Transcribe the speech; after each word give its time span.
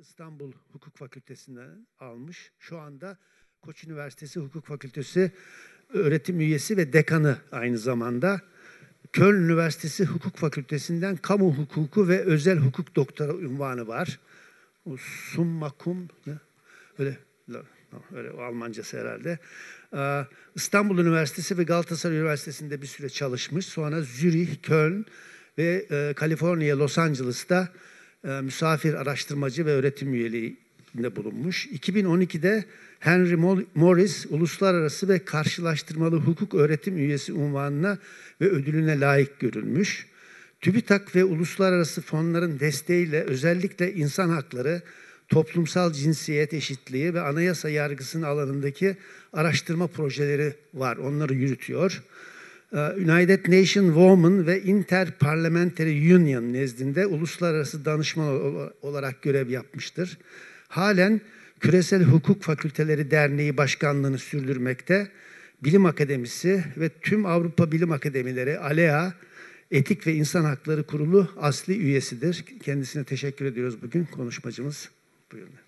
İstanbul 0.00 0.52
Hukuk 0.72 0.96
Fakültesinden 0.96 1.86
almış. 1.98 2.52
Şu 2.58 2.78
anda 2.78 3.18
Koç 3.62 3.84
Üniversitesi 3.84 4.40
Hukuk 4.40 4.66
Fakültesi 4.66 5.32
öğretim 5.88 6.40
üyesi 6.40 6.76
ve 6.76 6.92
dekanı 6.92 7.38
aynı 7.52 7.78
zamanda. 7.78 8.40
Köln 9.12 9.44
Üniversitesi 9.44 10.04
Hukuk 10.04 10.36
Fakültesinden 10.36 11.16
kamu 11.16 11.54
hukuku 11.54 12.08
ve 12.08 12.20
özel 12.20 12.58
hukuk 12.58 12.96
doktora 12.96 13.32
unvanı 13.32 13.86
var. 13.86 14.20
O 14.84 14.96
summa? 14.96 15.72
Öyle 16.98 17.18
öyle 18.14 18.30
o 18.30 18.42
Almancası 18.42 19.00
herhalde. 19.00 19.38
Ee, 19.94 20.26
İstanbul 20.54 20.98
Üniversitesi 20.98 21.58
ve 21.58 21.62
Galatasaray 21.62 22.16
Üniversitesi'nde 22.16 22.82
bir 22.82 22.86
süre 22.86 23.08
çalışmış. 23.08 23.66
Sonra 23.66 24.02
Zürih, 24.02 24.62
Köln 24.62 25.04
ve 25.58 25.86
e, 25.90 26.14
Kaliforniya, 26.14 26.78
Los 26.78 26.98
Angeles'ta 26.98 27.68
misafir 28.22 28.94
araştırmacı 28.94 29.66
ve 29.66 29.70
öğretim 29.70 30.14
üyeliğinde 30.14 31.16
bulunmuş. 31.16 31.66
2012'de 31.66 32.64
Henry 33.00 33.36
Morris 33.74 34.26
Uluslararası 34.30 35.08
ve 35.08 35.24
Karşılaştırmalı 35.24 36.16
Hukuk 36.16 36.54
Öğretim 36.54 36.96
Üyesi 36.96 37.32
unvanına 37.32 37.98
ve 38.40 38.48
ödülüne 38.50 39.00
layık 39.00 39.40
görülmüş. 39.40 40.06
TÜBİTAK 40.60 41.16
ve 41.16 41.24
uluslararası 41.24 42.02
fonların 42.02 42.60
desteğiyle 42.60 43.22
özellikle 43.22 43.94
insan 43.94 44.28
hakları, 44.28 44.82
toplumsal 45.28 45.92
cinsiyet 45.92 46.54
eşitliği 46.54 47.14
ve 47.14 47.20
anayasa 47.20 47.68
yargısının 47.68 48.22
alanındaki 48.22 48.96
araştırma 49.32 49.86
projeleri 49.86 50.54
var. 50.74 50.96
Onları 50.96 51.34
yürütüyor. 51.34 52.02
Ee, 52.72 52.78
United 52.78 53.52
Nation 53.52 53.86
Women 53.86 54.46
ve 54.46 54.62
Interparliamentary 54.62 56.14
Union 56.14 56.52
nezdinde 56.52 57.06
uluslararası 57.06 57.84
danışman 57.84 58.28
olarak 58.82 59.22
görev 59.22 59.50
yapmıştır. 59.50 60.18
Halen 60.68 61.20
Küresel 61.60 62.02
Hukuk 62.02 62.42
Fakülteleri 62.42 63.10
Derneği 63.10 63.56
Başkanlığını 63.56 64.18
sürdürmekte. 64.18 65.08
Bilim 65.64 65.86
Akademisi 65.86 66.64
ve 66.76 66.88
tüm 66.88 67.26
Avrupa 67.26 67.72
Bilim 67.72 67.92
Akademileri 67.92 68.58
ALEA 68.58 69.12
Etik 69.70 70.06
ve 70.06 70.14
İnsan 70.14 70.44
Hakları 70.44 70.82
Kurulu 70.82 71.28
asli 71.36 71.76
üyesidir. 71.76 72.44
Kendisine 72.62 73.04
teşekkür 73.04 73.44
ediyoruz 73.44 73.82
bugün 73.82 74.04
konuşmacımız. 74.04 74.88
Buyurun. 75.32 75.67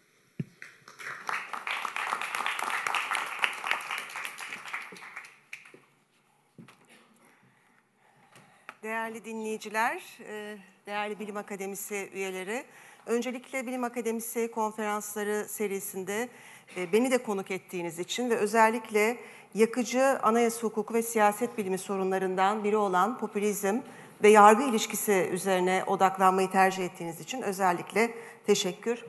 Değerli 8.82 9.24
dinleyiciler, 9.24 10.02
e, 10.28 10.56
değerli 10.86 11.18
Bilim 11.18 11.36
Akademisi 11.36 12.10
üyeleri, 12.14 12.64
öncelikle 13.06 13.66
Bilim 13.66 13.84
Akademisi 13.84 14.50
konferansları 14.50 15.44
serisinde 15.48 16.28
e, 16.76 16.92
beni 16.92 17.10
de 17.10 17.18
konuk 17.18 17.50
ettiğiniz 17.50 17.98
için 17.98 18.30
ve 18.30 18.36
özellikle 18.36 19.16
yakıcı 19.54 20.18
anayasa 20.22 20.62
hukuku 20.62 20.94
ve 20.94 21.02
siyaset 21.02 21.58
bilimi 21.58 21.78
sorunlarından 21.78 22.64
biri 22.64 22.76
olan 22.76 23.18
popülizm 23.18 23.78
ve 24.22 24.28
yargı 24.28 24.62
ilişkisi 24.62 25.28
üzerine 25.32 25.84
odaklanmayı 25.86 26.50
tercih 26.50 26.84
ettiğiniz 26.84 27.20
için 27.20 27.42
özellikle 27.42 28.10
teşekkür 28.46 29.04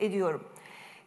ediyorum. 0.00 0.44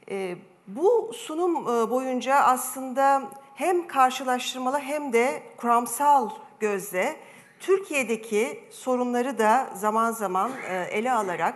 E, 0.09 0.35
bu 0.67 1.11
sunum 1.13 1.65
boyunca 1.89 2.35
aslında 2.35 3.31
hem 3.55 3.87
karşılaştırmalı 3.87 4.79
hem 4.79 5.13
de 5.13 5.43
kuramsal 5.57 6.29
gözle 6.59 7.15
Türkiye'deki 7.59 8.63
sorunları 8.71 9.37
da 9.37 9.69
zaman 9.75 10.11
zaman 10.11 10.51
e, 10.69 10.75
ele 10.75 11.11
alarak 11.11 11.55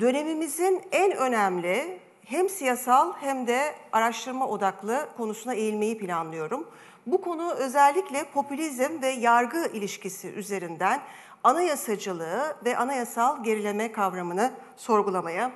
dönemimizin 0.00 0.82
en 0.92 1.12
önemli 1.12 1.98
hem 2.24 2.48
siyasal 2.48 3.12
hem 3.20 3.46
de 3.46 3.74
araştırma 3.92 4.48
odaklı 4.48 5.08
konusuna 5.16 5.54
eğilmeyi 5.54 5.98
planlıyorum. 5.98 6.68
Bu 7.06 7.20
konu 7.20 7.52
özellikle 7.52 8.24
popülizm 8.24 9.02
ve 9.02 9.08
yargı 9.08 9.66
ilişkisi 9.72 10.28
üzerinden 10.28 11.00
anayasacılığı 11.44 12.56
ve 12.64 12.76
anayasal 12.76 13.44
gerileme 13.44 13.92
kavramını 13.92 14.52
sorgulamaya 14.76 15.52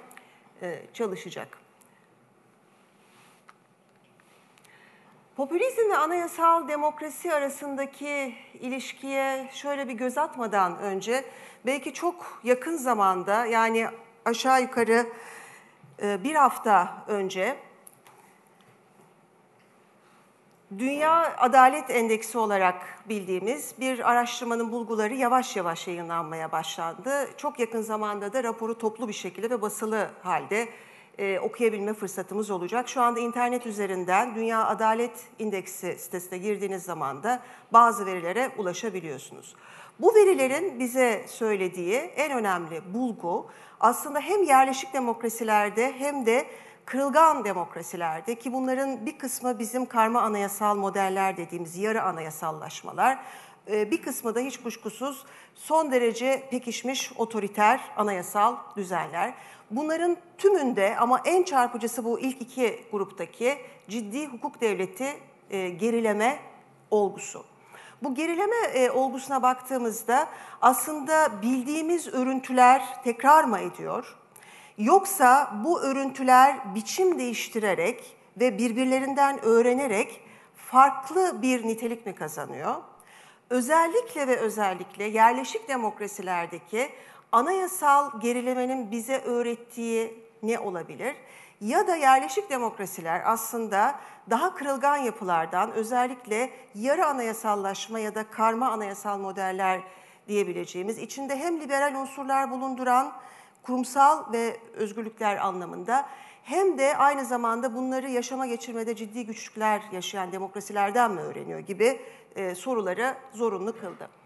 e, 0.63 0.83
çalışacak. 0.95 1.62
Popülizm 5.37 5.91
ve 5.91 5.97
anayasal 5.97 6.69
demokrasi 6.69 7.35
arasındaki 7.35 8.35
ilişkiye 8.61 9.49
şöyle 9.53 9.89
bir 9.89 9.93
göz 9.93 10.19
atmadan 10.19 10.79
önce 10.79 11.25
belki 11.67 11.95
çok 11.95 12.41
yakın 12.45 12.77
zamanda 12.77 13.47
yani 13.47 13.87
aşağı 14.25 14.63
yukarı 14.63 15.07
e, 16.03 16.25
bir 16.25 16.35
hafta 16.35 17.05
önce 17.09 17.57
Dünya 20.79 21.37
Adalet 21.37 21.91
Endeksi 21.91 22.39
olarak 22.39 23.05
bildiğimiz 23.09 23.75
bir 23.81 24.11
araştırmanın 24.11 24.73
bulguları 24.73 25.15
yavaş 25.15 25.57
yavaş 25.57 25.89
yayınlanmaya 25.89 26.53
başlandı. 26.53 27.29
Çok 27.37 27.59
yakın 27.59 27.83
zamanda 27.83 28.33
da 28.33 28.45
raporu 28.45 28.79
toplu 28.79 29.09
bir 29.09 29.13
şekilde 29.13 29.51
ve 29.51 29.63
basılı 29.63 30.11
halde 30.23 30.69
e, 31.19 31.39
okuyabilme 31.39 31.95
fırsatımız 31.95 32.51
olacak. 32.51 32.89
Şu 32.89 33.01
anda 33.01 33.21
internet 33.21 33.67
üzerinden 33.67 34.35
Dünya 34.35 34.67
Adalet 34.67 35.21
İndeksi 35.39 35.97
sitesine 35.99 36.39
girdiğiniz 36.39 36.83
zaman 36.83 37.23
da 37.23 37.43
bazı 37.73 38.07
verilere 38.07 38.51
ulaşabiliyorsunuz. 38.59 39.55
Bu 40.01 40.15
verilerin 40.15 40.79
bize 40.79 41.25
söylediği 41.29 41.97
en 41.97 42.33
önemli 42.33 42.95
bulgu 42.95 43.47
aslında 43.81 44.21
hem 44.21 44.43
yerleşik 44.43 44.95
demokrasilerde 44.95 45.93
hem 45.99 46.27
de 46.27 46.47
kırılgan 46.85 47.45
demokrasilerde 47.45 48.35
ki 48.35 48.53
bunların 48.53 49.07
bir 49.07 49.19
kısmı 49.19 49.59
bizim 49.59 49.87
karma 49.87 50.23
anayasal 50.23 50.77
modeller 50.77 51.37
dediğimiz 51.37 51.77
yarı 51.77 52.03
anayasallaşmalar, 52.03 53.19
e, 53.71 53.91
bir 53.91 54.03
kısmı 54.03 54.35
da 54.35 54.41
hiç 54.41 54.63
kuşkusuz 54.63 55.25
son 55.55 55.93
derece 55.93 56.49
pekişmiş 56.51 57.13
otoriter 57.17 57.81
anayasal 57.97 58.57
düzenler. 58.77 59.35
Bunların 59.73 60.17
tümünde 60.39 60.97
ama 60.97 61.21
en 61.25 61.43
çarpıcısı 61.43 62.05
bu 62.05 62.21
ilk 62.21 62.43
iki 62.43 62.85
gruptaki 62.93 63.59
ciddi 63.89 64.27
hukuk 64.27 64.61
devleti 64.61 65.17
e, 65.51 65.69
gerileme 65.69 66.39
olgusu. 66.91 67.45
Bu 68.03 68.15
gerileme 68.15 68.57
e, 68.75 68.91
olgusuna 68.91 69.43
baktığımızda 69.43 70.29
aslında 70.61 71.43
bildiğimiz 71.43 72.09
örüntüler 72.09 73.03
tekrar 73.05 73.45
mı 73.45 73.59
ediyor? 73.59 74.17
Yoksa 74.79 75.53
bu 75.65 75.81
örüntüler 75.81 76.75
biçim 76.75 77.19
değiştirerek 77.19 78.17
ve 78.41 78.59
birbirlerinden 78.59 79.45
öğrenerek 79.45 80.21
farklı 80.57 81.43
bir 81.43 81.67
nitelik 81.67 82.07
mi 82.07 82.15
kazanıyor? 82.15 82.75
Özellikle 83.51 84.29
ve 84.29 84.37
özellikle 84.37 85.05
yerleşik 85.05 85.69
demokrasilerdeki 85.69 86.89
anayasal 87.33 88.21
gerilemenin 88.21 88.91
bize 88.91 89.19
öğrettiği 89.21 90.25
ne 90.43 90.59
olabilir? 90.59 91.17
Ya 91.61 91.87
da 91.87 91.97
yerleşik 91.97 92.51
demokrasiler 92.51 93.23
aslında 93.25 93.95
daha 94.31 94.55
kırılgan 94.55 94.97
yapılardan 94.97 95.73
özellikle 95.73 96.51
yarı 96.75 97.07
anayasallaşma 97.07 97.99
ya 97.99 98.15
da 98.15 98.31
karma 98.31 98.71
anayasal 98.71 99.19
modeller 99.19 99.81
diyebileceğimiz 100.29 100.99
içinde 100.99 101.37
hem 101.37 101.61
liberal 101.61 101.95
unsurlar 101.95 102.51
bulunduran 102.51 103.13
kurumsal 103.63 104.33
ve 104.33 104.57
özgürlükler 104.75 105.37
anlamında 105.37 106.07
hem 106.43 106.79
de 106.79 106.97
aynı 106.97 107.25
zamanda 107.25 107.75
bunları 107.75 108.11
yaşama 108.11 108.47
geçirmede 108.47 108.97
ciddi 108.97 109.27
güçlükler 109.27 109.83
yaşayan 109.93 110.33
demokrasilerden 110.33 111.11
mi 111.11 111.21
öğreniyor 111.21 111.59
gibi 111.59 112.01
e, 112.37 112.55
soruları 112.55 113.15
zorunlu 113.33 113.81
kıldı. 113.81 114.22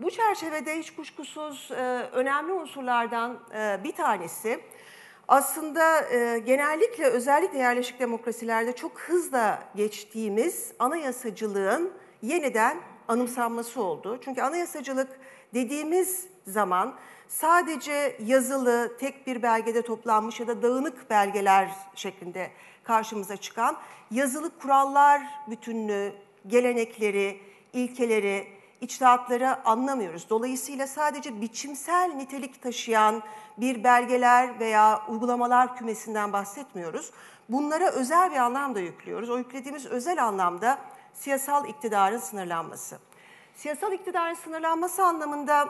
Bu 0.00 0.10
çerçevede 0.10 0.78
hiç 0.78 0.94
kuşkusuz 0.94 1.70
e, 1.70 1.74
önemli 2.12 2.52
unsurlardan 2.52 3.38
e, 3.54 3.84
bir 3.84 3.92
tanesi 3.92 4.60
aslında 5.28 6.12
e, 6.12 6.38
genellikle 6.38 7.06
özellikle 7.06 7.58
yerleşik 7.58 8.00
demokrasilerde 8.00 8.76
çok 8.76 9.00
hızla 9.00 9.62
geçtiğimiz 9.76 10.72
anayasacılığın 10.78 11.92
yeniden 12.22 12.76
anımsanması 13.08 13.82
oldu. 13.82 14.18
Çünkü 14.24 14.42
anayasacılık 14.42 15.20
dediğimiz 15.54 16.26
zaman 16.46 16.94
sadece 17.28 18.16
yazılı, 18.26 18.96
tek 19.00 19.26
bir 19.26 19.42
belgede 19.42 19.82
toplanmış 19.82 20.40
ya 20.40 20.46
da 20.46 20.62
dağınık 20.62 21.10
belgeler 21.10 21.70
şeklinde 21.94 22.50
karşımıza 22.84 23.36
çıkan 23.36 23.76
yazılı 24.10 24.58
kurallar 24.58 25.22
bütünlüğü, 25.50 26.12
gelenekleri, 26.46 27.40
ilkeleri, 27.72 28.57
içtihatları 28.80 29.66
anlamıyoruz. 29.66 30.30
Dolayısıyla 30.30 30.86
sadece 30.86 31.40
biçimsel 31.40 32.12
nitelik 32.16 32.62
taşıyan 32.62 33.22
bir 33.56 33.84
belgeler 33.84 34.60
veya 34.60 35.02
uygulamalar 35.08 35.76
kümesinden 35.76 36.32
bahsetmiyoruz. 36.32 37.10
Bunlara 37.48 37.90
özel 37.90 38.30
bir 38.30 38.36
anlam 38.36 38.74
da 38.74 38.80
yüklüyoruz. 38.80 39.30
O 39.30 39.38
yüklediğimiz 39.38 39.86
özel 39.86 40.24
anlamda 40.24 40.78
siyasal 41.14 41.68
iktidarın 41.68 42.18
sınırlanması. 42.18 42.98
Siyasal 43.54 43.92
iktidarın 43.92 44.34
sınırlanması 44.34 45.04
anlamında 45.04 45.68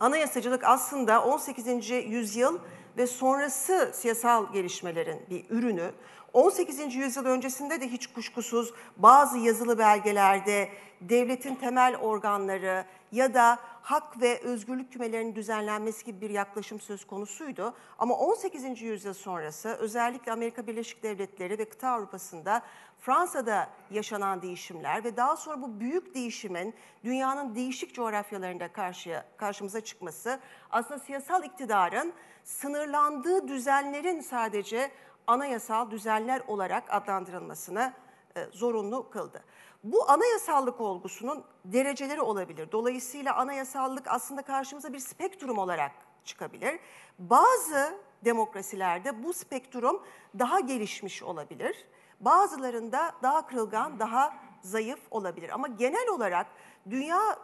anayasacılık 0.00 0.64
aslında 0.64 1.24
18. 1.24 1.90
yüzyıl 1.90 2.58
ve 2.96 3.06
sonrası 3.06 3.90
siyasal 3.94 4.52
gelişmelerin 4.52 5.26
bir 5.30 5.44
ürünü. 5.50 5.90
18. 6.36 6.94
yüzyıl 6.94 7.26
öncesinde 7.26 7.80
de 7.80 7.88
hiç 7.88 8.06
kuşkusuz 8.06 8.72
bazı 8.96 9.38
yazılı 9.38 9.78
belgelerde 9.78 10.68
devletin 11.00 11.54
temel 11.54 11.96
organları 11.96 12.84
ya 13.12 13.34
da 13.34 13.58
hak 13.82 14.20
ve 14.20 14.40
özgürlük 14.40 14.92
kümelerinin 14.92 15.34
düzenlenmesi 15.34 16.04
gibi 16.04 16.20
bir 16.20 16.30
yaklaşım 16.30 16.80
söz 16.80 17.06
konusuydu. 17.06 17.74
Ama 17.98 18.14
18. 18.14 18.82
yüzyıl 18.82 19.14
sonrası 19.14 19.68
özellikle 19.68 20.32
Amerika 20.32 20.66
Birleşik 20.66 21.02
Devletleri 21.02 21.58
ve 21.58 21.64
kıta 21.68 21.88
Avrupa'sında 21.88 22.62
Fransa'da 23.00 23.68
yaşanan 23.90 24.42
değişimler 24.42 25.04
ve 25.04 25.16
daha 25.16 25.36
sonra 25.36 25.62
bu 25.62 25.80
büyük 25.80 26.14
değişimin 26.14 26.74
dünyanın 27.04 27.54
değişik 27.54 27.94
coğrafyalarında 27.94 28.72
karşıya, 28.72 29.24
karşımıza 29.36 29.80
çıkması 29.80 30.40
aslında 30.70 31.00
siyasal 31.00 31.44
iktidarın 31.44 32.12
sınırlandığı 32.44 33.48
düzenlerin 33.48 34.20
sadece 34.20 34.90
anayasal 35.26 35.90
düzenler 35.90 36.42
olarak 36.46 36.84
adlandırılmasını 36.94 37.92
e, 38.36 38.44
zorunlu 38.52 39.10
kıldı. 39.10 39.44
Bu 39.84 40.10
anayasallık 40.10 40.80
olgusunun 40.80 41.44
dereceleri 41.64 42.20
olabilir. 42.20 42.72
Dolayısıyla 42.72 43.36
anayasallık 43.36 44.08
aslında 44.08 44.42
karşımıza 44.42 44.92
bir 44.92 44.98
spektrum 44.98 45.58
olarak 45.58 45.92
çıkabilir. 46.24 46.80
Bazı 47.18 47.98
demokrasilerde 48.24 49.22
bu 49.22 49.32
spektrum 49.32 50.02
daha 50.38 50.60
gelişmiş 50.60 51.22
olabilir. 51.22 51.86
Bazılarında 52.20 53.12
daha 53.22 53.46
kırılgan, 53.46 53.98
daha 53.98 54.34
zayıf 54.62 55.00
olabilir. 55.10 55.50
Ama 55.50 55.68
genel 55.68 56.08
olarak 56.08 56.46
dünya 56.90 57.38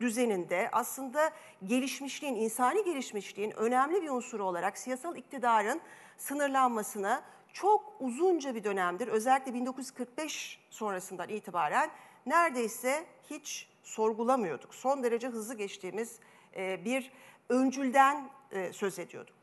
düzeninde 0.00 0.68
aslında 0.72 1.30
gelişmişliğin, 1.64 2.34
insani 2.34 2.84
gelişmişliğin 2.84 3.50
önemli 3.50 4.02
bir 4.02 4.10
unsuru 4.10 4.44
olarak 4.44 4.78
siyasal 4.78 5.16
iktidarın 5.16 5.80
sınırlanmasını 6.18 7.22
çok 7.52 7.94
uzunca 8.00 8.54
bir 8.54 8.64
dönemdir, 8.64 9.08
özellikle 9.08 9.54
1945 9.54 10.60
sonrasından 10.70 11.28
itibaren 11.28 11.90
neredeyse 12.26 13.04
hiç 13.30 13.68
sorgulamıyorduk. 13.82 14.74
Son 14.74 15.02
derece 15.02 15.28
hızlı 15.28 15.54
geçtiğimiz 15.54 16.18
e, 16.56 16.84
bir 16.84 17.12
öncülden 17.48 18.30
e, 18.52 18.72
söz 18.72 18.98
ediyorduk. 18.98 19.34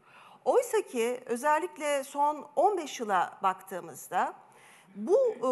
Oysa 0.45 0.81
ki 0.81 1.21
özellikle 1.25 2.03
son 2.03 2.47
15 2.55 2.99
yıla 2.99 3.39
baktığımızda 3.43 4.33
bu 4.95 5.17
e, 5.17 5.49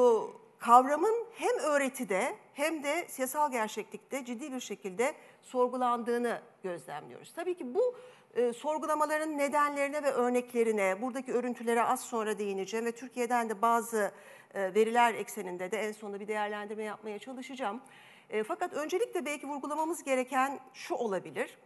kavramın 0.60 1.26
hem 1.36 1.60
öğretide 1.60 2.36
hem 2.54 2.84
de 2.84 3.06
siyasal 3.10 3.52
gerçeklikte 3.52 4.26
ciddi 4.26 4.52
bir 4.52 4.60
şekilde 4.60 5.14
sorgulandığını 5.42 6.42
gözlemliyoruz. 6.64 7.34
Tabii 7.34 7.58
ki 7.58 7.76
bu 7.76 7.96
e, 8.34 8.54
sorgulamaların 8.54 9.38
nedenlerine 9.38 10.04
ve 10.04 10.12
örneklerine, 10.12 11.02
buradaki 11.02 11.34
örüntülere 11.34 11.84
az 11.84 12.02
sonra 12.02 12.40
değineceğim 12.40 12.86
ve 12.86 12.92
Türkiye'den 12.92 13.50
de 13.50 13.62
bazı 13.62 14.12
e, 14.54 14.74
veriler 14.74 15.14
ekseninde 15.14 15.72
de 15.72 15.78
en 15.78 15.92
sonunda 15.92 16.20
bir 16.20 16.28
değerlendirme 16.28 16.84
yapmaya 16.84 17.20
çalışacağım. 17.20 17.82
E, 18.30 18.44
fakat 18.44 18.74
öncelikle 18.74 19.26
belki 19.26 19.48
vurgulamamız 19.48 20.04
gereken 20.04 20.60
şu 20.74 20.96
olabilir. 20.96 21.58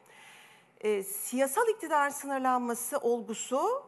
E, 0.81 1.03
siyasal 1.03 1.67
iktidarın 1.67 2.11
sınırlanması 2.11 2.97
olgusu 2.97 3.83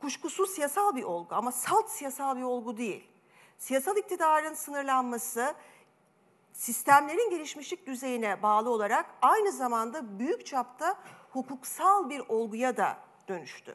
kuşkusuz 0.00 0.50
siyasal 0.50 0.96
bir 0.96 1.02
olgu 1.02 1.34
ama 1.34 1.52
salt 1.52 1.90
siyasal 1.90 2.36
bir 2.36 2.42
olgu 2.42 2.76
değil. 2.76 3.04
Siyasal 3.58 3.96
iktidarın 3.96 4.54
sınırlanması 4.54 5.54
sistemlerin 6.52 7.30
gelişmişlik 7.30 7.86
düzeyine 7.86 8.42
bağlı 8.42 8.70
olarak 8.70 9.06
aynı 9.22 9.52
zamanda 9.52 10.18
büyük 10.18 10.46
çapta 10.46 10.96
hukuksal 11.34 12.10
bir 12.10 12.22
olguya 12.28 12.76
da 12.76 12.96
dönüştü. 13.28 13.74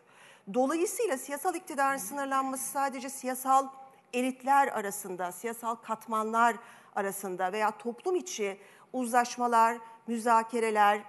Dolayısıyla 0.53 1.17
siyasal 1.17 1.55
iktidarın 1.55 1.97
sınırlanması 1.97 2.71
sadece 2.71 3.09
siyasal 3.09 3.67
elitler 4.13 4.67
arasında, 4.67 5.31
siyasal 5.31 5.75
katmanlar 5.75 6.55
arasında 6.95 7.51
veya 7.51 7.71
toplum 7.71 8.15
içi 8.15 8.59
uzlaşmalar, 8.93 9.77
müzakereler 10.07 11.01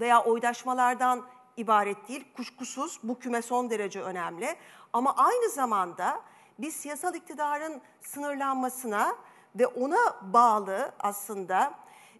veya 0.00 0.24
oydaşmalardan 0.24 1.26
ibaret 1.56 2.08
değil. 2.08 2.24
Kuşkusuz 2.36 3.00
bu 3.02 3.18
küme 3.18 3.42
son 3.42 3.70
derece 3.70 4.02
önemli. 4.02 4.56
Ama 4.92 5.14
aynı 5.16 5.50
zamanda 5.50 6.20
biz 6.58 6.76
siyasal 6.76 7.14
iktidarın 7.14 7.80
sınırlanmasına 8.00 9.16
ve 9.56 9.66
ona 9.66 10.32
bağlı 10.32 10.92
aslında 10.98 11.74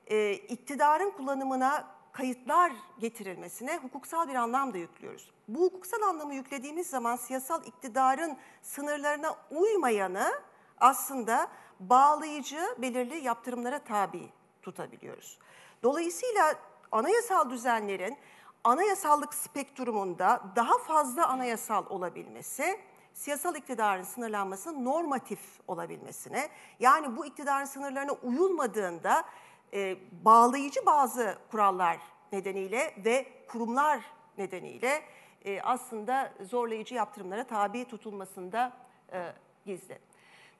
e, 0.06 0.32
iktidarın 0.32 1.10
kullanımına 1.10 1.95
kayıtlar 2.16 2.72
getirilmesine 2.98 3.76
hukuksal 3.76 4.28
bir 4.28 4.34
anlam 4.34 4.74
da 4.74 4.78
yüklüyoruz. 4.78 5.30
Bu 5.48 5.64
hukuksal 5.64 6.02
anlamı 6.02 6.34
yüklediğimiz 6.34 6.86
zaman 6.86 7.16
siyasal 7.16 7.66
iktidarın 7.66 8.36
sınırlarına 8.62 9.36
uymayanı 9.50 10.32
aslında 10.80 11.48
bağlayıcı 11.80 12.76
belirli 12.78 13.24
yaptırımlara 13.24 13.78
tabi 13.78 14.28
tutabiliyoruz. 14.62 15.38
Dolayısıyla 15.82 16.54
anayasal 16.92 17.50
düzenlerin 17.50 18.18
anayasallık 18.64 19.34
spektrumunda 19.34 20.42
daha 20.56 20.78
fazla 20.78 21.28
anayasal 21.28 21.86
olabilmesi, 21.86 22.80
siyasal 23.14 23.54
iktidarın 23.54 24.02
sınırlanmasının 24.02 24.84
normatif 24.84 25.40
olabilmesine, 25.68 26.48
yani 26.80 27.16
bu 27.16 27.26
iktidarın 27.26 27.64
sınırlarına 27.64 28.12
uyulmadığında 28.12 29.24
e, 29.72 29.96
bağlayıcı 30.24 30.86
bazı 30.86 31.38
kurallar 31.50 31.98
nedeniyle 32.32 32.94
ve 33.04 33.26
kurumlar 33.48 34.00
nedeniyle 34.38 35.02
e, 35.44 35.60
aslında 35.60 36.32
zorlayıcı 36.50 36.94
yaptırımlara 36.94 37.44
tabi 37.44 37.84
tutulmasında 37.84 38.72
e, 39.12 39.32
gizli. 39.66 39.98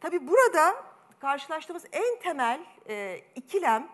Tabii 0.01 0.29
burada 0.29 0.75
karşılaştığımız 1.21 1.85
en 1.93 2.21
temel 2.21 2.61
e, 2.89 3.21
ikilem 3.35 3.89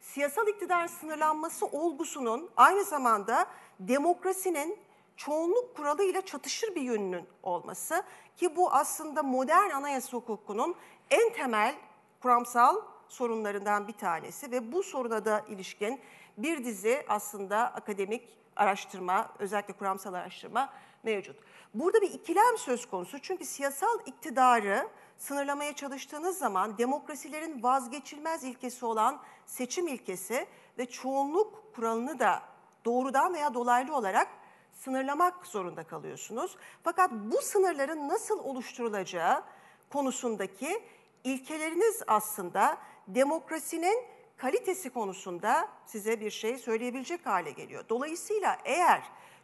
siyasal 0.00 0.48
iktidar 0.48 0.86
sınırlanması 0.86 1.66
olgusunun 1.66 2.50
aynı 2.56 2.84
zamanda 2.84 3.46
demokrasinin 3.80 4.78
çoğunluk 5.16 5.76
kuralı 5.76 6.04
ile 6.04 6.22
çatışır 6.22 6.74
bir 6.74 6.80
yönünün 6.80 7.28
olması 7.42 8.02
ki 8.36 8.56
bu 8.56 8.72
aslında 8.72 9.22
modern 9.22 9.70
anayasa 9.70 10.16
hukukunun 10.16 10.76
en 11.10 11.32
temel 11.32 11.74
kuramsal 12.22 12.76
sorunlarından 13.08 13.88
bir 13.88 13.92
tanesi 13.92 14.50
ve 14.50 14.72
bu 14.72 14.82
soruna 14.82 15.24
da 15.24 15.44
ilişkin 15.48 16.00
bir 16.38 16.64
dizi 16.64 17.04
aslında 17.08 17.58
akademik 17.58 18.28
araştırma, 18.56 19.30
özellikle 19.38 19.74
kuramsal 19.74 20.14
araştırma 20.14 20.72
mevcut. 21.02 21.36
Burada 21.74 22.00
bir 22.00 22.10
ikilem 22.10 22.58
söz 22.58 22.86
konusu 22.86 23.18
çünkü 23.18 23.44
siyasal 23.44 23.98
iktidarı 24.06 24.88
sınırlamaya 25.16 25.72
çalıştığınız 25.72 26.38
zaman 26.38 26.78
demokrasilerin 26.78 27.62
vazgeçilmez 27.62 28.44
ilkesi 28.44 28.86
olan 28.86 29.20
seçim 29.46 29.88
ilkesi 29.88 30.46
ve 30.78 30.86
çoğunluk 30.86 31.74
kuralını 31.74 32.18
da 32.18 32.42
doğrudan 32.84 33.34
veya 33.34 33.54
dolaylı 33.54 33.96
olarak 33.96 34.28
sınırlamak 34.72 35.46
zorunda 35.46 35.84
kalıyorsunuz. 35.84 36.56
Fakat 36.84 37.12
bu 37.12 37.42
sınırların 37.42 38.08
nasıl 38.08 38.38
oluşturulacağı 38.38 39.44
konusundaki 39.92 40.82
ilkeleriniz 41.24 42.02
aslında 42.06 42.78
demokrasinin 43.08 44.04
kalitesi 44.36 44.90
konusunda 44.90 45.68
size 45.86 46.20
bir 46.20 46.30
şey 46.30 46.58
söyleyebilecek 46.58 47.26
hale 47.26 47.50
geliyor. 47.50 47.84
Dolayısıyla 47.88 48.58
eğer 48.64 49.02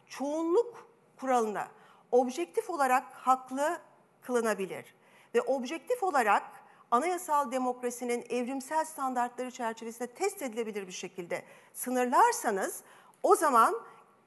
çoğunluk 0.09 0.87
kuralına 1.19 1.67
objektif 2.11 2.69
olarak 2.69 3.13
haklı 3.13 3.79
kılınabilir 4.21 4.95
ve 5.35 5.41
objektif 5.41 6.03
olarak 6.03 6.43
anayasal 6.91 7.51
demokrasinin 7.51 8.25
evrimsel 8.29 8.85
standartları 8.85 9.51
çerçevesinde 9.51 10.07
test 10.07 10.41
edilebilir 10.41 10.87
bir 10.87 10.91
şekilde 10.91 11.43
sınırlarsanız 11.73 12.83
o 13.23 13.35
zaman 13.35 13.81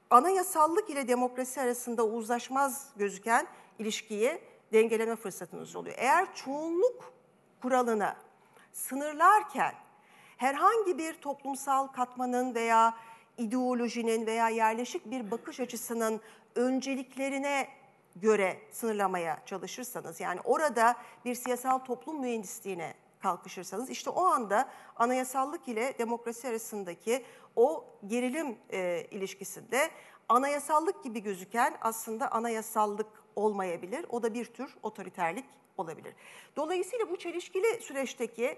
anayasallık 0.09 0.89
ile 0.89 1.07
demokrasi 1.07 1.61
arasında 1.61 2.05
uzlaşmaz 2.05 2.89
gözüken 2.95 3.47
ilişkiyi 3.79 4.41
dengeleme 4.73 5.15
fırsatınız 5.15 5.75
oluyor. 5.75 5.95
Eğer 5.99 6.35
çoğunluk 6.35 7.13
kuralını 7.61 8.15
sınırlarken 8.79 9.75
herhangi 10.37 10.97
bir 10.97 11.13
toplumsal 11.13 11.87
katmanın 11.87 12.55
veya 12.55 12.97
ideolojinin 13.37 14.25
veya 14.25 14.49
yerleşik 14.49 15.11
bir 15.11 15.31
bakış 15.31 15.59
açısının 15.59 16.21
önceliklerine 16.55 17.67
göre 18.15 18.57
sınırlamaya 18.71 19.39
çalışırsanız 19.45 20.19
yani 20.19 20.39
orada 20.43 20.95
bir 21.25 21.35
siyasal 21.35 21.79
toplum 21.79 22.21
mühendisliğine 22.21 22.93
kalkışırsanız 23.19 23.89
işte 23.89 24.09
o 24.09 24.25
anda 24.25 24.69
anayasallık 24.95 25.67
ile 25.67 25.97
demokrasi 25.99 26.47
arasındaki 26.47 27.25
o 27.55 27.85
gerilim 28.07 28.57
e, 28.71 29.07
ilişkisinde 29.11 29.89
anayasallık 30.29 31.03
gibi 31.03 31.23
gözüken 31.23 31.77
aslında 31.81 32.31
anayasallık 32.31 33.07
olmayabilir. 33.35 34.05
O 34.09 34.23
da 34.23 34.33
bir 34.33 34.45
tür 34.45 34.75
otoriterlik 34.83 35.45
olabilir. 35.79 36.13
Dolayısıyla 36.55 37.09
bu 37.09 37.17
çelişkili 37.17 37.81
süreçteki 37.81 38.57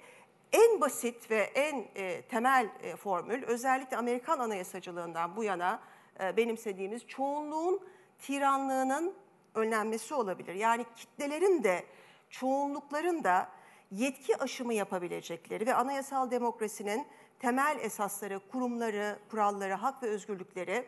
en 0.51 0.81
basit 0.81 1.31
ve 1.31 1.37
en 1.37 1.87
e, 1.95 2.21
temel 2.21 2.69
e, 2.83 2.95
formül 2.95 3.43
özellikle 3.43 3.97
Amerikan 3.97 4.39
anayasacılığından 4.39 5.35
bu 5.35 5.43
yana 5.43 5.81
e, 6.19 6.37
benimsediğimiz 6.37 7.07
çoğunluğun 7.07 7.81
tiranlığının 8.19 9.13
önlenmesi 9.55 10.13
olabilir. 10.13 10.55
Yani 10.55 10.85
kitlelerin 10.95 11.63
de 11.63 11.85
çoğunlukların 12.29 13.23
da 13.23 13.49
yetki 13.91 14.37
aşımı 14.37 14.73
yapabilecekleri 14.73 15.65
ve 15.65 15.73
anayasal 15.73 16.31
demokrasinin 16.31 17.07
temel 17.39 17.77
esasları, 17.81 18.39
kurumları, 18.51 19.19
kuralları, 19.31 19.73
hak 19.73 20.03
ve 20.03 20.07
özgürlükleri 20.07 20.85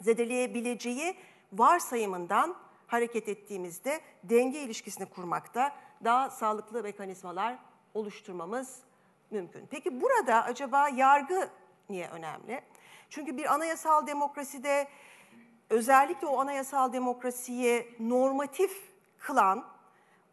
zedeleyebileceği 0.00 1.16
varsayımından 1.52 2.56
hareket 2.86 3.28
ettiğimizde 3.28 4.00
denge 4.22 4.60
ilişkisini 4.60 5.06
kurmakta 5.06 5.72
daha 6.04 6.30
sağlıklı 6.30 6.82
mekanizmalar 6.82 7.58
oluşturmamız 7.94 8.78
mümkün. 9.30 9.66
Peki 9.70 10.00
burada 10.00 10.44
acaba 10.44 10.88
yargı 10.88 11.48
niye 11.88 12.08
önemli? 12.08 12.60
Çünkü 13.10 13.36
bir 13.36 13.54
anayasal 13.54 14.06
demokraside 14.06 14.88
özellikle 15.70 16.26
o 16.26 16.40
anayasal 16.40 16.92
demokrasiyi 16.92 17.96
normatif 18.00 18.92
kılan 19.18 19.64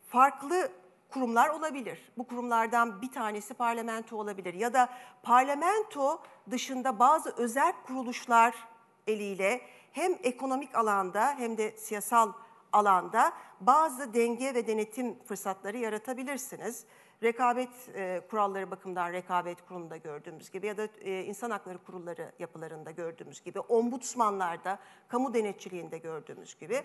farklı 0.10 0.72
kurumlar 1.10 1.50
olabilir. 1.50 2.12
Bu 2.18 2.28
kurumlardan 2.28 3.02
bir 3.02 3.12
tanesi 3.12 3.54
parlamento 3.54 4.18
olabilir 4.18 4.54
ya 4.54 4.74
da 4.74 4.90
parlamento 5.24 6.22
dışında 6.52 7.00
bazı 7.00 7.34
özel 7.38 7.74
kuruluşlar 7.88 8.56
eliyle 9.08 9.62
hem 9.92 10.14
ekonomik 10.24 10.76
alanda 10.76 11.36
hem 11.38 11.58
de 11.58 11.78
siyasal 11.78 12.34
alanda 12.74 13.34
bazı 13.62 14.13
denge 14.13 14.53
ve 14.53 14.68
denetim 14.68 15.24
fırsatları 15.24 15.77
yaratabilirsiniz. 15.77 16.86
Rekabet 17.24 17.89
e, 17.96 18.22
kuralları 18.30 18.72
bakımından 18.72 19.13
rekabet 19.13 19.65
kurulunda 19.65 19.98
gördüğümüz 19.98 20.51
gibi 20.51 20.68
ya 20.68 20.77
da 20.77 20.88
e, 21.01 21.24
insan 21.24 21.51
hakları 21.51 21.77
kurulları 21.77 22.32
yapılarında 22.39 22.92
gördüğümüz 22.92 23.44
gibi, 23.44 23.60
ombudsmanlarda, 23.60 24.80
kamu 25.08 25.34
denetçiliğinde 25.34 25.98
gördüğümüz 25.98 26.60
gibi 26.60 26.84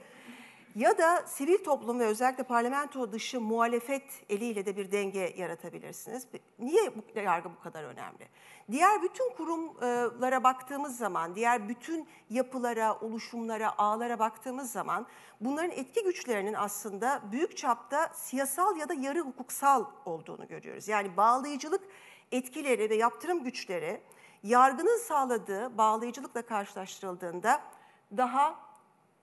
ya 0.75 0.99
da 0.99 1.27
sivil 1.27 1.65
toplum 1.65 2.01
ve 2.01 2.07
özellikle 2.07 2.43
parlamento 2.43 3.13
dışı 3.13 3.41
muhalefet 3.41 4.25
eliyle 4.29 4.67
de 4.67 4.77
bir 4.77 4.93
denge 4.93 5.35
yaratabilirsiniz. 5.37 6.27
Niye 6.59 6.97
bu 6.97 7.21
yargı 7.21 7.51
bu 7.51 7.61
kadar 7.61 7.85
önemli? 7.85 8.29
Diğer 8.71 9.03
bütün 9.03 9.31
kurumlara 9.37 10.45
baktığımız 10.45 10.97
zaman, 10.97 11.35
diğer 11.35 11.69
bütün 11.69 12.09
yapılara, 12.31 13.01
oluşumlara, 13.01 13.79
ağlara 13.79 14.19
baktığımız 14.19 14.73
zaman 14.73 15.07
bunların 15.41 15.71
etki 15.71 16.05
güçlerinin 16.05 16.55
aslında 16.55 17.23
büyük 17.33 17.57
çapta 17.57 18.11
siyasal 18.15 18.77
ya 18.77 18.89
da 18.89 18.95
yarı 18.95 19.21
hukuksal 19.21 19.85
olduğunu 20.05 20.49
görüyoruz. 20.49 20.89
Yani 20.89 21.17
bağlayıcılık 21.17 21.85
etkileri 22.33 22.91
ve 22.91 22.95
yaptırım 22.95 23.45
güçleri 23.45 24.01
yargının 24.43 24.99
sağladığı 24.99 25.79
bağlayıcılıkla 25.79 26.43
karşılaştırıldığında 26.43 27.61
daha 28.17 28.55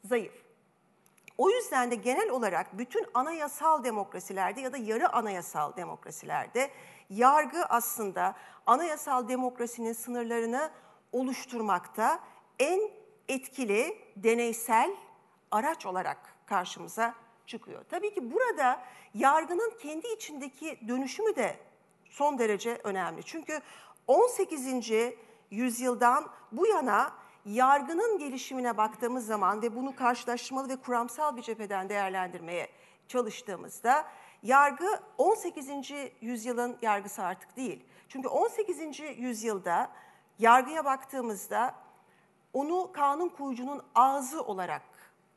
zayıf. 0.04 0.46
O 1.38 1.50
yüzden 1.50 1.92
de 1.92 1.96
genel 1.96 2.30
olarak 2.30 2.78
bütün 2.78 3.06
anayasal 3.14 3.84
demokrasilerde 3.84 4.62
ya 4.62 4.74
da 4.74 4.78
yarı 4.78 5.14
anayasal 5.14 5.76
demokrasilerde 5.76 6.72
yargı 7.10 7.66
aslında 7.66 8.36
anayasal 8.66 9.28
demokrasinin 9.28 9.94
sınırlarını 9.94 10.72
oluşturmakta 11.12 12.20
en 12.60 12.82
etkili 13.28 13.98
deneysel 14.16 14.96
araç 15.52 15.86
olarak 15.86 16.36
karşımıza 16.46 17.16
çıkıyor. 17.48 17.86
Tabii 17.90 18.14
ki 18.14 18.32
burada 18.32 18.82
yargının 19.14 19.74
kendi 19.80 20.08
içindeki 20.08 20.80
dönüşümü 20.88 21.36
de 21.36 21.60
son 22.06 22.40
derece 22.40 22.80
önemli. 22.84 23.24
Çünkü 23.24 23.60
18. 24.08 24.92
yüzyıldan 25.52 26.30
bu 26.52 26.68
yana 26.68 27.14
yargının 27.46 28.18
gelişimine 28.18 28.78
baktığımız 28.78 29.26
zaman 29.26 29.62
ve 29.62 29.76
bunu 29.76 29.96
karşılaştırmalı 29.96 30.70
ve 30.70 30.76
kuramsal 30.76 31.38
bir 31.38 31.42
cepheden 31.42 31.90
değerlendirmeye 31.90 32.70
çalıştığımızda 33.08 34.06
yargı 34.46 35.00
18. 35.18 35.70
yüzyılın 36.22 36.78
yargısı 36.82 37.24
artık 37.24 37.58
değil. 37.58 37.84
Çünkü 38.10 38.28
18. 38.28 39.00
yüzyılda 39.18 39.92
yargıya 40.40 40.86
baktığımızda 40.86 41.76
onu 42.54 42.92
kanun 42.92 43.30
koyucunun 43.30 43.82
ağzı 43.96 44.44
olarak 44.44 44.82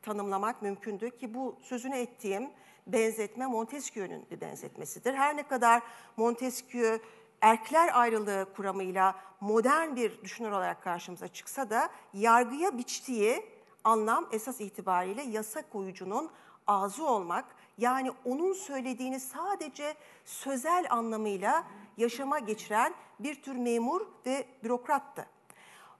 tanımlamak 0.01 0.61
mümkündü 0.61 1.17
ki 1.17 1.33
bu 1.33 1.55
sözünü 1.61 1.95
ettiğim 1.95 2.49
benzetme 2.87 3.45
Montesquieu'nun 3.45 4.25
bir 4.31 4.41
benzetmesidir. 4.41 5.13
Her 5.13 5.37
ne 5.37 5.43
kadar 5.43 5.81
Montesquieu 6.17 6.99
erkler 7.41 7.99
ayrılığı 7.99 8.47
kuramıyla 8.55 9.15
modern 9.39 9.95
bir 9.95 10.21
düşünür 10.23 10.51
olarak 10.51 10.83
karşımıza 10.83 11.27
çıksa 11.27 11.69
da 11.69 11.89
yargıya 12.13 12.77
biçtiği 12.77 13.45
anlam 13.83 14.27
esas 14.31 14.61
itibariyle 14.61 15.21
yasa 15.21 15.69
koyucunun 15.69 16.31
ağzı 16.67 17.05
olmak, 17.05 17.45
yani 17.79 18.11
onun 18.25 18.53
söylediğini 18.53 19.19
sadece 19.19 19.95
sözel 20.25 20.85
anlamıyla 20.89 21.63
yaşama 21.97 22.39
geçiren 22.39 22.93
bir 23.19 23.41
tür 23.41 23.55
memur 23.55 24.01
ve 24.25 24.45
bürokrattı. 24.63 25.25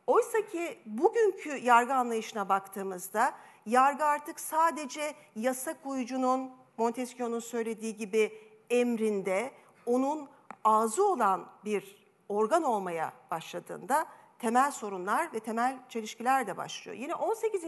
Oysa 0.08 0.46
ki 0.46 0.80
bugünkü 0.86 1.58
yargı 1.58 1.94
anlayışına 1.94 2.50
baktığımızda 2.50 3.34
yargı 3.66 4.06
artık 4.06 4.40
sadece 4.40 5.16
yasa 5.36 5.82
koyucunun 5.82 6.52
Montesquieu'nun 6.78 7.40
söylediği 7.40 7.98
gibi 7.98 8.34
emrinde, 8.70 9.52
onun 9.86 10.30
ağzı 10.64 11.08
olan 11.08 11.50
bir 11.66 12.06
organ 12.30 12.64
olmaya 12.64 13.14
başladığında 13.32 14.06
temel 14.40 14.72
sorunlar 14.72 15.34
ve 15.34 15.40
temel 15.40 15.78
çelişkiler 15.90 16.48
de 16.48 16.58
başlıyor. 16.58 16.98
Yine 16.98 17.16
18. 17.16 17.64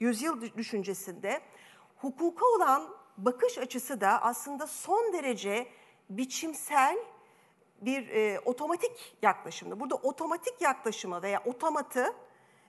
yüzyıl 0.00 0.40
düşüncesinde 0.56 1.40
hukuka 1.96 2.46
olan 2.46 2.99
bakış 3.24 3.58
açısı 3.58 4.00
da 4.00 4.22
aslında 4.22 4.66
son 4.66 5.12
derece 5.12 5.66
biçimsel 6.10 6.98
bir 7.80 8.08
e, 8.08 8.40
otomatik 8.40 9.16
yaklaşımda. 9.22 9.80
Burada 9.80 9.94
otomatik 9.94 10.60
yaklaşımı 10.60 11.22
veya 11.22 11.42
otomatı 11.44 12.14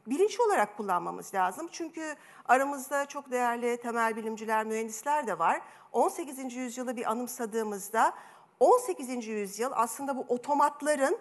bilinçli 0.07 0.43
olarak 0.43 0.77
kullanmamız 0.77 1.33
lazım. 1.33 1.69
Çünkü 1.71 2.15
aramızda 2.45 3.05
çok 3.05 3.31
değerli 3.31 3.77
temel 3.77 4.15
bilimciler, 4.15 4.65
mühendisler 4.65 5.27
de 5.27 5.39
var. 5.39 5.61
18. 5.91 6.55
yüzyılı 6.55 6.95
bir 6.95 7.11
anımsadığımızda 7.11 8.13
18. 8.59 9.27
yüzyıl 9.27 9.71
aslında 9.75 10.17
bu 10.17 10.25
otomatların 10.27 11.17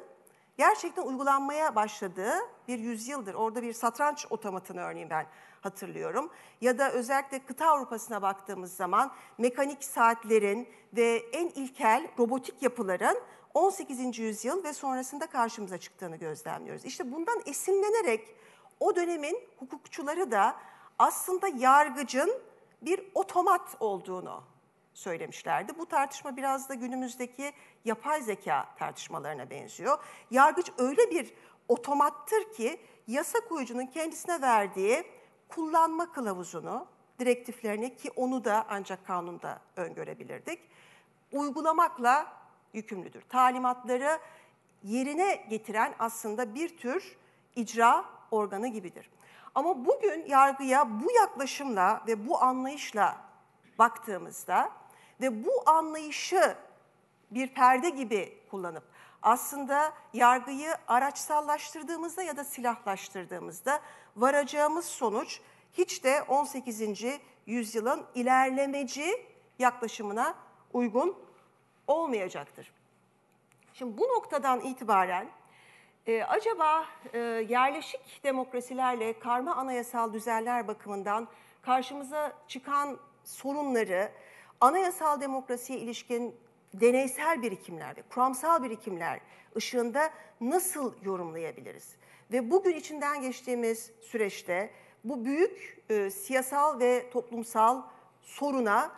gerçekten 0.58 1.02
uygulanmaya 1.02 1.74
başladığı 1.74 2.32
bir 2.68 2.78
yüzyıldır. 2.78 3.34
Orada 3.34 3.62
bir 3.62 3.72
satranç 3.72 4.26
otomatını 4.30 4.80
örneğin 4.80 5.10
ben 5.10 5.26
hatırlıyorum. 5.60 6.30
Ya 6.60 6.78
da 6.78 6.92
özellikle 6.92 7.38
kıta 7.38 7.66
Avrupa'sına 7.66 8.22
baktığımız 8.22 8.72
zaman 8.72 9.12
mekanik 9.38 9.84
saatlerin 9.84 10.68
ve 10.96 11.22
en 11.32 11.48
ilkel 11.48 12.08
robotik 12.18 12.62
yapıların 12.62 13.18
18. 13.54 14.18
yüzyıl 14.18 14.64
ve 14.64 14.72
sonrasında 14.72 15.26
karşımıza 15.26 15.78
çıktığını 15.78 16.16
gözlemliyoruz. 16.16 16.84
İşte 16.84 17.12
bundan 17.12 17.42
esinlenerek 17.46 18.34
o 18.80 18.96
dönemin 18.96 19.38
hukukçuları 19.58 20.30
da 20.30 20.56
aslında 20.98 21.48
yargıcın 21.48 22.32
bir 22.82 23.00
otomat 23.14 23.76
olduğunu 23.80 24.42
söylemişlerdi. 24.94 25.78
Bu 25.78 25.86
tartışma 25.86 26.36
biraz 26.36 26.68
da 26.68 26.74
günümüzdeki 26.74 27.52
yapay 27.84 28.22
zeka 28.22 28.68
tartışmalarına 28.78 29.50
benziyor. 29.50 29.98
Yargıç 30.30 30.70
öyle 30.78 31.10
bir 31.10 31.34
otomattır 31.68 32.52
ki 32.52 32.80
yasa 33.06 33.40
koyucunun 33.40 33.86
kendisine 33.86 34.40
verdiği 34.40 35.04
kullanma 35.50 36.12
kılavuzunu, 36.12 36.86
direktiflerini 37.18 37.96
ki 37.96 38.10
onu 38.16 38.44
da 38.44 38.66
ancak 38.68 39.06
kanunda 39.06 39.60
öngörebilirdik, 39.76 40.60
uygulamakla 41.32 42.32
yükümlüdür. 42.72 43.22
Talimatları 43.28 44.18
yerine 44.82 45.46
getiren 45.50 45.94
aslında 45.98 46.54
bir 46.54 46.76
tür 46.78 47.16
icra 47.56 48.04
organı 48.30 48.68
gibidir. 48.68 49.10
Ama 49.54 49.84
bugün 49.84 50.26
yargıya 50.26 51.00
bu 51.00 51.12
yaklaşımla 51.12 52.02
ve 52.06 52.28
bu 52.28 52.42
anlayışla 52.42 53.16
baktığımızda 53.78 54.70
ve 55.20 55.44
bu 55.44 55.70
anlayışı 55.70 56.56
bir 57.30 57.54
perde 57.54 57.90
gibi 57.90 58.38
kullanıp 58.50 58.84
aslında 59.22 59.92
yargıyı 60.12 60.74
araçsallaştırdığımızda 60.88 62.22
ya 62.22 62.36
da 62.36 62.44
silahlaştırdığımızda 62.44 63.80
varacağımız 64.16 64.84
sonuç 64.84 65.40
hiç 65.72 66.04
de 66.04 66.22
18. 66.22 66.82
yüzyılın 67.46 68.06
ilerlemeci 68.14 69.26
yaklaşımına 69.58 70.34
uygun 70.72 71.18
olmayacaktır. 71.86 72.72
Şimdi 73.74 73.98
bu 73.98 74.02
noktadan 74.02 74.60
itibaren 74.60 75.28
e, 76.06 76.22
acaba 76.22 76.86
e, 77.12 77.18
yerleşik 77.48 78.24
demokrasilerle 78.24 79.18
karma 79.18 79.54
anayasal 79.54 80.12
düzenler 80.12 80.68
bakımından 80.68 81.28
karşımıza 81.62 82.32
çıkan 82.48 82.98
sorunları 83.24 84.12
anayasal 84.60 85.20
demokrasiye 85.20 85.78
ilişkin 85.78 86.36
deneysel 86.74 87.42
birikimlerde, 87.42 88.02
kuramsal 88.02 88.62
birikimler 88.62 89.20
ışığında 89.56 90.10
nasıl 90.40 90.94
yorumlayabiliriz? 91.02 91.96
Ve 92.32 92.50
bugün 92.50 92.76
içinden 92.76 93.20
geçtiğimiz 93.20 93.90
süreçte 94.00 94.70
bu 95.04 95.24
büyük 95.24 95.82
e, 95.90 96.10
siyasal 96.10 96.80
ve 96.80 97.10
toplumsal 97.10 97.82
soruna 98.22 98.92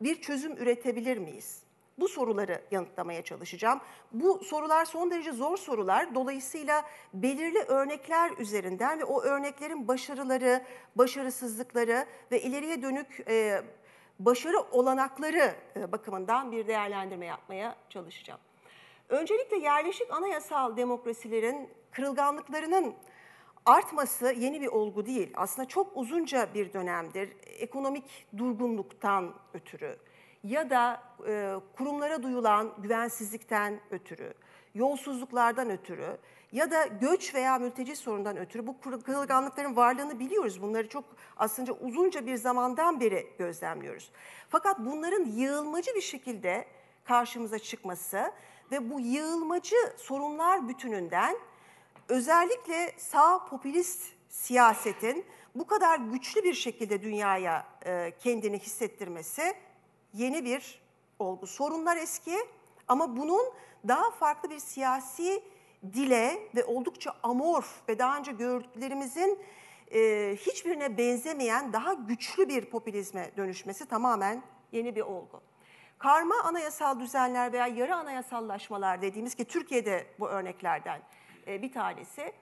bir 0.00 0.20
çözüm 0.20 0.52
üretebilir 0.52 1.18
miyiz? 1.18 1.62
Bu 1.98 2.08
soruları 2.08 2.62
yanıtlamaya 2.70 3.22
çalışacağım. 3.22 3.80
Bu 4.12 4.44
sorular 4.44 4.84
son 4.84 5.10
derece 5.10 5.32
zor 5.32 5.56
sorular. 5.56 6.14
Dolayısıyla 6.14 6.84
belirli 7.14 7.58
örnekler 7.58 8.30
üzerinden 8.38 8.98
ve 8.98 9.04
o 9.04 9.22
örneklerin 9.22 9.88
başarıları, 9.88 10.64
başarısızlıkları 10.96 12.06
ve 12.32 12.42
ileriye 12.42 12.82
dönük 12.82 13.20
e, 13.28 13.62
başarı 14.18 14.60
olanakları 14.60 15.54
e, 15.76 15.92
bakımından 15.92 16.52
bir 16.52 16.66
değerlendirme 16.66 17.26
yapmaya 17.26 17.76
çalışacağım. 17.90 18.40
Öncelikle 19.08 19.56
yerleşik 19.56 20.10
anayasal 20.10 20.76
demokrasilerin 20.76 21.70
kırılganlıklarının 21.90 22.94
artması 23.66 24.32
yeni 24.32 24.60
bir 24.60 24.66
olgu 24.66 25.06
değil. 25.06 25.32
Aslında 25.36 25.68
çok 25.68 25.96
uzunca 25.96 26.54
bir 26.54 26.72
dönemdir 26.72 27.36
ekonomik 27.46 28.04
durgunluktan 28.38 29.34
ötürü 29.54 29.96
ya 30.44 30.70
da 30.70 31.02
e, 31.28 31.54
kurumlara 31.76 32.22
duyulan 32.22 32.74
güvensizlikten 32.78 33.80
ötürü, 33.90 34.34
yolsuzluklardan 34.74 35.70
ötürü 35.70 36.18
ya 36.56 36.70
da 36.70 36.86
göç 36.86 37.34
veya 37.34 37.58
mülteci 37.58 37.96
sorundan 37.96 38.36
ötürü 38.36 38.66
bu 38.66 38.80
kırılganlıkların 38.80 39.76
varlığını 39.76 40.18
biliyoruz. 40.18 40.62
Bunları 40.62 40.88
çok 40.88 41.04
aslında 41.36 41.72
uzunca 41.72 42.26
bir 42.26 42.36
zamandan 42.36 43.00
beri 43.00 43.26
gözlemliyoruz. 43.38 44.10
Fakat 44.48 44.78
bunların 44.78 45.24
yığılmacı 45.24 45.94
bir 45.94 46.00
şekilde 46.00 46.64
karşımıza 47.04 47.58
çıkması 47.58 48.32
ve 48.70 48.90
bu 48.90 49.00
yığılmacı 49.00 49.76
sorunlar 49.96 50.68
bütününden 50.68 51.36
özellikle 52.08 52.92
sağ 52.98 53.46
popülist 53.46 54.02
siyasetin 54.28 55.24
bu 55.54 55.66
kadar 55.66 55.98
güçlü 55.98 56.42
bir 56.42 56.54
şekilde 56.54 57.02
dünyaya 57.02 57.66
e, 57.86 58.12
kendini 58.18 58.58
hissettirmesi 58.58 59.54
yeni 60.14 60.44
bir 60.44 60.82
olgu. 61.18 61.46
Sorunlar 61.46 61.96
eski 61.96 62.36
ama 62.88 63.16
bunun 63.16 63.52
daha 63.88 64.10
farklı 64.10 64.50
bir 64.50 64.58
siyasi 64.58 65.42
dile 65.92 66.48
ve 66.56 66.64
oldukça 66.64 67.12
amorf 67.22 67.88
ve 67.88 67.98
daha 67.98 68.18
önce 68.18 68.32
gördüklerimizin 68.32 69.38
e, 69.94 70.32
hiçbirine 70.40 70.98
benzemeyen 70.98 71.72
daha 71.72 71.92
güçlü 71.92 72.48
bir 72.48 72.64
popülizme 72.64 73.30
dönüşmesi 73.36 73.86
tamamen 73.86 74.42
yeni 74.72 74.96
bir 74.96 75.00
olgu. 75.00 75.40
Karma 75.98 76.34
anayasal 76.44 77.00
düzenler 77.00 77.52
veya 77.52 77.66
yarı 77.66 77.96
anayasallaşmalar 77.96 79.02
dediğimiz 79.02 79.34
ki 79.34 79.44
Türkiye'de 79.44 80.06
bu 80.18 80.28
örneklerden 80.28 81.00
e, 81.46 81.62
bir 81.62 81.72
tanesi. 81.72 82.32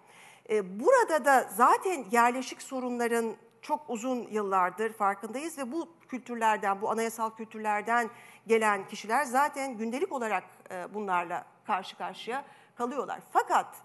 E, 0.51 0.81
burada 0.81 1.25
da 1.25 1.51
zaten 1.57 2.05
yerleşik 2.11 2.63
sorunların 2.63 3.37
çok 3.63 3.91
uzun 3.91 4.29
yıllardır 4.31 4.93
farkındayız 4.93 5.59
ve 5.59 5.73
bu 5.73 5.89
kültürlerden, 6.09 6.83
bu 6.83 6.91
anayasal 6.91 7.31
kültürlerden 7.31 8.11
gelen 8.47 8.89
kişiler 8.89 9.25
zaten 9.25 9.79
gündelik 9.79 10.13
olarak 10.13 10.45
e, 10.71 10.95
bunlarla 10.95 11.45
karşı 11.65 11.97
karşıya 11.97 12.45
kalıyorlar. 12.77 13.21
Fakat 13.31 13.77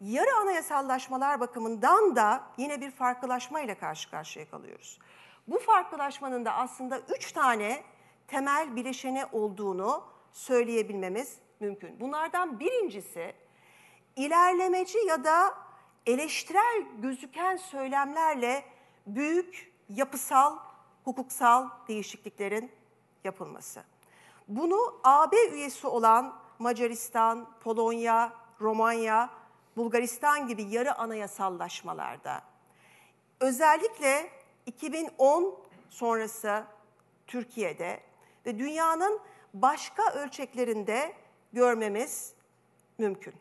yarı 0.00 0.36
anayasallaşmalar 0.36 1.40
bakımından 1.40 2.16
da 2.16 2.44
yine 2.56 2.80
bir 2.80 2.90
farklılaşmayla 2.90 3.78
karşı 3.78 4.10
karşıya 4.10 4.50
kalıyoruz. 4.50 4.98
Bu 5.48 5.58
farklılaşmanın 5.58 6.44
da 6.44 6.52
aslında 6.54 7.00
üç 7.16 7.32
tane 7.32 7.82
temel 8.26 8.76
bileşeni 8.76 9.24
olduğunu 9.32 10.04
söyleyebilmemiz 10.32 11.38
mümkün. 11.60 12.00
Bunlardan 12.00 12.60
birincisi 12.60 13.34
ilerlemeci 14.16 14.98
ya 14.98 15.24
da 15.24 15.54
eleştirel 16.06 16.82
gözüken 16.98 17.56
söylemlerle 17.56 18.64
büyük 19.06 19.72
yapısal, 19.88 20.58
hukuksal 21.04 21.68
değişikliklerin 21.88 22.72
yapılması. 23.24 23.84
Bunu 24.48 25.00
AB 25.04 25.36
üyesi 25.52 25.86
olan 25.86 26.45
Macaristan, 26.58 27.48
Polonya, 27.60 28.32
Romanya, 28.60 29.30
Bulgaristan 29.76 30.48
gibi 30.48 30.62
yarı 30.62 30.98
anayasallaşmalarda 30.98 32.42
özellikle 33.40 34.30
2010 34.66 35.58
sonrası 35.90 36.64
Türkiye'de 37.26 38.00
ve 38.46 38.58
dünyanın 38.58 39.20
başka 39.54 40.12
ölçeklerinde 40.12 41.12
görmemiz 41.52 42.32
mümkün. 42.98 43.34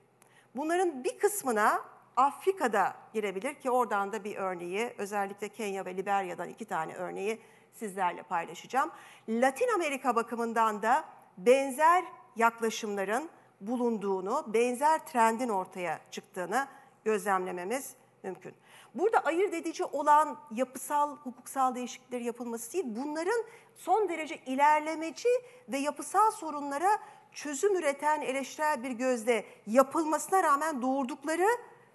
Bunların 0.56 1.04
bir 1.04 1.19
kısmına 1.19 1.82
Afrika'da 2.17 2.95
girebilir 3.13 3.54
ki 3.54 3.71
oradan 3.71 4.12
da 4.12 4.23
bir 4.23 4.36
örneği 4.36 4.93
özellikle 4.97 5.49
Kenya 5.49 5.86
ve 5.86 5.97
Liberya'dan 5.97 6.49
iki 6.49 6.65
tane 6.65 6.93
örneği 6.93 7.41
sizlerle 7.73 8.23
paylaşacağım. 8.23 8.91
Latin 9.30 9.67
Amerika 9.75 10.15
bakımından 10.15 10.82
da 10.82 11.06
benzer 11.38 12.04
yaklaşımların 12.36 13.30
bulunduğunu, 13.62 14.45
benzer 14.54 15.06
trendin 15.06 15.50
ortaya 15.50 16.00
çıktığını 16.12 16.67
gözlemlememiz 17.06 17.95
mümkün. 18.24 18.54
Burada 18.95 19.19
ayırt 19.19 19.54
edici 19.54 19.86
olan 19.86 20.38
yapısal, 20.52 21.17
hukuksal 21.17 21.76
değişiklikler 21.76 22.21
yapılması 22.21 22.74
değil, 22.74 22.86
bunların 22.88 23.43
son 23.76 24.10
derece 24.10 24.38
ilerlemeci 24.45 25.30
ve 25.69 25.78
yapısal 25.78 26.32
sorunlara 26.32 27.00
çözüm 27.32 27.76
üreten 27.76 28.21
eleştirel 28.21 28.84
bir 28.84 28.91
gözle 28.91 29.45
yapılmasına 29.67 30.43
rağmen 30.43 30.82
doğurdukları 30.82 31.48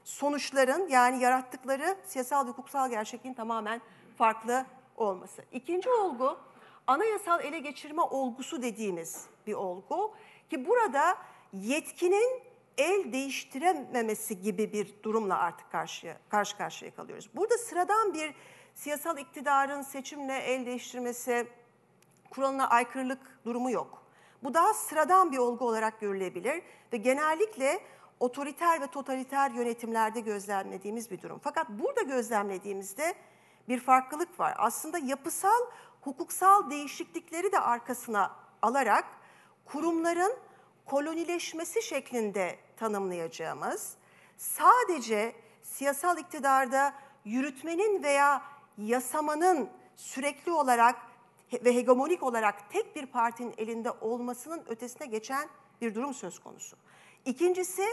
sonuçların 0.04 0.88
yani 0.88 1.22
yarattıkları 1.22 1.96
siyasal 2.04 2.46
ve 2.46 2.50
hukuksal 2.50 2.90
gerçekliğin 2.90 3.34
tamamen 3.34 3.80
farklı 4.18 4.66
olması. 4.96 5.42
İkinci 5.52 5.90
olgu 5.90 6.38
anayasal 6.86 7.44
ele 7.44 7.58
geçirme 7.58 8.02
olgusu 8.02 8.62
dediğimiz 8.62 9.26
bir 9.46 9.54
olgu 9.54 10.14
ki 10.50 10.66
burada 10.66 11.16
yetkinin 11.52 12.42
el 12.78 13.12
değiştirememesi 13.12 14.40
gibi 14.40 14.72
bir 14.72 14.94
durumla 15.02 15.38
artık 15.38 15.72
karşıya, 15.72 16.16
karşı 16.28 16.56
karşıya 16.56 16.94
kalıyoruz. 16.94 17.30
Burada 17.34 17.58
sıradan 17.58 18.14
bir 18.14 18.34
siyasal 18.74 19.18
iktidarın 19.18 19.82
seçimle 19.82 20.38
el 20.38 20.66
değiştirmesi 20.66 21.46
kuralına 22.30 22.68
aykırılık 22.68 23.44
durumu 23.44 23.70
yok. 23.70 24.02
Bu 24.42 24.54
daha 24.54 24.74
sıradan 24.74 25.32
bir 25.32 25.38
olgu 25.38 25.64
olarak 25.64 26.00
görülebilir 26.00 26.62
ve 26.92 26.96
genellikle 26.96 27.80
otoriter 28.20 28.80
ve 28.80 28.86
totaliter 28.86 29.50
yönetimlerde 29.50 30.20
gözlemlediğimiz 30.20 31.10
bir 31.10 31.22
durum. 31.22 31.40
Fakat 31.42 31.68
burada 31.68 32.02
gözlemlediğimizde 32.02 33.14
bir 33.68 33.80
farklılık 33.80 34.40
var. 34.40 34.54
Aslında 34.58 34.98
yapısal, 34.98 35.60
hukuksal 36.00 36.70
değişiklikleri 36.70 37.52
de 37.52 37.60
arkasına 37.60 38.36
alarak 38.62 39.04
kurumların 39.72 40.32
kolonileşmesi 40.86 41.82
şeklinde 41.82 42.58
tanımlayacağımız, 42.76 43.94
sadece 44.36 45.32
siyasal 45.62 46.18
iktidarda 46.18 46.94
yürütmenin 47.24 48.02
veya 48.02 48.42
yasamanın 48.78 49.70
sürekli 49.96 50.52
olarak 50.52 50.96
ve 51.52 51.74
hegemonik 51.74 52.22
olarak 52.22 52.70
tek 52.70 52.96
bir 52.96 53.06
partinin 53.06 53.54
elinde 53.58 53.90
olmasının 53.90 54.62
ötesine 54.66 55.06
geçen 55.06 55.48
bir 55.80 55.94
durum 55.94 56.14
söz 56.14 56.38
konusu. 56.38 56.76
İkincisi, 57.24 57.84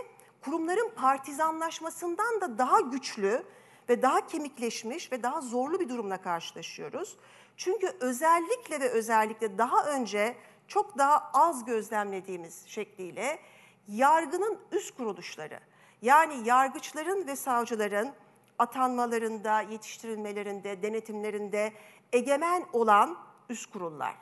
kurumların 0.42 0.90
partizanlaşmasından 0.96 2.42
da 2.42 2.58
daha 2.58 2.80
güçlü 2.80 3.44
ve 3.90 4.02
daha 4.02 4.28
kemikleşmiş 4.28 5.12
ve 5.12 5.24
daha 5.24 5.42
zorlu 5.42 5.80
bir 5.80 5.90
durumla 5.90 6.22
karşılaşıyoruz. 6.22 7.18
Çünkü 7.58 7.92
özellikle 8.00 8.80
ve 8.80 8.90
özellikle 8.90 9.58
daha 9.58 9.86
önce 9.86 10.36
çok 10.68 10.98
daha 10.98 11.32
az 11.34 11.66
gözlemlediğimiz 11.66 12.68
şekliyle 12.68 13.40
yargının 13.88 14.60
üst 14.72 14.98
kuruluşları 14.98 15.60
yani 16.02 16.48
yargıçların 16.48 17.28
ve 17.28 17.36
savcıların 17.36 18.14
atanmalarında, 18.60 19.62
yetiştirilmelerinde, 19.62 20.82
denetimlerinde 20.82 21.74
egemen 22.14 22.66
olan 22.74 23.18
üst 23.50 23.72
kurullar 23.72 24.16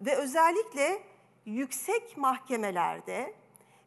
ve 0.00 0.16
özellikle 0.16 1.02
yüksek 1.46 2.16
mahkemelerde 2.16 3.34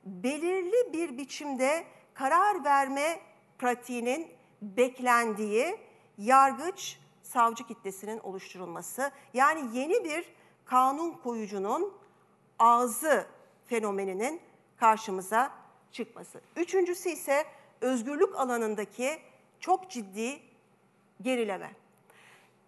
belirli 0.05 0.93
bir 0.93 1.17
biçimde 1.17 1.83
karar 2.13 2.63
verme 2.63 3.19
pratiğinin 3.57 4.27
beklendiği 4.61 5.77
yargıç 6.17 6.99
savcı 7.23 7.67
kitlesinin 7.67 8.19
oluşturulması. 8.19 9.11
Yani 9.33 9.77
yeni 9.77 10.03
bir 10.03 10.33
kanun 10.71 11.11
koyucunun 11.11 11.93
ağzı 12.59 13.25
fenomeninin 13.65 14.41
karşımıza 14.77 15.51
çıkması. 15.91 16.41
Üçüncüsü 16.55 17.09
ise 17.09 17.45
özgürlük 17.81 18.35
alanındaki 18.35 19.19
çok 19.59 19.89
ciddi 19.89 20.39
gerileme. 21.21 21.71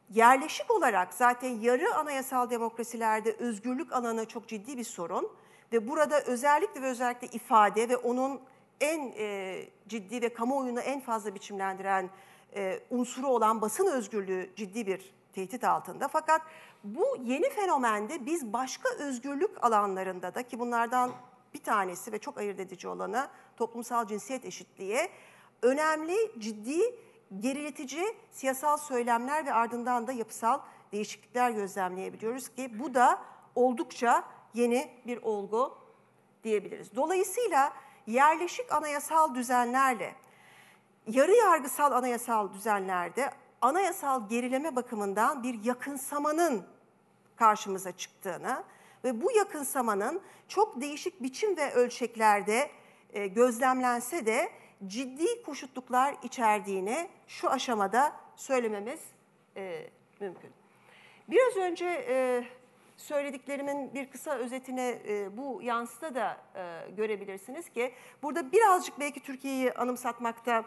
Yerleşik 0.10 0.72
olarak 0.72 1.14
zaten 1.14 1.50
yarı 1.50 1.96
anayasal 1.96 2.50
demokrasilerde 2.50 3.32
özgürlük 3.32 3.94
alanı 3.94 4.26
çok 4.26 4.48
ciddi 4.48 4.78
bir 4.78 4.84
sorun. 4.84 5.32
Ve 5.72 5.88
burada 5.88 6.22
özellikle 6.22 6.82
ve 6.82 6.86
özellikle 6.86 7.28
ifade 7.28 7.90
ve 7.90 7.98
onun 7.98 8.42
en 8.82 9.14
e, 9.18 9.66
ciddi 9.88 10.22
ve 10.22 10.34
kamuoyunu 10.34 10.80
en 10.80 11.00
fazla 11.00 11.36
biçimlendiren 11.36 12.10
e, 12.56 12.80
unsuru 12.90 13.28
olan 13.28 13.62
basın 13.62 13.88
özgürlüğü 13.88 14.50
ciddi 14.56 14.88
bir 14.88 15.14
tehdit 15.34 15.64
altında. 15.64 16.08
Fakat 16.08 16.42
bu 16.84 17.18
yeni 17.24 17.50
fenomende 17.50 18.26
biz 18.26 18.54
başka 18.54 18.90
özgürlük 18.90 19.64
alanlarında 19.64 20.36
da 20.36 20.44
ki 20.44 20.60
bunlardan 20.60 21.12
bir 21.54 21.64
tanesi 21.64 22.12
ve 22.12 22.20
çok 22.20 22.38
ayırt 22.38 22.60
edici 22.60 22.88
olanı 22.88 23.28
toplumsal 23.58 24.08
cinsiyet 24.08 24.46
eşitliği 24.46 25.10
önemli, 25.62 26.32
ciddi, 26.40 26.80
geriletici 27.40 28.04
siyasal 28.32 28.78
söylemler 28.78 29.46
ve 29.46 29.54
ardından 29.54 30.08
da 30.08 30.12
yapısal 30.12 30.60
değişiklikler 30.92 31.52
gözlemleyebiliyoruz 31.52 32.50
ki 32.50 32.80
bu 32.80 32.94
da 32.94 33.22
oldukça 33.56 34.24
yeni 34.54 34.92
bir 35.08 35.22
olgu 35.22 35.78
diyebiliriz. 36.44 36.96
Dolayısıyla 36.96 37.74
yerleşik 38.08 38.74
anayasal 38.74 39.36
düzenlerle 39.36 40.16
yarı 41.08 41.32
yargısal 41.32 41.92
anayasal 41.92 42.54
düzenlerde 42.54 43.32
anayasal 43.62 44.30
gerileme 44.30 44.76
bakımından 44.76 45.44
bir 45.44 45.64
yakınsamanın 45.64 46.73
karşımıza 47.36 47.92
çıktığını 47.92 48.64
ve 49.04 49.22
bu 49.22 49.32
yakınsamanın 49.32 50.22
çok 50.48 50.82
değişik 50.82 51.24
biçim 51.24 51.58
ve 51.58 51.74
ölçeklerde 51.74 52.70
e, 53.14 53.28
gözlemlense 53.28 54.26
de 54.26 54.50
ciddi 54.88 55.44
koşutluklar 55.44 56.16
içerdiğini 56.24 57.10
şu 57.28 57.50
aşamada 57.50 58.16
söylememiz 58.36 59.00
e, 59.58 59.88
mümkün. 60.20 60.52
Biraz 61.28 61.58
önce 61.58 62.06
e, 62.10 62.44
söylediklerimin 62.98 63.94
bir 63.94 64.10
kısa 64.10 64.36
özetine 64.36 65.02
e, 65.08 65.38
bu 65.38 65.62
yansıda 65.64 66.16
da 66.16 66.38
görebilirsiniz 66.98 67.70
ki 67.70 67.94
burada 68.24 68.52
birazcık 68.52 69.00
belki 69.00 69.20
Türkiye'yi 69.20 69.74
anımsatmakta 69.74 70.66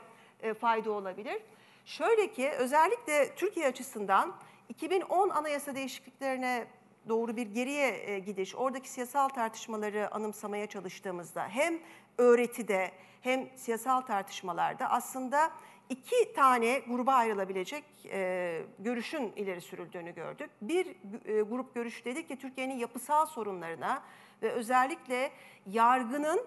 fayda 0.61 0.93
olabilir. 0.93 1.43
Şöyle 1.85 2.33
ki 2.33 2.51
özellikle 2.51 3.35
Türkiye 3.35 3.67
açısından 3.67 4.37
2010 4.69 5.29
anayasa 5.29 5.75
değişikliklerine 5.75 6.67
doğru 7.09 7.37
bir 7.37 7.47
geriye 7.47 8.11
e, 8.11 8.19
gidiş, 8.19 8.55
oradaki 8.55 8.89
siyasal 8.89 9.29
tartışmaları 9.29 10.15
anımsamaya 10.15 10.67
çalıştığımızda 10.67 11.49
hem 11.49 11.79
öğretide 12.19 12.93
hem 13.21 13.49
siyasal 13.57 14.01
tartışmalarda 14.01 14.91
aslında 14.91 15.51
iki 15.89 16.33
tane 16.35 16.79
gruba 16.79 17.15
ayrılabilecek 17.15 17.85
e, 18.11 18.63
görüşün 18.79 19.33
ileri 19.37 19.61
sürüldüğünü 19.61 20.15
gördük. 20.15 20.51
Bir 20.63 20.87
e, 20.87 21.43
grup 21.43 21.75
görüş 21.75 22.05
dedi 22.05 22.27
ki 22.27 22.37
Türkiye'nin 22.37 22.79
yapısal 22.79 23.27
sorunlarına 23.27 24.03
ve 24.43 24.53
özellikle 24.53 25.31
yargının 25.67 26.47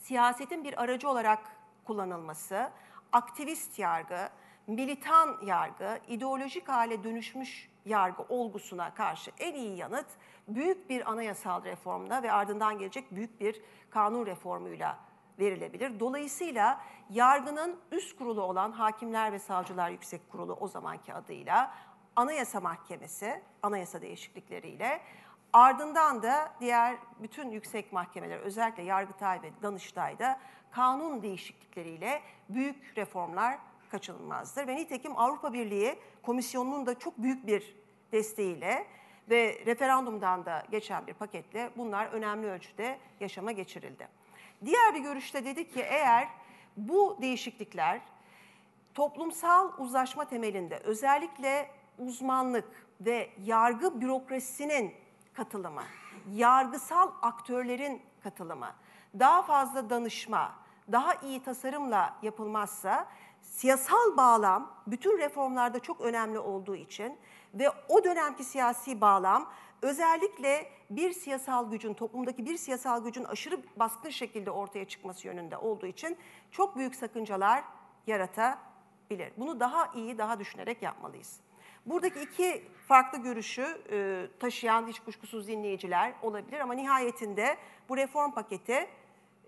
siyasetin 0.00 0.64
bir 0.64 0.82
aracı 0.82 1.08
olarak 1.08 1.38
kullanılması, 1.84 2.70
aktivist 3.12 3.78
yargı, 3.78 4.28
militan 4.66 5.36
yargı, 5.46 5.98
ideolojik 6.08 6.68
hale 6.68 7.04
dönüşmüş 7.04 7.70
yargı 7.84 8.22
olgusuna 8.28 8.94
karşı 8.94 9.30
en 9.38 9.54
iyi 9.54 9.76
yanıt 9.76 10.06
büyük 10.48 10.90
bir 10.90 11.10
anayasal 11.10 11.64
reformla 11.64 12.22
ve 12.22 12.32
ardından 12.32 12.78
gelecek 12.78 13.14
büyük 13.14 13.40
bir 13.40 13.62
kanun 13.90 14.26
reformuyla 14.26 14.98
verilebilir. 15.38 16.00
Dolayısıyla 16.00 16.80
yargının 17.10 17.80
üst 17.92 18.18
kurulu 18.18 18.42
olan 18.42 18.72
Hakimler 18.72 19.32
ve 19.32 19.38
Savcılar 19.38 19.90
Yüksek 19.90 20.30
Kurulu 20.30 20.52
o 20.60 20.68
zamanki 20.68 21.14
adıyla 21.14 21.74
Anayasa 22.16 22.60
Mahkemesi, 22.60 23.42
anayasa 23.62 24.02
değişiklikleriyle 24.02 25.00
ardından 25.52 26.22
da 26.22 26.52
diğer 26.60 26.96
bütün 27.22 27.50
yüksek 27.50 27.92
mahkemeler 27.92 28.38
özellikle 28.38 28.82
Yargıtay 28.82 29.42
ve 29.42 29.50
Danıştay'da 29.62 30.40
kanun 30.70 31.22
değişiklikleriyle 31.22 32.22
büyük 32.48 32.98
reformlar 32.98 33.58
kaçınılmazdır. 33.92 34.66
Ve 34.66 34.76
nitekim 34.76 35.18
Avrupa 35.18 35.52
Birliği 35.52 35.98
Komisyonu'nun 36.22 36.86
da 36.86 36.98
çok 36.98 37.18
büyük 37.18 37.46
bir 37.46 37.76
desteğiyle 38.12 38.86
ve 39.30 39.62
referandumdan 39.66 40.46
da 40.46 40.62
geçen 40.70 41.06
bir 41.06 41.14
paketle 41.14 41.70
bunlar 41.76 42.06
önemli 42.06 42.46
ölçüde 42.46 42.98
yaşama 43.20 43.52
geçirildi. 43.52 44.08
Diğer 44.64 44.94
bir 44.94 45.00
görüşte 45.00 45.44
dedi 45.44 45.68
ki 45.68 45.80
eğer 45.80 46.28
bu 46.76 47.18
değişiklikler 47.22 48.00
toplumsal 48.94 49.72
uzlaşma 49.78 50.24
temelinde 50.24 50.76
özellikle 50.78 51.70
uzmanlık 51.98 52.86
ve 53.00 53.30
yargı 53.44 54.00
bürokrasisinin 54.00 54.94
katılımı, 55.34 55.84
yargısal 56.32 57.10
aktörlerin 57.22 58.02
katılımı, 58.22 58.70
daha 59.18 59.42
fazla 59.42 59.90
danışma, 59.90 60.52
daha 60.92 61.14
iyi 61.14 61.42
tasarımla 61.42 62.16
yapılmazsa 62.22 63.06
siyasal 63.42 64.16
bağlam 64.16 64.74
bütün 64.86 65.18
reformlarda 65.18 65.80
çok 65.80 66.00
önemli 66.00 66.38
olduğu 66.38 66.76
için 66.76 67.18
ve 67.54 67.70
o 67.88 68.04
dönemki 68.04 68.44
siyasi 68.44 69.00
bağlam 69.00 69.52
özellikle 69.82 70.70
bir 70.90 71.12
siyasal 71.12 71.70
gücün, 71.70 71.94
toplumdaki 71.94 72.46
bir 72.46 72.56
siyasal 72.56 73.04
gücün 73.04 73.24
aşırı 73.24 73.60
baskın 73.76 74.10
şekilde 74.10 74.50
ortaya 74.50 74.84
çıkması 74.84 75.26
yönünde 75.26 75.56
olduğu 75.56 75.86
için 75.86 76.16
çok 76.50 76.76
büyük 76.76 76.94
sakıncalar 76.94 77.64
yaratabilir. 78.06 79.32
Bunu 79.36 79.60
daha 79.60 79.92
iyi, 79.94 80.18
daha 80.18 80.40
düşünerek 80.40 80.82
yapmalıyız. 80.82 81.40
Buradaki 81.86 82.20
iki 82.20 82.68
farklı 82.88 83.18
görüşü 83.18 83.82
e, 83.90 84.26
taşıyan 84.40 84.86
hiç 84.86 85.00
kuşkusuz 85.00 85.48
dinleyiciler 85.48 86.12
olabilir 86.22 86.60
ama 86.60 86.74
nihayetinde 86.74 87.56
bu 87.88 87.96
reform 87.96 88.30
paketi 88.32 88.88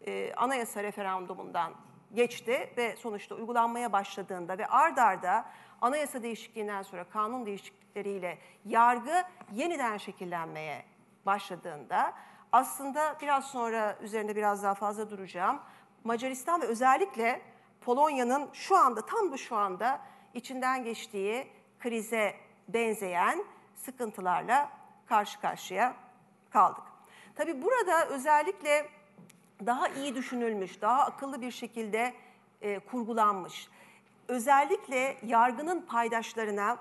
e, 0.07 0.33
anayasa 0.35 0.83
referandumundan 0.83 1.75
geçti 2.15 2.73
ve 2.77 2.97
sonuçta 2.97 3.35
uygulanmaya 3.35 3.93
başladığında 3.93 4.59
ve 4.59 4.67
ard 4.67 4.97
arda 4.97 5.45
anayasa 5.81 6.23
değişikliğinden 6.23 6.83
sonra 6.83 7.05
kanun 7.05 7.47
değişiklikleriyle 7.47 8.39
yargı 8.65 9.25
yeniden 9.53 9.97
şekillenmeye 9.97 10.85
başladığında 11.27 12.15
aslında 12.53 13.17
biraz 13.23 13.45
sonra 13.45 13.97
üzerinde 14.01 14.37
biraz 14.37 14.63
daha 14.63 14.75
fazla 14.75 15.11
duracağım. 15.11 15.61
Macaristan 16.05 16.63
ve 16.63 16.67
özellikle 16.67 17.43
Polonya'nın 17.81 18.49
şu 18.53 18.77
anda 18.77 19.07
tam 19.07 19.33
bu 19.33 19.39
şu 19.39 19.57
anda 19.57 20.01
içinden 20.35 20.85
geçtiği 20.85 21.49
krize 21.81 22.35
benzeyen 22.69 23.45
sıkıntılarla 23.75 24.71
karşı 25.07 25.41
karşıya 25.41 25.95
kaldık. 26.51 26.85
Tabii 27.35 27.63
burada 27.63 28.07
özellikle 28.09 28.89
daha 29.67 29.89
iyi 29.89 30.15
düşünülmüş, 30.15 30.81
daha 30.81 31.03
akıllı 31.03 31.41
bir 31.41 31.51
şekilde 31.51 32.15
e, 32.63 32.79
kurgulanmış, 32.79 33.69
özellikle 34.29 35.17
yargının 35.27 35.81
paydaşlarına 35.81 36.79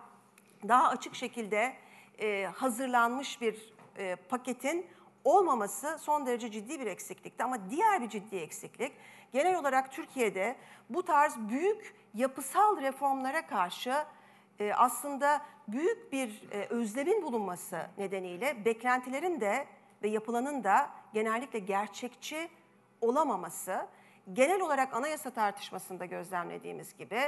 daha 0.67 0.89
açık 0.89 1.15
şekilde 1.15 1.73
e, 2.19 2.45
hazırlanmış 2.55 3.41
bir 3.41 3.73
e, 3.97 4.15
paketin 4.15 4.85
olmaması 5.23 5.97
son 5.99 6.25
derece 6.25 6.51
ciddi 6.51 6.79
bir 6.79 6.85
eksiklikti. 6.85 7.43
Ama 7.43 7.69
diğer 7.69 8.01
bir 8.01 8.09
ciddi 8.09 8.35
eksiklik, 8.35 8.93
genel 9.31 9.59
olarak 9.59 9.91
Türkiye'de 9.91 10.55
bu 10.89 11.03
tarz 11.03 11.37
büyük 11.37 11.95
yapısal 12.13 12.81
reformlara 12.81 13.47
karşı 13.47 13.93
e, 14.59 14.73
aslında 14.73 15.41
büyük 15.67 16.13
bir 16.13 16.43
e, 16.51 16.65
özlemin 16.65 17.21
bulunması 17.21 17.87
nedeniyle 17.97 18.65
beklentilerin 18.65 19.41
de 19.41 19.65
ve 20.03 20.07
yapılanın 20.07 20.63
da 20.63 20.89
genellikle 21.13 21.59
gerçekçi 21.59 22.49
olamaması, 23.03 23.87
genel 24.33 24.61
olarak 24.61 24.93
anayasa 24.93 25.29
tartışmasında 25.29 26.05
gözlemlediğimiz 26.05 26.97
gibi 26.97 27.19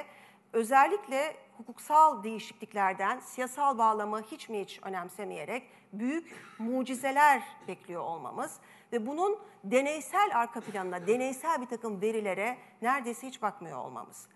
özellikle 0.53 1.35
hukuksal 1.57 2.23
değişikliklerden 2.23 3.19
siyasal 3.19 3.77
bağlamı 3.77 4.21
hiç 4.21 4.49
mi 4.49 4.61
hiç 4.61 4.79
önemsemeyerek 4.83 5.63
büyük 5.93 6.35
mucizeler 6.59 7.43
bekliyor 7.67 8.01
olmamız 8.01 8.59
ve 8.93 9.07
bunun 9.07 9.39
deneysel 9.63 10.29
arka 10.33 10.61
planına, 10.61 11.07
deneysel 11.07 11.61
bir 11.61 11.65
takım 11.65 12.01
verilere 12.01 12.57
neredeyse 12.81 13.27
hiç 13.27 13.41
bakmıyor 13.41 13.77
olmamız. 13.77 14.27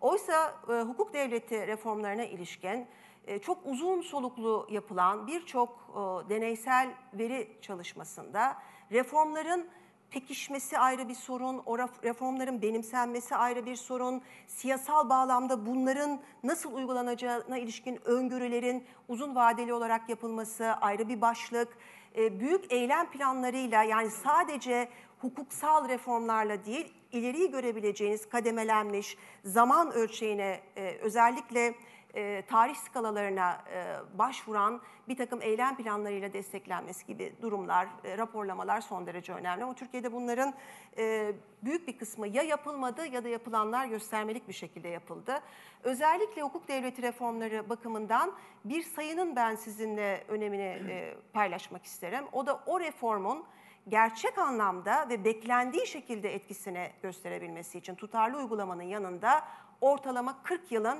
Oysa 0.00 0.54
e, 0.68 0.72
hukuk 0.72 1.14
devleti 1.14 1.66
reformlarına 1.66 2.24
ilişkin 2.24 2.86
e, 3.26 3.38
çok 3.38 3.58
uzun 3.64 4.00
soluklu 4.00 4.66
yapılan 4.70 5.26
birçok 5.26 5.68
e, 5.68 6.28
deneysel 6.28 6.90
veri 7.14 7.58
çalışmasında 7.62 8.56
reformların 8.92 9.68
pekişmesi 10.10 10.78
ayrı 10.78 11.08
bir 11.08 11.14
sorun, 11.14 11.62
o 11.66 11.78
reformların 11.78 12.62
benimsenmesi 12.62 13.36
ayrı 13.36 13.66
bir 13.66 13.76
sorun, 13.76 14.22
siyasal 14.46 15.08
bağlamda 15.08 15.66
bunların 15.66 16.20
nasıl 16.44 16.72
uygulanacağına 16.72 17.58
ilişkin 17.58 18.00
öngörülerin 18.04 18.84
uzun 19.08 19.34
vadeli 19.34 19.72
olarak 19.72 20.08
yapılması 20.08 20.64
ayrı 20.64 21.08
bir 21.08 21.20
başlık. 21.20 21.68
E, 22.16 22.40
büyük 22.40 22.72
eylem 22.72 23.10
planlarıyla 23.10 23.82
yani 23.82 24.10
sadece 24.10 24.88
hukuksal 25.18 25.88
reformlarla 25.88 26.64
değil, 26.64 26.92
ileriyi 27.12 27.50
görebileceğiniz 27.50 28.28
kademelenmiş 28.28 29.16
zaman 29.44 29.92
ölçeğine 29.92 30.60
e, 30.76 30.98
özellikle 31.02 31.74
e, 32.16 32.42
tarih 32.46 32.74
skalalarına 32.74 33.58
e, 33.72 33.96
başvuran 34.18 34.80
bir 35.08 35.16
takım 35.16 35.42
eylem 35.42 35.76
planlarıyla 35.76 36.32
desteklenmesi 36.32 37.06
gibi 37.06 37.34
durumlar, 37.42 37.88
e, 38.04 38.18
raporlamalar 38.18 38.80
son 38.80 39.06
derece 39.06 39.32
önemli. 39.32 39.64
Ama 39.64 39.74
Türkiye'de 39.74 40.12
bunların 40.12 40.54
e, 40.98 41.32
büyük 41.62 41.88
bir 41.88 41.98
kısmı 41.98 42.28
ya 42.28 42.42
yapılmadı 42.42 43.06
ya 43.06 43.24
da 43.24 43.28
yapılanlar 43.28 43.86
göstermelik 43.86 44.48
bir 44.48 44.52
şekilde 44.52 44.88
yapıldı. 44.88 45.42
Özellikle 45.82 46.42
hukuk 46.42 46.68
devleti 46.68 47.02
reformları 47.02 47.68
bakımından 47.68 48.32
bir 48.64 48.82
sayının 48.82 49.36
ben 49.36 49.54
sizinle 49.54 50.24
önemini 50.28 50.62
e, 50.62 51.14
paylaşmak 51.32 51.84
isterim. 51.84 52.24
O 52.32 52.46
da 52.46 52.60
o 52.66 52.80
reformun 52.80 53.44
gerçek 53.88 54.38
anlamda 54.38 55.08
ve 55.08 55.24
beklendiği 55.24 55.86
şekilde 55.86 56.34
etkisini 56.34 56.90
gösterebilmesi 57.02 57.78
için 57.78 57.94
tutarlı 57.94 58.38
uygulamanın 58.38 58.82
yanında 58.82 59.44
ortalama 59.80 60.42
40 60.42 60.72
yılın 60.72 60.98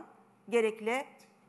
gerekli 0.49 1.05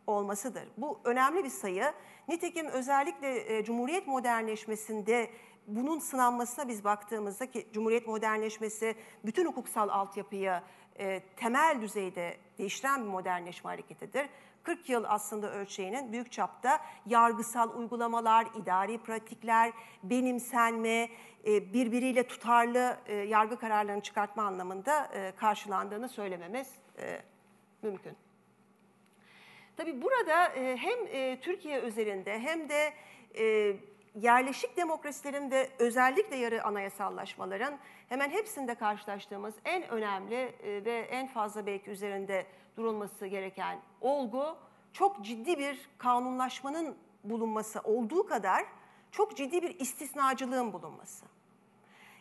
olmasıdır. 0.07 0.63
Bu 0.77 0.99
önemli 1.03 1.43
bir 1.43 1.49
sayı. 1.49 1.93
Nitekim 2.27 2.67
özellikle 2.67 3.57
e, 3.57 3.63
Cumhuriyet 3.63 4.07
modernleşmesinde 4.07 5.29
bunun 5.67 5.99
sınanmasına 5.99 6.67
biz 6.67 6.83
baktığımızda 6.83 7.51
ki 7.51 7.67
Cumhuriyet 7.73 8.07
modernleşmesi 8.07 8.95
bütün 9.25 9.45
hukuksal 9.45 9.89
altyapıyı 9.89 10.61
e, 10.99 11.19
temel 11.35 11.81
düzeyde 11.81 12.37
değiştiren 12.57 13.03
bir 13.03 13.09
modernleşme 13.09 13.71
hareketidir. 13.71 14.29
40 14.63 14.89
yıl 14.89 15.03
aslında 15.07 15.51
ölçeğinin 15.53 16.11
büyük 16.11 16.31
çapta 16.31 16.79
yargısal 17.05 17.77
uygulamalar, 17.77 18.47
idari 18.55 18.97
pratikler, 18.97 19.73
benimsenme, 20.03 21.09
e, 21.47 21.73
birbiriyle 21.73 22.27
tutarlı 22.27 22.97
e, 23.05 23.15
yargı 23.15 23.59
kararlarını 23.59 24.01
çıkartma 24.01 24.43
anlamında 24.43 25.05
e, 25.05 25.31
karşılandığını 25.35 26.09
söylememiz 26.09 26.67
e, 26.99 27.21
mümkün. 27.81 28.26
Tabii 29.77 30.01
burada 30.01 30.47
e, 30.47 30.77
hem 30.77 31.07
e, 31.07 31.39
Türkiye 31.41 31.79
özelinde 31.79 32.39
hem 32.39 32.69
de 32.69 32.93
e, 33.37 33.75
yerleşik 34.15 34.77
demokrasilerin 34.77 35.51
ve 35.51 35.69
özellikle 35.79 36.35
yarı 36.35 36.63
anayasallaşmaların 36.63 37.79
hemen 38.09 38.29
hepsinde 38.29 38.75
karşılaştığımız 38.75 39.53
en 39.65 39.87
önemli 39.89 40.53
ve 40.85 41.07
en 41.11 41.27
fazla 41.27 41.65
belki 41.65 41.89
üzerinde 41.89 42.45
durulması 42.77 43.27
gereken 43.27 43.79
olgu 44.01 44.57
çok 44.93 45.25
ciddi 45.25 45.57
bir 45.57 45.89
kanunlaşmanın 45.97 46.97
bulunması 47.23 47.79
olduğu 47.79 48.27
kadar 48.27 48.65
çok 49.11 49.37
ciddi 49.37 49.61
bir 49.61 49.79
istisnacılığın 49.79 50.73
bulunması. 50.73 51.25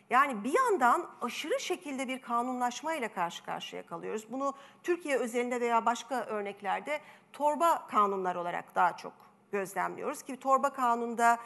Yani 0.09 0.43
bir 0.43 0.53
yandan 0.53 1.09
aşırı 1.21 1.59
şekilde 1.59 2.07
bir 2.07 2.21
kanunlaşma 2.21 2.93
ile 2.93 3.07
karşı 3.07 3.45
karşıya 3.45 3.85
kalıyoruz. 3.85 4.31
Bunu 4.31 4.53
Türkiye 4.83 5.17
özelinde 5.17 5.61
veya 5.61 5.85
başka 5.85 6.25
örneklerde 6.25 7.01
torba 7.33 7.87
kanunlar 7.87 8.35
olarak 8.35 8.75
daha 8.75 8.97
çok 8.97 9.13
gözlemliyoruz 9.51 10.21
ki 10.21 10.37
torba 10.37 10.69
kanunda 10.69 11.37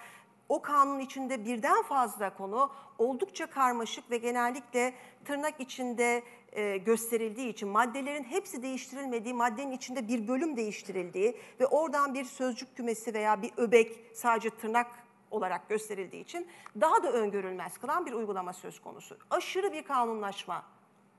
o 0.49 0.61
kanun 0.61 0.99
içinde 0.99 1.45
birden 1.45 1.83
fazla 1.83 2.33
konu 2.33 2.71
oldukça 2.97 3.45
karmaşık 3.45 4.11
ve 4.11 4.17
genellikle 4.17 4.93
tırnak 5.25 5.59
içinde 5.59 6.23
e, 6.51 6.77
gösterildiği 6.77 7.49
için 7.49 7.69
maddelerin 7.69 8.23
hepsi 8.23 8.63
değiştirilmediği, 8.63 9.33
maddenin 9.33 9.71
içinde 9.71 10.07
bir 10.07 10.27
bölüm 10.27 10.57
değiştirildiği 10.57 11.37
ve 11.59 11.65
oradan 11.65 12.13
bir 12.13 12.25
sözcük 12.25 12.75
kümesi 12.75 13.13
veya 13.13 13.41
bir 13.41 13.51
öbek 13.57 13.99
sadece 14.13 14.49
tırnak 14.49 14.87
olarak 15.31 15.69
gösterildiği 15.69 16.23
için 16.23 16.47
daha 16.81 17.03
da 17.03 17.11
öngörülmez 17.11 17.77
kılan 17.77 18.05
bir 18.05 18.13
uygulama 18.13 18.53
söz 18.53 18.81
konusu. 18.81 19.17
Aşırı 19.29 19.73
bir 19.73 19.83
kanunlaşma 19.83 20.63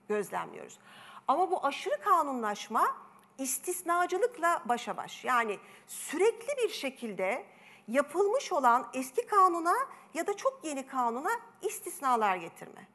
gözlemliyoruz. 0.09 0.79
Ama 1.29 1.51
bu 1.51 1.67
aşırı 1.67 2.01
kanunlaşma 2.01 2.97
istisnacılıkla 3.39 4.63
başa 4.65 4.97
baş. 4.97 5.25
Yani 5.25 5.59
sürekli 5.87 6.65
bir 6.65 6.69
şekilde 6.69 7.47
yapılmış 7.89 8.53
olan 8.53 8.87
eski 8.95 9.27
kanuna 9.27 9.75
ya 10.15 10.27
da 10.27 10.37
çok 10.37 10.61
yeni 10.65 10.87
kanuna 10.87 11.31
istisnalar 11.63 12.37
getirme. 12.37 12.89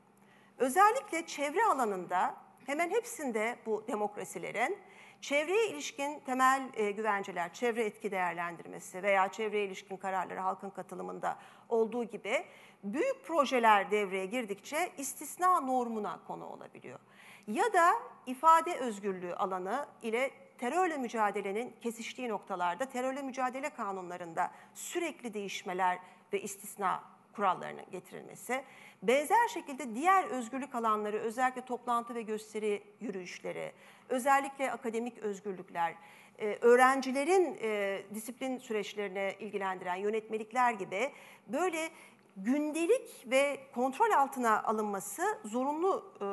Özellikle 0.57 1.25
çevre 1.25 1.65
alanında 1.65 2.35
hemen 2.65 2.89
hepsinde 2.89 3.59
bu 3.65 3.83
demokrasilerin 3.87 4.77
çevreye 5.21 5.69
ilişkin 5.69 6.19
temel 6.19 6.69
e, 6.73 6.91
güvenceler, 6.91 7.53
çevre 7.53 7.83
etki 7.83 8.11
değerlendirmesi 8.11 9.03
veya 9.03 9.31
çevreye 9.31 9.65
ilişkin 9.65 9.97
kararları 9.97 10.39
halkın 10.39 10.69
katılımında 10.69 11.37
olduğu 11.69 12.03
gibi 12.03 12.45
büyük 12.83 13.25
projeler 13.25 13.91
devreye 13.91 14.25
girdikçe 14.25 14.91
istisna 14.97 15.59
normuna 15.59 16.19
konu 16.27 16.45
olabiliyor. 16.45 16.99
Ya 17.47 17.73
da 17.73 17.93
ifade 18.25 18.75
özgürlüğü 18.75 19.35
alanı 19.35 19.85
ile 20.01 20.31
terörle 20.57 20.97
mücadelenin 20.97 21.75
kesiştiği 21.81 22.29
noktalarda 22.29 22.85
terörle 22.85 23.21
mücadele 23.21 23.69
kanunlarında 23.69 24.51
sürekli 24.73 25.33
değişmeler 25.33 25.99
ve 26.33 26.41
istisna 26.41 27.03
kurallarının 27.37 27.85
getirilmesi, 27.91 28.63
benzer 29.03 29.47
şekilde 29.47 29.95
diğer 29.95 30.23
özgürlük 30.23 30.75
alanları 30.75 31.17
özellikle 31.17 31.61
toplantı 31.61 32.15
ve 32.15 32.21
gösteri 32.21 32.83
yürüyüşleri, 32.99 33.71
özellikle 34.09 34.71
akademik 34.71 35.17
özgürlükler, 35.17 35.95
e, 36.39 36.57
öğrencilerin 36.61 37.57
e, 37.61 38.01
disiplin 38.13 38.57
süreçlerine 38.57 39.35
ilgilendiren 39.39 39.95
yönetmelikler 39.95 40.71
gibi 40.71 41.11
böyle 41.47 41.89
gündelik 42.37 43.25
ve 43.25 43.59
kontrol 43.75 44.11
altına 44.11 44.63
alınması 44.63 45.39
zorunlu 45.45 46.13
e, 46.21 46.25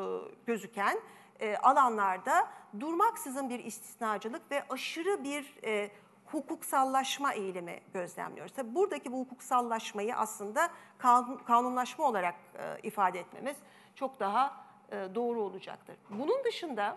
gözüken 0.46 0.98
alanlarda 1.62 2.48
durmaksızın 2.80 3.50
bir 3.50 3.64
istisnacılık 3.64 4.50
ve 4.50 4.62
aşırı 4.68 5.24
bir 5.24 5.54
hukuksallaşma 6.34 7.32
eğilimi 7.32 7.80
gözlemliyoruz. 7.92 8.52
Tabii 8.54 8.74
buradaki 8.74 9.12
bu 9.12 9.20
hukuksallaşmayı 9.20 10.16
aslında 10.16 10.70
kanun, 10.98 11.36
kanunlaşma 11.36 12.08
olarak 12.08 12.34
e, 12.58 12.78
ifade 12.82 13.20
etmemiz 13.20 13.56
çok 13.94 14.20
daha 14.20 14.64
e, 14.90 15.14
doğru 15.14 15.40
olacaktır. 15.40 15.96
Bunun 16.10 16.44
dışında 16.44 16.96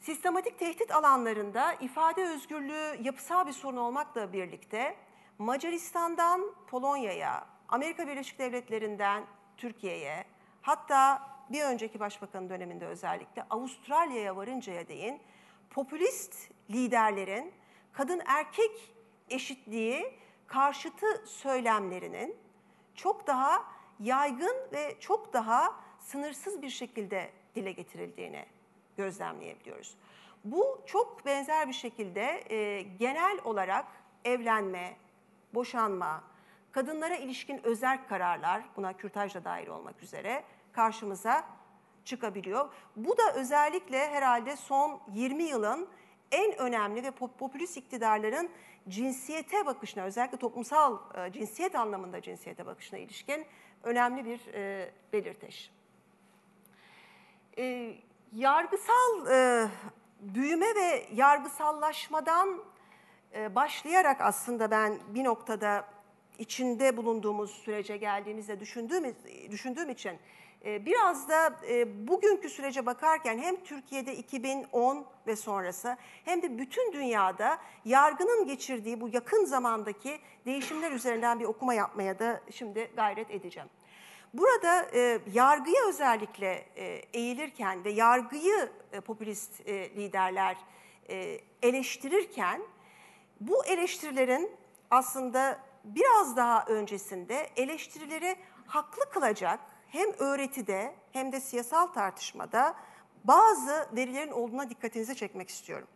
sistematik 0.00 0.58
tehdit 0.58 0.94
alanlarında 0.94 1.72
ifade 1.72 2.24
özgürlüğü 2.24 2.98
yapısal 3.02 3.46
bir 3.46 3.52
sorun 3.52 3.76
olmakla 3.76 4.32
birlikte 4.32 4.96
Macaristan'dan 5.38 6.54
Polonya'ya, 6.66 7.46
Amerika 7.68 8.08
Birleşik 8.08 8.38
Devletleri'nden 8.38 9.24
Türkiye'ye, 9.56 10.24
hatta 10.62 11.22
bir 11.50 11.62
önceki 11.62 12.00
başbakanın 12.00 12.48
döneminde 12.48 12.86
özellikle 12.86 13.44
Avustralya'ya 13.50 14.36
varıncaya 14.36 14.88
değin 14.88 15.20
popülist 15.70 16.50
liderlerin 16.70 17.52
kadın 17.96 18.22
erkek 18.26 18.94
eşitliği 19.30 20.14
karşıtı 20.46 21.06
söylemlerinin 21.26 22.36
çok 22.94 23.26
daha 23.26 23.64
yaygın 24.00 24.56
ve 24.72 24.96
çok 25.00 25.32
daha 25.32 25.80
sınırsız 26.00 26.62
bir 26.62 26.70
şekilde 26.70 27.30
dile 27.54 27.72
getirildiğini 27.72 28.46
gözlemleyebiliyoruz. 28.96 29.96
Bu 30.44 30.82
çok 30.86 31.26
benzer 31.26 31.68
bir 31.68 31.72
şekilde 31.72 32.44
e, 32.50 32.82
genel 32.82 33.38
olarak 33.44 33.86
evlenme, 34.24 34.96
boşanma, 35.54 36.24
kadınlara 36.72 37.16
ilişkin 37.16 37.66
özel 37.66 38.08
kararlar, 38.08 38.62
buna 38.76 38.92
kürtaj 38.92 39.34
da 39.34 39.44
dahil 39.44 39.66
olmak 39.66 40.02
üzere 40.02 40.44
karşımıza 40.72 41.44
çıkabiliyor. 42.04 42.68
Bu 42.96 43.18
da 43.18 43.34
özellikle 43.34 44.10
herhalde 44.10 44.56
son 44.56 45.00
20 45.12 45.42
yılın 45.42 45.88
en 46.32 46.58
önemli 46.58 47.02
ve 47.02 47.10
popülist 47.10 47.76
iktidarların 47.76 48.50
cinsiyete 48.88 49.66
bakışına, 49.66 50.04
özellikle 50.04 50.38
toplumsal 50.38 50.98
e, 51.14 51.32
cinsiyet 51.32 51.74
anlamında 51.74 52.22
cinsiyete 52.22 52.66
bakışına 52.66 52.98
ilişkin 52.98 53.46
önemli 53.82 54.24
bir 54.24 54.54
e, 54.54 54.90
belirteç. 55.12 55.70
E, 57.58 57.94
yargısal 58.32 59.26
e, 59.30 59.68
büyüme 60.20 60.66
ve 60.66 61.06
yargısallaşmadan 61.14 62.62
e, 63.34 63.54
başlayarak 63.54 64.20
aslında 64.20 64.70
ben 64.70 64.98
bir 65.08 65.24
noktada 65.24 65.84
içinde 66.38 66.96
bulunduğumuz 66.96 67.50
sürece 67.50 67.96
geldiğimizde 67.96 68.60
düşündüğüm, 68.60 69.14
düşündüğüm 69.50 69.90
için 69.90 70.18
biraz 70.66 71.28
da 71.28 71.56
e, 71.68 72.08
bugünkü 72.08 72.50
sürece 72.50 72.86
bakarken 72.86 73.38
hem 73.38 73.64
Türkiye'de 73.64 74.16
2010 74.16 75.06
ve 75.26 75.36
sonrası 75.36 75.96
hem 76.24 76.42
de 76.42 76.58
bütün 76.58 76.92
dünyada 76.92 77.58
yargının 77.84 78.46
geçirdiği 78.46 79.00
bu 79.00 79.08
yakın 79.08 79.44
zamandaki 79.44 80.18
değişimler 80.46 80.92
üzerinden 80.92 81.40
bir 81.40 81.44
okuma 81.44 81.74
yapmaya 81.74 82.18
da 82.18 82.40
şimdi 82.50 82.90
gayret 82.96 83.30
edeceğim. 83.30 83.68
Burada 84.34 84.86
e, 84.94 85.18
yargıya 85.32 85.86
özellikle 85.88 86.66
e, 86.76 86.84
eğilirken 87.12 87.84
ve 87.84 87.90
yargıyı 87.90 88.70
popülist 89.04 89.66
liderler 89.68 90.56
eleştirirken 91.62 92.62
bu 93.40 93.66
eleştirilerin 93.66 94.50
aslında 94.90 95.58
biraz 95.84 96.36
daha 96.36 96.64
öncesinde 96.64 97.50
eleştirileri 97.56 98.36
haklı 98.66 99.10
kılacak 99.10 99.60
hem 99.90 100.12
öğretide 100.18 100.94
hem 101.12 101.32
de 101.32 101.40
siyasal 101.40 101.86
tartışmada 101.86 102.74
bazı 103.24 103.88
verilerin 103.96 104.32
olduğuna 104.32 104.70
dikkatinizi 104.70 105.16
çekmek 105.16 105.48
istiyorum. 105.48 105.88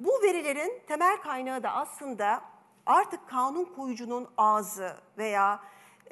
Bu 0.00 0.22
verilerin 0.22 0.82
temel 0.86 1.16
kaynağı 1.16 1.62
da 1.62 1.72
aslında 1.72 2.42
artık 2.86 3.28
kanun 3.28 3.64
koyucunun 3.64 4.28
ağzı 4.36 4.96
veya 5.18 5.60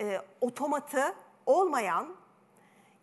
e, 0.00 0.20
otomatı 0.40 1.14
olmayan 1.46 2.16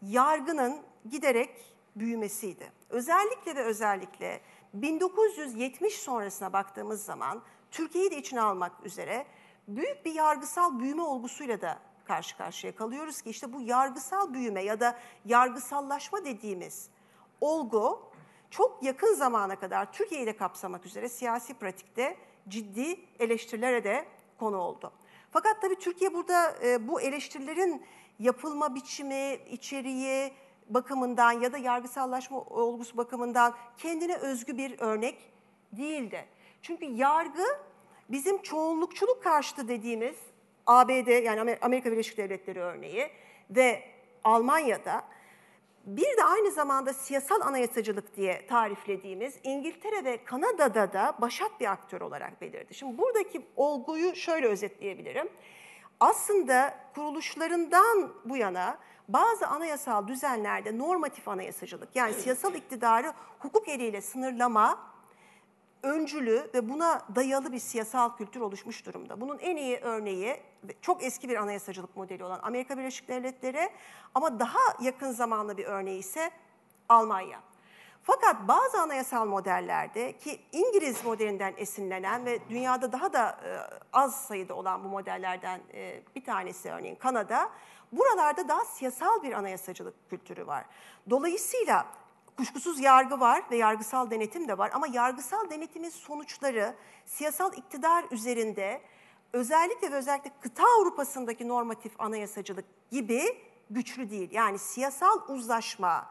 yargının 0.02 0.82
giderek 1.10 1.76
büyümesiydi. 1.96 2.72
Özellikle 2.90 3.56
ve 3.56 3.64
özellikle 3.64 4.42
1970 4.74 5.94
sonrasına 5.94 6.54
baktığımız 6.54 7.06
zaman 7.06 7.42
Türkiye'yi 7.72 8.12
de 8.12 8.18
içine 8.18 8.42
almak 8.42 8.86
üzere 8.86 9.26
büyük 9.68 10.06
bir 10.06 10.14
yargısal 10.14 10.80
büyüme 10.80 11.02
olgusuyla 11.02 11.62
da 11.62 11.80
karşı 12.06 12.38
karşıya 12.38 12.76
kalıyoruz 12.76 13.22
ki 13.22 13.30
işte 13.30 13.54
bu 13.54 13.62
yargısal 13.62 14.34
büyüme 14.34 14.64
ya 14.64 14.80
da 14.80 14.98
yargısallaşma 15.26 16.26
dediğimiz 16.26 16.90
olgu 17.42 18.12
çok 18.50 18.84
yakın 18.84 19.14
zamana 19.14 19.60
kadar 19.60 19.92
Türkiye'yi 19.92 20.28
de 20.28 20.38
kapsamak 20.38 20.86
üzere 20.86 21.10
siyasi 21.10 21.54
pratikte 21.54 22.18
ciddi 22.48 23.00
eleştirilere 23.20 23.84
de 23.84 24.06
konu 24.40 24.58
oldu. 24.58 24.92
Fakat 25.32 25.62
tabii 25.62 25.76
Türkiye 25.76 26.14
burada 26.14 26.56
e, 26.64 26.88
bu 26.88 27.02
eleştirilerin 27.02 27.86
yapılma 28.20 28.76
biçimi, 28.76 29.40
içeriği 29.52 30.34
bakımından 30.70 31.32
ya 31.32 31.54
da 31.54 31.58
yargısallaşma 31.58 32.40
olgusu 32.40 32.98
bakımından 32.98 33.54
kendine 33.78 34.16
özgü 34.16 34.58
bir 34.58 34.80
örnek 34.80 35.32
değildi. 35.72 36.26
Çünkü 36.62 36.86
yargı 36.86 37.44
bizim 38.10 38.42
çoğunlukçuluk 38.42 39.24
karşıtı 39.24 39.68
dediğimiz 39.68 40.16
ABD 40.68 41.24
yani 41.24 41.58
Amerika 41.62 41.92
Birleşik 41.92 42.18
Devletleri 42.18 42.60
örneği 42.60 43.10
ve 43.50 43.84
Almanya'da 44.24 45.04
bir 45.86 46.18
de 46.18 46.24
aynı 46.24 46.52
zamanda 46.52 46.94
siyasal 46.94 47.42
anayasacılık 47.42 48.16
diye 48.16 48.48
tariflediğimiz 48.48 49.40
İngiltere 49.44 50.06
ve 50.06 50.24
Kanada'da 50.24 50.94
da 50.94 51.16
başat 51.22 51.60
bir 51.60 51.72
aktör 51.72 52.02
olarak 52.02 52.42
belirdi. 52.42 52.74
Şimdi 52.74 52.98
buradaki 52.98 53.46
olguyu 53.56 54.16
şöyle 54.16 54.48
özetleyebilirim. 54.48 55.30
Aslında 56.00 56.74
kuruluşlarından 56.96 58.14
bu 58.26 58.38
yana 58.38 58.78
bazı 59.08 59.48
anayasal 59.48 60.08
düzenlerde 60.08 60.78
normatif 60.78 61.28
anayasacılık 61.28 61.96
yani 61.96 62.14
siyasal 62.14 62.56
iktidarı 62.56 63.14
hukuk 63.40 63.68
eliyle 63.68 64.02
sınırlama 64.02 64.95
öncülü 65.86 66.50
ve 66.54 66.70
buna 66.70 67.02
dayalı 67.16 67.52
bir 67.52 67.60
siyasal 67.60 68.18
kültür 68.18 68.42
oluşmuş 68.42 68.86
durumda. 68.86 69.22
Bunun 69.22 69.40
en 69.40 69.56
iyi 69.56 69.78
örneği 69.78 70.38
çok 70.82 71.04
eski 71.04 71.30
bir 71.30 71.36
anayasacılık 71.36 71.96
modeli 71.96 72.24
olan 72.24 72.40
Amerika 72.44 72.78
Birleşik 72.78 73.08
Devletleri 73.08 73.70
ama 74.16 74.40
daha 74.40 74.60
yakın 74.82 75.12
zamanlı 75.12 75.58
bir 75.58 75.66
örneği 75.66 76.00
ise 76.00 76.32
Almanya. 76.90 77.40
Fakat 78.04 78.48
bazı 78.48 78.82
anayasal 78.82 79.26
modellerde 79.26 80.18
ki 80.18 80.40
İngiliz 80.52 81.06
modelinden 81.06 81.54
esinlenen 81.58 82.26
ve 82.26 82.50
dünyada 82.50 82.92
daha 82.92 83.14
da 83.14 83.30
e, 83.30 83.50
az 83.94 84.26
sayıda 84.26 84.54
olan 84.54 84.84
bu 84.84 84.88
modellerden 84.88 85.62
e, 85.74 86.02
bir 86.16 86.24
tanesi 86.24 86.72
örneğin 86.72 86.96
Kanada, 86.96 87.50
buralarda 87.92 88.48
daha 88.48 88.66
siyasal 88.66 89.24
bir 89.24 89.34
anayasacılık 89.34 90.10
kültürü 90.10 90.48
var. 90.48 90.66
Dolayısıyla 91.10 91.86
kuşkusuz 92.38 92.80
yargı 92.80 93.20
var 93.20 93.44
ve 93.52 93.56
yargısal 93.56 94.12
denetim 94.12 94.48
de 94.48 94.58
var 94.58 94.72
ama 94.74 94.88
yargısal 94.88 95.50
denetimin 95.50 95.90
sonuçları 95.90 96.76
siyasal 97.06 97.54
iktidar 97.54 98.06
üzerinde 98.12 98.82
özellikle 99.34 99.92
ve 99.92 99.96
özellikle 99.96 100.32
kıta 100.42 100.64
Avrupa'sındaki 100.80 101.48
normatif 101.48 101.92
anayasacılık 102.00 102.66
gibi 102.92 103.22
güçlü 103.70 104.10
değil. 104.10 104.30
Yani 104.32 104.60
siyasal 104.60 105.20
uzlaşma 105.28 106.08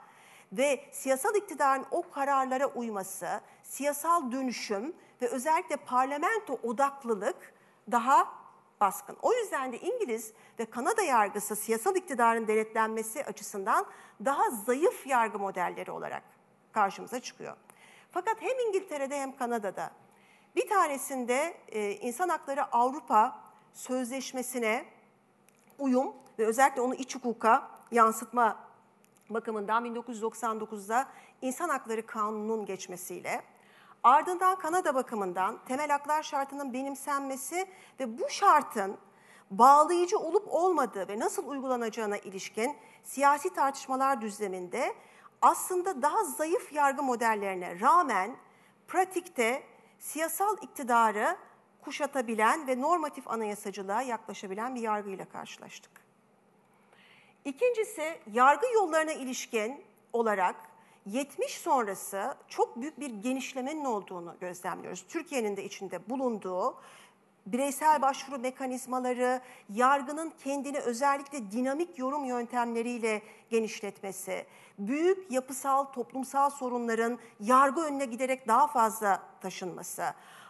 ve 0.53 0.85
siyasal 0.93 1.35
iktidarın 1.35 1.87
o 1.91 2.11
kararlara 2.11 2.67
uyması, 2.67 3.41
siyasal 3.63 4.33
dönüşüm 4.33 4.93
ve 5.23 5.29
özellikle 5.29 5.77
parlamento 5.77 6.59
odaklılık 6.63 7.55
daha 7.91 8.44
baskın. 8.85 9.17
O 9.23 9.33
yüzden 9.33 9.73
de 9.73 9.79
İngiliz 9.81 10.33
ve 10.59 10.65
Kanada 10.65 11.03
yargısı 11.03 11.57
siyasal 11.57 11.97
iktidarın 11.97 12.49
denetlenmesi 12.49 13.25
açısından 13.25 13.87
daha 14.25 14.51
zayıf 14.51 15.07
yargı 15.07 15.39
modelleri 15.39 15.91
olarak 15.91 16.23
karşımıza 16.73 17.21
çıkıyor. 17.21 17.57
Fakat 18.13 18.43
hem 18.43 18.59
İngiltere'de 18.69 19.21
hem 19.21 19.37
Kanada'da 19.37 19.91
bir 20.57 20.69
tanesinde 20.69 21.55
e, 21.69 21.93
İnsan 21.93 22.29
Hakları 22.29 22.65
Avrupa 22.65 23.41
Sözleşmesi'ne 23.73 24.85
uyum 25.79 26.13
ve 26.39 26.47
özellikle 26.47 26.81
onu 26.81 26.95
iç 26.95 27.15
hukuka 27.15 27.71
yansıtma 27.91 28.57
bakımından 29.31 29.85
1999'da 29.87 31.09
İnsan 31.43 31.69
Hakları 31.69 32.07
Kanunu'nun 32.07 32.67
geçmesiyle 32.67 33.43
ardından 34.05 34.59
Kanada 34.59 34.95
bakımından 34.95 35.59
temel 35.67 35.91
haklar 35.91 36.23
şartının 36.23 36.73
benimsenmesi 36.73 37.67
ve 38.01 38.19
bu 38.19 38.31
şartın 38.31 38.99
bağlayıcı 39.51 40.19
olup 40.19 40.47
olmadığı 40.49 41.09
ve 41.09 41.19
nasıl 41.19 41.49
uygulanacağına 41.49 42.17
ilişkin 42.17 42.77
siyasi 43.03 43.55
tartışmalar 43.55 44.21
düzleminde 44.21 44.95
aslında 45.43 46.03
daha 46.03 46.25
zayıf 46.25 46.73
yargı 46.73 47.03
modellerine 47.03 47.81
rağmen 47.81 48.37
pratikte 48.89 49.63
siyasal 49.99 50.57
iktidarı 50.63 51.37
kuşatabilen 51.83 52.67
ve 52.67 52.81
normatif 52.81 53.29
anayasacılığa 53.29 54.03
yaklaşabilen 54.03 54.75
bir 54.75 54.81
yargıyla 54.81 55.25
karşılaştık. 55.25 55.93
İkincisi, 57.45 58.19
yargı 58.33 58.67
yollarına 58.75 59.13
ilişkin 59.13 59.85
olarak 60.13 60.57
70 61.07 61.59
sonrası 61.59 62.35
çok 62.49 62.81
büyük 62.81 63.01
bir 63.01 63.11
genişlemenin 63.11 63.85
olduğunu 63.85 64.37
gözlemliyoruz. 64.41 65.05
Türkiye'nin 65.09 65.57
de 65.57 65.65
içinde 65.65 66.09
bulunduğu 66.11 66.75
bireysel 67.47 68.03
başvuru 68.03 68.39
mekanizmaları, 68.39 69.41
yargının 69.75 70.33
kendini 70.45 70.79
özellikle 70.79 71.51
dinamik 71.51 71.99
yorum 71.99 72.25
yöntemleriyle 72.25 73.23
genişletmesi, 73.51 74.47
büyük 74.79 75.31
yapısal, 75.31 75.85
toplumsal 75.85 76.51
sorunların 76.51 77.19
yargı 77.41 77.81
önüne 77.81 78.05
giderek 78.05 78.49
daha 78.49 78.67
fazla 78.67 79.23
taşınması, 79.41 80.05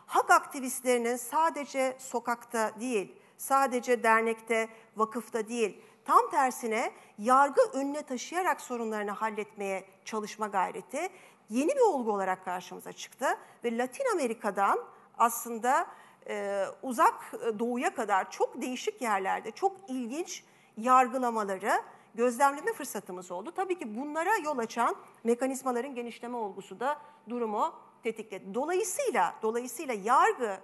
hak 0.06 0.30
aktivistlerinin 0.30 1.16
sadece 1.16 1.96
sokakta 1.98 2.80
değil, 2.80 3.14
sadece 3.38 4.02
dernekte, 4.02 4.68
vakıfta 4.96 5.48
değil, 5.48 5.80
tam 6.04 6.30
tersine 6.30 6.92
yargı 7.18 7.60
önüne 7.72 8.02
taşıyarak 8.02 8.60
sorunlarını 8.60 9.10
halletmeye 9.10 9.84
çalışma 10.04 10.46
gayreti 10.46 11.08
yeni 11.50 11.68
bir 11.68 11.80
olgu 11.80 12.12
olarak 12.12 12.44
karşımıza 12.44 12.92
çıktı 12.92 13.26
ve 13.64 13.78
Latin 13.78 14.04
Amerika'dan 14.12 14.78
aslında 15.18 15.86
e, 16.28 16.64
uzak 16.82 17.32
doğuya 17.58 17.94
kadar 17.94 18.30
çok 18.30 18.62
değişik 18.62 19.02
yerlerde 19.02 19.50
çok 19.50 19.76
ilginç 19.88 20.44
yargılamaları 20.76 21.82
gözlemleme 22.14 22.72
fırsatımız 22.72 23.30
oldu. 23.30 23.52
Tabii 23.56 23.78
ki 23.78 23.96
bunlara 23.96 24.36
yol 24.44 24.58
açan 24.58 24.96
mekanizmaların 25.24 25.94
genişleme 25.94 26.36
olgusu 26.36 26.80
da 26.80 26.98
durumu 27.28 27.74
tetikledi. 28.02 28.54
Dolayısıyla 28.54 29.34
dolayısıyla 29.42 29.94
yargı 29.94 30.60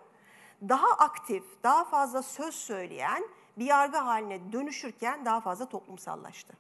daha 0.68 0.88
aktif, 0.88 1.44
daha 1.62 1.85
fazla 1.85 2.22
söz 2.22 2.55
söyleyen 2.55 3.24
bir 3.59 3.65
yargı 3.65 3.97
haline 3.97 4.53
dönüşürken 4.53 5.25
daha 5.25 5.41
fazla 5.41 5.69
toplumsallaştı. 5.69 6.55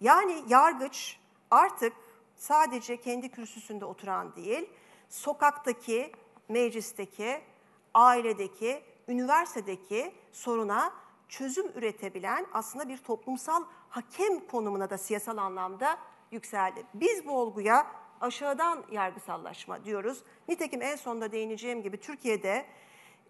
Yani 0.00 0.44
yargıç 0.48 1.18
artık 1.50 1.92
sadece 2.36 3.00
kendi 3.00 3.28
kürsüsünde 3.28 3.84
oturan 3.84 4.36
değil, 4.36 4.70
sokaktaki, 5.08 6.12
meclisteki, 6.48 7.40
ailedeki, 7.94 8.82
üniversitedeki 9.08 10.14
soruna 10.32 10.92
çözüm 11.28 11.66
üretebilen 11.74 12.46
aslında 12.52 12.88
bir 12.88 12.98
toplumsal 12.98 13.64
hakem 13.88 14.46
konumuna 14.46 14.90
da 14.90 14.98
siyasal 14.98 15.36
anlamda 15.36 15.98
yükseldi. 16.30 16.86
Biz 16.94 17.26
bu 17.26 17.38
olguya 17.38 17.86
aşağıdan 18.20 18.84
yargısallaşma 18.92 19.84
diyoruz. 19.84 20.22
Nitekim 20.48 20.82
en 20.82 20.96
sonunda 20.96 21.32
değineceğim 21.32 21.82
gibi 21.82 22.00
Türkiye'de 22.00 22.66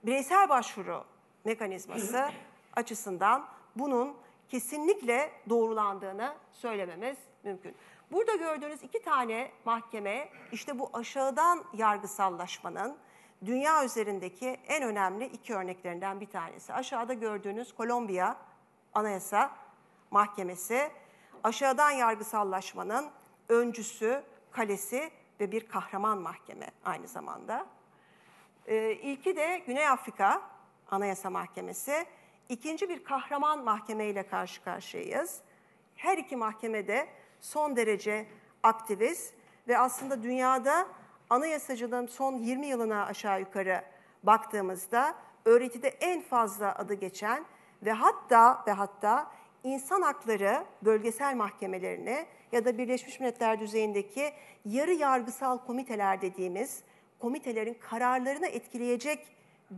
bireysel 0.03 0.49
başvuru 0.49 1.05
mekanizması 1.45 2.31
açısından 2.77 3.47
bunun 3.77 4.17
kesinlikle 4.49 5.31
doğrulandığını 5.49 6.35
söylememiz 6.53 7.17
mümkün. 7.43 7.75
Burada 8.12 8.35
gördüğünüz 8.35 8.83
iki 8.83 9.03
tane 9.03 9.51
mahkeme 9.65 10.29
işte 10.53 10.79
bu 10.79 10.90
aşağıdan 10.92 11.65
yargısallaşmanın 11.75 12.96
dünya 13.44 13.85
üzerindeki 13.85 14.48
en 14.69 14.83
önemli 14.83 15.25
iki 15.25 15.55
örneklerinden 15.55 16.21
bir 16.21 16.27
tanesi. 16.27 16.73
Aşağıda 16.73 17.15
gördüğünüz 17.15 17.75
Kolombiya 17.75 18.37
Anayasa 18.94 19.50
Mahkemesi 20.11 20.90
aşağıdan 21.44 21.90
yargısallaşmanın 21.90 23.11
öncüsü, 23.48 24.23
kalesi 24.53 25.11
ve 25.40 25.53
bir 25.53 25.69
kahraman 25.69 26.19
mahkeme 26.19 26.67
aynı 26.85 27.09
zamanda. 27.09 27.67
Ee, 28.67 28.92
ilki 28.92 29.37
de 29.37 29.63
Güney 29.67 29.88
Afrika 29.88 30.42
Anayasa 30.90 31.31
Mahkemesi. 31.31 32.07
İkinci 32.49 32.88
bir 32.88 33.05
kahraman 33.05 33.65
mahkeme 33.65 34.07
ile 34.07 34.23
karşı 34.23 34.63
karşıyayız. 34.63 35.40
Her 35.97 36.19
iki 36.19 36.37
mahkemede 36.37 37.07
son 37.40 37.77
derece 37.77 38.27
aktivist 38.63 39.35
ve 39.69 39.79
aslında 39.79 40.23
dünyada 40.23 40.87
anayasacılığın 41.31 42.07
son 42.07 42.35
20 42.35 42.67
yılına 42.67 43.07
aşağı 43.07 43.40
yukarı 43.40 43.85
baktığımızda 44.23 45.15
öğretide 45.44 45.88
en 45.88 46.23
fazla 46.23 46.75
adı 46.75 46.94
geçen 46.94 47.44
ve 47.83 47.92
hatta 47.92 48.65
ve 48.67 48.73
hatta 48.73 49.31
insan 49.65 50.03
hakları 50.03 50.65
bölgesel 50.83 51.37
mahkemelerine 51.37 52.27
ya 52.53 52.65
da 52.65 52.79
Birleşmiş 52.79 53.21
Milletler 53.21 53.61
düzeyindeki 53.61 54.33
yarı 54.65 54.92
yargısal 54.92 55.59
komiteler 55.59 56.21
dediğimiz 56.21 56.83
komitelerin 57.19 57.75
kararlarını 57.75 58.47
etkileyecek 58.47 59.27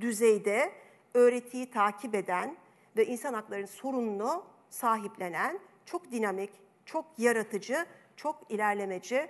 düzeyde 0.01 0.73
öğretiyi 1.15 1.71
takip 1.71 2.15
eden 2.15 2.57
ve 2.97 3.07
insan 3.07 3.35
haklarının 3.35 3.67
sorununu 3.67 4.45
sahiplenen 4.71 5.59
çok 5.85 6.13
dinamik, 6.13 6.51
çok 6.87 7.05
yaratıcı, 7.19 7.87
çok 8.17 8.51
ilerlemeci 8.51 9.29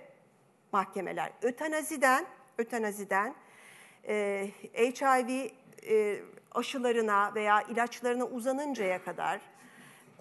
mahkemeler. 0.71 1.31
Ötenaziden, 1.41 2.25
ötenaziden 2.57 3.35
e, 4.07 4.49
HIV 4.73 5.49
e, 5.89 6.19
aşılarına 6.51 7.35
veya 7.35 7.61
ilaçlarına 7.61 8.25
uzanıncaya 8.25 9.03
kadar 9.03 9.41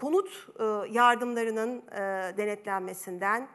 konut 0.01 0.49
e, 0.61 0.65
yardımlarının 0.93 1.83
e, 1.93 1.97
denetlenmesinden 2.37 3.49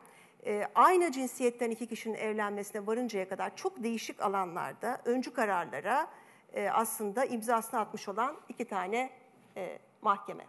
e, 0.45 0.67
aynı 0.75 1.11
cinsiyetten 1.11 1.71
iki 1.71 1.87
kişinin 1.87 2.15
evlenmesine 2.15 2.87
varıncaya 2.87 3.29
kadar 3.29 3.55
çok 3.55 3.83
değişik 3.83 4.21
alanlarda 4.21 5.01
öncü 5.05 5.33
kararlara 5.33 6.07
e, 6.53 6.69
aslında 6.69 7.25
imzasını 7.25 7.79
atmış 7.79 8.09
olan 8.09 8.37
iki 8.49 8.65
tane 8.65 9.09
e, 9.57 9.79
mahkeme. 10.01 10.45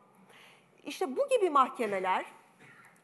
İşte 0.84 1.16
bu 1.16 1.28
gibi 1.28 1.50
mahkemeler 1.50 2.24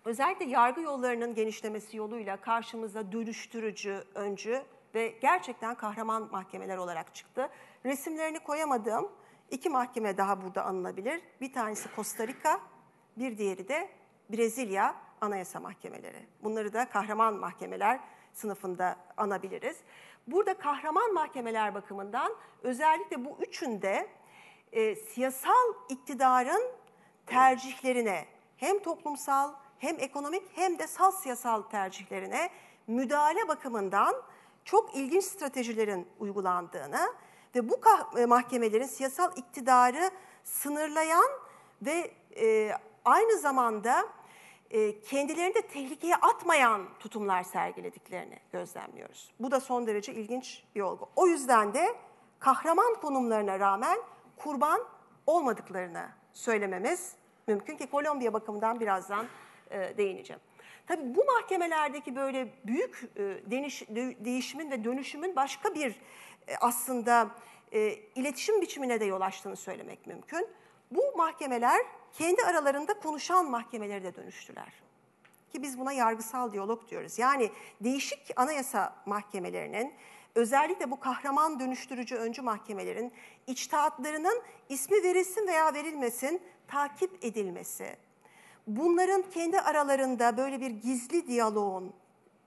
özellikle 0.05 0.45
yargı 0.45 0.81
yollarının 0.81 1.35
genişlemesi 1.35 1.97
yoluyla 1.97 2.37
karşımıza 2.37 3.13
dönüştürücü, 3.13 4.05
öncü 4.15 4.63
ve 4.95 5.09
gerçekten 5.09 5.75
kahraman 5.75 6.29
mahkemeler 6.31 6.77
olarak 6.77 7.15
çıktı. 7.15 7.49
Resimlerini 7.85 8.39
koyamadığım 8.39 9.13
iki 9.51 9.71
mahkeme 9.71 10.17
daha 10.17 10.43
burada 10.43 10.65
anılabilir. 10.65 11.21
Bir 11.41 11.53
tanesi 11.53 11.89
Costa 11.97 12.27
Rica, 12.27 12.61
bir 13.17 13.39
diğeri 13.39 13.69
de 13.69 13.91
Brezilya 14.31 14.97
Anayasa 15.21 15.61
Mahkemeleri. 15.61 16.27
Bunları 16.43 16.73
da 16.73 16.89
kahraman 16.89 17.35
mahkemeler 17.35 18.01
sınıfında 18.33 18.97
anabiliriz. 19.17 19.77
Burada 20.31 20.55
kahraman 20.55 21.15
mahkemeler 21.15 21.75
bakımından 21.75 22.33
özellikle 22.63 23.25
bu 23.25 23.37
üçünde 23.41 24.09
e, 24.73 24.95
siyasal 24.97 25.75
iktidarın 25.89 26.63
tercihlerine 27.27 28.27
hem 28.57 28.83
toplumsal 28.83 29.53
hem 29.79 29.97
ekonomik 30.01 30.43
hem 30.55 30.79
de 30.79 30.87
sal 30.87 31.11
siyasal 31.11 31.63
tercihlerine 31.63 32.51
müdahale 32.87 33.49
bakımından 33.49 34.15
çok 34.65 34.97
ilginç 34.97 35.25
stratejilerin 35.25 36.09
uygulandığını 36.19 37.15
ve 37.55 37.69
bu 37.69 37.81
e, 38.19 38.27
mahkemelerin 38.27 38.87
siyasal 38.87 39.37
iktidarı 39.37 40.11
sınırlayan 40.45 41.31
ve 41.83 42.11
e, 42.37 42.73
aynı 43.05 43.39
zamanda 43.39 44.09
kendilerini 45.11 45.55
de 45.55 45.63
tehlikeye 45.63 46.17
atmayan 46.17 46.89
tutumlar 46.99 47.43
sergilediklerini 47.43 48.39
gözlemliyoruz. 48.53 49.31
Bu 49.41 49.51
da 49.51 49.61
son 49.61 49.87
derece 49.87 50.15
ilginç 50.15 50.65
bir 50.75 50.81
olgu. 50.81 51.09
O 51.17 51.27
yüzden 51.27 51.75
de 51.75 51.97
kahraman 52.39 52.95
konumlarına 52.95 53.61
rağmen 53.61 53.99
kurban 54.37 54.81
olmadıklarını 55.27 56.09
söylememiz 56.33 57.15
mümkün 57.47 57.77
ki 57.77 57.87
Kolombiya 57.87 58.33
bakımından 58.33 58.81
birazdan 58.81 59.27
e, 59.71 59.97
değineceğim. 59.97 60.41
Tabii 60.87 61.15
bu 61.15 61.25
mahkemelerdeki 61.25 62.17
böyle 62.17 62.49
büyük 62.65 63.11
e, 63.17 63.23
deniş, 63.51 63.89
de, 63.89 64.25
değişimin 64.25 64.71
ve 64.71 64.85
dönüşümün 64.85 65.37
başka 65.37 65.75
bir 65.75 65.91
e, 66.49 66.57
aslında 66.61 67.31
e, 67.73 67.95
iletişim 68.15 68.61
biçimine 68.61 69.01
de 69.01 69.05
yol 69.05 69.21
açtığını 69.21 69.57
söylemek 69.57 70.07
mümkün. 70.07 70.49
Bu 70.91 71.17
mahkemeler 71.17 71.81
kendi 72.13 72.43
aralarında 72.43 72.95
konuşan 72.95 73.51
mahkemeleri 73.51 74.05
de 74.05 74.15
dönüştüler. 74.15 74.73
Ki 75.53 75.63
biz 75.63 75.79
buna 75.79 75.93
yargısal 75.93 76.53
diyalog 76.53 76.89
diyoruz. 76.89 77.19
Yani 77.19 77.51
değişik 77.81 78.33
anayasa 78.37 78.97
mahkemelerinin 79.07 79.95
özellikle 80.35 80.91
bu 80.91 81.01
kahraman 81.01 81.61
dönüştürücü 81.61 82.17
öncü 82.17 82.43
mahkemelerin 82.43 83.13
içtihatlarının 83.47 84.43
ismi 84.69 85.03
verilsin 85.03 85.47
veya 85.47 85.75
verilmesin 85.75 86.43
takip 86.69 87.25
edilmesi, 87.25 87.97
bunların 88.67 89.23
kendi 89.31 89.61
aralarında 89.61 90.37
böyle 90.37 90.61
bir 90.61 90.71
gizli 90.71 91.27
diyaloğun, 91.27 91.93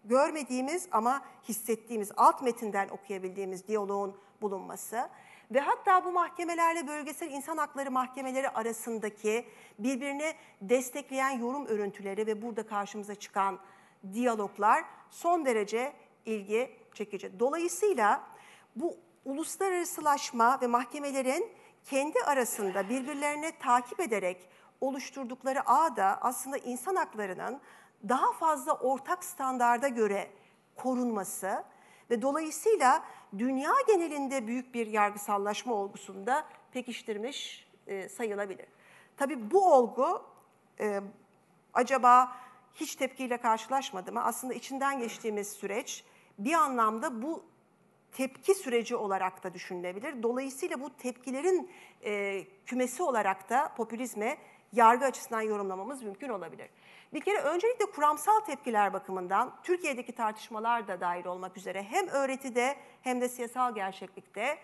görmediğimiz 0.05 0.87
ama 0.91 1.21
hissettiğimiz, 1.49 2.11
alt 2.17 2.41
metinden 2.41 2.89
okuyabildiğimiz 2.89 3.67
diyaloğun 3.67 4.17
bulunması 4.41 5.09
ve 5.51 5.59
hatta 5.59 6.05
bu 6.05 6.11
mahkemelerle 6.11 6.87
bölgesel 6.87 7.31
insan 7.31 7.57
hakları 7.57 7.91
mahkemeleri 7.91 8.49
arasındaki 8.49 9.45
birbirini 9.79 10.33
destekleyen 10.61 11.39
yorum 11.39 11.65
örüntüleri 11.65 12.27
ve 12.27 12.41
burada 12.41 12.67
karşımıza 12.67 13.15
çıkan 13.15 13.59
diyaloglar 14.13 14.83
son 15.09 15.45
derece 15.45 15.93
ilgi 16.25 16.75
çekici. 16.93 17.39
Dolayısıyla 17.39 18.23
bu 18.75 18.97
uluslararasılaşma 19.25 20.61
ve 20.61 20.67
mahkemelerin 20.67 21.51
kendi 21.85 22.19
arasında 22.19 22.89
birbirlerini 22.89 23.51
takip 23.59 23.99
ederek 23.99 24.49
oluşturdukları 24.81 25.69
ağda 25.69 26.17
aslında 26.21 26.57
insan 26.57 26.95
haklarının 26.95 27.61
daha 28.09 28.31
fazla 28.31 28.73
ortak 28.73 29.23
standarda 29.23 29.87
göre 29.87 30.31
korunması 30.75 31.63
ve 32.09 32.21
dolayısıyla 32.21 33.03
dünya 33.37 33.71
genelinde 33.87 34.47
büyük 34.47 34.73
bir 34.73 34.87
yargısallaşma 34.87 35.73
olgusunda 35.73 36.45
pekiştirmiş 36.71 37.67
e, 37.87 38.09
sayılabilir. 38.09 38.65
Tabii 39.17 39.51
bu 39.51 39.73
olgu 39.73 40.21
e, 40.79 41.01
acaba 41.73 42.37
hiç 42.73 42.95
tepkiyle 42.95 43.37
karşılaşmadı 43.37 44.11
mı? 44.11 44.23
Aslında 44.23 44.53
içinden 44.53 44.99
geçtiğimiz 44.99 45.51
süreç 45.51 46.03
bir 46.39 46.53
anlamda 46.53 47.21
bu 47.21 47.43
tepki 48.11 48.55
süreci 48.55 48.95
olarak 48.95 49.43
da 49.43 49.53
düşünülebilir. 49.53 50.23
Dolayısıyla 50.23 50.81
bu 50.81 50.97
tepkilerin 50.97 51.71
e, 52.05 52.43
kümesi 52.65 53.03
olarak 53.03 53.49
da 53.49 53.73
popülizme 53.77 54.37
yargı 54.73 55.05
açısından 55.05 55.41
yorumlamamız 55.41 56.03
mümkün 56.03 56.29
olabilir. 56.29 56.69
Bir 57.13 57.19
kere 57.19 57.37
öncelikle 57.37 57.85
kuramsal 57.85 58.39
tepkiler 58.39 58.93
bakımından 58.93 59.53
Türkiye'deki 59.63 60.11
tartışmalar 60.11 60.87
da 60.87 61.01
dahil 61.01 61.25
olmak 61.25 61.57
üzere 61.57 61.83
hem 61.83 62.07
öğretide 62.07 62.75
hem 63.01 63.21
de 63.21 63.29
siyasal 63.29 63.75
gerçeklikte 63.75 64.57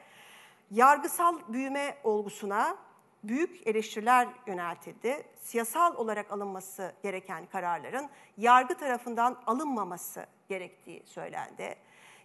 yargısal 0.72 1.40
büyüme 1.48 1.98
olgusuna 2.04 2.78
büyük 3.24 3.68
eleştiriler 3.68 4.28
yöneltildi. 4.48 5.24
Siyasal 5.36 5.96
olarak 5.96 6.32
alınması 6.32 6.94
gereken 7.04 7.46
kararların 7.46 8.10
yargı 8.38 8.78
tarafından 8.78 9.42
alınmaması 9.48 10.26
gerektiği 10.48 11.04
söylendi 11.06 11.76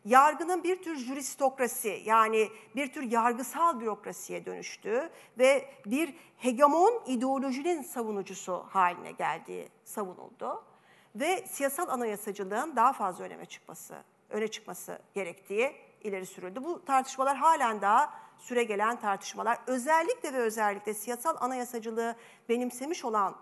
yargının 0.05 0.64
bir 0.64 0.82
tür 0.82 0.96
juristokrasi 0.96 2.02
yani 2.05 2.48
bir 2.76 2.92
tür 2.92 3.02
yargısal 3.02 3.80
bürokrasiye 3.80 4.46
dönüştüğü 4.46 5.11
ve 5.38 5.70
bir 5.86 6.14
hegemon 6.36 7.02
ideolojinin 7.07 7.82
savunucusu 7.82 8.66
haline 8.68 9.12
geldiği 9.12 9.68
savunuldu. 9.84 10.64
Ve 11.14 11.46
siyasal 11.46 11.88
anayasacılığın 11.88 12.76
daha 12.76 12.92
fazla 12.92 13.24
öneme 13.24 13.46
çıkması, 13.46 13.94
öne 14.30 14.48
çıkması 14.48 14.98
gerektiği 15.14 15.72
ileri 16.05 16.26
sürüldü. 16.26 16.64
Bu 16.64 16.84
tartışmalar 16.84 17.36
halen 17.36 17.80
daha 17.80 18.14
süre 18.38 18.64
gelen 18.64 19.00
tartışmalar. 19.00 19.59
Özellikle 19.66 20.32
ve 20.32 20.38
özellikle 20.38 20.94
siyasal 20.94 21.36
anayasacılığı 21.40 22.16
benimsemiş 22.48 23.05
olan 23.05 23.36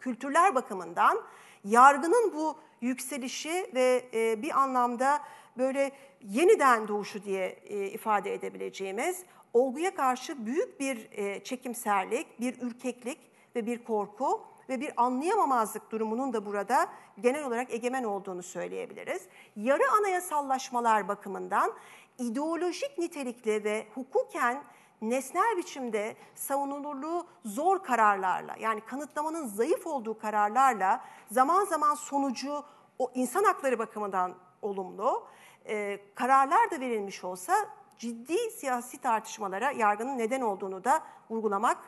kültürler 0.00 0.54
bakımından 0.54 1.22
yargının 1.64 2.32
bu 2.34 2.56
yükselişi 2.80 3.70
ve 3.74 4.08
e, 4.14 4.42
bir 4.42 4.58
anlamda 4.58 5.20
böyle 5.60 5.92
yeniden 6.20 6.88
doğuşu 6.88 7.24
diye 7.24 7.46
e, 7.48 7.86
ifade 7.86 8.34
edebileceğimiz 8.34 9.24
olguya 9.52 9.94
karşı 9.94 10.46
büyük 10.46 10.80
bir 10.80 11.08
e, 11.12 11.44
çekimserlik, 11.44 12.40
bir 12.40 12.62
ürkeklik 12.62 13.18
ve 13.56 13.66
bir 13.66 13.84
korku 13.84 14.40
ve 14.68 14.80
bir 14.80 14.92
anlayamamazlık 14.96 15.90
durumunun 15.90 16.32
da 16.32 16.46
burada 16.46 16.86
genel 17.20 17.44
olarak 17.44 17.74
egemen 17.74 18.04
olduğunu 18.04 18.42
söyleyebiliriz. 18.42 19.22
Yarı 19.56 19.82
anayasallaşmalar 19.98 21.08
bakımından 21.08 21.72
ideolojik 22.18 22.98
nitelikli 22.98 23.64
ve 23.64 23.86
hukuken 23.94 24.62
nesnel 25.02 25.56
biçimde 25.56 26.16
savunulurluğu 26.34 27.26
zor 27.44 27.82
kararlarla 27.82 28.56
yani 28.60 28.80
kanıtlamanın 28.80 29.46
zayıf 29.46 29.86
olduğu 29.86 30.18
kararlarla 30.18 31.04
zaman 31.30 31.64
zaman 31.64 31.94
sonucu 31.94 32.64
o 32.98 33.10
insan 33.14 33.44
hakları 33.44 33.78
bakımından 33.78 34.34
olumlu 34.62 35.26
e, 35.66 36.00
kararlar 36.14 36.70
da 36.70 36.80
verilmiş 36.80 37.24
olsa 37.24 37.54
ciddi 37.98 38.50
siyasi 38.50 38.98
tartışmalara 38.98 39.70
yargının 39.70 40.18
neden 40.18 40.40
olduğunu 40.40 40.84
da 40.84 41.02
vurgulamak 41.30 41.78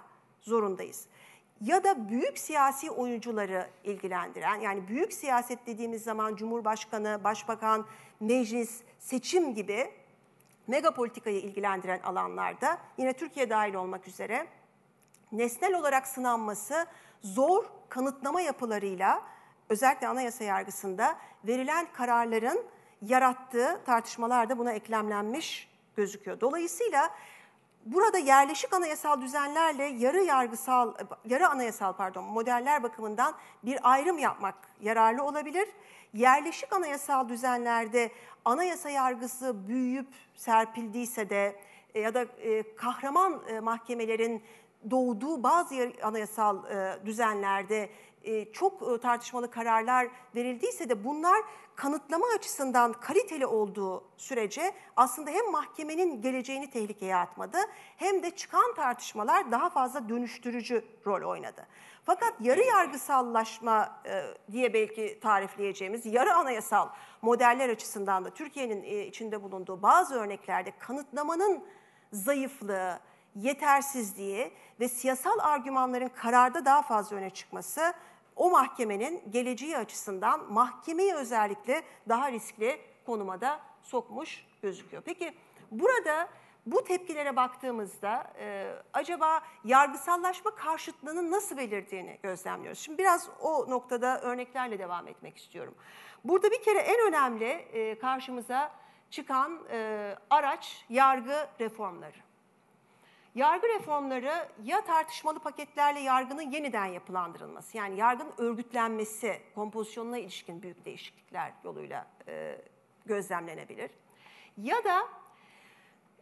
zorundayız. 0.40 1.06
ya 1.60 1.84
da 1.84 2.08
büyük 2.08 2.38
siyasi 2.38 2.90
oyuncuları 2.90 3.70
ilgilendiren 3.84 4.60
yani 4.60 4.88
büyük 4.88 5.12
siyaset 5.12 5.66
dediğimiz 5.66 6.04
zaman 6.04 6.36
Cumhurbaşkanı, 6.36 7.20
Başbakan, 7.24 7.86
meclis, 8.20 8.82
seçim 8.98 9.54
gibi 9.54 9.90
mega 10.66 10.90
politikayı 10.94 11.40
ilgilendiren 11.40 12.00
alanlarda 12.00 12.78
yine 12.98 13.12
Türkiye 13.12 13.50
dahil 13.50 13.74
olmak 13.74 14.08
üzere 14.08 14.46
nesnel 15.32 15.74
olarak 15.74 16.06
sınanması 16.06 16.86
zor 17.22 17.64
kanıtlama 17.88 18.40
yapılarıyla 18.40 19.22
özellikle 19.68 20.08
anayasa 20.08 20.44
yargısında 20.44 21.16
verilen 21.44 21.86
kararların 21.92 22.64
yarattığı 23.02 23.80
tartışmalar 23.86 24.48
da 24.48 24.58
buna 24.58 24.72
eklemlenmiş 24.72 25.68
gözüküyor. 25.96 26.40
Dolayısıyla 26.40 27.10
burada 27.86 28.18
yerleşik 28.18 28.74
anayasal 28.74 29.20
düzenlerle 29.20 29.84
yarı 29.84 30.22
yargısal 30.22 30.94
yarı 31.24 31.48
anayasal 31.48 31.92
pardon 31.92 32.24
modeller 32.24 32.82
bakımından 32.82 33.34
bir 33.62 33.78
ayrım 33.82 34.18
yapmak 34.18 34.54
yararlı 34.80 35.24
olabilir. 35.24 35.68
Yerleşik 36.14 36.72
anayasal 36.72 37.28
düzenlerde 37.28 38.10
anayasa 38.44 38.90
yargısı 38.90 39.68
büyüyüp 39.68 40.06
serpildiyse 40.34 41.30
de 41.30 41.56
e, 41.94 42.00
ya 42.00 42.14
da 42.14 42.22
e, 42.22 42.76
kahraman 42.76 43.42
e, 43.48 43.60
mahkemelerin 43.60 44.42
doğduğu 44.90 45.42
bazı 45.42 45.92
anayasal 46.02 46.62
düzenlerde 47.06 47.88
çok 48.52 48.82
e, 48.82 49.00
tartışmalı 49.00 49.50
kararlar 49.50 50.08
verildiyse 50.34 50.88
de 50.88 51.04
bunlar 51.04 51.42
kanıtlama 51.76 52.26
açısından 52.36 52.92
kaliteli 52.92 53.46
olduğu 53.46 54.04
sürece 54.16 54.72
aslında 54.96 55.30
hem 55.30 55.50
mahkemenin 55.50 56.22
geleceğini 56.22 56.70
tehlikeye 56.70 57.16
atmadı 57.16 57.58
hem 57.96 58.22
de 58.22 58.30
çıkan 58.30 58.74
tartışmalar 58.74 59.50
daha 59.50 59.70
fazla 59.70 60.08
dönüştürücü 60.08 60.84
rol 61.06 61.30
oynadı. 61.30 61.66
Fakat 62.04 62.34
yarı 62.40 62.62
yargısallaşma 62.62 64.00
e, 64.06 64.24
diye 64.52 64.74
belki 64.74 65.18
tarifleyeceğimiz 65.22 66.06
yarı 66.06 66.34
anayasal 66.34 66.88
modeller 67.22 67.68
açısından 67.68 68.24
da 68.24 68.30
Türkiye'nin 68.30 68.82
e, 68.82 69.06
içinde 69.06 69.42
bulunduğu 69.42 69.82
bazı 69.82 70.14
örneklerde 70.14 70.72
kanıtlamanın 70.78 71.64
zayıflığı, 72.12 72.98
yetersizliği 73.34 74.52
ve 74.80 74.88
siyasal 74.88 75.38
argümanların 75.38 76.08
kararda 76.08 76.64
daha 76.64 76.82
fazla 76.82 77.16
öne 77.16 77.30
çıkması 77.30 77.92
o 78.42 78.50
mahkemenin 78.50 79.22
geleceği 79.30 79.76
açısından 79.76 80.52
mahkemeyi 80.52 81.14
özellikle 81.14 81.82
daha 82.08 82.32
riskli 82.32 82.80
konuma 83.06 83.40
da 83.40 83.60
sokmuş 83.82 84.46
gözüküyor. 84.62 85.02
Peki 85.06 85.34
burada 85.70 86.28
bu 86.66 86.84
tepkilere 86.84 87.36
baktığımızda 87.36 88.32
e, 88.38 88.74
acaba 88.92 89.42
yargısallaşma 89.64 90.54
karşıtlığının 90.54 91.30
nasıl 91.30 91.56
belirdiğini 91.56 92.18
gözlemliyoruz. 92.22 92.78
Şimdi 92.78 92.98
biraz 92.98 93.28
o 93.40 93.70
noktada 93.70 94.20
örneklerle 94.20 94.78
devam 94.78 95.08
etmek 95.08 95.36
istiyorum. 95.36 95.74
Burada 96.24 96.50
bir 96.50 96.62
kere 96.62 96.78
en 96.78 97.08
önemli 97.08 97.46
e, 97.46 97.98
karşımıza 97.98 98.72
çıkan 99.10 99.60
e, 99.70 100.16
araç 100.30 100.84
yargı 100.88 101.48
reformları. 101.60 102.31
Yargı 103.34 103.68
reformları 103.68 104.48
ya 104.62 104.80
tartışmalı 104.84 105.38
paketlerle 105.38 106.00
yargının 106.00 106.50
yeniden 106.50 106.86
yapılandırılması, 106.86 107.76
yani 107.76 107.96
yargının 107.96 108.32
örgütlenmesi, 108.38 109.40
kompozisyonuna 109.54 110.18
ilişkin 110.18 110.62
büyük 110.62 110.84
değişiklikler 110.84 111.52
yoluyla 111.64 112.06
e, 112.28 112.58
gözlemlenebilir. 113.06 113.90
Ya 114.56 114.84
da 114.84 115.08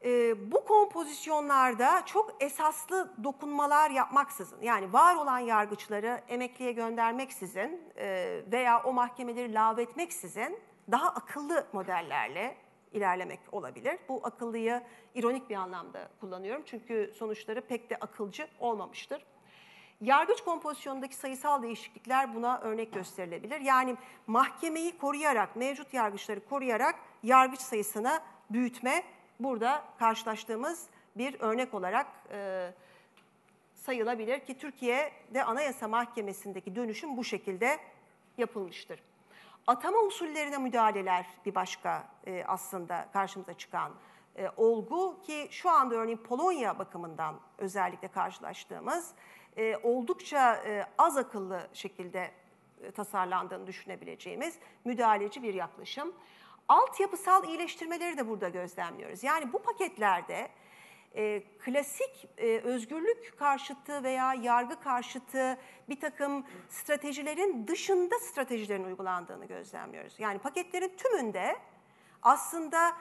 e, 0.05 0.51
bu 0.53 0.65
kompozisyonlarda 0.65 2.07
çok 2.07 2.43
esaslı 2.43 3.25
dokunmalar 3.25 3.91
yapmaksızın, 3.91 4.63
yani 4.63 4.93
var 4.93 5.17
olan 5.17 5.39
yargıçları 5.39 6.21
emekliye 6.29 6.73
göndermeksizin 6.73 7.83
e, 7.97 8.41
veya 8.53 8.83
o 8.83 8.93
mahkemeleri 8.93 9.55
lağvetmeksizin 9.55 10.59
daha 10.91 11.09
akıllı 11.09 11.67
modellerle 11.73 12.57
ilerlemek 12.93 13.41
olabilir. 13.53 13.99
Bu 14.09 14.21
akıllıyı 14.23 14.83
ironik 15.15 15.51
bir 15.51 15.55
anlamda 15.55 16.09
kullanıyorum 16.21 16.63
çünkü 16.67 17.13
sonuçları 17.19 17.61
pek 17.61 17.91
de 17.91 17.97
akılcı 17.97 18.49
olmamıştır. 18.61 19.23
Yargıç 20.01 20.41
kompozisyonundaki 20.41 21.17
sayısal 21.17 21.63
değişiklikler 21.63 22.35
buna 22.35 22.59
örnek 22.59 22.93
gösterilebilir. 22.93 23.61
Yani 23.61 23.97
mahkemeyi 24.27 24.99
koruyarak, 24.99 25.57
mevcut 25.57 25.95
yargıçları 25.95 26.49
koruyarak 26.49 26.95
yargıç 27.23 27.61
sayısını 27.61 28.21
büyütme 28.51 29.03
burada 29.41 29.85
karşılaştığımız 29.99 30.87
bir 31.17 31.41
örnek 31.41 31.75
olarak 31.75 32.07
e, 32.33 32.71
sayılabilir 33.75 34.41
ki 34.41 34.59
Türkiye'de 34.59 35.45
Anayasa 35.45 35.89
Mahkemesi'ndeki 35.89 36.77
dönüşüm 36.77 37.17
bu 37.17 37.25
şekilde 37.25 37.79
yapılmıştır. 38.39 39.01
Atama 39.71 39.99
usullerine 39.99 40.59
müdahaleler 40.59 41.27
bir 41.47 41.55
başka 41.55 42.09
e, 42.27 42.45
aslında 42.47 43.09
karşımıza 43.13 43.55
çıkan 43.55 43.93
e, 44.37 44.49
olgu 44.57 45.23
ki 45.23 45.49
şu 45.51 45.71
anda 45.71 45.95
örneğin 45.95 46.17
Polonya 46.17 46.79
bakımından 46.79 47.41
özellikle 47.59 48.09
karşılaştığımız 48.09 49.11
e, 49.57 49.77
oldukça 49.77 50.55
e, 50.55 50.87
az 50.99 51.17
akıllı 51.17 51.69
şekilde 51.73 52.31
e, 52.83 52.91
tasarlandığını 52.91 53.67
düşünebileceğimiz 53.67 54.59
müdahaleci 54.85 55.43
bir 55.43 55.55
yaklaşım. 55.55 56.13
Altyapısal 56.69 57.45
iyileştirmeleri 57.45 58.19
de 58.19 58.29
burada 58.29 58.49
gözlemliyoruz. 58.49 59.23
Yani 59.23 59.53
bu 59.53 59.63
paketlerde 59.63 60.49
e, 61.17 61.43
klasik 61.59 62.29
e, 62.39 62.59
özgürlük 62.59 63.39
karşıtı 63.39 64.03
veya 64.03 64.35
yargı 64.35 64.81
karşıtı 64.81 65.59
bir 65.89 66.01
takım 66.01 66.47
stratejilerin 66.69 67.67
dışında 67.67 68.19
stratejilerin 68.19 68.85
uygulandığını 68.85 69.45
gözlemliyoruz. 69.45 70.15
Yani 70.21 70.39
paketlerin 70.39 70.97
tümünde 70.97 71.57
aslında 72.23 72.93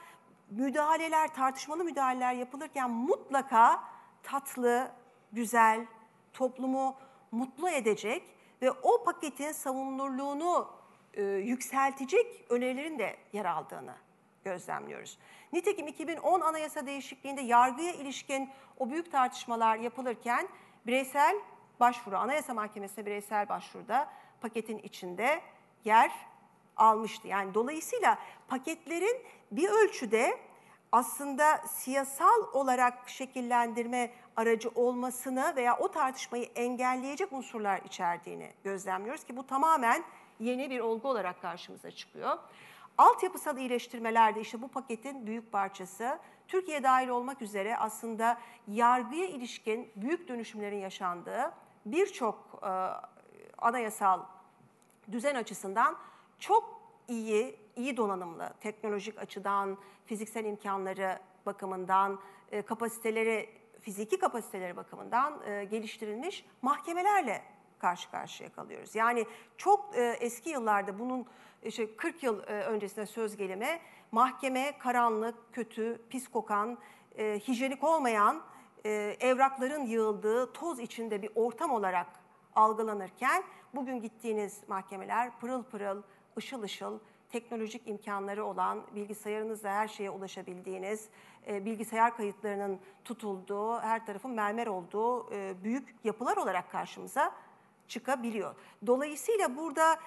müdahaleler, 0.50 1.34
tartışmalı 1.34 1.84
müdahaleler 1.84 2.34
yapılırken 2.34 2.90
mutlaka 2.90 3.84
tatlı, 4.24 4.92
güzel, 5.32 5.86
toplumu 6.34 6.96
mutlu 7.32 7.70
edecek 7.70 8.24
ve 8.62 8.72
o 8.72 9.04
paketin 9.04 9.52
savunulurluğunu 9.52 10.68
e, 11.14 11.24
yükseltecek 11.24 12.46
önerilerin 12.50 13.00
de 13.00 13.18
yer 13.34 13.46
aldığını 13.46 13.96
gözlemliyoruz. 14.44 15.18
Nitekim 15.54 15.88
2010 15.88 16.42
anayasa 16.42 16.86
değişikliğinde 16.86 17.42
yargıya 17.42 17.94
ilişkin 17.94 18.50
o 18.78 18.90
büyük 18.90 19.12
tartışmalar 19.12 19.78
yapılırken 19.78 20.48
bireysel 20.88 21.36
başvuru, 21.80 22.18
Anayasa 22.18 22.54
Mahkemesi'ne 22.54 23.06
bireysel 23.06 23.50
başvuruda 23.50 24.10
paketin 24.42 24.78
içinde 24.78 25.42
yer 25.86 26.12
almıştı. 26.78 27.28
Yani 27.28 27.54
dolayısıyla 27.54 28.18
paketlerin 28.48 29.24
bir 29.52 29.70
ölçüde 29.70 30.40
aslında 30.92 31.58
siyasal 31.58 32.44
olarak 32.54 33.10
şekillendirme 33.10 34.12
aracı 34.36 34.70
olmasını 34.70 35.54
veya 35.56 35.78
o 35.78 35.92
tartışmayı 35.92 36.46
engelleyecek 36.56 37.34
unsurlar 37.34 37.82
içerdiğini 37.86 38.52
gözlemliyoruz 38.64 39.24
ki 39.24 39.38
bu 39.38 39.48
tamamen 39.48 40.04
yeni 40.40 40.70
bir 40.70 40.80
olgu 40.80 41.08
olarak 41.08 41.42
karşımıza 41.42 41.92
çıkıyor. 41.92 42.38
Altyapısal 43.00 43.58
iyileştirmeler 43.58 44.36
de 44.36 44.42
işte 44.42 44.62
bu 44.62 44.68
paketin 44.68 45.28
büyük 45.28 45.52
parçası. 45.52 46.20
Türkiye 46.48 46.84
dahil 46.84 47.08
olmak 47.08 47.42
üzere 47.42 47.78
aslında 47.78 48.40
yargıya 48.68 49.28
ilişkin 49.28 49.92
büyük 49.96 50.28
dönüşümlerin 50.28 50.78
yaşandığı 50.78 51.52
birçok 51.86 52.60
e, 52.64 52.68
anayasal 53.58 54.22
düzen 55.12 55.36
açısından 55.36 55.98
çok 56.40 56.82
iyi, 57.08 57.60
iyi 57.76 57.98
donanımlı, 57.98 58.54
teknolojik 58.62 59.18
açıdan, 59.18 59.78
fiziksel 60.06 60.46
imkanları 60.46 61.20
bakımından, 61.46 62.20
e, 62.52 62.62
kapasiteleri, 62.62 63.50
fiziki 63.82 64.20
kapasiteleri 64.20 64.78
bakımından 64.78 65.42
e, 65.46 65.64
geliştirilmiş 65.64 66.46
mahkemelerle 66.62 67.42
karşı 67.80 68.12
karşıya 68.12 68.52
kalıyoruz. 68.52 68.96
Yani 68.96 69.26
çok 69.58 69.98
e, 69.98 70.18
eski 70.20 70.50
yıllarda 70.50 71.00
bunun 71.00 71.26
işte 71.64 71.96
40 71.96 72.24
yıl 72.24 72.44
e, 72.44 72.64
öncesine 72.64 73.06
söz 73.06 73.38
gelimi 73.38 73.80
mahkeme 74.12 74.78
karanlık, 74.78 75.36
kötü, 75.54 76.02
pis 76.10 76.28
kokan, 76.28 76.78
e, 77.18 77.40
hijyenik 77.48 77.84
olmayan 77.84 78.42
e, 78.86 79.18
evrakların 79.20 79.86
yığıldığı 79.86 80.54
toz 80.54 80.80
içinde 80.80 81.22
bir 81.22 81.32
ortam 81.36 81.72
olarak 81.72 82.08
algılanırken 82.56 83.44
bugün 83.76 84.02
gittiğiniz 84.02 84.62
mahkemeler 84.68 85.40
pırıl 85.40 85.64
pırıl, 85.64 86.02
ışıl 86.38 86.62
ışıl, 86.62 87.00
teknolojik 87.30 87.88
imkanları 87.88 88.46
olan, 88.46 88.82
bilgisayarınızla 88.96 89.70
her 89.70 89.88
şeye 89.88 90.10
ulaşabildiğiniz, 90.10 91.10
e, 91.48 91.66
bilgisayar 91.66 92.18
kayıtlarının 92.18 92.80
tutulduğu, 93.06 93.80
her 93.80 94.06
tarafın 94.06 94.32
mermer 94.32 94.68
olduğu 94.68 95.34
e, 95.34 95.64
büyük 95.64 95.96
yapılar 96.04 96.38
olarak 96.38 96.72
karşımıza 96.72 97.32
çıkabiliyor. 97.90 98.56
Dolayısıyla 98.88 99.58
burada 99.58 100.00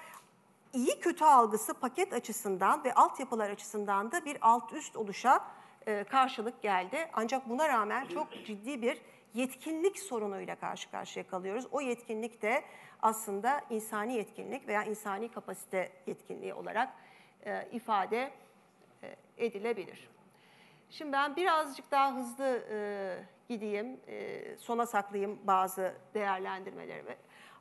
iyi 0.73 0.99
kötü 0.99 1.25
algısı 1.25 1.73
paket 1.73 2.13
açısından 2.13 2.83
ve 2.83 2.93
altyapılar 2.93 3.49
açısından 3.49 4.11
da 4.11 4.25
bir 4.25 4.37
alt 4.41 4.73
üst 4.73 4.95
oluşa 4.95 5.45
e, 5.87 6.03
karşılık 6.03 6.61
geldi. 6.61 7.09
Ancak 7.13 7.49
buna 7.49 7.69
rağmen 7.69 8.05
çok 8.05 8.31
ciddi 8.45 8.81
bir 8.81 9.01
yetkinlik 9.33 9.99
sorunuyla 9.99 10.55
karşı 10.55 10.91
karşıya 10.91 11.27
kalıyoruz. 11.27 11.67
O 11.71 11.81
yetkinlik 11.81 12.41
de 12.41 12.63
aslında 13.01 13.61
insani 13.69 14.13
yetkinlik 14.13 14.67
veya 14.67 14.83
insani 14.83 15.31
kapasite 15.31 15.91
yetkinliği 16.07 16.53
olarak 16.53 16.93
e, 17.45 17.67
ifade 17.71 18.31
e, 19.03 19.15
edilebilir. 19.37 20.09
Şimdi 20.89 21.11
ben 21.11 21.35
birazcık 21.35 21.91
daha 21.91 22.15
hızlı 22.15 22.65
e, 22.71 22.77
gideyim, 23.49 23.99
e, 24.07 24.57
sona 24.57 24.85
saklayayım 24.85 25.39
bazı 25.43 25.93
değerlendirmelerimi. 26.13 27.15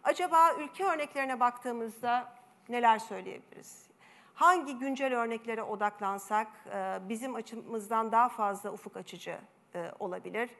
Acaba 0.04 0.54
ülke 0.54 0.84
örneklerine 0.84 1.40
baktığımızda 1.40 2.32
neler 2.68 2.98
söyleyebiliriz? 2.98 3.86
Hangi 4.34 4.78
güncel 4.78 5.16
örneklere 5.16 5.62
odaklansak 5.62 6.48
e, 6.74 6.98
bizim 7.08 7.34
açımızdan 7.34 8.12
daha 8.12 8.28
fazla 8.28 8.72
ufuk 8.72 8.96
açıcı 8.96 9.38
e, 9.74 9.90
olabilir? 9.98 10.50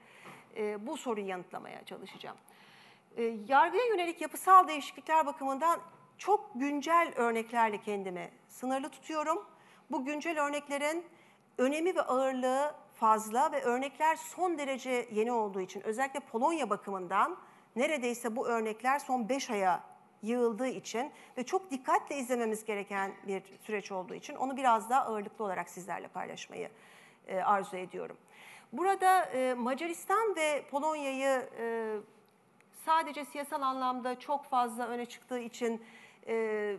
E, 0.56 0.86
bu 0.86 0.96
soruyu 0.96 1.26
yanıtlamaya 1.26 1.84
çalışacağım. 1.84 2.36
Yargıya 3.48 3.86
yönelik 3.86 4.20
yapısal 4.20 4.68
değişiklikler 4.68 5.26
bakımından 5.26 5.80
çok 6.18 6.50
güncel 6.54 7.12
örneklerle 7.16 7.80
kendimi 7.80 8.30
sınırlı 8.48 8.88
tutuyorum. 8.88 9.44
Bu 9.90 10.04
güncel 10.04 10.40
örneklerin 10.40 11.06
önemi 11.58 11.96
ve 11.96 12.02
ağırlığı 12.02 12.74
fazla 12.94 13.52
ve 13.52 13.62
örnekler 13.62 14.16
son 14.16 14.58
derece 14.58 15.08
yeni 15.12 15.32
olduğu 15.32 15.60
için 15.60 15.80
özellikle 15.80 16.20
Polonya 16.20 16.70
bakımından 16.70 17.38
neredeyse 17.76 18.36
bu 18.36 18.46
örnekler 18.46 18.98
son 18.98 19.28
5 19.28 19.50
aya 19.50 19.82
yığıldığı 20.22 20.68
için 20.68 21.10
ve 21.38 21.44
çok 21.44 21.70
dikkatle 21.70 22.16
izlememiz 22.16 22.64
gereken 22.64 23.12
bir 23.26 23.42
süreç 23.62 23.92
olduğu 23.92 24.14
için 24.14 24.34
onu 24.34 24.56
biraz 24.56 24.90
daha 24.90 25.02
ağırlıklı 25.02 25.44
olarak 25.44 25.70
sizlerle 25.70 26.08
paylaşmayı 26.08 26.68
e, 27.26 27.40
arzu 27.40 27.76
ediyorum. 27.76 28.16
Burada 28.72 29.24
e, 29.24 29.54
Macaristan 29.54 30.36
ve 30.36 30.64
Polonya'yı 30.70 31.48
e, 31.58 31.96
sadece 32.84 33.24
siyasal 33.24 33.62
anlamda 33.62 34.18
çok 34.18 34.44
fazla 34.44 34.86
öne 34.86 35.06
çıktığı 35.06 35.38
için 35.38 35.82
e, 36.26 36.76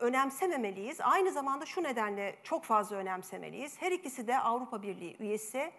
önemsememeliyiz. 0.00 1.00
Aynı 1.00 1.32
zamanda 1.32 1.66
şu 1.66 1.82
nedenle 1.82 2.36
çok 2.42 2.64
fazla 2.64 2.96
önemsemeliyiz. 2.96 3.82
Her 3.82 3.92
ikisi 3.92 4.26
de 4.26 4.38
Avrupa 4.38 4.82
Birliği 4.82 5.16
üyesi 5.20 5.72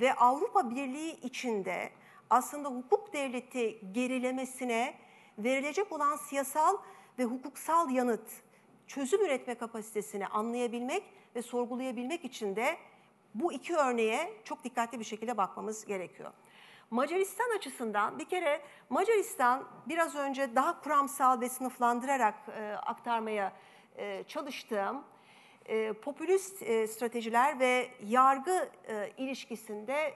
ve 0.00 0.14
Avrupa 0.14 0.70
Birliği 0.70 1.20
içinde 1.20 1.90
aslında 2.32 2.68
hukuk 2.68 3.12
devleti 3.12 3.80
gerilemesine 3.92 4.94
verilecek 5.38 5.92
olan 5.92 6.16
siyasal 6.16 6.76
ve 7.18 7.24
hukuksal 7.24 7.90
yanıt, 7.90 8.30
çözüm 8.86 9.24
üretme 9.24 9.54
kapasitesini 9.54 10.26
anlayabilmek 10.26 11.02
ve 11.36 11.42
sorgulayabilmek 11.42 12.24
için 12.24 12.56
de 12.56 12.76
bu 13.34 13.52
iki 13.52 13.76
örneğe 13.76 14.32
çok 14.44 14.64
dikkatli 14.64 14.98
bir 14.98 15.04
şekilde 15.04 15.36
bakmamız 15.36 15.84
gerekiyor. 15.84 16.32
Macaristan 16.90 17.56
açısından 17.56 18.18
bir 18.18 18.24
kere 18.24 18.60
Macaristan 18.90 19.64
biraz 19.86 20.14
önce 20.14 20.54
daha 20.54 20.80
kuramsal 20.80 21.40
ve 21.40 21.48
sınıflandırarak 21.48 22.34
e, 22.48 22.72
aktarmaya 22.72 23.52
e, 23.96 24.24
çalıştığım 24.28 25.04
e, 25.66 25.92
popülist 25.92 26.62
e, 26.62 26.86
stratejiler 26.86 27.58
ve 27.60 27.90
yargı 28.06 28.68
e, 28.88 29.10
ilişkisinde 29.16 30.14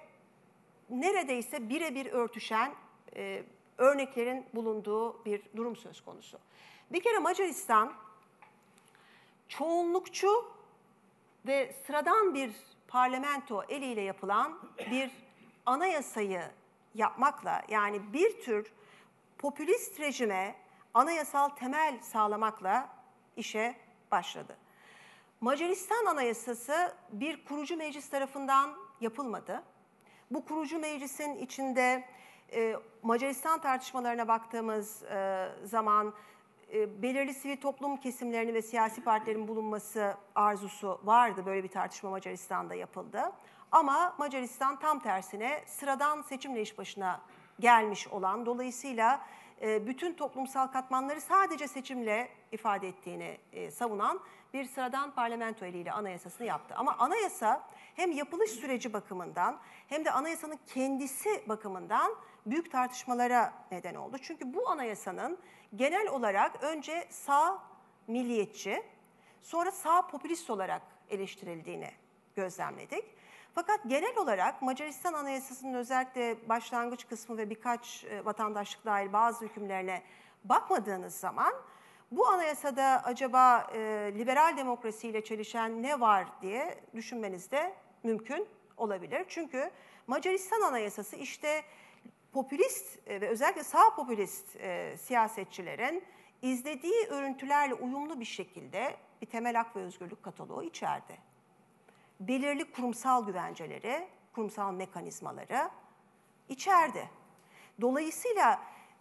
neredeyse 0.91 1.69
birebir 1.69 2.07
örtüşen 2.07 2.75
e, 3.17 3.43
örneklerin 3.79 4.47
bulunduğu 4.55 5.25
bir 5.25 5.43
durum 5.57 5.77
söz 5.77 6.01
konusu. 6.01 6.39
Bir 6.91 7.03
kere 7.03 7.19
Macaristan 7.19 7.93
çoğunlukçu 9.49 10.45
ve 11.47 11.75
sıradan 11.87 12.35
bir 12.35 12.51
parlamento 12.89 13.63
eliyle 13.69 14.01
yapılan 14.01 14.59
bir 14.91 15.11
anayasayı 15.67 16.43
yapmakla 16.95 17.63
yani 17.69 18.13
bir 18.13 18.41
tür 18.41 18.73
popülist 19.39 20.01
rejime 20.01 20.55
anayasal 20.95 21.49
temel 21.49 21.99
sağlamakla 22.03 22.89
işe 23.37 23.77
başladı. 24.11 24.57
Macaristan 25.41 26.07
Anayasası 26.07 26.95
bir 27.13 27.45
kurucu 27.45 27.77
meclis 27.77 28.09
tarafından 28.09 28.77
yapılmadı. 29.01 29.63
Bu 30.31 30.45
kurucu 30.45 30.79
meclisin 30.79 31.37
içinde 31.37 32.05
e, 32.53 32.77
Macaristan 33.03 33.61
tartışmalarına 33.61 34.29
baktığımız 34.29 35.03
e, 35.03 35.49
zaman 35.65 36.15
e, 36.75 37.03
belirli 37.03 37.35
sivil 37.35 37.57
toplum 37.57 37.97
kesimlerinin 37.97 38.55
ve 38.55 38.63
siyasi 38.63 39.05
partilerin 39.05 39.49
bulunması 39.49 40.15
arzusu 40.35 41.01
vardı. 41.05 41.43
Böyle 41.47 41.65
bir 41.65 41.69
tartışma 41.69 42.11
Macaristan'da 42.11 42.75
yapıldı. 42.75 43.33
Ama 43.73 44.15
Macaristan 44.19 44.79
tam 44.79 44.99
tersine 45.01 45.65
sıradan 45.67 46.23
seçimle 46.23 46.63
iş 46.63 46.79
başına 46.79 47.21
gelmiş 47.61 48.09
olan, 48.09 48.47
dolayısıyla 48.47 49.21
e, 49.63 49.87
bütün 49.87 50.15
toplumsal 50.15 50.67
katmanları 50.67 51.21
sadece 51.21 51.69
seçimle 51.69 52.29
ifade 52.53 52.89
ettiğini 52.89 53.39
e, 53.53 53.71
savunan 53.71 54.21
bir 54.55 54.65
sıradan 54.65 55.15
parlamento 55.15 55.65
eliyle 55.65 55.93
anayasasını 55.93 56.47
yaptı. 56.47 56.75
Ama 56.75 56.97
anayasa 56.99 57.69
hem 57.95 58.13
yapılış 58.13 58.51
süreci 58.51 58.93
bakımından 58.93 59.59
hem 59.89 60.05
de 60.05 60.11
anayasanın 60.11 60.59
kendisi 60.67 61.49
bakımından 61.49 62.15
büyük 62.47 62.73
tartışmalara 62.73 63.53
neden 63.71 63.95
oldu. 63.95 64.17
Çünkü 64.23 64.55
bu 64.55 64.71
anayasanın 64.71 65.39
genel 65.75 66.09
olarak 66.09 66.63
önce 66.63 67.07
sağ 67.11 67.63
milliyetçi, 68.07 68.83
sonra 69.43 69.71
sağ 69.71 70.07
popülist 70.07 70.51
olarak 70.51 70.83
eleştirildiğini 71.11 71.91
gözlemledik. 72.37 73.05
Fakat 73.57 73.81
genel 73.87 74.19
olarak 74.19 74.63
Macaristan 74.63 75.13
Anayasası'nın 75.13 75.75
özellikle 75.75 76.49
başlangıç 76.49 77.09
kısmı 77.09 77.37
ve 77.37 77.51
birkaç 77.51 78.05
e, 78.05 78.25
vatandaşlık 78.25 78.85
dahil 78.85 79.13
bazı 79.13 79.45
hükümlerine 79.45 80.03
bakmadığınız 80.45 81.15
zaman 81.15 81.53
bu 82.11 82.29
anayasada 82.29 83.03
acaba 83.05 83.67
e, 83.75 83.79
liberal 84.19 84.57
demokrasiyle 84.57 85.25
çelişen 85.25 85.83
ne 85.83 86.01
var 86.01 86.27
diye 86.43 86.79
düşünmeniz 86.95 87.51
de 87.51 87.75
mümkün 88.03 88.49
olabilir. 88.77 89.25
Çünkü 89.29 89.71
Macaristan 90.07 90.61
Anayasası 90.61 91.17
işte 91.17 91.63
popülist 92.33 92.99
e, 93.09 93.21
ve 93.21 93.29
özellikle 93.29 93.65
sağ 93.65 93.95
popülist 93.95 94.57
siyasetçilerin 94.97 96.05
izlediği 96.43 97.07
örüntülerle 97.09 97.75
uyumlu 97.75 98.21
bir 98.21 98.25
şekilde 98.25 98.97
bir 99.23 99.27
temel 99.27 99.55
hak 99.55 99.77
ve 99.77 99.81
özgürlük 99.81 100.23
kataloğu 100.23 100.63
içerdi. 100.63 101.26
Belirli 102.21 102.73
kurumsal 102.73 103.27
güvenceleri, 103.27 104.09
kurumsal 104.35 104.73
mekanizmaları 104.73 105.71
içerdi. 106.49 107.11
Dolayısıyla 107.81 108.61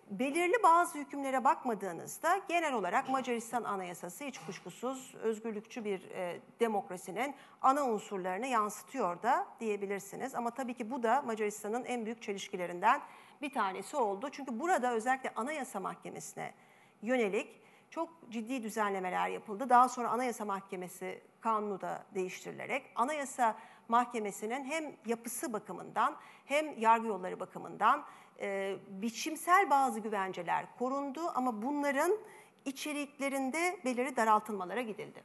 belirli 0.09 0.63
bazı 0.63 0.99
hükümlere 0.99 1.43
bakmadığınızda 1.43 2.41
genel 2.47 2.73
olarak 2.73 3.09
Macaristan 3.09 3.63
Anayasası 3.63 4.23
hiç 4.23 4.39
kuşkusuz 4.39 5.15
özgürlükçü 5.15 5.85
bir 5.85 6.11
e, 6.11 6.39
demokrasinin 6.59 7.35
ana 7.61 7.85
unsurlarını 7.85 8.47
yansıtıyor 8.47 9.23
da 9.23 9.47
diyebilirsiniz. 9.59 10.35
Ama 10.35 10.51
tabii 10.51 10.73
ki 10.73 10.91
bu 10.91 11.03
da 11.03 11.21
Macaristan'ın 11.21 11.85
en 11.85 12.05
büyük 12.05 12.21
çelişkilerinden 12.21 13.01
bir 13.41 13.53
tanesi 13.53 13.97
oldu. 13.97 14.29
Çünkü 14.31 14.59
burada 14.59 14.93
özellikle 14.93 15.31
Anayasa 15.35 15.79
Mahkemesi'ne 15.79 16.53
yönelik 17.01 17.64
çok 17.89 18.09
ciddi 18.29 18.63
düzenlemeler 18.63 19.29
yapıldı. 19.29 19.69
Daha 19.69 19.89
sonra 19.89 20.09
Anayasa 20.09 20.45
Mahkemesi 20.45 21.21
kanunu 21.41 21.81
da 21.81 22.05
değiştirilerek 22.15 22.91
Anayasa 22.95 23.55
Mahkemesi'nin 23.87 24.65
hem 24.65 24.95
yapısı 25.05 25.53
bakımından 25.53 26.15
hem 26.45 26.79
yargı 26.79 27.07
yolları 27.07 27.39
bakımından 27.39 28.05
e, 28.39 28.77
biçimsel 28.89 29.69
bazı 29.69 29.99
güvenceler 29.99 30.65
korundu 30.79 31.21
ama 31.35 31.61
bunların 31.61 32.17
içeriklerinde 32.65 33.79
belirli 33.85 34.15
daraltılmalara 34.15 34.81
gidildi. 34.81 35.23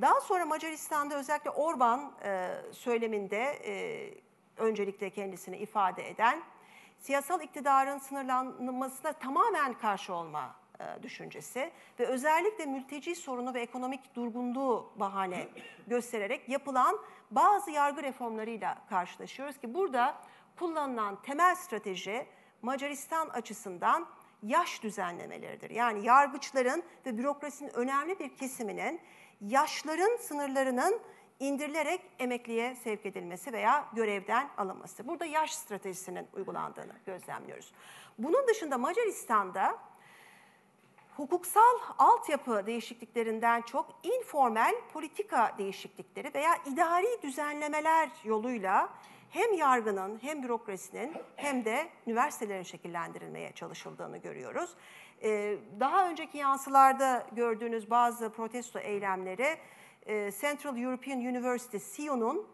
Daha 0.00 0.20
sonra 0.20 0.46
Macaristan'da 0.46 1.14
özellikle 1.14 1.50
Orban 1.50 2.12
e, 2.24 2.56
söyleminde 2.72 3.42
e, 3.42 4.14
öncelikle 4.56 5.10
kendisini 5.10 5.56
ifade 5.56 6.10
eden 6.10 6.42
siyasal 6.98 7.42
iktidarın 7.42 7.98
sınırlanmasına 7.98 9.12
tamamen 9.12 9.74
karşı 9.74 10.14
olma 10.14 10.54
düşüncesi 11.02 11.70
ve 12.00 12.06
özellikle 12.06 12.66
mülteci 12.66 13.14
sorunu 13.14 13.54
ve 13.54 13.60
ekonomik 13.60 14.14
durgunluğu 14.14 14.92
bahane 14.96 15.48
göstererek 15.86 16.48
yapılan 16.48 16.98
bazı 17.30 17.70
yargı 17.70 18.02
reformlarıyla 18.02 18.78
karşılaşıyoruz 18.88 19.58
ki 19.58 19.74
burada 19.74 20.14
kullanılan 20.58 21.22
temel 21.22 21.54
strateji 21.54 22.26
Macaristan 22.62 23.28
açısından 23.28 24.06
yaş 24.42 24.82
düzenlemeleridir. 24.82 25.70
Yani 25.70 26.06
yargıçların 26.06 26.82
ve 27.06 27.18
bürokrasinin 27.18 27.70
önemli 27.74 28.18
bir 28.18 28.36
kesiminin 28.36 29.00
yaşların 29.40 30.16
sınırlarının 30.16 31.00
indirilerek 31.40 32.00
emekliye 32.18 32.74
sevk 32.74 33.06
edilmesi 33.06 33.52
veya 33.52 33.88
görevden 33.92 34.48
alınması. 34.56 35.08
Burada 35.08 35.24
yaş 35.24 35.54
stratejisinin 35.54 36.26
uygulandığını 36.32 36.92
gözlemliyoruz. 37.06 37.72
Bunun 38.18 38.48
dışında 38.48 38.78
Macaristan'da 38.78 39.78
hukuksal 41.16 41.78
altyapı 41.98 42.66
değişikliklerinden 42.66 43.62
çok 43.62 44.00
informal 44.02 44.74
politika 44.92 45.54
değişiklikleri 45.58 46.34
veya 46.34 46.50
idari 46.66 47.22
düzenlemeler 47.22 48.08
yoluyla 48.24 48.88
hem 49.30 49.54
yargının 49.54 50.18
hem 50.22 50.42
bürokrasinin 50.42 51.12
hem 51.36 51.64
de 51.64 51.88
üniversitelerin 52.06 52.62
şekillendirilmeye 52.62 53.52
çalışıldığını 53.52 54.16
görüyoruz. 54.16 54.70
Ee, 55.22 55.58
daha 55.80 56.10
önceki 56.10 56.38
yansılarda 56.38 57.26
gördüğünüz 57.32 57.90
bazı 57.90 58.30
protesto 58.32 58.78
eylemleri 58.78 59.56
e, 60.06 60.30
Central 60.40 60.78
European 60.78 61.18
University, 61.18 61.76
CEU'nun 61.96 62.46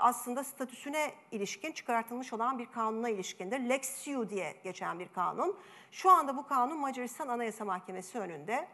aslında 0.00 0.44
statüsüne 0.44 1.12
ilişkin 1.32 1.72
çıkartılmış 1.72 2.32
olan 2.32 2.58
bir 2.58 2.66
kanuna 2.66 3.08
ilişkindir. 3.08 3.60
Lex 3.60 4.04
CEU 4.04 4.30
diye 4.30 4.54
geçen 4.64 4.98
bir 4.98 5.08
kanun. 5.08 5.56
Şu 5.90 6.10
anda 6.10 6.36
bu 6.36 6.46
kanun 6.46 6.78
Macaristan 6.78 7.28
Anayasa 7.28 7.64
Mahkemesi 7.64 8.18
önünde. 8.18 8.68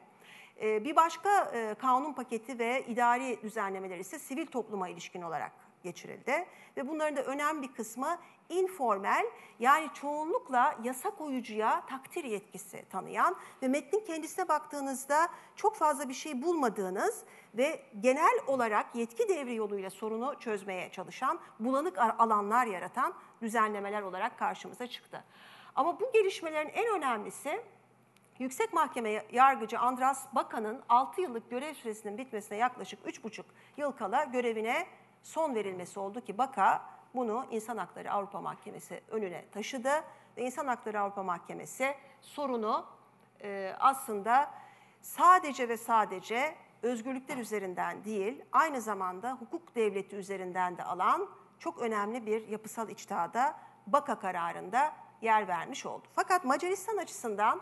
E, 0.63 0.85
bir 0.85 0.97
başka 0.97 1.53
kanun 1.79 2.13
paketi 2.13 2.59
ve 2.59 2.85
idari 2.87 3.43
düzenlemeler 3.43 3.99
ise 3.99 4.19
sivil 4.19 4.47
topluma 4.47 4.89
ilişkin 4.89 5.23
olarak 5.23 5.53
geçirildi. 5.83 6.47
Ve 6.77 6.89
bunların 6.89 7.17
da 7.17 7.23
önemli 7.23 7.63
bir 7.63 7.75
kısmı 7.75 8.19
informal 8.49 9.25
yani 9.59 9.89
çoğunlukla 9.95 10.79
yasa 10.83 11.11
koyucuya 11.11 11.87
takdir 11.87 12.25
yetkisi 12.25 12.85
tanıyan 12.91 13.37
ve 13.63 13.69
metnin 13.69 14.05
kendisine 14.05 14.49
baktığınızda 14.49 15.29
çok 15.57 15.77
fazla 15.77 16.09
bir 16.09 16.15
şey 16.15 16.43
bulmadığınız 16.43 17.25
ve 17.55 17.83
genel 18.01 18.39
olarak 18.47 18.95
yetki 18.95 19.29
devri 19.29 19.55
yoluyla 19.55 19.91
sorunu 19.91 20.35
çözmeye 20.41 20.91
çalışan, 20.91 21.41
bulanık 21.61 21.99
alanlar 21.99 22.67
yaratan 22.67 23.15
düzenlemeler 23.43 24.03
olarak 24.03 24.39
karşımıza 24.39 24.87
çıktı. 24.87 25.25
Ama 25.75 26.01
bu 26.01 26.13
gelişmelerin 26.13 26.69
en 26.69 26.97
önemlisi 26.97 27.63
Yüksek 28.39 28.73
Mahkeme 28.73 29.25
Yargıcı 29.33 29.79
Andras 29.79 30.35
Bakan'ın 30.35 30.83
6 30.89 31.21
yıllık 31.21 31.51
görev 31.51 31.75
süresinin 31.75 32.19
bitmesine 32.19 32.59
yaklaşık 32.59 33.07
3,5 33.07 33.43
yıl 33.77 33.93
kala 33.93 34.25
görevine 34.25 34.87
son 35.23 35.55
verilmesi 35.55 36.01
oldu 36.01 36.21
ki 36.21 36.39
Baka 36.39 36.83
bunu 37.15 37.47
İnsan 37.51 37.77
Hakları 37.77 38.13
Avrupa 38.13 38.41
Mahkemesi 38.41 39.01
önüne 39.09 39.45
taşıdı 39.51 39.91
ve 40.37 40.43
İnsan 40.43 40.67
Hakları 40.67 41.01
Avrupa 41.01 41.23
Mahkemesi 41.23 41.95
sorunu 42.21 42.87
e, 43.43 43.75
aslında 43.79 44.51
sadece 45.01 45.69
ve 45.69 45.77
sadece 45.77 46.55
özgürlükler 46.83 47.37
üzerinden 47.37 48.05
değil, 48.05 48.45
aynı 48.53 48.81
zamanda 48.81 49.33
hukuk 49.33 49.75
devleti 49.75 50.17
üzerinden 50.17 50.77
de 50.77 50.85
alan 50.85 51.29
çok 51.59 51.79
önemli 51.79 52.27
bir 52.27 52.49
yapısal 52.49 52.89
içtihada 52.89 53.57
Baka 53.87 54.19
kararında 54.19 54.93
yer 55.23 55.49
vermiş 55.49 55.87
oldu. 55.87 56.03
Fakat 56.13 56.45
Macaristan 56.45 56.97
açısından 56.97 57.61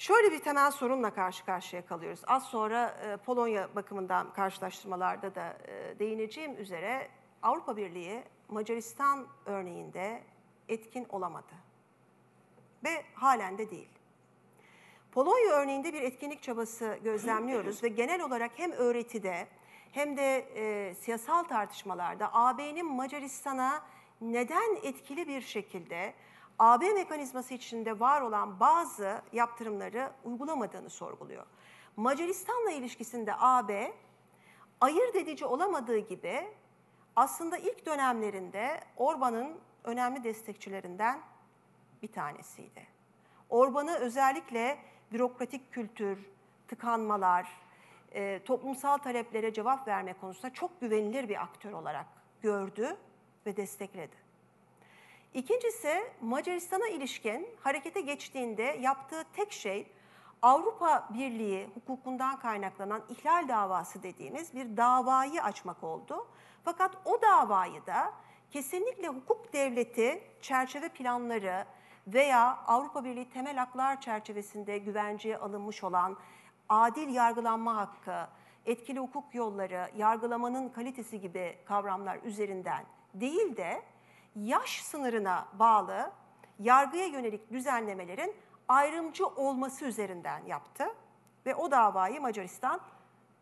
şöyle 0.00 0.32
bir 0.32 0.38
temel 0.38 0.70
sorunla 0.70 1.14
karşı 1.14 1.44
karşıya 1.44 1.86
kalıyoruz. 1.86 2.20
Az 2.26 2.44
sonra 2.44 2.88
e, 2.88 3.16
Polonya 3.16 3.74
bakımından 3.74 4.32
karşılaştırmalarda 4.32 5.34
da 5.34 5.58
e, 5.68 5.98
değineceğim 5.98 6.56
üzere 6.58 7.08
Avrupa 7.42 7.76
Birliği 7.76 8.22
Macaristan 8.48 9.26
örneğinde 9.46 10.22
etkin 10.68 11.06
olamadı. 11.08 11.52
Ve 12.84 13.04
halen 13.14 13.58
de 13.58 13.70
değil. 13.70 13.88
Polonya 15.12 15.52
örneğinde 15.52 15.92
bir 15.92 16.02
etkinlik 16.02 16.42
çabası 16.42 16.98
gözlemliyoruz 17.04 17.82
ve 17.82 17.88
genel 17.88 18.22
olarak 18.22 18.50
hem 18.56 18.72
öğretide 18.72 19.48
hem 19.92 20.16
de 20.16 20.38
e, 20.54 20.94
siyasal 20.94 21.44
tartışmalarda 21.44 22.34
AB'nin 22.34 22.86
Macaristan'a 22.92 23.82
neden 24.20 24.76
etkili 24.82 25.28
bir 25.28 25.40
şekilde 25.40 26.14
AB 26.60 26.92
mekanizması 26.92 27.54
içinde 27.54 28.00
var 28.00 28.20
olan 28.20 28.60
bazı 28.60 29.22
yaptırımları 29.32 30.12
uygulamadığını 30.24 30.90
sorguluyor. 30.90 31.46
Macaristan'la 31.96 32.70
ilişkisinde 32.70 33.32
AB 33.38 33.92
ayırt 34.80 35.16
edici 35.16 35.46
olamadığı 35.46 35.98
gibi 35.98 36.48
aslında 37.16 37.56
ilk 37.56 37.86
dönemlerinde 37.86 38.80
Orban'ın 38.96 39.60
önemli 39.84 40.24
destekçilerinden 40.24 41.20
bir 42.02 42.12
tanesiydi. 42.12 42.86
Orban'ı 43.48 43.96
özellikle 43.96 44.78
bürokratik 45.12 45.72
kültür, 45.72 46.30
tıkanmalar, 46.68 47.48
e, 48.12 48.44
toplumsal 48.44 48.98
taleplere 48.98 49.52
cevap 49.52 49.88
verme 49.88 50.12
konusunda 50.12 50.52
çok 50.52 50.80
güvenilir 50.80 51.28
bir 51.28 51.42
aktör 51.42 51.72
olarak 51.72 52.06
gördü 52.42 52.96
ve 53.46 53.56
destekledi. 53.56 54.19
İkincisi 55.34 56.04
Macaristan'a 56.20 56.88
ilişkin 56.88 57.48
harekete 57.60 58.00
geçtiğinde 58.00 58.62
yaptığı 58.62 59.24
tek 59.32 59.52
şey 59.52 59.86
Avrupa 60.42 61.08
Birliği 61.14 61.68
hukukundan 61.74 62.38
kaynaklanan 62.38 63.02
ihlal 63.08 63.48
davası 63.48 64.02
dediğimiz 64.02 64.54
bir 64.54 64.76
davayı 64.76 65.42
açmak 65.42 65.84
oldu. 65.84 66.26
Fakat 66.64 66.96
o 67.04 67.22
davayı 67.22 67.86
da 67.86 68.12
kesinlikle 68.50 69.08
hukuk 69.08 69.52
devleti 69.52 70.22
çerçeve 70.40 70.88
planları 70.88 71.64
veya 72.06 72.58
Avrupa 72.66 73.04
Birliği 73.04 73.30
temel 73.30 73.56
haklar 73.56 74.00
çerçevesinde 74.00 74.78
güvenceye 74.78 75.36
alınmış 75.38 75.84
olan 75.84 76.16
adil 76.68 77.14
yargılanma 77.14 77.76
hakkı, 77.76 78.30
etkili 78.66 78.98
hukuk 78.98 79.34
yolları, 79.34 79.90
yargılamanın 79.96 80.68
kalitesi 80.68 81.20
gibi 81.20 81.58
kavramlar 81.64 82.18
üzerinden 82.24 82.84
değil 83.14 83.56
de 83.56 83.82
yaş 84.36 84.82
sınırına 84.82 85.46
bağlı 85.52 86.10
yargıya 86.58 87.06
yönelik 87.06 87.52
düzenlemelerin 87.52 88.34
ayrımcı 88.68 89.26
olması 89.26 89.84
üzerinden 89.84 90.44
yaptı 90.46 90.86
ve 91.46 91.54
o 91.54 91.70
davayı 91.70 92.20
Macaristan 92.20 92.80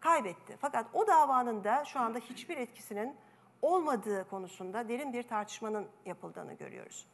kaybetti. 0.00 0.56
Fakat 0.60 0.86
o 0.92 1.06
davanın 1.06 1.64
da 1.64 1.84
şu 1.84 2.00
anda 2.00 2.18
hiçbir 2.18 2.56
etkisinin 2.56 3.16
olmadığı 3.62 4.28
konusunda 4.30 4.88
derin 4.88 5.12
bir 5.12 5.22
tartışmanın 5.22 5.88
yapıldığını 6.06 6.52
görüyoruz. 6.54 7.06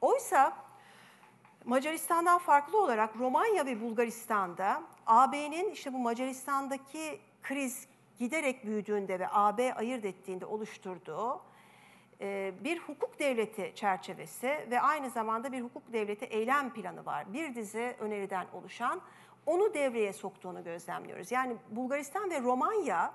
Oysa 0.00 0.56
Macaristan'dan 1.64 2.38
farklı 2.38 2.82
olarak 2.82 3.16
Romanya 3.16 3.66
ve 3.66 3.80
Bulgaristan'da 3.80 4.82
AB'nin 5.06 5.70
işte 5.70 5.92
bu 5.92 5.98
Macaristan'daki 5.98 7.20
kriz 7.42 7.88
giderek 8.18 8.66
büyüdüğünde 8.66 9.18
ve 9.18 9.28
AB 9.30 9.74
ayırt 9.74 10.04
ettiğinde 10.04 10.46
oluşturduğu 10.46 11.40
bir 12.64 12.78
hukuk 12.78 13.18
devleti 13.18 13.72
çerçevesi 13.74 14.66
ve 14.70 14.80
aynı 14.80 15.10
zamanda 15.10 15.52
bir 15.52 15.60
hukuk 15.60 15.92
devleti 15.92 16.24
eylem 16.24 16.72
planı 16.72 17.06
var. 17.06 17.32
Bir 17.32 17.54
dizi 17.54 17.96
öneriden 18.00 18.46
oluşan 18.52 19.00
onu 19.46 19.74
devreye 19.74 20.12
soktuğunu 20.12 20.64
gözlemliyoruz. 20.64 21.32
Yani 21.32 21.56
Bulgaristan 21.70 22.30
ve 22.30 22.40
Romanya 22.40 23.12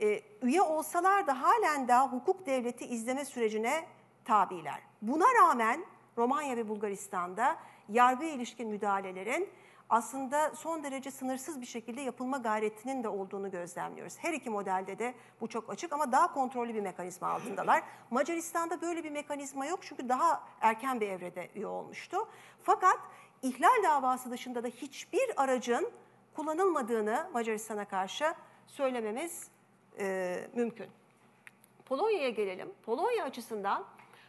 e, 0.00 0.20
üye 0.42 0.62
olsalar 0.62 1.26
da 1.26 1.42
halen 1.42 1.88
daha 1.88 2.12
hukuk 2.12 2.46
devleti 2.46 2.84
izleme 2.84 3.24
sürecine 3.24 3.84
tabiler. 4.24 4.80
Buna 5.02 5.26
rağmen 5.42 5.84
Romanya 6.18 6.56
ve 6.56 6.68
Bulgaristan'da 6.68 7.56
yargıya 7.88 8.30
ilişkin 8.30 8.68
müdahalelerin 8.68 9.48
aslında 9.94 10.54
son 10.54 10.84
derece 10.84 11.10
sınırsız 11.10 11.60
bir 11.60 11.66
şekilde 11.66 12.00
yapılma 12.00 12.38
gayretinin 12.38 13.04
de 13.04 13.08
olduğunu 13.08 13.50
gözlemliyoruz. 13.50 14.18
Her 14.18 14.32
iki 14.32 14.50
modelde 14.50 14.98
de 14.98 15.14
bu 15.40 15.48
çok 15.48 15.70
açık 15.70 15.92
ama 15.92 16.12
daha 16.12 16.32
kontrollü 16.32 16.74
bir 16.74 16.80
mekanizma 16.80 17.28
altındalar. 17.28 17.82
Macaristan'da 18.10 18.80
böyle 18.80 19.04
bir 19.04 19.10
mekanizma 19.10 19.66
yok 19.66 19.78
çünkü 19.82 20.08
daha 20.08 20.42
erken 20.60 21.00
bir 21.00 21.08
evrede 21.08 21.50
üye 21.54 21.66
olmuştu. 21.66 22.16
Fakat 22.62 22.98
ihlal 23.42 23.82
davası 23.84 24.30
dışında 24.30 24.62
da 24.62 24.68
hiçbir 24.68 25.42
aracın 25.42 25.92
kullanılmadığını 26.36 27.30
Macaristan'a 27.32 27.84
karşı 27.84 28.34
söylememiz 28.66 29.48
e, 29.98 30.36
mümkün. 30.54 30.88
Polonya'ya 31.84 32.30
gelelim. 32.30 32.72
Polonya 32.82 33.24
açısından 33.24 33.84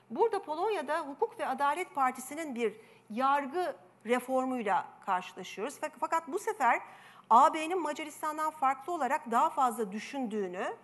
burada 0.10 0.42
Polonya'da 0.42 1.00
Hukuk 1.00 1.40
ve 1.40 1.48
Adalet 1.48 1.96
Partisi'nin 1.96 2.56
bir 2.56 2.74
yargı 3.10 3.76
reformuyla 4.06 4.86
karşılaşıyoruz. 5.06 5.80
Fakat 6.00 6.28
bu 6.28 6.40
sefer 6.40 6.82
AB'nin 7.30 7.82
Macaristan'dan 7.82 8.52
farklı 8.52 8.94
olarak 8.94 9.32
daha 9.32 9.50
fazla 9.50 9.92
düşündüğünü, 9.92 10.76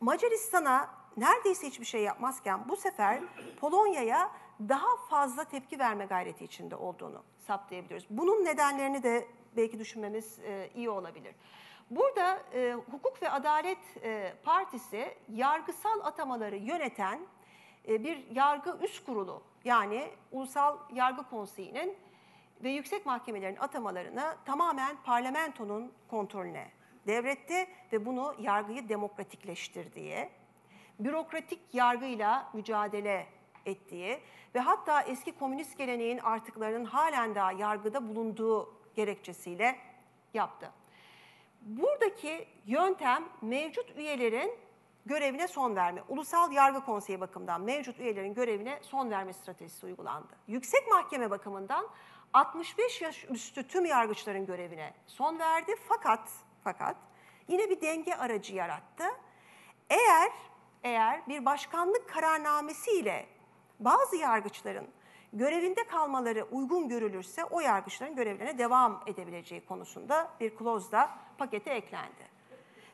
Macaristan'a 0.00 0.90
neredeyse 1.16 1.66
hiçbir 1.66 1.84
şey 1.84 2.02
yapmazken 2.02 2.68
bu 2.68 2.76
sefer 2.76 3.20
Polonya'ya 3.60 4.30
daha 4.68 4.96
fazla 5.10 5.44
tepki 5.44 5.78
verme 5.78 6.04
gayreti 6.04 6.44
içinde 6.44 6.76
olduğunu 6.76 7.22
saptayabiliyoruz. 7.38 8.06
Bunun 8.10 8.44
nedenlerini 8.44 9.02
de 9.02 9.28
belki 9.56 9.78
düşünmemiz 9.78 10.38
e, 10.38 10.70
iyi 10.74 10.90
olabilir. 10.90 11.34
Burada 11.90 12.42
e, 12.54 12.76
Hukuk 12.90 13.22
ve 13.22 13.30
Adalet 13.30 13.78
e, 14.02 14.34
Partisi 14.44 15.14
yargısal 15.28 16.00
atamaları 16.04 16.56
yöneten 16.56 17.20
e, 17.88 18.04
bir 18.04 18.30
yargı 18.30 18.78
üst 18.82 19.04
kurulu 19.04 19.42
yani 19.64 20.10
Ulusal 20.32 20.78
Yargı 20.92 21.22
Konseyi'nin 21.30 21.96
ve 22.62 22.70
yüksek 22.70 23.06
mahkemelerin 23.06 23.56
atamalarını 23.56 24.36
tamamen 24.44 24.96
parlamentonun 25.04 25.92
kontrolüne 26.08 26.70
devretti 27.06 27.66
ve 27.92 28.06
bunu 28.06 28.34
yargıyı 28.38 28.88
demokratikleştirdiği, 28.88 30.28
bürokratik 30.98 31.60
yargıyla 31.72 32.50
mücadele 32.52 33.26
ettiği 33.66 34.20
ve 34.54 34.60
hatta 34.60 35.02
eski 35.02 35.32
komünist 35.32 35.78
geleneğin 35.78 36.18
artıklarının 36.18 36.84
halen 36.84 37.34
daha 37.34 37.52
yargıda 37.52 38.08
bulunduğu 38.08 38.74
gerekçesiyle 38.94 39.76
yaptı. 40.34 40.70
Buradaki 41.62 42.48
yöntem 42.66 43.24
mevcut 43.42 43.96
üyelerin 43.96 44.58
görevine 45.06 45.48
son 45.48 45.76
verme. 45.76 46.02
Ulusal 46.08 46.52
Yargı 46.52 46.84
Konseyi 46.84 47.20
bakımından 47.20 47.60
mevcut 47.60 48.00
üyelerin 48.00 48.34
görevine 48.34 48.78
son 48.82 49.10
verme 49.10 49.32
stratejisi 49.32 49.86
uygulandı. 49.86 50.32
Yüksek 50.48 50.88
Mahkeme 50.88 51.30
bakımından 51.30 51.86
65 52.32 53.02
yaş 53.02 53.24
üstü 53.30 53.68
tüm 53.68 53.84
yargıçların 53.84 54.46
görevine 54.46 54.94
son 55.06 55.38
verdi 55.38 55.74
fakat 55.88 56.28
fakat 56.64 56.96
yine 57.48 57.70
bir 57.70 57.80
denge 57.80 58.14
aracı 58.14 58.54
yarattı. 58.54 59.04
Eğer 59.90 60.32
eğer 60.82 61.28
bir 61.28 61.44
başkanlık 61.44 62.08
kararnamesiyle 62.08 63.26
bazı 63.80 64.16
yargıçların 64.16 64.86
görevinde 65.32 65.86
kalmaları 65.86 66.44
uygun 66.44 66.88
görülürse 66.88 67.44
o 67.44 67.60
yargıçların 67.60 68.16
görevlerine 68.16 68.58
devam 68.58 69.02
edebileceği 69.06 69.64
konusunda 69.64 70.30
bir 70.40 70.56
kloz 70.56 70.92
da 70.92 71.10
pakete 71.38 71.70
eklendi. 71.70 72.32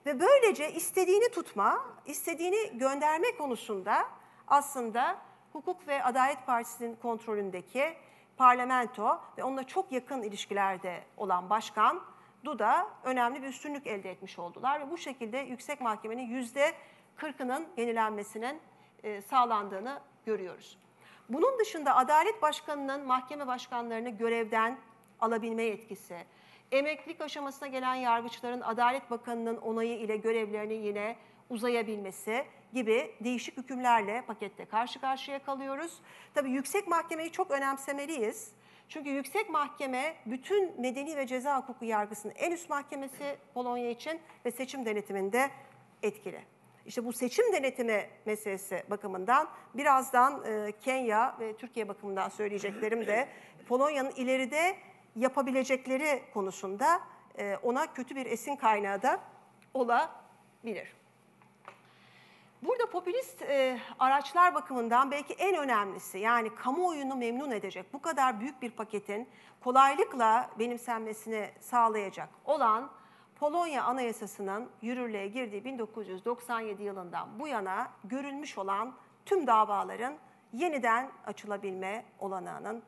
Ve 0.06 0.20
böylece 0.20 0.72
istediğini 0.72 1.28
tutma, 1.28 1.84
istediğini 2.06 2.78
gönderme 2.78 3.36
konusunda 3.36 4.08
aslında 4.48 5.18
Hukuk 5.52 5.88
ve 5.88 6.04
Adalet 6.04 6.46
Partisi'nin 6.46 6.96
kontrolündeki 6.96 7.94
parlamento 8.38 9.20
ve 9.38 9.44
onunla 9.44 9.64
çok 9.64 9.92
yakın 9.92 10.22
ilişkilerde 10.22 11.04
olan 11.16 11.50
başkan 11.50 12.02
Duda 12.44 12.86
önemli 13.04 13.42
bir 13.42 13.48
üstünlük 13.48 13.86
elde 13.86 14.10
etmiş 14.10 14.38
oldular. 14.38 14.80
Ve 14.80 14.90
bu 14.90 14.98
şekilde 14.98 15.38
yüksek 15.38 15.80
mahkemenin 15.80 16.22
yüzde 16.22 16.72
40'ının 17.16 17.66
yenilenmesinin 17.76 18.60
e, 19.02 19.22
sağlandığını 19.22 20.00
görüyoruz. 20.26 20.78
Bunun 21.28 21.58
dışında 21.58 21.96
Adalet 21.96 22.42
Başkanı'nın 22.42 23.06
mahkeme 23.06 23.46
başkanlarını 23.46 24.08
görevden 24.08 24.78
alabilme 25.20 25.62
yetkisi, 25.62 26.16
emeklilik 26.72 27.20
aşamasına 27.20 27.68
gelen 27.68 27.94
yargıçların 27.94 28.60
Adalet 28.60 29.10
Bakanı'nın 29.10 29.56
onayı 29.56 29.98
ile 29.98 30.16
görevlerini 30.16 30.74
yine 30.74 31.16
uzayabilmesi 31.50 32.44
gibi 32.72 33.14
değişik 33.20 33.56
hükümlerle 33.56 34.24
pakette 34.26 34.64
karşı 34.64 35.00
karşıya 35.00 35.38
kalıyoruz. 35.42 35.98
Tabii 36.34 36.50
yüksek 36.50 36.88
mahkemeyi 36.88 37.32
çok 37.32 37.50
önemsemeliyiz. 37.50 38.52
Çünkü 38.88 39.10
yüksek 39.10 39.50
mahkeme 39.50 40.16
bütün 40.26 40.80
medeni 40.80 41.16
ve 41.16 41.26
ceza 41.26 41.58
hukuku 41.60 41.84
yargısının 41.84 42.34
en 42.36 42.52
üst 42.52 42.70
mahkemesi 42.70 43.36
Polonya 43.54 43.90
için 43.90 44.20
ve 44.44 44.50
seçim 44.50 44.86
denetiminde 44.86 45.50
etkili. 46.02 46.44
İşte 46.86 47.04
bu 47.04 47.12
seçim 47.12 47.52
denetimi 47.52 48.06
meselesi 48.26 48.82
bakımından 48.90 49.48
birazdan 49.74 50.44
e, 50.44 50.72
Kenya 50.80 51.36
ve 51.40 51.56
Türkiye 51.56 51.88
bakımından 51.88 52.28
söyleyeceklerim 52.28 53.06
de 53.06 53.28
Polonya'nın 53.68 54.10
ileride 54.10 54.76
yapabilecekleri 55.16 56.22
konusunda 56.34 57.00
e, 57.38 57.56
ona 57.62 57.94
kötü 57.94 58.16
bir 58.16 58.26
esin 58.26 58.56
kaynağı 58.56 59.02
da 59.02 59.20
olabilir. 59.74 60.97
Burada 62.62 62.90
popülist 62.90 63.42
e, 63.42 63.78
araçlar 63.98 64.54
bakımından 64.54 65.10
belki 65.10 65.34
en 65.34 65.56
önemlisi 65.56 66.18
yani 66.18 66.54
kamuoyunu 66.54 67.16
memnun 67.16 67.50
edecek 67.50 67.92
bu 67.92 68.02
kadar 68.02 68.40
büyük 68.40 68.62
bir 68.62 68.70
paketin 68.70 69.28
kolaylıkla 69.60 70.50
benimsenmesini 70.58 71.50
sağlayacak 71.60 72.28
olan 72.44 72.90
Polonya 73.40 73.84
Anayasası'nın 73.84 74.70
yürürlüğe 74.82 75.28
girdiği 75.28 75.64
1997 75.64 76.82
yılından 76.82 77.38
bu 77.38 77.48
yana 77.48 77.90
görülmüş 78.04 78.58
olan 78.58 78.94
tüm 79.26 79.46
davaların 79.46 80.14
yeniden 80.52 81.10
açılabilme 81.26 82.04
olanağının 82.18 82.82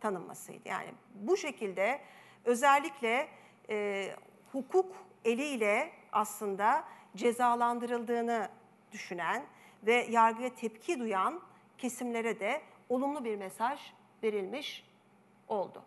tanınmasıydı. 0.00 0.68
Yani 0.68 0.88
bu 1.14 1.36
şekilde 1.36 2.00
özellikle 2.44 3.28
e, 3.70 4.08
hukuk 4.52 4.96
eliyle 5.24 5.92
aslında 6.12 6.84
cezalandırıldığını 7.16 8.48
düşünen 8.92 9.42
ve 9.82 10.06
yargıya 10.10 10.54
tepki 10.54 11.00
duyan 11.00 11.40
kesimlere 11.78 12.40
de 12.40 12.62
olumlu 12.88 13.24
bir 13.24 13.36
mesaj 13.36 13.80
verilmiş 14.22 14.84
oldu. 15.48 15.82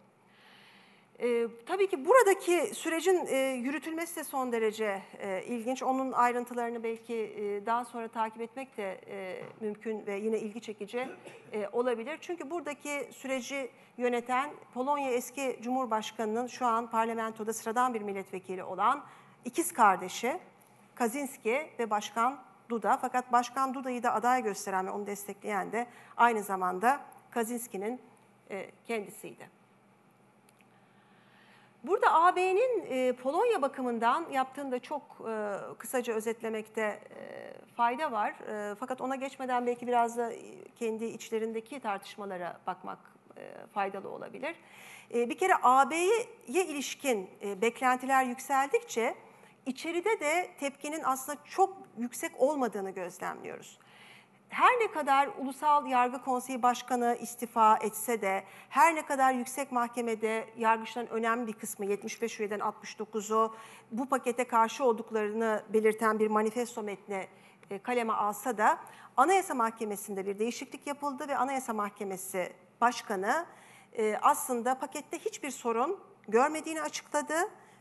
E, 1.20 1.47
tabii 1.66 1.89
ki 1.89 2.06
buradaki 2.06 2.76
sürecin 2.76 3.26
e, 3.28 3.38
yürütülmesi 3.38 4.16
de 4.16 4.24
son 4.24 4.51
derece 4.51 5.01
e, 5.20 5.43
ilginç. 5.43 5.84
Onun 5.84 6.12
ayrıntılarını 6.12 6.84
belki 6.84 7.14
e, 7.14 7.66
daha 7.66 7.86
sonra 7.86 8.08
takip 8.08 8.41
etmek 8.41 8.78
de 8.78 9.01
e, 9.08 9.41
mümkün 9.62 10.06
ve 10.06 10.16
yine 10.16 10.39
ilgi 10.39 10.62
çekici 10.62 11.10
e, 11.53 11.68
olabilir. 11.72 12.18
Çünkü 12.22 12.49
buradaki 12.49 13.10
süreci 13.14 13.70
yöneten 13.97 14.49
Polonya 14.74 15.12
eski 15.12 15.60
Cumhurbaşkanı'nın 15.62 16.47
şu 16.47 16.66
an 16.66 16.89
parlamentoda 16.89 17.53
sıradan 17.53 17.93
bir 17.93 18.01
milletvekili 18.01 18.64
olan 18.64 19.06
ikiz 19.45 19.74
kardeşi 19.74 20.39
Kazinski 20.95 21.70
ve 21.80 21.89
Başkan 21.89 22.39
Duda. 22.70 22.97
Fakat 22.97 23.32
Başkan 23.32 23.74
Duda'yı 23.74 24.03
da 24.03 24.13
aday 24.13 24.43
gösteren 24.43 24.88
ve 24.88 24.91
onu 24.91 25.07
destekleyen 25.07 25.72
de 25.72 25.88
aynı 26.18 26.43
zamanda 26.43 26.99
Kazinski'nin 27.32 28.01
e, 28.49 28.72
kendisiydi. 28.88 29.49
Burada 31.84 32.13
AB'nin 32.13 32.86
e, 32.89 33.13
Polonya 33.13 33.61
bakımından 33.61 34.30
yaptığında 34.32 34.80
çok 34.80 35.01
e, 35.30 35.53
kısaca 35.78 36.13
özetlemekte 36.13 36.99
fayda 37.76 38.11
var. 38.11 38.36
Fakat 38.80 39.01
ona 39.01 39.16
geçmeden 39.16 39.66
belki 39.66 39.88
biraz 39.88 40.18
da 40.18 40.32
kendi 40.76 41.05
içlerindeki 41.05 41.80
tartışmalara 41.80 42.59
bakmak 42.68 42.99
faydalı 43.74 44.09
olabilir. 44.09 44.55
Bir 45.13 45.38
kere 45.38 45.53
AB'ye 45.63 46.26
ilişkin 46.47 47.30
beklentiler 47.61 48.24
yükseldikçe 48.24 49.16
içeride 49.66 50.20
de 50.20 50.49
tepkinin 50.59 51.01
aslında 51.03 51.38
çok 51.45 51.78
yüksek 51.97 52.32
olmadığını 52.41 52.91
gözlemliyoruz. 52.91 53.80
Her 54.49 54.80
ne 54.80 54.91
kadar 54.91 55.30
Ulusal 55.39 55.88
Yargı 55.88 56.22
Konseyi 56.22 56.63
Başkanı 56.63 57.18
istifa 57.22 57.78
etse 57.78 58.22
de, 58.22 58.43
her 58.70 58.95
ne 58.95 59.05
kadar 59.05 59.34
yüksek 59.34 59.72
mahkemede 59.72 60.47
yargıçların 60.57 61.07
önemli 61.07 61.47
bir 61.47 61.53
kısmı, 61.53 61.86
75 61.86 62.39
üyeden 62.39 62.59
69'u 62.59 63.55
bu 63.91 64.09
pakete 64.09 64.43
karşı 64.43 64.84
olduklarını 64.84 65.63
belirten 65.74 66.20
bir 66.20 66.28
manifesto 66.28 66.84
metni 66.84 67.28
e, 67.70 67.80
kaleme 67.80 68.13
alsa 68.13 68.57
da, 68.57 68.80
Anayasa 69.18 69.53
Mahkemesi'nde 69.53 70.26
bir 70.26 70.39
değişiklik 70.39 70.88
yapıldı 70.88 71.28
ve 71.28 71.38
Anayasa 71.38 71.74
Mahkemesi 71.74 72.53
Başkanı 72.82 73.45
e, 73.93 74.18
aslında 74.22 74.80
pakette 74.80 75.20
hiçbir 75.20 75.51
sorun 75.51 75.99
görmediğini 76.28 76.82
açıkladı 76.82 77.36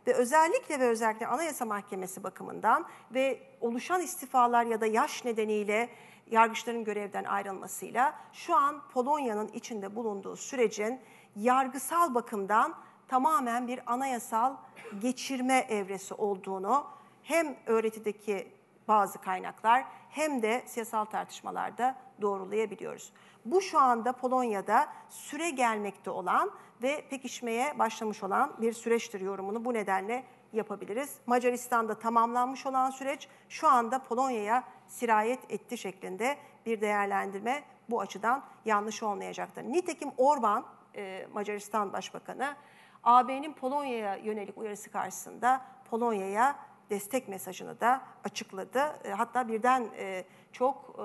ve 0.06 0.14
özellikle 0.14 0.80
ve 0.80 0.88
özellikle 0.88 1.26
Anayasa 1.26 1.64
Mahkemesi 1.64 2.22
bakımından 2.22 2.86
ve 3.14 3.40
oluşan 3.60 4.00
istifalar 4.00 4.66
ya 4.66 4.80
da 4.80 4.86
yaş 4.86 5.24
nedeniyle 5.24 5.88
yargıçların 6.30 6.84
görevden 6.84 7.24
ayrılmasıyla 7.24 8.14
şu 8.32 8.54
an 8.54 8.82
Polonya'nın 8.92 9.48
içinde 9.48 9.96
bulunduğu 9.96 10.36
sürecin 10.36 11.00
yargısal 11.36 12.14
bakımdan 12.14 12.74
tamamen 13.08 13.68
bir 13.68 13.80
anayasal 13.86 14.56
geçirme 15.00 15.66
evresi 15.68 16.14
olduğunu 16.14 16.86
hem 17.22 17.56
öğretideki 17.66 18.48
bazı 18.88 19.18
kaynaklar 19.18 19.84
hem 20.10 20.42
de 20.42 20.62
siyasal 20.66 21.04
tartışmalarda 21.04 21.96
doğrulayabiliyoruz. 22.20 23.12
Bu 23.44 23.60
şu 23.60 23.78
anda 23.78 24.12
Polonya'da 24.12 24.88
süre 25.08 25.50
gelmekte 25.50 26.10
olan 26.10 26.50
ve 26.82 27.08
pekişmeye 27.10 27.78
başlamış 27.78 28.22
olan 28.22 28.56
bir 28.60 28.72
süreçtir 28.72 29.20
yorumunu 29.20 29.64
bu 29.64 29.74
nedenle 29.74 30.24
yapabiliriz. 30.52 31.18
Macaristan'da 31.26 31.98
tamamlanmış 31.98 32.66
olan 32.66 32.90
süreç 32.90 33.28
şu 33.48 33.68
anda 33.68 34.02
Polonya'ya 34.02 34.64
sirayet 34.86 35.50
etti 35.50 35.78
şeklinde 35.78 36.36
bir 36.66 36.80
değerlendirme 36.80 37.62
bu 37.90 38.00
açıdan 38.00 38.44
yanlış 38.64 39.02
olmayacaktır. 39.02 39.62
Nitekim 39.62 40.10
Orban, 40.16 40.64
e, 40.96 41.26
Macaristan 41.32 41.92
Başbakanı, 41.92 42.56
AB'nin 43.04 43.52
Polonya'ya 43.52 44.16
yönelik 44.16 44.58
uyarısı 44.58 44.90
karşısında 44.90 45.60
Polonya'ya 45.90 46.56
destek 46.90 47.28
mesajını 47.28 47.80
da 47.80 48.02
açıkladı. 48.24 48.98
E, 49.04 49.10
hatta 49.10 49.48
birden 49.48 49.88
e, 49.96 50.24
çok 50.52 50.96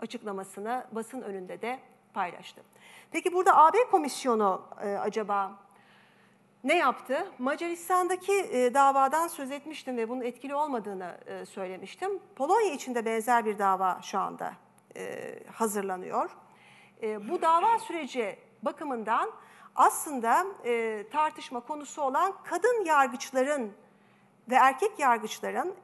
açıklamasını 0.00 0.86
basın 0.92 1.22
önünde 1.22 1.62
de 1.62 1.78
paylaştı. 2.14 2.62
Peki 3.12 3.32
burada 3.32 3.56
AB 3.56 3.76
Komisyonu 3.90 4.62
acaba 5.00 5.66
ne 6.66 6.76
yaptı? 6.76 7.26
Macaristan'daki 7.38 8.32
e, 8.32 8.74
davadan 8.74 9.28
söz 9.28 9.50
etmiştim 9.50 9.96
ve 9.96 10.08
bunun 10.08 10.20
etkili 10.20 10.54
olmadığını 10.54 11.18
e, 11.26 11.46
söylemiştim. 11.46 12.10
Polonya 12.36 12.72
için 12.72 12.94
de 12.94 13.04
benzer 13.04 13.44
bir 13.44 13.58
dava 13.58 14.00
şu 14.02 14.18
anda 14.18 14.52
e, 14.96 15.38
hazırlanıyor. 15.52 16.30
E, 17.02 17.28
bu 17.28 17.42
dava 17.42 17.78
süreci 17.78 18.38
bakımından 18.62 19.30
aslında 19.74 20.46
e, 20.64 21.04
tartışma 21.12 21.60
konusu 21.60 22.02
olan 22.02 22.34
kadın 22.44 22.84
yargıçların 22.84 23.72
ve 24.48 24.54
erkek 24.54 24.98
yargıçların 24.98 25.74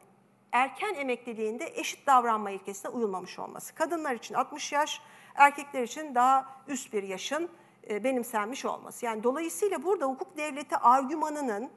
erken 0.52 0.94
emekliliğinde 0.94 1.72
eşit 1.74 2.06
davranma 2.06 2.50
ilkesine 2.50 2.90
uyulmamış 2.90 3.38
olması. 3.38 3.74
Kadınlar 3.74 4.14
için 4.14 4.34
60 4.34 4.72
yaş, 4.72 5.00
erkekler 5.34 5.82
için 5.82 6.14
daha 6.14 6.46
üst 6.68 6.92
bir 6.92 7.02
yaşın 7.02 7.50
e, 7.90 8.04
benimsenmiş 8.04 8.64
olması. 8.64 9.06
Yani 9.06 9.22
dolayısıyla 9.22 9.82
burada 9.82 10.06
hukuk 10.06 10.36
devleti 10.36 10.76
argümanının 10.76 11.70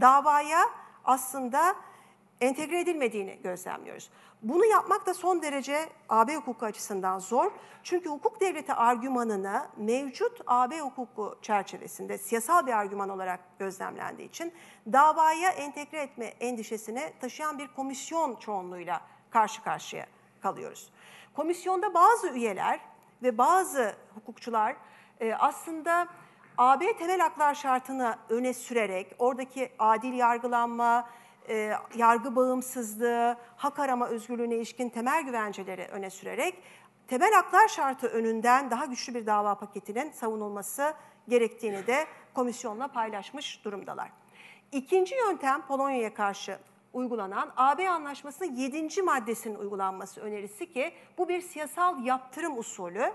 davaya 0.00 0.60
aslında 1.04 1.76
entegre 2.40 2.80
edilmediğini 2.80 3.38
gözlemliyoruz. 3.42 4.10
Bunu 4.42 4.64
yapmak 4.64 5.06
da 5.06 5.14
son 5.14 5.42
derece 5.42 5.88
AB 6.08 6.36
hukuku 6.36 6.66
açısından 6.66 7.18
zor. 7.18 7.50
Çünkü 7.82 8.08
hukuk 8.08 8.40
devleti 8.40 8.72
argümanını 8.72 9.66
mevcut 9.76 10.40
AB 10.46 10.80
hukuku 10.80 11.38
çerçevesinde 11.42 12.18
siyasal 12.18 12.66
bir 12.66 12.72
argüman 12.72 13.08
olarak 13.08 13.40
gözlemlendiği 13.58 14.28
için 14.28 14.52
davaya 14.92 15.50
entegre 15.50 16.00
etme 16.00 16.24
endişesini 16.24 17.12
taşıyan 17.20 17.58
bir 17.58 17.68
komisyon 17.68 18.36
çoğunluğuyla 18.36 19.00
karşı 19.30 19.62
karşıya 19.62 20.06
kalıyoruz. 20.42 20.92
Komisyonda 21.34 21.94
bazı 21.94 22.28
üyeler 22.28 22.80
ve 23.22 23.38
bazı 23.38 23.94
hukukçular 24.14 24.76
e, 25.20 25.34
aslında 25.34 26.08
AB 26.58 26.96
temel 26.96 27.20
haklar 27.20 27.54
şartını 27.54 28.16
öne 28.28 28.54
sürerek 28.54 29.14
oradaki 29.18 29.72
adil 29.78 30.12
yargılanma, 30.12 31.08
e, 31.48 31.72
yargı 31.96 32.36
bağımsızlığı, 32.36 33.36
hak 33.56 33.78
arama 33.78 34.06
özgürlüğüne 34.06 34.54
ilişkin 34.54 34.88
temel 34.88 35.22
güvenceleri 35.22 35.84
öne 35.84 36.10
sürerek 36.10 36.54
temel 37.08 37.32
haklar 37.32 37.68
şartı 37.68 38.06
önünden 38.06 38.70
daha 38.70 38.84
güçlü 38.84 39.14
bir 39.14 39.26
dava 39.26 39.54
paketinin 39.54 40.10
savunulması 40.10 40.94
gerektiğini 41.28 41.86
de 41.86 42.06
komisyonla 42.34 42.88
paylaşmış 42.88 43.64
durumdalar. 43.64 44.10
İkinci 44.72 45.14
yöntem 45.14 45.66
Polonya'ya 45.66 46.14
karşı 46.14 46.58
uygulanan 46.92 47.52
AB 47.56 47.90
Anlaşması'nın 47.90 48.54
7. 48.56 49.02
maddesinin 49.02 49.54
uygulanması 49.54 50.20
önerisi 50.20 50.72
ki 50.72 50.92
bu 51.18 51.28
bir 51.28 51.40
siyasal 51.40 52.04
yaptırım 52.04 52.58
usulü. 52.58 53.12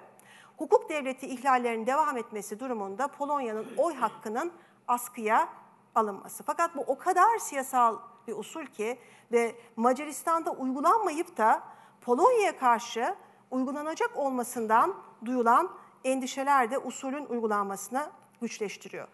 Hukuk 0.58 0.90
devleti 0.90 1.28
ihlallerinin 1.28 1.86
devam 1.86 2.18
etmesi 2.18 2.60
durumunda 2.60 3.08
Polonya'nın 3.08 3.68
oy 3.78 3.96
hakkının 3.96 4.52
askıya 4.88 5.50
alınması. 5.96 6.44
Fakat 6.44 6.76
bu 6.76 6.82
o 6.82 6.98
kadar 6.98 7.38
siyasal 7.38 7.98
bir 8.28 8.36
usul 8.36 8.66
ki 8.66 8.98
ve 9.32 9.56
Macaristan'da 9.76 10.52
uygulanmayıp 10.52 11.38
da 11.38 11.64
Polonya'ya 12.02 12.58
karşı 12.58 13.16
uygulanacak 13.52 14.18
olmasından 14.18 14.96
duyulan 15.26 15.72
endişeler 16.04 16.72
de 16.72 16.78
usulün 16.78 17.26
uygulanmasına 17.26 18.12
güçleştiriyor. 18.42 19.08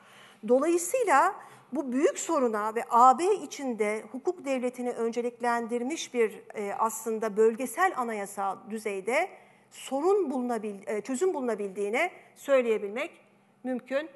Dolayısıyla 0.48 1.36
bu 1.72 1.92
büyük 1.92 2.20
soruna 2.20 2.76
ve 2.76 2.84
AB 2.90 3.26
içinde 3.36 4.06
hukuk 4.12 4.46
devletini 4.46 4.92
önceliklendirmiş 4.92 6.14
bir 6.14 6.42
e, 6.54 6.74
aslında 6.74 7.38
bölgesel 7.38 7.94
anayasal 7.98 8.58
düzeyde 8.70 9.30
sorun 9.72 10.32
bulunabil, 10.32 10.76
e, 10.88 11.02
çözüm 11.02 11.34
bulunabildiğini 11.34 12.12
söyleyebilmek 12.36 13.12
mümkün 13.64 14.10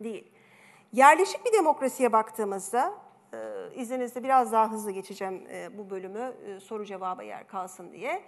değil. 0.00 0.24
Yerleşik 0.92 1.46
bir 1.46 1.52
demokrasiye 1.52 2.12
baktığımızda, 2.12 2.94
e, 3.32 3.38
izninizle 3.74 4.24
biraz 4.24 4.52
daha 4.52 4.70
hızlı 4.70 4.90
geçeceğim 4.90 5.46
e, 5.50 5.78
bu 5.78 5.90
bölümü 5.90 6.34
e, 6.46 6.60
soru 6.60 6.84
cevaba 6.84 7.22
yer 7.22 7.46
kalsın 7.46 7.92
diye. 7.92 8.22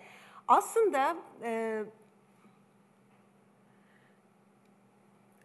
Aslında 0.49 1.17
e, 1.43 1.83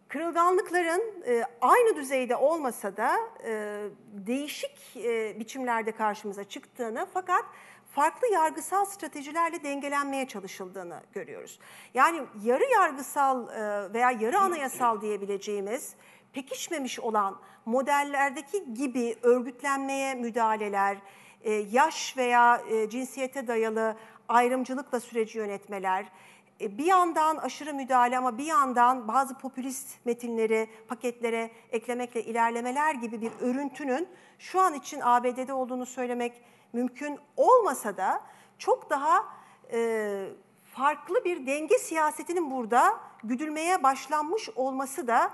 kırılganlıkların 0.08 1.24
e, 1.28 1.44
aynı 1.62 1.96
düzeyde 1.96 2.36
olmasa 2.36 2.98
da 2.98 3.16
e, 3.46 3.84
değişik 4.14 4.98
e, 4.98 5.40
biçimlerde 5.40 5.92
karşımıza 5.92 6.44
çıktığını 6.44 7.08
fakat 7.14 7.46
farklı 7.92 8.28
yargısal 8.28 8.86
stratejilerle 8.86 9.64
dengelenmeye 9.64 10.28
çalışıldığını 10.28 11.02
görüyoruz. 11.14 11.60
Yani 11.94 12.22
yarı 12.44 12.64
yargısal 12.72 13.50
e, 13.50 13.94
veya 13.94 14.12
yarı 14.12 14.40
anayasal 14.40 15.02
diyebileceğimiz 15.02 15.96
pekişmemiş 16.34 17.00
olan 17.00 17.40
modellerdeki 17.66 18.74
gibi 18.74 19.16
örgütlenmeye 19.22 20.16
müdahaleler, 20.16 20.98
e, 21.42 21.52
yaş 21.54 22.18
veya 22.18 22.62
e, 22.70 22.90
cinsiyete 22.90 23.48
dayalı 23.48 23.96
ayrımcılıkla 24.28 25.00
süreci 25.00 25.38
yönetmeler, 25.38 26.06
e, 26.62 26.78
bir 26.78 26.86
yandan 26.86 27.38
aşırı 27.38 27.74
müdahale 27.74 28.18
ama 28.18 28.38
bir 28.38 28.46
yandan 28.46 29.08
bazı 29.08 29.38
popülist 29.38 30.06
metinleri 30.06 30.70
paketlere 30.88 31.52
eklemekle 31.72 32.24
ilerlemeler 32.24 32.96
gibi 32.96 33.22
bir 33.22 33.32
örüntünün 33.40 34.08
şu 34.40 34.62
an 34.62 34.74
için 34.74 35.00
ABD'de 35.04 35.54
olduğunu 35.54 35.86
söylemek 35.86 36.42
mümkün 36.74 37.20
olmasa 37.38 37.98
da 37.98 38.22
çok 38.58 38.90
daha 38.90 39.26
farklı 40.64 41.26
bir 41.26 41.48
denge 41.48 41.78
siyasetinin 41.78 42.52
burada 42.52 43.00
güdülmeye 43.24 43.84
başlanmış 43.84 44.50
olması 44.56 45.08
da 45.08 45.32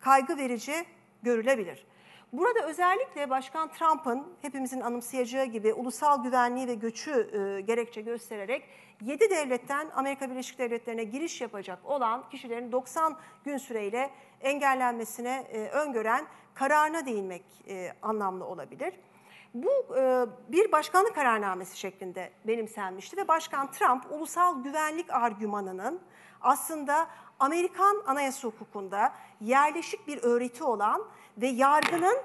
kaygı 0.00 0.36
verici 0.36 0.84
görülebilir. 1.22 1.86
Burada 2.32 2.66
özellikle 2.66 3.30
Başkan 3.30 3.68
Trump'ın 3.68 4.26
hepimizin 4.42 4.80
anımsayacağı 4.80 5.44
gibi 5.44 5.72
ulusal 5.72 6.22
güvenliği 6.22 6.68
ve 6.68 6.74
göçü 6.74 7.10
e, 7.10 7.60
gerekçe 7.60 8.00
göstererek 8.00 8.64
7 9.00 9.30
devletten 9.30 9.90
Amerika 9.94 10.30
Birleşik 10.30 10.58
Devletleri'ne 10.58 11.04
giriş 11.04 11.40
yapacak 11.40 11.78
olan 11.84 12.28
kişilerin 12.30 12.72
90 12.72 13.16
gün 13.44 13.56
süreyle 13.56 14.10
engellenmesine 14.40 15.46
e, 15.52 15.68
öngören 15.68 16.26
kararına 16.54 17.06
değinmek 17.06 17.44
e, 17.68 17.92
anlamlı 18.02 18.44
olabilir. 18.44 18.94
Bu 19.54 19.70
bir 20.48 20.72
başkanlık 20.72 21.14
kararnamesi 21.14 21.78
şeklinde 21.78 22.30
benimsenmişti 22.44 23.16
ve 23.16 23.28
Başkan 23.28 23.70
Trump 23.70 24.12
ulusal 24.12 24.62
güvenlik 24.62 25.10
argümanının 25.10 26.00
aslında 26.40 27.08
Amerikan 27.38 28.02
anayasa 28.06 28.48
hukukunda 28.48 29.14
yerleşik 29.40 30.06
bir 30.06 30.22
öğreti 30.22 30.64
olan 30.64 31.04
ve 31.38 31.46
yargının 31.46 32.16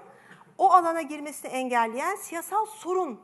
o 0.57 0.72
alana 0.72 1.01
girmesini 1.01 1.51
engelleyen 1.51 2.16
siyasal 2.16 2.66
sorun 2.66 3.20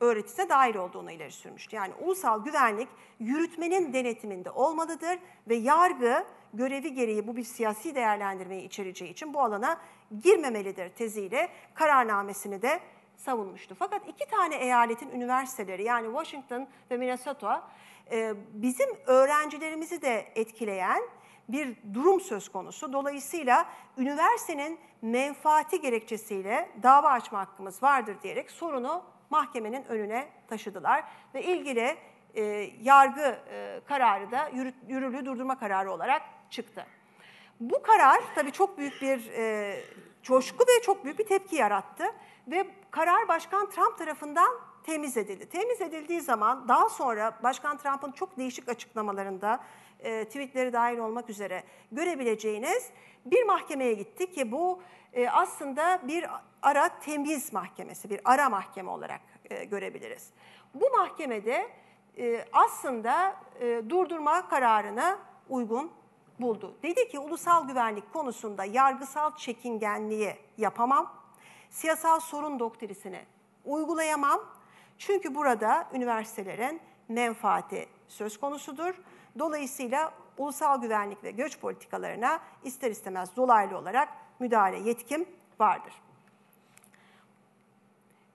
öğretisine 0.00 0.48
dair 0.48 0.74
olduğunu 0.74 1.10
ileri 1.10 1.32
sürmüştü. 1.32 1.76
Yani 1.76 1.94
ulusal 2.00 2.44
güvenlik 2.44 2.88
yürütmenin 3.20 3.92
denetiminde 3.92 4.50
olmalıdır 4.50 5.18
ve 5.48 5.54
yargı 5.54 6.24
görevi 6.54 6.94
gereği 6.94 7.26
bu 7.26 7.36
bir 7.36 7.44
siyasi 7.44 7.94
değerlendirmeyi 7.94 8.62
içereceği 8.62 9.10
için 9.10 9.34
bu 9.34 9.40
alana 9.40 9.80
girmemelidir 10.22 10.88
teziyle 10.88 11.48
kararnamesini 11.74 12.62
de 12.62 12.80
savunmuştu. 13.16 13.74
Fakat 13.78 14.08
iki 14.08 14.26
tane 14.26 14.56
eyaletin 14.56 15.10
üniversiteleri 15.10 15.84
yani 15.84 16.06
Washington 16.06 16.68
ve 16.90 16.96
Minnesota 16.96 17.68
e, 18.10 18.34
bizim 18.52 18.88
öğrencilerimizi 19.06 20.02
de 20.02 20.32
etkileyen 20.34 21.02
bir 21.48 21.76
durum 21.94 22.20
söz 22.20 22.48
konusu. 22.48 22.92
Dolayısıyla 22.92 23.66
üniversitenin 23.96 24.78
menfaati 25.02 25.80
gerekçesiyle 25.80 26.68
dava 26.82 27.08
açma 27.08 27.38
hakkımız 27.38 27.82
vardır 27.82 28.16
diyerek 28.22 28.50
sorunu 28.50 29.02
mahkemenin 29.30 29.84
önüne 29.84 30.28
taşıdılar 30.48 31.04
ve 31.34 31.42
ilgili 31.42 31.96
e, 32.34 32.42
yargı 32.82 33.38
e, 33.50 33.80
kararı 33.88 34.30
da 34.30 34.48
yürü, 34.48 34.72
yürürlüğü 34.88 35.26
durdurma 35.26 35.58
kararı 35.58 35.92
olarak 35.92 36.22
çıktı. 36.50 36.86
Bu 37.60 37.82
karar 37.82 38.20
tabii 38.34 38.52
çok 38.52 38.78
büyük 38.78 39.02
bir 39.02 39.30
e, 39.30 39.76
coşku 40.22 40.64
ve 40.64 40.82
çok 40.82 41.04
büyük 41.04 41.18
bir 41.18 41.26
tepki 41.26 41.56
yarattı 41.56 42.04
ve 42.48 42.66
karar 42.90 43.28
Başkan 43.28 43.70
Trump 43.70 43.98
tarafından 43.98 44.48
temiz 44.82 45.16
edildi. 45.16 45.48
Temiz 45.48 45.80
edildiği 45.80 46.20
zaman 46.20 46.68
daha 46.68 46.88
sonra 46.88 47.38
Başkan 47.42 47.76
Trump'ın 47.76 48.12
çok 48.12 48.36
değişik 48.36 48.68
açıklamalarında 48.68 49.60
e, 50.00 50.24
tweetleri 50.24 50.72
dahil 50.72 50.98
olmak 50.98 51.30
üzere 51.30 51.62
görebileceğiniz 51.92 52.90
bir 53.26 53.42
mahkemeye 53.42 53.94
gitti 53.94 54.32
ki 54.32 54.52
bu 54.52 54.82
e, 55.12 55.28
aslında 55.28 56.00
bir 56.08 56.26
ara 56.62 56.88
temiz 56.98 57.52
mahkemesi, 57.52 58.10
bir 58.10 58.20
ara 58.24 58.48
mahkeme 58.48 58.90
olarak 58.90 59.20
e, 59.50 59.64
görebiliriz. 59.64 60.30
Bu 60.74 60.90
mahkemede 60.90 61.68
e, 62.18 62.44
aslında 62.52 63.36
e, 63.60 63.82
durdurma 63.88 64.48
kararına 64.48 65.18
uygun 65.48 65.92
buldu. 66.40 66.74
Dedi 66.82 67.08
ki 67.08 67.18
ulusal 67.18 67.68
güvenlik 67.68 68.12
konusunda 68.12 68.64
yargısal 68.64 69.36
çekingenliği 69.36 70.36
yapamam, 70.58 71.14
siyasal 71.70 72.20
sorun 72.20 72.58
doktrisini 72.58 73.20
uygulayamam. 73.64 74.40
Çünkü 74.98 75.34
burada 75.34 75.88
üniversitelerin 75.92 76.80
menfaati 77.08 77.88
söz 78.08 78.40
konusudur. 78.40 78.94
Dolayısıyla 79.38 80.12
ulusal 80.38 80.80
güvenlik 80.80 81.24
ve 81.24 81.30
göç 81.30 81.58
politikalarına 81.58 82.40
ister 82.64 82.90
istemez 82.90 83.36
dolaylı 83.36 83.78
olarak 83.78 84.08
müdahale 84.38 84.78
yetkim 84.78 85.28
vardır. 85.60 85.92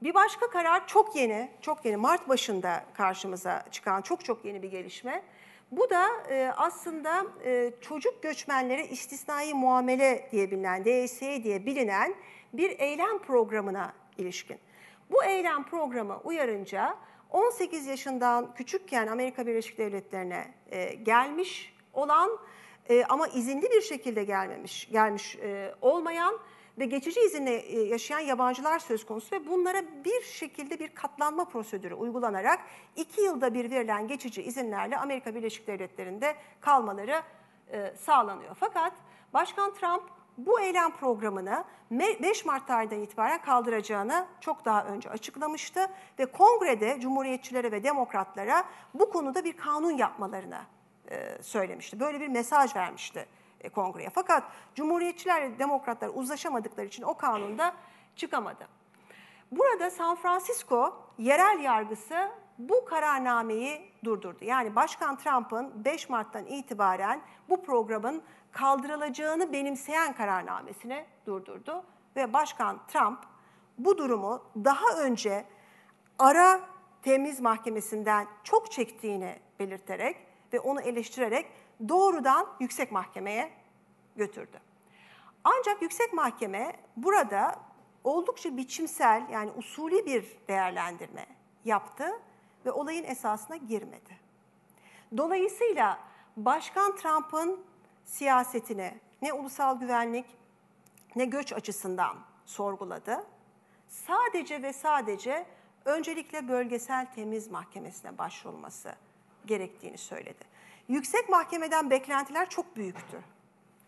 Bir 0.03 0.13
başka 0.13 0.49
karar 0.49 0.87
çok 0.87 1.15
yeni, 1.15 1.51
çok 1.61 1.85
yeni 1.85 1.97
Mart 1.97 2.29
başında 2.29 2.85
karşımıza 2.93 3.65
çıkan 3.71 4.01
çok 4.01 4.25
çok 4.25 4.45
yeni 4.45 4.63
bir 4.63 4.71
gelişme. 4.71 5.23
Bu 5.71 5.89
da 5.89 6.07
e, 6.29 6.53
aslında 6.57 7.25
e, 7.45 7.71
çocuk 7.81 8.23
göçmenlere 8.23 8.87
istisnai 8.87 9.53
muamele 9.53 10.29
diye 10.31 10.51
bilinen, 10.51 10.85
DSE 10.85 11.43
diye 11.43 11.65
bilinen 11.65 12.15
bir 12.53 12.79
eylem 12.79 13.19
programına 13.19 13.93
ilişkin. 14.17 14.57
Bu 15.11 15.23
eylem 15.23 15.63
programı 15.63 16.17
uyarınca 16.23 16.97
18 17.33 17.85
yaşından 17.85 18.53
küçükken 18.53 19.07
Amerika 19.07 19.47
Birleşik 19.47 19.77
Devletleri'ne 19.77 20.53
e, 20.71 20.93
gelmiş 20.93 21.75
olan 21.93 22.39
e, 22.89 23.05
ama 23.05 23.27
izinli 23.27 23.69
bir 23.71 23.81
şekilde 23.81 24.23
gelmemiş, 24.23 24.89
gelmiş 24.91 25.35
e, 25.35 25.75
olmayan 25.81 26.39
ve 26.79 26.85
geçici 26.85 27.19
izinle 27.19 27.55
e, 27.55 27.81
yaşayan 27.81 28.19
yabancılar 28.19 28.79
söz 28.79 29.05
konusu 29.05 29.35
ve 29.35 29.47
bunlara 29.47 29.81
bir 30.05 30.21
şekilde 30.21 30.79
bir 30.79 30.87
katlanma 30.87 31.45
prosedürü 31.45 31.93
uygulanarak 31.93 32.59
iki 32.95 33.21
yılda 33.21 33.53
bir 33.53 33.71
verilen 33.71 34.07
geçici 34.07 34.43
izinlerle 34.43 34.97
Amerika 34.97 35.35
Birleşik 35.35 35.67
Devletleri'nde 35.67 36.35
kalmaları 36.61 37.21
e, 37.71 37.93
sağlanıyor. 37.97 38.55
Fakat 38.59 38.93
Başkan 39.33 39.73
Trump 39.73 40.03
bu 40.37 40.61
eylem 40.61 40.91
programını 40.91 41.63
5 41.91 42.45
Mart 42.45 42.93
itibaren 42.93 43.41
kaldıracağını 43.41 44.25
çok 44.39 44.65
daha 44.65 44.85
önce 44.85 45.09
açıklamıştı 45.09 45.87
ve 46.19 46.25
kongrede 46.25 46.99
Cumhuriyetçilere 46.99 47.71
ve 47.71 47.83
Demokratlara 47.83 48.63
bu 48.93 49.09
konuda 49.09 49.43
bir 49.43 49.57
kanun 49.57 49.91
yapmalarını 49.91 50.59
e, 51.11 51.43
söylemişti. 51.43 51.99
Böyle 51.99 52.19
bir 52.19 52.27
mesaj 52.27 52.75
vermişti 52.75 53.25
e, 53.61 53.69
kongreye. 53.69 54.09
Fakat 54.09 54.43
Cumhuriyetçiler 54.75 55.41
ve 55.41 55.59
Demokratlar 55.59 56.11
uzlaşamadıkları 56.13 56.85
için 56.85 57.03
o 57.03 57.17
kanunda 57.17 57.73
çıkamadı. 58.15 58.67
Burada 59.51 59.89
San 59.89 60.15
Francisco 60.15 60.95
yerel 61.17 61.59
yargısı 61.59 62.29
bu 62.57 62.85
kararnameyi 62.85 63.91
durdurdu. 64.03 64.45
Yani 64.45 64.75
Başkan 64.75 65.17
Trump'ın 65.17 65.85
5 65.85 66.09
Mart'tan 66.09 66.45
itibaren 66.45 67.21
bu 67.49 67.63
programın 67.63 68.23
kaldırılacağını 68.53 69.53
benimseyen 69.53 70.13
kararnamesini 70.13 71.05
durdurdu 71.25 71.83
ve 72.15 72.33
Başkan 72.33 72.87
Trump 72.87 73.19
bu 73.77 73.97
durumu 73.97 74.43
daha 74.55 74.97
önce 74.97 75.45
ara 76.19 76.61
temiz 77.01 77.39
mahkemesinden 77.39 78.27
çok 78.43 78.71
çektiğini 78.71 79.39
belirterek 79.59 80.17
ve 80.53 80.59
onu 80.59 80.81
eleştirerek 80.81 81.45
doğrudan 81.89 82.47
yüksek 82.59 82.91
mahkemeye 82.91 83.51
götürdü. 84.15 84.59
Ancak 85.43 85.81
yüksek 85.81 86.13
mahkeme 86.13 86.73
burada 86.97 87.55
oldukça 88.03 88.57
biçimsel 88.57 89.23
yani 89.31 89.51
usulü 89.51 90.05
bir 90.05 90.37
değerlendirme 90.47 91.25
yaptı 91.65 92.05
ve 92.65 92.71
olayın 92.71 93.03
esasına 93.03 93.55
girmedi. 93.55 94.19
Dolayısıyla 95.17 95.99
Başkan 96.37 96.95
Trump'ın 96.95 97.63
siyasetini 98.05 98.93
ne 99.21 99.33
ulusal 99.33 99.79
güvenlik 99.79 100.25
ne 101.15 101.25
göç 101.25 101.53
açısından 101.53 102.17
sorguladı. 102.45 103.23
Sadece 103.87 104.61
ve 104.61 104.73
sadece 104.73 105.45
öncelikle 105.85 106.47
bölgesel 106.47 107.05
temiz 107.15 107.51
mahkemesine 107.51 108.17
başvurulması 108.17 108.95
gerektiğini 109.45 109.97
söyledi. 109.97 110.43
Yüksek 110.87 111.29
mahkemeden 111.29 111.89
beklentiler 111.89 112.49
çok 112.49 112.75
büyüktü. 112.75 113.23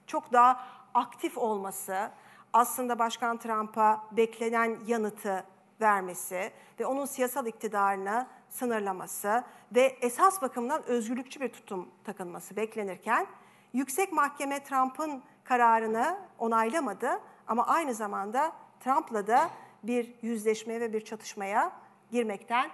Çok 0.08 0.34
daha 0.34 0.68
aktif 0.94 1.38
olması, 1.38 2.12
aslında 2.54 3.00
Başkan 3.00 3.38
Trump'a 3.38 4.04
beklenen 4.12 4.78
yanıtı 4.88 5.44
vermesi 5.82 6.52
ve 6.80 6.86
onun 6.86 7.06
siyasal 7.06 7.48
iktidarını 7.48 8.28
sınırlaması 8.50 9.44
ve 9.76 9.98
esas 10.02 10.42
bakımdan 10.42 10.84
özgürlükçü 10.84 11.40
bir 11.40 11.50
tutum 11.50 11.90
takınması 12.04 12.56
beklenirken 12.56 13.28
Yüksek 13.76 14.12
Mahkeme 14.12 14.64
Trump'ın 14.64 15.24
kararını 15.44 16.18
onaylamadı 16.40 17.22
ama 17.48 17.68
aynı 17.68 17.94
zamanda 17.94 18.52
Trump'la 18.80 19.28
da 19.28 19.50
bir 19.84 20.14
yüzleşmeye 20.22 20.82
ve 20.82 20.94
bir 20.94 21.02
çatışmaya 21.02 21.72
girmekten 22.12 22.70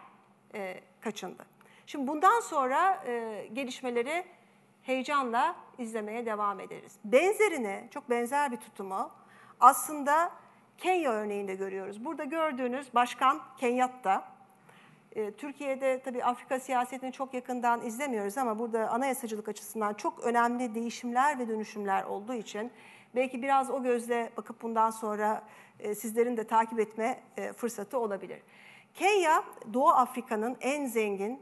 e, 0.56 0.80
kaçındı. 1.02 1.46
Şimdi 1.86 2.08
bundan 2.08 2.40
sonra 2.40 3.04
e, 3.06 3.48
gelişmeleri 3.54 4.26
heyecanla 4.84 5.56
izlemeye 5.78 6.26
devam 6.26 6.60
ederiz. 6.60 6.98
Benzerini, 7.06 7.88
çok 7.92 8.10
benzer 8.10 8.52
bir 8.52 8.58
tutumu 8.58 9.12
aslında 9.60 10.32
Kenya 10.78 11.12
örneğinde 11.12 11.56
görüyoruz. 11.56 12.06
Burada 12.06 12.24
gördüğünüz 12.24 12.94
Başkan 12.96 13.42
Kenyatta, 13.58 14.31
e, 15.16 15.32
Türkiye'de 15.32 16.02
tabii 16.02 16.24
Afrika 16.24 16.60
siyasetini 16.60 17.12
çok 17.12 17.34
yakından 17.34 17.86
izlemiyoruz 17.86 18.38
ama 18.38 18.60
burada 18.60 18.90
anayasacılık 18.90 19.50
açısından 19.50 19.94
çok 19.94 20.20
önemli 20.20 20.76
değişimler 20.76 21.40
ve 21.40 21.48
dönüşümler 21.48 22.04
olduğu 22.04 22.34
için 22.34 22.72
belki 23.16 23.42
biraz 23.42 23.70
o 23.70 23.84
gözle 23.84 24.32
bakıp 24.38 24.62
bundan 24.62 24.90
sonra 24.90 25.44
e, 25.80 25.96
sizlerin 25.96 26.38
de 26.38 26.48
takip 26.48 26.80
etme 26.80 27.20
e, 27.38 27.54
fırsatı 27.54 28.00
olabilir. 28.00 28.42
Kenya, 28.94 29.44
Doğu 29.74 29.90
Afrika'nın 29.90 30.58
en 30.62 30.86
zengin 30.86 31.42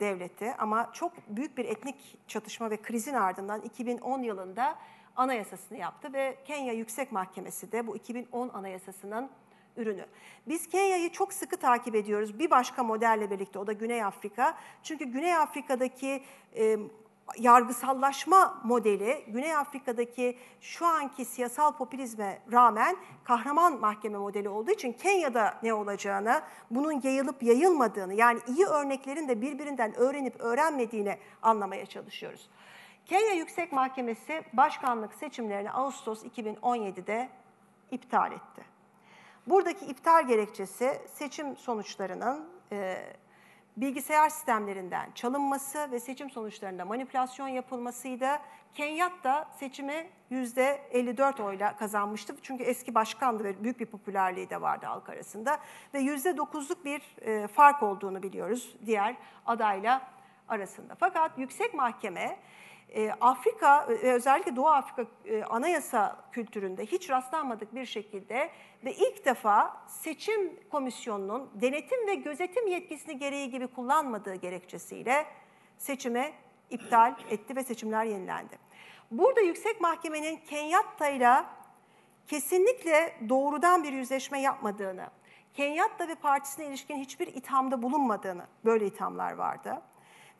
devleti 0.00 0.54
ama 0.58 0.90
çok 0.92 1.12
büyük 1.28 1.58
bir 1.58 1.64
etnik 1.64 2.18
çatışma 2.28 2.70
ve 2.70 2.76
krizin 2.76 3.14
ardından 3.14 3.60
2010 3.60 4.22
yılında 4.22 4.78
anayasasını 5.16 5.78
yaptı 5.78 6.12
ve 6.12 6.36
Kenya 6.44 6.72
Yüksek 6.72 7.12
Mahkemesi 7.12 7.72
de 7.72 7.86
bu 7.86 7.96
2010 7.96 8.48
anayasasının 8.48 9.30
ürünü. 9.78 10.06
Biz 10.48 10.68
Kenya'yı 10.68 11.12
çok 11.12 11.32
sıkı 11.32 11.56
takip 11.56 11.94
ediyoruz. 11.94 12.38
Bir 12.38 12.50
başka 12.50 12.82
modelle 12.82 13.30
birlikte 13.30 13.58
o 13.58 13.66
da 13.66 13.72
Güney 13.72 14.04
Afrika. 14.04 14.58
Çünkü 14.82 15.04
Güney 15.04 15.36
Afrika'daki 15.36 16.22
e, 16.56 16.78
yargısallaşma 17.38 18.60
modeli 18.64 19.24
Güney 19.28 19.56
Afrika'daki 19.56 20.38
şu 20.60 20.86
anki 20.86 21.24
siyasal 21.24 21.72
popülizme 21.72 22.42
rağmen 22.52 22.96
kahraman 23.24 23.80
mahkeme 23.80 24.18
modeli 24.18 24.48
olduğu 24.48 24.70
için 24.70 24.92
Kenya'da 24.92 25.58
ne 25.62 25.74
olacağını, 25.74 26.42
bunun 26.70 27.00
yayılıp 27.02 27.42
yayılmadığını 27.42 28.14
yani 28.14 28.40
iyi 28.48 28.66
örneklerin 28.66 29.28
de 29.28 29.40
birbirinden 29.40 29.94
öğrenip 29.94 30.40
öğrenmediğini 30.40 31.18
anlamaya 31.42 31.86
çalışıyoruz. 31.86 32.50
Kenya 33.06 33.32
Yüksek 33.32 33.72
Mahkemesi 33.72 34.42
başkanlık 34.52 35.14
seçimlerini 35.14 35.70
Ağustos 35.70 36.24
2017'de 36.24 37.28
iptal 37.90 38.32
etti. 38.32 38.77
Buradaki 39.50 39.84
iptal 39.84 40.26
gerekçesi 40.26 41.02
seçim 41.14 41.56
sonuçlarının 41.56 42.48
e, 42.72 42.96
bilgisayar 43.76 44.28
sistemlerinden 44.28 45.10
çalınması 45.14 45.90
ve 45.90 46.00
seçim 46.00 46.30
sonuçlarında 46.30 46.84
manipülasyon 46.84 47.48
yapılmasıydı. 47.48 48.28
Kenyatta 48.74 49.48
seçimi 49.58 50.10
%54 50.30 51.42
oyla 51.42 51.76
kazanmıştı. 51.76 52.36
Çünkü 52.42 52.64
eski 52.64 52.94
başkandı 52.94 53.44
ve 53.44 53.64
büyük 53.64 53.80
bir 53.80 53.86
popülerliği 53.86 54.50
de 54.50 54.60
vardı 54.60 54.86
halk 54.86 55.08
arasında. 55.08 55.58
Ve 55.94 55.98
%9'luk 55.98 56.84
bir 56.84 57.02
e, 57.20 57.46
fark 57.46 57.82
olduğunu 57.82 58.22
biliyoruz 58.22 58.76
diğer 58.86 59.16
adayla 59.46 60.10
arasında. 60.48 60.96
Fakat 61.00 61.38
yüksek 61.38 61.74
mahkeme 61.74 62.38
e, 62.94 63.10
Afrika 63.20 63.88
ve 63.88 64.12
özellikle 64.12 64.56
Doğu 64.56 64.68
Afrika 64.68 65.10
e, 65.24 65.44
anayasa 65.44 66.24
kültüründe 66.32 66.86
hiç 66.86 67.10
rastlanmadık 67.10 67.74
bir 67.74 67.84
şekilde 67.84 68.50
ve 68.84 68.92
ilk 68.92 69.24
defa 69.24 69.86
seçim 69.86 70.60
komisyonunun 70.70 71.50
denetim 71.54 72.06
ve 72.06 72.14
gözetim 72.14 72.66
yetkisini 72.66 73.18
gereği 73.18 73.50
gibi 73.50 73.66
kullanmadığı 73.66 74.34
gerekçesiyle 74.34 75.26
seçime 75.78 76.32
iptal 76.70 77.14
etti 77.30 77.56
ve 77.56 77.64
seçimler 77.64 78.04
yenilendi. 78.04 78.58
Burada 79.10 79.40
yüksek 79.40 79.80
mahkemenin 79.80 80.36
Kenyatta 80.36 81.08
ile 81.08 81.44
kesinlikle 82.26 83.16
doğrudan 83.28 83.84
bir 83.84 83.92
yüzleşme 83.92 84.40
yapmadığını, 84.40 85.06
Kenyatta 85.54 86.08
ve 86.08 86.14
partisine 86.14 86.66
ilişkin 86.66 86.96
hiçbir 86.96 87.26
ithamda 87.26 87.82
bulunmadığını, 87.82 88.46
böyle 88.64 88.86
ithamlar 88.86 89.32
vardı. 89.32 89.82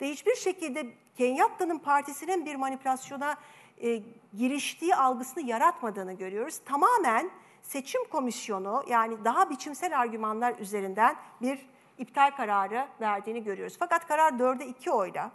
Ve 0.01 0.09
hiçbir 0.09 0.35
şekilde 0.35 0.87
Kenyatta'nın 1.17 1.79
partisinin 1.79 2.45
bir 2.45 2.55
manipülasyona 2.55 3.35
e, 3.81 4.01
giriştiği 4.37 4.95
algısını 4.95 5.43
yaratmadığını 5.43 6.13
görüyoruz. 6.13 6.59
Tamamen 6.65 7.29
seçim 7.61 8.01
komisyonu 8.11 8.83
yani 8.87 9.25
daha 9.25 9.49
biçimsel 9.49 9.99
argümanlar 9.99 10.59
üzerinden 10.59 11.15
bir 11.41 11.69
iptal 11.97 12.31
kararı 12.31 12.87
verdiğini 13.01 13.43
görüyoruz. 13.43 13.75
Fakat 13.79 14.07
karar 14.07 14.31
4'e 14.31 14.65
2 14.65 14.91
oyla. 14.91 15.31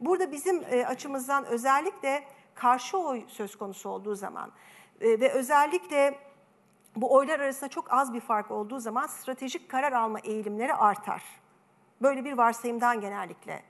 Burada 0.00 0.32
bizim 0.32 0.62
e, 0.70 0.86
açımızdan 0.86 1.44
özellikle 1.44 2.24
karşı 2.54 2.98
oy 2.98 3.22
söz 3.28 3.56
konusu 3.56 3.88
olduğu 3.88 4.14
zaman 4.14 4.52
e, 5.00 5.20
ve 5.20 5.32
özellikle 5.32 6.18
bu 6.96 7.14
oylar 7.14 7.40
arasında 7.40 7.70
çok 7.70 7.92
az 7.92 8.14
bir 8.14 8.20
fark 8.20 8.50
olduğu 8.50 8.80
zaman 8.80 9.06
stratejik 9.06 9.68
karar 9.68 9.92
alma 9.92 10.18
eğilimleri 10.20 10.74
artar. 10.74 11.22
Böyle 12.02 12.24
bir 12.24 12.32
varsayımdan 12.32 13.00
genellikle 13.00 13.62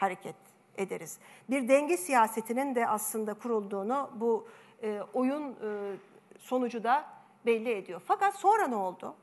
hareket 0.00 0.36
ederiz. 0.76 1.18
Bir 1.50 1.68
denge 1.68 1.96
siyasetinin 1.96 2.74
de 2.74 2.88
aslında 2.88 3.34
kurulduğunu 3.34 4.10
bu 4.14 4.48
e, 4.82 5.00
oyun 5.14 5.50
e, 5.52 5.96
sonucu 6.38 6.84
da 6.84 7.04
belli 7.46 7.70
ediyor. 7.70 8.02
Fakat 8.06 8.34
sonra 8.34 8.66
ne 8.66 8.76
oldu? 8.76 9.14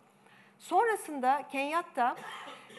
Sonrasında 0.60 1.48
Kenyatta 1.52 2.16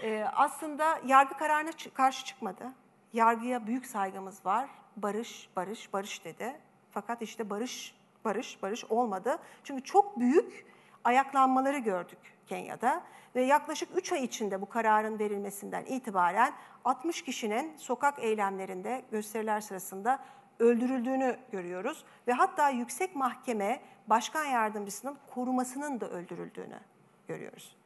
e, 0.02 0.24
aslında 0.34 1.00
yargı 1.06 1.34
kararına 1.34 1.70
karşı 1.94 2.24
çıkmadı. 2.24 2.72
Yargıya 3.12 3.66
büyük 3.66 3.86
saygımız 3.86 4.46
var. 4.46 4.68
Barış, 4.96 5.48
barış, 5.56 5.92
barış 5.92 6.24
dedi. 6.24 6.60
Fakat 6.90 7.22
işte 7.22 7.50
barış, 7.50 7.94
barış, 8.24 8.62
barış 8.62 8.84
olmadı. 8.84 9.38
Çünkü 9.64 9.84
çok 9.84 10.20
büyük 10.20 10.66
ayaklanmaları 11.08 11.78
gördük 11.78 12.18
Kenya'da 12.46 13.02
ve 13.34 13.42
yaklaşık 13.42 13.88
3 13.96 14.12
ay 14.12 14.24
içinde 14.24 14.60
bu 14.60 14.68
kararın 14.68 15.18
verilmesinden 15.18 15.84
itibaren 15.84 16.52
60 16.84 17.22
kişinin 17.22 17.76
sokak 17.76 18.18
eylemlerinde, 18.18 19.04
gösteriler 19.10 19.60
sırasında 19.60 20.18
öldürüldüğünü 20.58 21.36
görüyoruz 21.52 22.04
ve 22.26 22.32
hatta 22.32 22.70
yüksek 22.70 23.16
mahkeme 23.16 23.80
başkan 24.06 24.44
yardımcısının 24.44 25.18
korumasının 25.34 26.00
da 26.00 26.10
öldürüldüğünü 26.10 26.80
görüyoruz. 27.28 27.76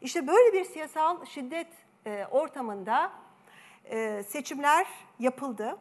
İşte 0.00 0.26
böyle 0.26 0.52
bir 0.52 0.64
siyasal 0.64 1.24
şiddet 1.24 1.68
e, 2.06 2.26
ortamında 2.30 3.12
e, 3.84 4.22
seçimler 4.22 4.86
yapıldı 5.18 5.78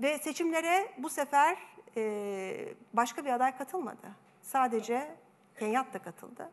ve 0.00 0.18
seçimlere 0.18 0.92
bu 0.98 1.08
sefer 1.08 1.58
e, 1.96 2.74
başka 2.92 3.24
bir 3.24 3.30
aday 3.30 3.56
katılmadı. 3.56 4.06
Sadece 4.42 5.21
Kenyat 5.58 5.94
da 5.94 5.98
katıldı. 5.98 6.50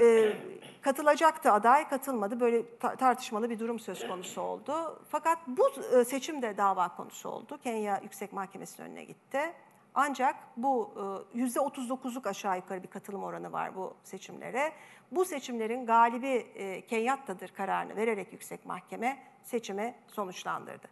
E, 0.00 0.32
katılacaktı 0.82 1.52
aday, 1.52 1.88
katılmadı. 1.88 2.40
Böyle 2.40 2.78
ta- 2.78 2.96
tartışmalı 2.96 3.50
bir 3.50 3.58
durum 3.58 3.78
söz 3.80 4.06
konusu 4.08 4.40
oldu. 4.40 5.02
Fakat 5.08 5.38
bu 5.46 5.70
e, 6.00 6.04
seçim 6.04 6.42
de 6.42 6.56
dava 6.56 6.88
konusu 6.96 7.28
oldu. 7.28 7.58
Kenya 7.62 8.00
Yüksek 8.02 8.32
Mahkemesi'nin 8.32 8.86
önüne 8.86 9.04
gitti. 9.04 9.40
Ancak 9.94 10.36
bu 10.56 10.94
e, 11.34 11.38
yüzde 11.38 11.58
39'luk 11.58 12.28
aşağı 12.28 12.56
yukarı 12.56 12.82
bir 12.82 12.88
katılım 12.88 13.22
oranı 13.22 13.52
var 13.52 13.76
bu 13.76 13.94
seçimlere. 14.04 14.72
Bu 15.12 15.24
seçimlerin 15.24 15.86
galibi 15.86 16.28
e, 16.28 16.86
Kenyatta'dır 16.86 17.48
kararını 17.48 17.96
vererek 17.96 18.32
Yüksek 18.32 18.66
Mahkeme 18.66 19.18
seçimi 19.42 19.94
sonuçlandırdı. 20.08 20.88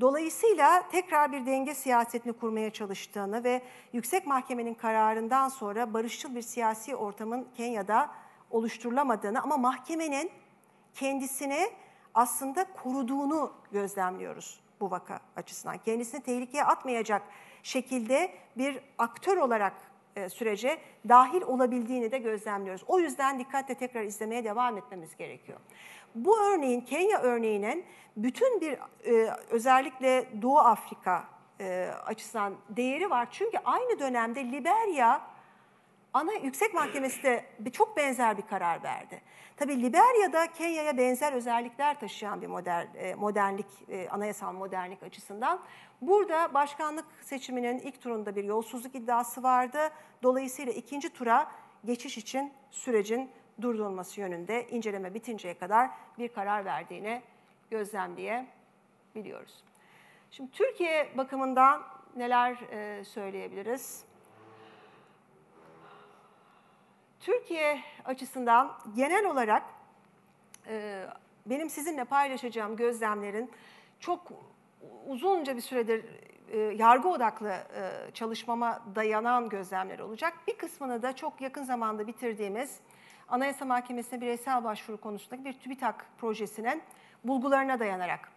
Dolayısıyla 0.00 0.88
tekrar 0.88 1.32
bir 1.32 1.46
denge 1.46 1.74
siyasetini 1.74 2.32
kurmaya 2.32 2.70
çalıştığını 2.70 3.44
ve 3.44 3.62
Yüksek 3.92 4.26
Mahkemenin 4.26 4.74
kararından 4.74 5.48
sonra 5.48 5.94
barışçıl 5.94 6.34
bir 6.34 6.42
siyasi 6.42 6.96
ortamın 6.96 7.48
Kenya'da 7.56 8.10
oluşturulamadığını 8.50 9.42
ama 9.42 9.56
mahkemenin 9.56 10.30
kendisini 10.94 11.70
aslında 12.14 12.66
koruduğunu 12.82 13.52
gözlemliyoruz 13.72 14.60
bu 14.80 14.90
vaka 14.90 15.20
açısından. 15.36 15.78
Kendisini 15.78 16.22
tehlikeye 16.22 16.64
atmayacak 16.64 17.22
şekilde 17.68 18.30
bir 18.56 18.80
aktör 18.98 19.36
olarak 19.36 19.72
e, 20.16 20.28
sürece 20.28 20.78
dahil 21.08 21.42
olabildiğini 21.42 22.12
de 22.12 22.18
gözlemliyoruz. 22.18 22.84
O 22.86 23.00
yüzden 23.00 23.38
dikkatle 23.38 23.74
tekrar 23.74 24.02
izlemeye 24.02 24.44
devam 24.44 24.78
etmemiz 24.78 25.16
gerekiyor. 25.16 25.58
Bu 26.14 26.40
örneğin 26.40 26.80
Kenya 26.80 27.20
örneğinin 27.20 27.84
bütün 28.16 28.60
bir 28.60 28.78
e, 29.04 29.34
özellikle 29.50 30.42
Doğu 30.42 30.58
Afrika 30.58 31.24
e, 31.60 31.90
açısından 32.06 32.54
değeri 32.68 33.10
var. 33.10 33.28
Çünkü 33.30 33.58
aynı 33.64 33.98
dönemde 33.98 34.44
Liberya 34.44 35.20
Ana 36.18 36.32
Yüksek 36.32 36.74
Mahkemesi 36.74 37.22
de 37.22 37.44
bir- 37.58 37.70
çok 37.70 37.96
benzer 37.96 38.36
bir 38.38 38.42
karar 38.42 38.82
verdi. 38.82 39.20
Tabii 39.56 39.82
Liberya'da 39.82 40.52
Kenya'ya 40.52 40.96
benzer 40.98 41.32
özellikler 41.32 42.00
taşıyan 42.00 42.42
bir 42.42 42.46
modern, 42.46 42.86
e, 42.94 43.14
modernlik, 43.14 43.66
e, 43.88 44.08
anayasal 44.08 44.52
modernlik 44.52 45.02
açısından. 45.02 45.60
Burada 46.00 46.54
başkanlık 46.54 47.04
seçiminin 47.22 47.78
ilk 47.78 48.00
turunda 48.02 48.36
bir 48.36 48.44
yolsuzluk 48.44 48.94
iddiası 48.94 49.42
vardı. 49.42 49.78
Dolayısıyla 50.22 50.72
ikinci 50.72 51.08
tura 51.12 51.50
geçiş 51.84 52.18
için 52.18 52.52
sürecin 52.70 53.30
durdurulması 53.62 54.20
yönünde 54.20 54.68
inceleme 54.68 55.14
bitinceye 55.14 55.58
kadar 55.58 55.90
bir 56.18 56.28
karar 56.28 56.64
verdiğini 56.64 57.22
gözlemleyebiliyoruz. 57.70 59.64
Şimdi 60.30 60.50
Türkiye 60.50 61.08
bakımından 61.16 61.82
neler 62.16 62.52
e, 62.72 63.04
söyleyebiliriz? 63.04 64.07
Türkiye 67.20 67.80
açısından 68.04 68.72
genel 68.96 69.26
olarak 69.26 69.62
e, 70.66 71.06
benim 71.46 71.70
sizinle 71.70 72.04
paylaşacağım 72.04 72.76
gözlemlerin 72.76 73.50
çok 74.00 74.32
uzunca 75.06 75.56
bir 75.56 75.60
süredir 75.60 76.04
e, 76.52 76.58
yargı 76.58 77.08
odaklı 77.08 77.48
e, 77.50 78.10
çalışmama 78.14 78.82
dayanan 78.94 79.48
gözlemler 79.48 79.98
olacak. 79.98 80.34
Bir 80.46 80.56
kısmını 80.56 81.02
da 81.02 81.16
çok 81.16 81.40
yakın 81.40 81.62
zamanda 81.62 82.06
bitirdiğimiz 82.06 82.80
Anayasa 83.28 83.64
Mahkemesi'ne 83.64 84.20
bireysel 84.20 84.64
başvuru 84.64 84.96
konusundaki 84.96 85.44
bir 85.44 85.52
TÜBİTAK 85.52 86.06
projesinin 86.18 86.82
bulgularına 87.24 87.80
dayanarak 87.80 88.32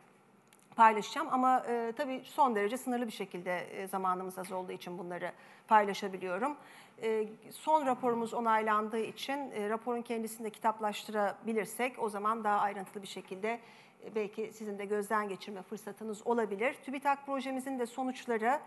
paylaşacağım 0.76 1.28
ama 1.32 1.64
e, 1.68 1.94
tabii 1.98 2.22
son 2.26 2.56
derece 2.56 2.78
sınırlı 2.78 3.08
bir 3.08 3.12
şekilde 3.12 3.88
zamanımız 3.88 4.38
az 4.38 4.52
olduğu 4.52 4.72
için 4.72 4.98
bunları 4.98 5.32
paylaşabiliyorum. 5.68 6.58
E, 7.02 7.28
son 7.52 7.86
raporumuz 7.86 8.34
onaylandığı 8.34 9.00
için 9.00 9.52
e, 9.52 9.70
raporun 9.70 10.02
kendisini 10.02 10.46
de 10.46 10.50
kitaplaştırabilirsek 10.50 12.04
o 12.04 12.10
zaman 12.10 12.44
daha 12.44 12.60
ayrıntılı 12.60 13.04
bir 13.04 13.08
şekilde 13.08 13.60
e, 14.04 14.16
belki 14.16 14.52
sizin 14.54 14.80
de 14.80 14.86
gözden 14.86 15.30
geçirme 15.30 15.62
fırsatınız 15.62 16.28
olabilir. 16.28 16.74
TÜBİTAK 16.74 17.26
projemizin 17.26 17.80
de 17.80 17.86
sonuçları 17.86 18.60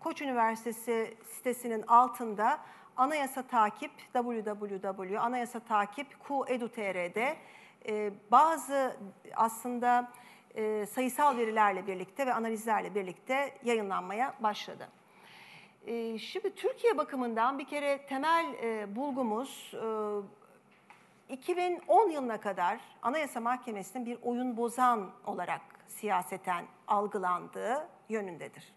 Koç 0.00 0.22
Üniversitesi 0.22 1.14
sitesinin 1.24 1.82
altında 1.82 2.60
Anayasa 2.96 3.42
Takip 3.42 3.90
www.anayasa 4.12 5.60
takip 5.60 6.06
QEDU.tr'de 6.28 7.36
e, 7.88 8.12
bazı 8.30 8.96
aslında 9.34 10.12
e, 10.54 10.86
sayısal 10.86 11.36
verilerle 11.36 11.86
birlikte 11.86 12.26
ve 12.26 12.34
analizlerle 12.34 12.94
birlikte 12.94 13.54
yayınlanmaya 13.64 14.34
başladı. 14.40 14.88
E, 15.86 16.18
şimdi 16.18 16.54
Türkiye 16.54 16.98
bakımından 16.98 17.58
bir 17.58 17.64
kere 17.64 18.06
temel 18.06 18.54
e, 18.62 18.96
bulgumuz 18.96 19.74
e, 21.28 21.34
2010 21.34 22.10
yılına 22.10 22.40
kadar 22.40 22.80
Anayasa 23.02 23.40
Mahkemesi'nin 23.40 24.06
bir 24.06 24.18
oyun 24.22 24.56
bozan 24.56 25.10
olarak 25.26 25.60
siyaseten 25.88 26.64
algılandığı 26.86 27.88
yönündedir. 28.08 28.72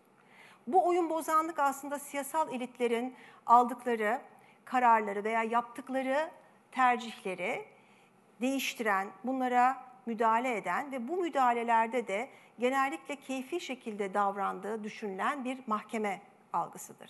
Bu 0.67 0.87
oyun 0.87 1.09
bozanlık 1.09 1.59
aslında 1.59 1.99
siyasal 1.99 2.53
elitlerin 2.53 3.15
aldıkları 3.45 4.21
kararları 4.65 5.23
veya 5.23 5.43
yaptıkları 5.43 6.29
tercihleri 6.71 7.65
değiştiren, 8.41 9.07
bunlara 9.23 9.77
müdahale 10.05 10.57
eden 10.57 10.91
ve 10.91 11.07
bu 11.07 11.17
müdahalelerde 11.17 12.07
de 12.07 12.29
genellikle 12.59 13.15
keyfi 13.15 13.59
şekilde 13.59 14.13
davrandığı 14.13 14.83
düşünülen 14.83 15.45
bir 15.45 15.59
mahkeme 15.67 16.21
algısıdır. 16.55 17.09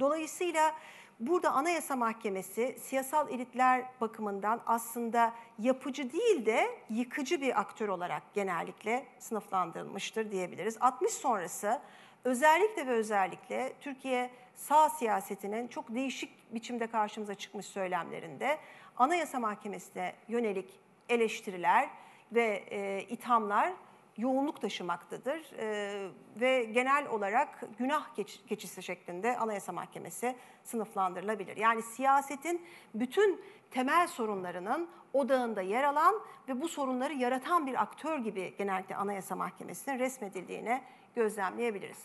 Dolayısıyla 0.00 0.74
burada 1.20 1.50
Anayasa 1.52 1.96
Mahkemesi 1.96 2.76
siyasal 2.80 3.30
elitler 3.30 3.84
bakımından 4.00 4.60
aslında 4.66 5.32
yapıcı 5.58 6.12
değil 6.12 6.46
de 6.46 6.78
yıkıcı 6.90 7.40
bir 7.40 7.60
aktör 7.60 7.88
olarak 7.88 8.22
genellikle 8.34 9.06
sınıflandırılmıştır 9.18 10.30
diyebiliriz. 10.30 10.76
60 10.80 11.12
sonrası 11.12 11.80
özellikle 12.24 12.86
ve 12.86 12.90
özellikle 12.90 13.72
Türkiye 13.80 14.30
sağ 14.54 14.88
siyasetinin 14.88 15.68
çok 15.68 15.94
değişik 15.94 16.54
biçimde 16.54 16.86
karşımıza 16.86 17.34
çıkmış 17.34 17.66
söylemlerinde 17.66 18.58
Anayasa 18.96 19.40
Mahkemesi'ne 19.40 20.14
yönelik 20.28 20.80
eleştiriler 21.08 21.88
ve 22.32 22.64
e, 22.70 23.02
ithamlar 23.08 23.72
yoğunluk 24.20 24.60
taşımaktadır 24.60 25.52
E, 25.58 26.08
ve 26.36 26.64
genel 26.64 27.06
olarak 27.08 27.64
günah 27.78 28.16
geç- 28.16 28.40
keçisi 28.48 28.82
şeklinde 28.82 29.36
Anayasa 29.36 29.72
Mahkemesi 29.72 30.36
sınıflandırılabilir. 30.64 31.56
Yani 31.56 31.82
siyasetin 31.82 32.66
bütün 32.94 33.40
temel 33.70 34.06
sorunlarının 34.06 34.88
odağında 35.12 35.62
yer 35.62 35.84
alan 35.84 36.14
ve 36.48 36.60
bu 36.60 36.68
sorunları 36.68 37.14
yaratan 37.14 37.66
bir 37.66 37.82
aktör 37.82 38.18
gibi 38.18 38.54
genellikle 38.58 38.96
Anayasa 38.96 39.36
Mahkemesi'nin 39.36 39.98
resmedildiğini 39.98 40.82
gözlemleyebiliriz. 41.14 41.98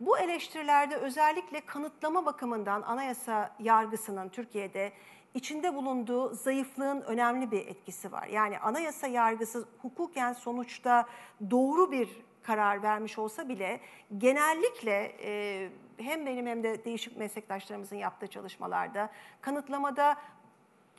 Bu 0.00 0.18
eleştirilerde 0.18 0.96
özellikle 0.96 1.60
kanıtlama 1.60 2.26
bakımından 2.26 2.82
anayasa 2.82 3.56
yargısının 3.58 4.28
Türkiye'de 4.28 4.92
içinde 5.34 5.74
bulunduğu 5.74 6.34
zayıflığın 6.34 7.00
önemli 7.00 7.50
bir 7.50 7.66
etkisi 7.66 8.12
var. 8.12 8.26
Yani 8.26 8.58
anayasa 8.58 9.06
yargısı 9.06 9.68
hukuken 9.82 10.32
sonuçta 10.32 11.06
doğru 11.50 11.92
bir 11.92 12.08
karar 12.42 12.82
vermiş 12.82 13.18
olsa 13.18 13.48
bile 13.48 13.80
genellikle 14.18 15.16
e, 15.22 15.70
hem 15.96 16.26
benim 16.26 16.46
hem 16.46 16.62
de 16.62 16.84
değişik 16.84 17.16
meslektaşlarımızın 17.16 17.96
yaptığı 17.96 18.26
çalışmalarda 18.26 19.10
kanıtlamada 19.40 20.16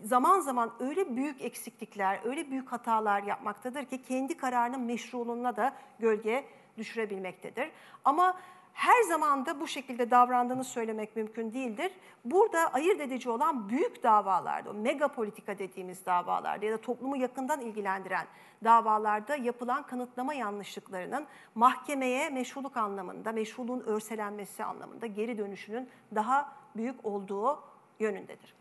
zaman 0.04 0.40
zaman 0.40 0.74
öyle 0.80 1.16
büyük 1.16 1.42
eksiklikler, 1.42 2.20
öyle 2.24 2.52
büyük 2.52 2.72
hatalar 2.72 3.24
yapmaktadır 3.24 3.86
ki 3.86 4.04
kendi 4.04 4.38
kararının 4.38 4.82
meşruluğuna 4.82 5.56
da 5.56 5.74
gölge 6.00 6.46
düşürebilmektedir. 6.78 7.72
Ama 8.06 8.38
her 8.78 9.02
zaman 9.02 9.46
da 9.46 9.60
bu 9.60 9.68
şekilde 9.68 10.12
davrandığını 10.12 10.64
söylemek 10.64 11.16
mümkün 11.16 11.54
değildir. 11.54 11.92
Burada 12.26 12.74
ayırt 12.74 13.02
edici 13.02 13.30
olan 13.30 13.70
büyük 13.70 14.04
davalarda, 14.04 14.74
mega 14.74 15.08
politika 15.08 15.60
dediğimiz 15.60 16.06
davalarda 16.06 16.66
ya 16.66 16.72
da 16.72 16.82
toplumu 16.82 17.18
yakından 17.18 17.62
ilgilendiren 17.62 18.28
davalarda 18.64 19.36
yapılan 19.36 19.84
kanıtlama 19.84 20.34
yanlışlıklarının 20.34 21.28
mahkemeye 21.56 22.30
meşruluk 22.30 22.78
anlamında, 22.78 23.32
meşruluğun 23.32 23.80
örselenmesi 23.80 24.64
anlamında 24.64 25.06
geri 25.06 25.38
dönüşünün 25.38 25.90
daha 26.16 26.54
büyük 26.76 27.06
olduğu 27.06 27.60
yönündedir. 28.00 28.56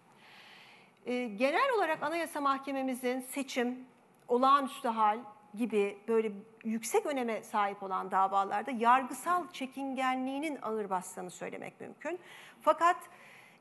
Ee, 1.06 1.24
genel 1.24 1.72
olarak 1.76 2.02
Anayasa 2.02 2.40
Mahkememizin 2.40 3.20
seçim, 3.20 3.78
olağanüstü 4.28 4.88
hal, 4.88 5.18
gibi 5.56 5.98
böyle 6.08 6.32
yüksek 6.64 7.06
öneme 7.06 7.42
sahip 7.42 7.82
olan 7.82 8.10
davalarda 8.10 8.70
yargısal 8.70 9.48
çekingenliğinin 9.52 10.58
ağır 10.62 10.90
bastığını 10.90 11.30
söylemek 11.30 11.80
mümkün. 11.80 12.18
Fakat 12.62 12.96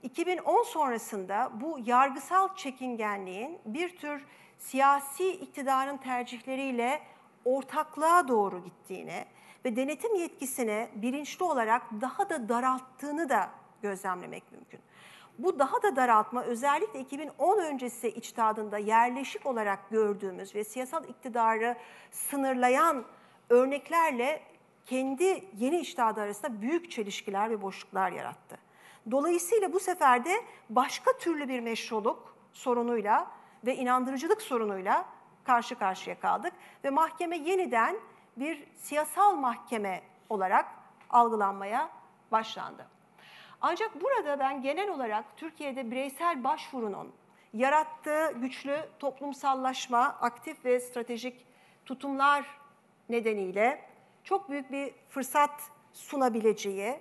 2010 0.03 0.63
sonrasında 0.63 1.51
bu 1.61 1.79
yargısal 1.85 2.55
çekingenliğin 2.55 3.59
bir 3.65 3.97
tür 3.97 4.25
siyasi 4.57 5.31
iktidarın 5.31 5.97
tercihleriyle 5.97 7.01
ortaklığa 7.45 8.27
doğru 8.27 8.63
gittiğini 8.63 9.25
ve 9.65 9.75
denetim 9.75 10.15
yetkisini 10.15 10.89
bilinçli 10.95 11.45
olarak 11.45 11.81
daha 12.01 12.29
da 12.29 12.49
daralttığını 12.49 13.29
da 13.29 13.49
gözlemlemek 13.81 14.51
mümkün. 14.51 14.79
Bu 15.39 15.59
daha 15.59 15.83
da 15.83 15.95
daraltma 15.95 16.43
özellikle 16.43 16.99
2010 16.99 17.57
öncesi 17.57 18.07
içtihadında 18.07 18.77
yerleşik 18.77 19.45
olarak 19.45 19.89
gördüğümüz 19.89 20.55
ve 20.55 20.63
siyasal 20.63 21.03
iktidarı 21.03 21.75
sınırlayan 22.11 23.05
örneklerle 23.49 24.41
kendi 24.85 25.43
yeni 25.57 25.79
içtihadı 25.79 26.21
arasında 26.21 26.61
büyük 26.61 26.91
çelişkiler 26.91 27.49
ve 27.49 27.61
boşluklar 27.61 28.11
yarattı. 28.11 28.57
Dolayısıyla 29.11 29.73
bu 29.73 29.79
sefer 29.79 30.25
de 30.25 30.31
başka 30.69 31.17
türlü 31.17 31.47
bir 31.47 31.59
meşruluk 31.59 32.35
sorunuyla 32.53 33.31
ve 33.65 33.75
inandırıcılık 33.75 34.41
sorunuyla 34.41 35.05
karşı 35.43 35.75
karşıya 35.75 36.19
kaldık 36.19 36.53
ve 36.83 36.89
mahkeme 36.89 37.37
yeniden 37.37 37.97
bir 38.37 38.67
siyasal 38.75 39.35
mahkeme 39.35 40.01
olarak 40.29 40.65
algılanmaya 41.09 41.89
başlandı. 42.31 42.94
Ancak 43.67 44.01
burada 44.01 44.39
ben 44.39 44.61
genel 44.61 44.89
olarak 44.89 45.25
Türkiye'de 45.37 45.91
bireysel 45.91 46.43
başvurunun 46.43 47.13
yarattığı 47.53 48.31
güçlü 48.31 48.77
toplumsallaşma, 48.99 50.03
aktif 50.21 50.65
ve 50.65 50.79
stratejik 50.79 51.45
tutumlar 51.85 52.45
nedeniyle 53.09 53.81
çok 54.23 54.49
büyük 54.49 54.71
bir 54.71 54.93
fırsat 55.09 55.61
sunabileceği 55.93 56.99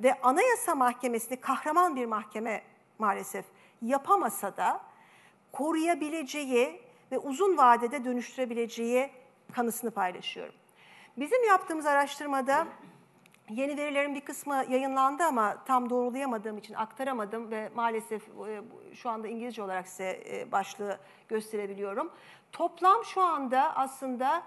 ve 0.00 0.20
Anayasa 0.22 0.74
Mahkemesi'ni 0.74 1.40
kahraman 1.40 1.96
bir 1.96 2.06
mahkeme 2.06 2.62
maalesef 2.98 3.44
yapamasa 3.82 4.56
da 4.56 4.80
koruyabileceği 5.52 6.80
ve 7.12 7.18
uzun 7.18 7.56
vadede 7.56 8.04
dönüştürebileceği 8.04 9.10
kanısını 9.52 9.90
paylaşıyorum. 9.90 10.54
Bizim 11.16 11.44
yaptığımız 11.44 11.86
araştırmada 11.86 12.66
Yeni 13.50 13.76
verilerin 13.76 14.14
bir 14.14 14.20
kısmı 14.20 14.64
yayınlandı 14.68 15.24
ama 15.24 15.64
tam 15.64 15.90
doğrulayamadığım 15.90 16.58
için 16.58 16.74
aktaramadım 16.74 17.50
ve 17.50 17.70
maalesef 17.74 18.28
e, 18.28 18.62
şu 18.94 19.10
anda 19.10 19.28
İngilizce 19.28 19.62
olarak 19.62 19.88
size 19.88 20.22
e, 20.30 20.52
başlığı 20.52 20.98
gösterebiliyorum. 21.28 22.10
Toplam 22.52 23.04
şu 23.04 23.22
anda 23.22 23.76
aslında 23.76 24.42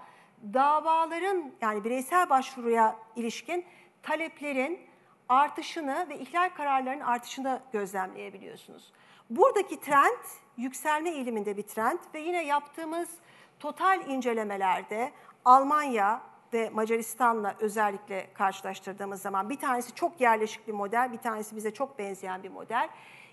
davaların 0.54 1.52
yani 1.60 1.84
bireysel 1.84 2.30
başvuruya 2.30 2.96
ilişkin 3.16 3.64
taleplerin 4.02 4.80
artışını 5.28 6.06
ve 6.08 6.18
ihlal 6.18 6.48
kararlarının 6.48 7.04
artışını 7.04 7.60
gözlemleyebiliyorsunuz. 7.72 8.92
Buradaki 9.30 9.80
trend 9.80 10.24
yükselme 10.56 11.10
eğiliminde 11.10 11.56
bir 11.56 11.62
trend 11.62 11.98
ve 12.14 12.20
yine 12.20 12.44
yaptığımız 12.44 13.08
total 13.58 14.08
incelemelerde 14.08 15.12
Almanya, 15.44 16.22
ve 16.52 16.70
Macaristan'la 16.70 17.54
özellikle 17.60 18.26
karşılaştırdığımız 18.34 19.22
zaman 19.22 19.50
bir 19.50 19.58
tanesi 19.58 19.94
çok 19.94 20.20
yerleşik 20.20 20.68
bir 20.68 20.72
model, 20.72 21.12
bir 21.12 21.18
tanesi 21.18 21.56
bize 21.56 21.70
çok 21.70 21.98
benzeyen 21.98 22.42
bir 22.42 22.48
model. 22.50 22.88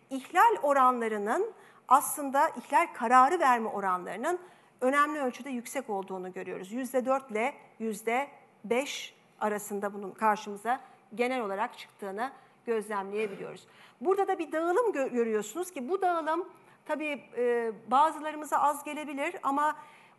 İhlal 0.09 0.55
oranlarının 0.63 1.53
aslında 1.87 2.49
ihlal 2.49 2.87
kararı 2.93 3.39
verme 3.39 3.69
oranlarının 3.69 4.39
önemli 4.81 5.19
ölçüde 5.19 5.49
yüksek 5.49 5.89
olduğunu 5.89 6.33
görüyoruz. 6.33 6.71
Yüzde 6.71 7.05
dört 7.05 7.31
ile 7.31 7.53
yüzde 7.79 8.27
beş 8.65 9.15
arasında 9.39 9.93
bunun 9.93 10.11
karşımıza 10.11 10.79
genel 11.15 11.41
olarak 11.41 11.77
çıktığını 11.77 12.31
gözlemleyebiliyoruz. 12.65 13.67
Burada 14.01 14.27
da 14.27 14.39
bir 14.39 14.51
dağılım 14.51 14.93
görüyorsunuz 14.93 15.71
ki 15.71 15.89
bu 15.89 16.01
dağılım 16.01 16.49
tabii 16.85 17.23
e, 17.37 17.71
bazılarımıza 17.91 18.57
az 18.57 18.83
gelebilir 18.83 19.35
ama 19.43 19.75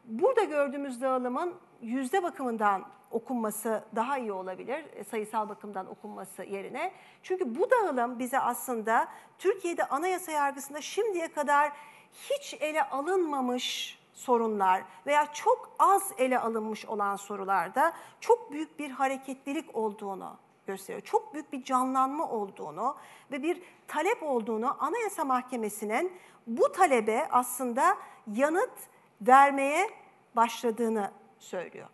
burada 0.08 0.44
gördüğümüz 0.44 1.00
dağılımın 1.00 1.54
yüzde 1.80 2.22
bakımından 2.22 2.84
okunması 3.10 3.84
daha 3.96 4.18
iyi 4.18 4.32
olabilir, 4.32 4.84
e, 4.94 5.04
sayısal 5.04 5.48
bakımdan 5.48 5.90
okunması 5.90 6.44
yerine. 6.44 6.92
Çünkü 7.22 7.58
bu 7.58 7.70
dağılım 7.70 8.18
bize 8.18 8.38
aslında 8.38 9.08
Türkiye'de 9.38 9.84
anayasa 9.84 10.32
yargısında 10.32 10.80
şimdiye 10.80 11.32
kadar 11.32 11.72
hiç 12.12 12.54
ele 12.60 12.82
alınmamış 12.82 13.98
sorunlar 14.12 14.82
veya 15.06 15.32
çok 15.32 15.70
az 15.78 16.12
ele 16.18 16.38
alınmış 16.38 16.86
olan 16.86 17.16
sorularda 17.16 17.92
çok 18.20 18.52
büyük 18.52 18.78
bir 18.78 18.90
hareketlilik 18.90 19.76
olduğunu 19.76 20.36
gösteriyor. 20.66 21.02
Çok 21.04 21.34
büyük 21.34 21.52
bir 21.52 21.64
canlanma 21.64 22.28
olduğunu 22.28 22.96
ve 23.32 23.42
bir 23.42 23.62
talep 23.86 24.22
olduğunu 24.22 24.76
Anayasa 24.84 25.24
Mahkemesi'nin 25.24 26.12
bu 26.46 26.72
talebe 26.72 27.28
aslında 27.30 27.96
yanıt 28.26 28.70
vermeye 29.20 29.90
başladığını 30.36 31.10
söylüyor. 31.38 31.88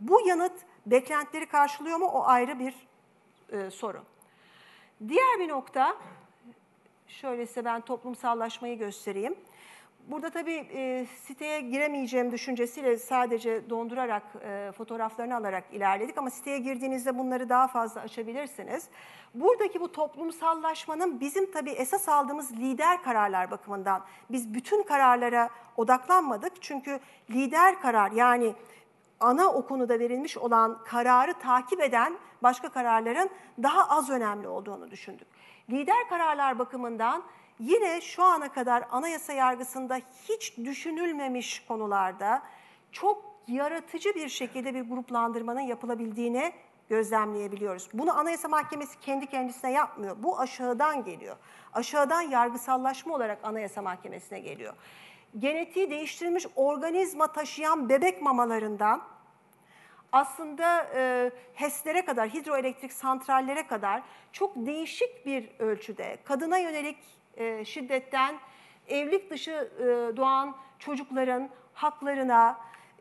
Bu 0.00 0.20
yanıt 0.28 0.52
beklentileri 0.86 1.46
karşılıyor 1.46 1.98
mu 1.98 2.06
o 2.06 2.22
ayrı 2.24 2.58
bir 2.58 2.74
e, 3.52 3.70
soru. 3.70 4.02
Diğer 5.08 5.38
bir 5.38 5.48
nokta, 5.48 5.96
şöyle 7.06 7.46
size 7.46 7.64
ben 7.64 7.80
toplumsallaşmayı 7.80 8.78
göstereyim. 8.78 9.36
Burada 10.10 10.30
tabii 10.30 10.66
e, 10.74 11.06
siteye 11.06 11.60
giremeyeceğim 11.60 12.32
düşüncesiyle 12.32 12.96
sadece 12.96 13.70
dondurarak, 13.70 14.22
e, 14.44 14.72
fotoğraflarını 14.72 15.36
alarak 15.36 15.64
ilerledik 15.72 16.18
ama 16.18 16.30
siteye 16.30 16.58
girdiğinizde 16.58 17.18
bunları 17.18 17.48
daha 17.48 17.68
fazla 17.68 18.00
açabilirsiniz. 18.00 18.88
Buradaki 19.34 19.80
bu 19.80 19.92
toplumsallaşmanın 19.92 21.20
bizim 21.20 21.50
tabii 21.52 21.70
esas 21.70 22.08
aldığımız 22.08 22.52
lider 22.52 23.02
kararlar 23.02 23.50
bakımından 23.50 24.04
biz 24.30 24.54
bütün 24.54 24.82
kararlara 24.82 25.50
odaklanmadık. 25.76 26.52
Çünkü 26.60 27.00
lider 27.30 27.80
karar 27.80 28.10
yani 28.10 28.54
ana 29.20 29.48
okunuda 29.48 29.98
verilmiş 29.98 30.38
olan 30.38 30.78
kararı 30.84 31.34
takip 31.34 31.80
eden 31.80 32.18
başka 32.42 32.68
kararların 32.68 33.30
daha 33.62 33.88
az 33.88 34.10
önemli 34.10 34.48
olduğunu 34.48 34.90
düşündük. 34.90 35.28
Lider 35.70 36.08
kararlar 36.08 36.58
bakımından 36.58 37.22
yine 37.60 38.00
şu 38.00 38.24
ana 38.24 38.52
kadar 38.52 38.84
anayasa 38.90 39.32
yargısında 39.32 40.00
hiç 40.28 40.56
düşünülmemiş 40.56 41.64
konularda 41.68 42.42
çok 42.92 43.38
yaratıcı 43.48 44.14
bir 44.14 44.28
şekilde 44.28 44.74
bir 44.74 44.80
gruplandırmanın 44.80 45.60
yapılabildiğini 45.60 46.52
gözlemleyebiliyoruz. 46.88 47.88
Bunu 47.92 48.18
Anayasa 48.18 48.48
Mahkemesi 48.48 49.00
kendi 49.00 49.26
kendisine 49.26 49.72
yapmıyor. 49.72 50.16
Bu 50.18 50.40
aşağıdan 50.40 51.04
geliyor. 51.04 51.36
Aşağıdan 51.72 52.22
yargısallaşma 52.22 53.14
olarak 53.14 53.38
Anayasa 53.42 53.82
Mahkemesi'ne 53.82 54.40
geliyor. 54.40 54.74
Genetiği 55.38 55.90
değiştirilmiş 55.90 56.46
organizma 56.56 57.32
taşıyan 57.32 57.88
bebek 57.88 58.22
mamalarından 58.22 59.02
aslında 60.12 60.90
e, 60.94 61.30
HES'lere 61.54 62.04
kadar, 62.04 62.28
hidroelektrik 62.28 62.92
santrallere 62.92 63.66
kadar 63.66 64.02
çok 64.32 64.56
değişik 64.56 65.26
bir 65.26 65.50
ölçüde 65.58 66.18
kadına 66.24 66.58
yönelik 66.58 67.17
e, 67.38 67.64
şiddetten 67.64 68.34
evlilik 68.88 69.30
dışı 69.30 69.70
e, 69.78 70.16
doğan 70.16 70.56
çocukların 70.78 71.48
haklarına, 71.74 72.58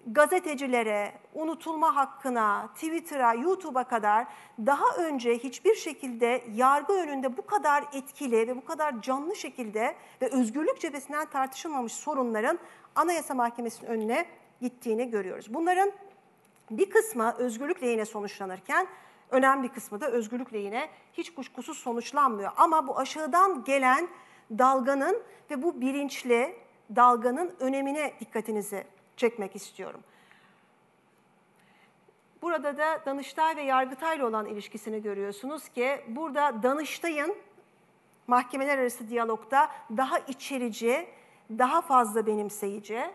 gazetecilere, 0.08 1.14
unutulma 1.34 1.96
hakkına, 1.96 2.70
Twitter'a, 2.76 3.34
YouTube'a 3.34 3.84
kadar 3.84 4.28
daha 4.66 4.96
önce 4.98 5.38
hiçbir 5.38 5.76
şekilde 5.76 6.44
yargı 6.56 6.94
önünde 6.94 7.38
bu 7.38 7.46
kadar 7.46 7.84
etkili 7.94 8.48
ve 8.48 8.56
bu 8.56 8.66
kadar 8.66 9.02
canlı 9.02 9.36
şekilde 9.36 9.96
ve 10.22 10.30
özgürlük 10.30 10.80
cephesinden 10.80 11.26
tartışılmamış 11.26 11.94
sorunların 11.94 12.60
Anayasa 12.96 13.34
Mahkemesi'nin 13.34 13.90
önüne 13.90 14.26
gittiğini 14.62 15.10
görüyoruz. 15.10 15.54
Bunların 15.54 15.92
bir 16.72 16.90
kısmı 16.90 17.34
özgürlük 17.38 17.84
lehine 17.84 18.06
sonuçlanırken 18.06 18.88
önemli 19.32 19.64
bir 19.64 19.74
kısmı 19.74 20.02
da 20.02 20.08
özgürlük 20.08 20.54
lehine 20.54 20.90
hiç 21.14 21.34
kuşkusuz 21.34 21.78
sonuçlanmıyor. 21.78 22.52
Ama 22.58 22.88
bu 22.88 22.98
aşağıdan 22.98 23.64
gelen 23.64 24.08
dalganın 24.52 25.24
ve 25.52 25.64
bu 25.64 25.82
bilinçli 25.82 26.56
dalganın 26.96 27.56
önemine 27.60 28.14
dikkatinizi 28.20 28.84
çekmek 29.18 29.56
istiyorum. 29.56 30.02
Burada 32.42 32.78
da 32.78 33.06
Danıştay 33.06 33.56
ve 33.56 33.62
Yargıtay'la 33.62 34.28
olan 34.28 34.46
ilişkisini 34.46 35.02
görüyorsunuz 35.02 35.70
ki 35.70 36.02
burada 36.08 36.64
Danıştay'ın 36.64 37.36
mahkemeler 38.28 38.78
arası 38.78 39.10
diyalogda 39.10 39.70
daha 39.98 40.20
içerici, 40.20 41.08
daha 41.50 41.82
fazla 41.82 42.26
benimseyici, 42.26 43.12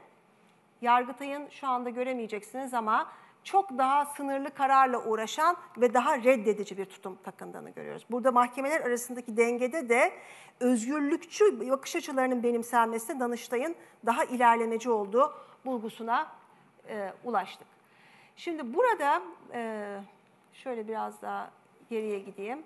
Yargıtay'ın 0.83 1.49
şu 1.49 1.69
anda 1.69 1.91
göremeyeceksiniz 1.91 2.75
ama 2.75 3.13
çok 3.45 3.79
daha 3.79 4.07
sınırlı 4.07 4.55
kararla 4.55 5.05
uğraşan 5.05 5.57
ve 5.77 5.95
daha 5.95 6.19
reddedici 6.19 6.79
bir 6.79 6.85
tutum 6.85 7.19
takındığını 7.25 7.71
görüyoruz. 7.71 8.05
Burada 8.11 8.33
mahkemeler 8.33 8.81
arasındaki 8.81 9.37
dengede 9.37 9.89
de 9.89 10.13
özgürlükçü 10.61 11.71
bakış 11.71 11.97
açılarının 11.97 12.43
benimsenmesi 12.43 13.21
Danıştay'ın 13.21 13.77
daha 14.07 14.25
ilerlemeci 14.25 14.91
olduğu 14.91 15.35
bulgusuna 15.65 16.33
e, 16.89 17.13
ulaştık. 17.25 17.67
Şimdi 18.37 18.75
burada 18.75 19.23
e, 19.53 20.01
şöyle 20.53 20.89
biraz 20.89 21.23
daha 21.23 21.51
geriye 21.91 22.19
gideyim. 22.19 22.63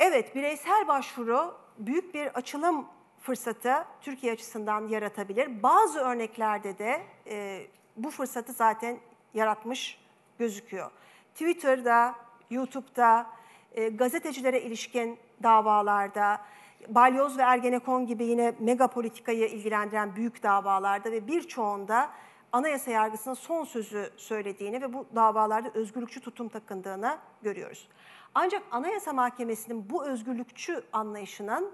Evet, 0.00 0.34
bireysel 0.34 0.88
başvuru 0.88 1.54
büyük 1.78 2.14
bir 2.14 2.26
açılım 2.26 2.86
fırsatı 3.20 3.84
Türkiye 4.00 4.32
açısından 4.32 4.88
yaratabilir. 4.88 5.62
Bazı 5.62 6.00
örneklerde 6.00 6.78
de 6.78 7.02
e, 7.26 7.66
bu 7.96 8.10
fırsatı 8.10 8.52
zaten 8.52 8.98
yaratmış 9.34 9.98
gözüküyor. 10.38 10.90
Twitter'da, 11.34 12.14
YouTube'da, 12.50 13.26
e, 13.72 13.88
gazetecilere 13.88 14.60
ilişkin 14.60 15.18
davalarda, 15.42 16.40
Balyoz 16.88 17.38
ve 17.38 17.42
Ergenekon 17.42 18.06
gibi 18.06 18.24
yine 18.24 18.54
mega 18.58 18.86
politikayı 18.86 19.48
ilgilendiren 19.48 20.16
büyük 20.16 20.42
davalarda 20.42 21.12
ve 21.12 21.28
birçoğunda 21.28 22.10
anayasa 22.52 22.90
yargısının 22.90 23.34
son 23.34 23.64
sözü 23.64 24.10
söylediğini 24.16 24.82
ve 24.82 24.92
bu 24.92 25.06
davalarda 25.14 25.70
özgürlükçü 25.74 26.20
tutum 26.20 26.48
takındığını 26.48 27.18
görüyoruz. 27.42 27.88
Ancak 28.34 28.62
Anayasa 28.70 29.12
Mahkemesi'nin 29.12 29.90
bu 29.90 30.04
özgürlükçü 30.06 30.82
anlayışının 30.92 31.72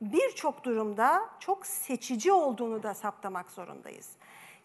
birçok 0.00 0.64
durumda 0.64 1.28
çok 1.40 1.66
seçici 1.66 2.32
olduğunu 2.32 2.82
da 2.82 2.94
saptamak 2.94 3.50
zorundayız. 3.50 4.10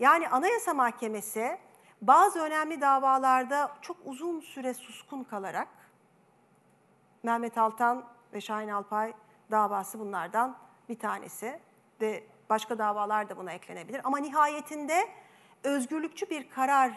Yani 0.01 0.29
Anayasa 0.29 0.73
Mahkemesi 0.73 1.57
bazı 2.01 2.39
önemli 2.39 2.81
davalarda 2.81 3.71
çok 3.81 3.97
uzun 4.05 4.39
süre 4.39 4.73
suskun 4.73 5.23
kalarak 5.23 5.67
Mehmet 7.23 7.57
Altan 7.57 8.05
ve 8.33 8.41
Şahin 8.41 8.69
Alpay 8.69 9.13
davası 9.51 9.99
bunlardan 9.99 10.57
bir 10.89 10.99
tanesi 10.99 11.59
ve 12.01 12.23
başka 12.49 12.77
davalar 12.77 13.29
da 13.29 13.37
buna 13.37 13.51
eklenebilir. 13.51 14.01
Ama 14.03 14.17
nihayetinde 14.17 15.09
özgürlükçü 15.63 16.29
bir 16.29 16.49
karar 16.49 16.91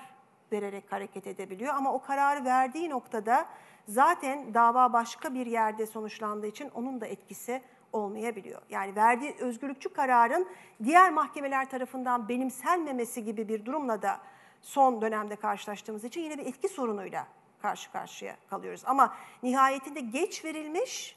vererek 0.53 0.93
hareket 0.93 1.27
edebiliyor. 1.27 1.75
Ama 1.75 1.93
o 1.93 2.03
kararı 2.03 2.45
verdiği 2.45 2.91
noktada 2.91 3.47
zaten 3.89 4.55
dava 4.55 4.93
başka 4.93 5.35
bir 5.35 5.47
yerde 5.47 5.87
sonuçlandığı 5.87 6.47
için 6.47 6.71
onun 6.75 7.01
da 7.01 7.07
etkisi 7.07 7.63
olmayabiliyor. 7.95 8.63
Yani 8.71 8.97
verdiği 8.97 9.35
özgürlükçü 9.41 9.89
kararın 9.89 10.49
diğer 10.85 11.13
mahkemeler 11.13 11.71
tarafından 11.71 12.29
benimsenmemesi 12.29 13.25
gibi 13.25 13.49
bir 13.49 13.65
durumla 13.65 14.03
da 14.03 14.21
son 14.63 15.03
dönemde 15.03 15.37
karşılaştığımız 15.37 16.05
için 16.05 16.21
yine 16.21 16.39
bir 16.39 16.47
etki 16.47 16.69
sorunuyla 16.69 17.27
karşı 17.63 17.93
karşıya 17.93 18.37
kalıyoruz. 18.51 18.83
Ama 18.87 19.15
nihayetinde 19.43 20.01
geç 20.01 20.45
verilmiş 20.45 21.17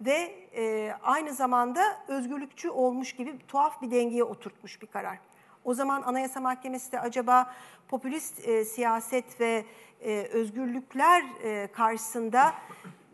ve 0.00 0.34
e, 0.56 0.92
aynı 1.02 1.32
zamanda 1.32 1.96
özgürlükçü 2.08 2.70
olmuş 2.70 3.12
gibi 3.12 3.38
tuhaf 3.48 3.82
bir 3.82 3.90
dengeye 3.90 4.24
oturtmuş 4.24 4.82
bir 4.82 4.86
karar. 4.86 5.18
O 5.64 5.74
zaman 5.74 6.02
Anayasa 6.02 6.40
Mahkemesi 6.40 6.92
de 6.92 7.00
acaba 7.00 7.54
popülist 7.88 8.48
e, 8.48 8.64
siyaset 8.64 9.40
ve 9.40 9.64
e, 10.00 10.28
özgürlükler 10.32 11.24
e, 11.42 11.66
karşısında 11.72 12.54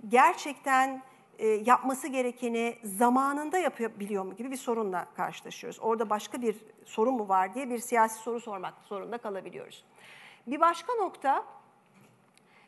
gerçekten 0.09 1.03
yapması 1.47 2.09
gerekeni 2.09 2.79
zamanında 2.85 3.59
yapabiliyor 3.59 4.25
mu 4.25 4.37
gibi 4.37 4.51
bir 4.51 4.57
sorunla 4.57 5.07
karşılaşıyoruz. 5.17 5.81
Orada 5.81 6.11
başka 6.11 6.43
bir 6.43 6.57
sorun 6.85 7.15
mu 7.15 7.29
var 7.29 7.55
diye 7.55 7.71
bir 7.71 7.79
siyasi 7.79 8.23
soru 8.23 8.41
sormak 8.41 8.75
zorunda 8.85 9.19
kalabiliyoruz. 9.19 9.85
Bir 10.47 10.61
başka 10.61 10.95
nokta 10.95 11.45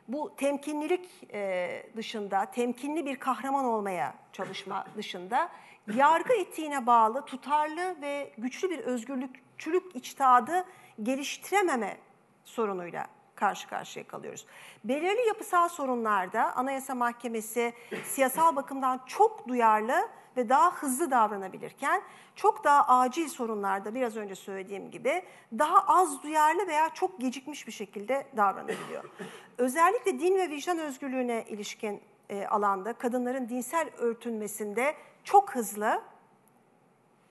bu 0.08 0.32
temkinlilik 0.36 1.08
e, 1.32 1.82
dışında, 1.96 2.44
temkinli 2.44 3.06
bir 3.06 3.16
kahraman 3.16 3.64
olmaya 3.64 4.14
çalışma 4.32 4.86
dışında 4.96 5.48
yargı 5.94 6.32
etiğine 6.32 6.86
bağlı 6.86 7.24
tutarlı 7.24 8.00
ve 8.02 8.32
güçlü 8.38 8.70
bir 8.70 8.78
özgürlükçülük 8.78 9.96
içtihadı 9.96 10.64
geliştirememe 11.02 11.98
sorunuyla 12.44 13.06
karşı 13.36 13.68
karşıya 13.68 14.06
kalıyoruz. 14.06 14.46
Belirli 14.84 15.28
yapısal 15.28 15.68
sorunlarda 15.68 16.56
Anayasa 16.56 16.94
Mahkemesi 16.94 17.72
siyasal 18.04 18.56
bakımdan 18.56 19.00
çok 19.06 19.48
duyarlı 19.48 20.08
ve 20.36 20.48
daha 20.48 20.74
hızlı 20.74 21.10
davranabilirken 21.10 22.02
çok 22.36 22.64
daha 22.64 22.98
acil 22.98 23.28
sorunlarda 23.28 23.94
biraz 23.94 24.16
önce 24.16 24.34
söylediğim 24.34 24.90
gibi 24.90 25.22
daha 25.58 25.80
az 25.86 26.22
duyarlı 26.22 26.66
veya 26.66 26.94
çok 26.94 27.20
gecikmiş 27.20 27.66
bir 27.66 27.72
şekilde 27.72 28.26
davranabiliyor. 28.36 29.04
Özellikle 29.58 30.18
din 30.18 30.34
ve 30.38 30.50
vicdan 30.50 30.78
özgürlüğüne 30.78 31.44
ilişkin 31.48 32.02
e, 32.28 32.46
alanda 32.46 32.92
kadınların 32.92 33.48
dinsel 33.48 33.90
örtünmesinde 33.98 34.94
çok 35.24 35.54
hızlı 35.54 36.02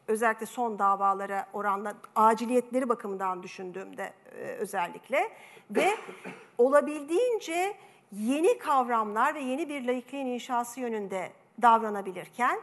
özellikle 0.08 0.46
son 0.46 0.80
davalara 0.80 1.48
oranla 1.54 1.94
aciliyetleri 2.16 2.90
bakımından 2.90 3.44
düşündüğümde 3.44 4.14
e, 4.36 4.44
özellikle 4.44 5.30
ve 5.72 5.98
olabildiğince 6.58 7.78
yeni 8.12 8.58
kavramlar 8.58 9.36
ve 9.36 9.40
yeni 9.40 9.70
bir 9.70 9.88
laikliğin 9.88 10.26
inşası 10.26 10.80
yönünde 10.80 11.32
davranabilirken 11.62 12.60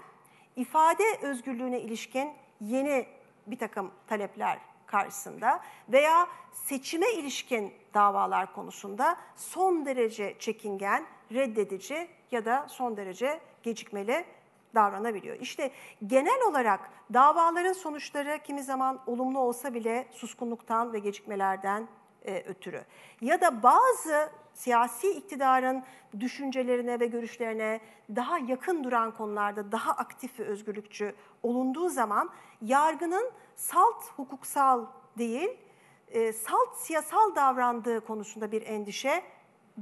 ifade 0.57 1.03
özgürlüğüne 1.23 1.81
ilişkin 1.81 2.33
yeni 2.61 3.07
bir 3.47 3.59
takım 3.59 3.91
talepler 4.07 4.59
karşısında 4.87 5.61
veya 5.89 6.29
seçime 6.53 7.13
ilişkin 7.13 7.75
davalar 7.95 8.55
konusunda 8.55 9.17
son 9.37 9.87
derece 9.87 10.37
çekingen, 10.39 11.07
reddedici 11.33 12.09
ya 12.31 12.45
da 12.45 12.67
son 12.69 12.97
derece 12.97 13.41
gecikmeli 13.63 14.25
davranabiliyor. 14.75 15.41
İşte 15.41 15.71
genel 16.07 16.43
olarak 16.49 16.81
davaların 17.15 17.73
sonuçları 17.73 18.39
kimi 18.45 18.63
zaman 18.63 19.01
olumlu 19.07 19.39
olsa 19.39 19.75
bile 19.75 20.09
suskunluktan 20.13 20.93
ve 20.93 20.99
gecikmelerden 20.99 21.89
e, 22.25 22.43
ötürü. 22.43 22.85
Ya 23.21 23.41
da 23.41 23.63
bazı 23.63 24.31
siyasi 24.55 25.11
iktidarın 25.11 25.83
düşüncelerine 26.21 27.01
ve 27.01 27.07
görüşlerine 27.07 27.81
daha 28.17 28.39
yakın 28.39 28.85
duran 28.85 29.17
konularda 29.17 29.73
daha 29.73 29.93
aktif 29.93 30.41
ve 30.41 30.45
özgürlükçü 30.45 31.15
olunduğu 31.43 31.89
zaman 31.89 32.31
yargının 32.63 33.31
salt 33.57 34.05
hukuksal 34.17 34.87
değil, 35.19 35.51
e, 36.09 36.33
salt 36.33 36.77
siyasal 36.77 37.35
davrandığı 37.35 38.01
konusunda 38.01 38.53
bir 38.53 38.67
endişe 38.67 39.23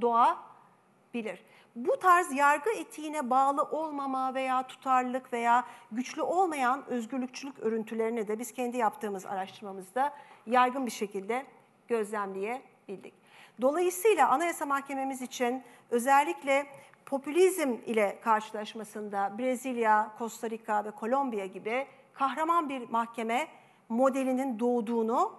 doğabilir. 0.01 1.45
Bu 1.75 1.99
tarz 1.99 2.31
yargı 2.31 2.69
etiğine 2.69 3.29
bağlı 3.29 3.63
olmama 3.63 4.33
veya 4.33 4.67
tutarlılık 4.67 5.33
veya 5.33 5.65
güçlü 5.91 6.21
olmayan 6.21 6.85
özgürlükçülük 6.89 7.59
örüntülerini 7.59 8.27
de 8.27 8.39
biz 8.39 8.51
kendi 8.51 8.77
yaptığımız 8.77 9.25
araştırmamızda 9.25 10.13
yaygın 10.45 10.85
bir 10.85 10.91
şekilde 10.91 11.45
gözlemleyebildik. 11.87 13.13
Dolayısıyla 13.61 14.29
Anayasa 14.29 14.65
Mahkememiz 14.65 15.21
için 15.21 15.63
özellikle 15.89 16.65
popülizm 17.05 17.77
ile 17.85 18.19
karşılaşmasında 18.23 19.37
Brezilya, 19.37 20.11
Costa 20.19 20.49
Rica 20.49 20.85
ve 20.85 20.91
Kolombiya 20.91 21.45
gibi 21.45 21.87
kahraman 22.13 22.69
bir 22.69 22.89
mahkeme 22.89 23.47
modelinin 23.89 24.59
doğduğunu 24.59 25.33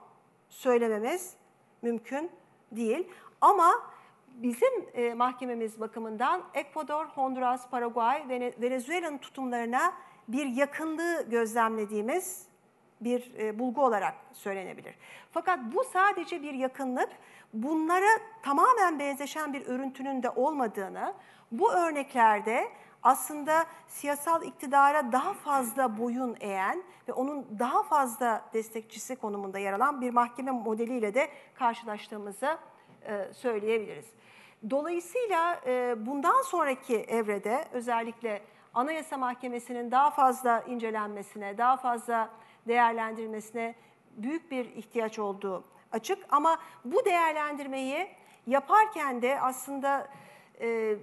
söylememiz 0.49 1.35
mümkün 1.83 2.31
değil. 2.73 3.09
Ama 3.41 3.73
bizim 4.43 4.87
e, 4.95 5.15
mahkememiz 5.15 5.81
bakımından 5.81 6.43
Ekvador, 6.55 7.07
Honduras, 7.07 7.71
Paraguay 7.71 8.29
ve 8.29 8.55
Venezuela'nın 8.63 9.19
tutumlarına 9.19 9.93
bir 10.29 10.47
yakınlığı 10.47 11.31
gözlemlediğimiz 11.31 12.47
bir 13.01 13.35
e, 13.39 13.59
bulgu 13.59 13.85
olarak 13.85 14.15
söylenebilir. 14.33 14.95
Fakat 15.33 15.59
bu 15.75 15.85
sadece 15.85 16.43
bir 16.43 16.55
yakınlık, 16.55 17.09
bunlara 17.55 18.11
tamamen 18.43 18.99
benzeşen 18.99 19.53
bir 19.53 19.67
örüntünün 19.67 20.23
de 20.23 20.31
olmadığını, 20.31 21.15
bu 21.53 21.73
örneklerde 21.73 22.69
aslında 23.03 23.67
siyasal 23.89 24.43
iktidara 24.43 25.13
daha 25.13 25.33
fazla 25.33 25.99
boyun 25.99 26.37
eğen 26.41 26.83
ve 27.09 27.13
onun 27.13 27.59
daha 27.59 27.83
fazla 27.83 28.45
destekçisi 28.55 29.17
konumunda 29.17 29.59
yer 29.59 29.73
alan 29.73 30.01
bir 30.01 30.11
mahkeme 30.11 30.51
modeliyle 30.51 31.15
de 31.15 31.29
karşılaştığımızı 31.55 32.59
söyleyebiliriz. 33.33 34.07
Dolayısıyla 34.71 35.61
e, 35.67 35.95
bundan 36.07 36.43
sonraki 36.43 36.97
evrede 36.97 37.65
özellikle 37.73 38.43
Anayasa 38.75 39.17
Mahkemesi'nin 39.17 39.91
daha 39.91 40.11
fazla 40.11 40.61
incelenmesine, 40.61 41.59
daha 41.59 41.77
fazla 41.77 42.31
değerlendirmesine 42.69 43.75
büyük 44.17 44.51
bir 44.51 44.65
ihtiyaç 44.65 45.19
olduğu 45.19 45.65
açık. 45.93 46.19
Ama 46.31 46.59
bu 46.85 47.05
değerlendirmeyi 47.05 48.09
yaparken 48.47 49.23
de 49.23 49.41
aslında 49.41 50.09
e, 50.61 50.97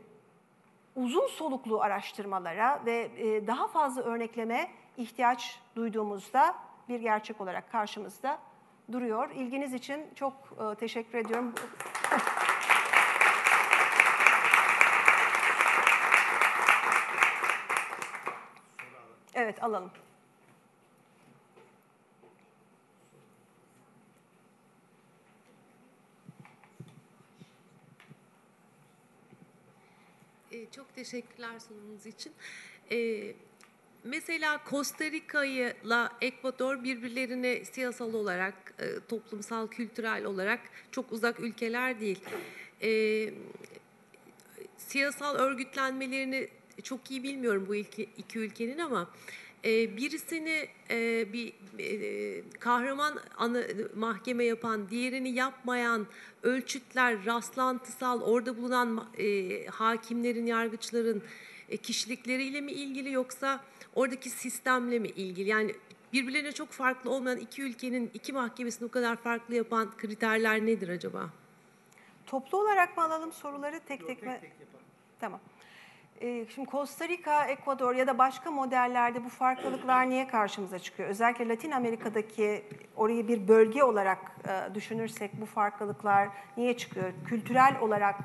uzun 0.96 1.28
soluklu 1.28 1.82
araştırmalara 1.82 2.82
ve 2.86 3.12
e, 3.18 3.48
daha 3.48 3.68
fazla 3.68 4.02
örnekleme 4.02 4.72
ihtiyaç 4.98 5.60
duyduğumuzda 5.76 6.56
bir 6.90 7.00
gerçek 7.00 7.42
olarak 7.42 7.72
karşımızda 7.72 8.40
duruyor. 8.92 9.32
İlginiz 9.32 9.74
için 9.74 10.06
çok 10.16 10.34
e, 10.62 10.76
teşekkür 10.76 11.18
ediyorum. 11.18 11.54
Evet 19.34 19.64
alalım. 19.64 19.92
E, 30.52 30.72
çok 30.72 30.96
teşekkürler 30.96 31.60
sunumunuz 31.60 32.06
için. 32.06 32.34
Ee, 32.92 33.34
mesela 34.04 34.62
Costa 34.70 35.12
Rica'yla 35.12 36.12
Ekvador 36.22 36.84
birbirlerine 36.84 37.66
siyasal 37.66 38.14
olarak, 38.14 38.74
e, 38.80 38.86
toplumsal, 39.10 39.68
kültürel 39.68 40.26
olarak 40.26 40.60
çok 40.92 41.12
uzak 41.12 41.40
ülkeler 41.40 42.00
değil. 42.00 42.20
Ee, 42.82 43.34
siyasal 44.78 45.36
örgütlenmelerini 45.36 46.48
çok 46.84 47.12
iyi 47.12 47.24
bilmiyorum 47.24 47.66
bu 47.68 47.76
iki, 47.76 48.10
ülkenin 48.36 48.78
ama 48.78 49.10
e, 49.66 49.98
birisini 49.98 50.68
e, 50.90 51.34
bir 51.34 51.54
e, 51.80 52.44
kahraman 52.60 53.20
mahkeme 53.96 54.44
yapan, 54.44 54.90
diğerini 54.90 55.30
yapmayan 55.30 56.08
ölçütler, 56.44 57.26
rastlantısal, 57.26 58.22
orada 58.22 58.58
bulunan 58.58 59.06
e, 59.18 59.66
hakimlerin, 59.66 60.46
yargıçların 60.46 61.24
e, 61.70 61.78
kişilikleriyle 61.78 62.62
mi 62.62 62.72
ilgili 62.72 63.12
yoksa 63.12 63.64
oradaki 63.98 64.30
sistemle 64.30 65.00
mi 65.00 65.08
ilgili? 65.08 65.50
Yani 65.50 65.76
birbirlerine 66.14 66.52
çok 66.52 66.70
farklı 66.70 67.12
olmayan 67.12 67.38
iki 67.38 67.62
ülkenin 67.62 68.12
iki 68.14 68.34
mahkemesini 68.34 68.88
o 68.88 68.92
kadar 68.92 69.16
farklı 69.16 69.56
yapan 69.56 69.92
kriterler 69.98 70.66
nedir 70.66 70.90
acaba? 70.90 71.30
Toplu 72.26 72.58
olarak 72.58 72.98
mı 72.98 73.04
alalım 73.04 73.32
soruları 73.32 73.80
tek 73.80 74.08
tek 74.08 74.24
mi? 74.24 74.40
Tamam. 75.20 75.40
Ee, 76.22 76.46
şimdi 76.56 76.70
Costa 76.70 77.08
Rica, 77.08 77.46
Ekvador 77.46 77.96
ya 77.96 78.08
da 78.08 78.18
başka 78.18 78.52
modellerde 78.52 79.26
bu 79.26 79.30
farklılıklar 79.30 80.10
niye 80.10 80.28
karşımıza 80.28 80.80
çıkıyor? 80.80 81.10
Özellikle 81.10 81.48
Latin 81.48 81.72
Amerika'daki 81.72 82.64
orayı 82.96 83.28
bir 83.28 83.48
bölge 83.48 83.84
olarak 83.84 84.20
e, 84.48 84.76
düşünürsek 84.76 85.42
bu 85.42 85.46
farklılıklar 85.46 86.30
niye 86.58 86.78
çıkıyor? 86.78 87.14
Kültürel 87.28 87.80
olarak 87.82 88.16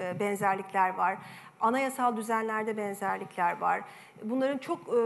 e, 0.00 0.20
benzerlikler 0.20 0.94
var. 0.94 1.18
Anayasal 1.62 2.16
düzenlerde 2.16 2.76
benzerlikler 2.76 3.58
var. 3.58 3.80
Bunların 4.22 4.58
çok 4.58 4.78
e, 4.88 5.00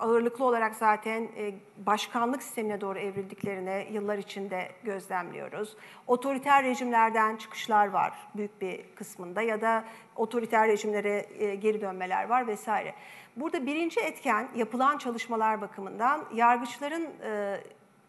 ağırlıklı 0.00 0.44
olarak 0.44 0.74
zaten 0.74 1.28
e, 1.36 1.54
başkanlık 1.86 2.42
sistemine 2.42 2.80
doğru 2.80 2.98
evrildiklerini 2.98 3.88
yıllar 3.92 4.18
içinde 4.18 4.68
gözlemliyoruz. 4.84 5.76
Otoriter 6.06 6.64
rejimlerden 6.64 7.36
çıkışlar 7.36 7.86
var 7.86 8.12
büyük 8.34 8.60
bir 8.60 8.84
kısmında 8.94 9.42
ya 9.42 9.60
da 9.60 9.84
otoriter 10.16 10.68
rejimlere 10.68 11.26
e, 11.38 11.54
geri 11.54 11.80
dönmeler 11.80 12.28
var 12.28 12.46
vesaire. 12.46 12.94
Burada 13.36 13.66
birinci 13.66 14.00
etken 14.00 14.48
yapılan 14.54 14.98
çalışmalar 14.98 15.60
bakımından 15.60 16.24
yargıçların 16.34 17.08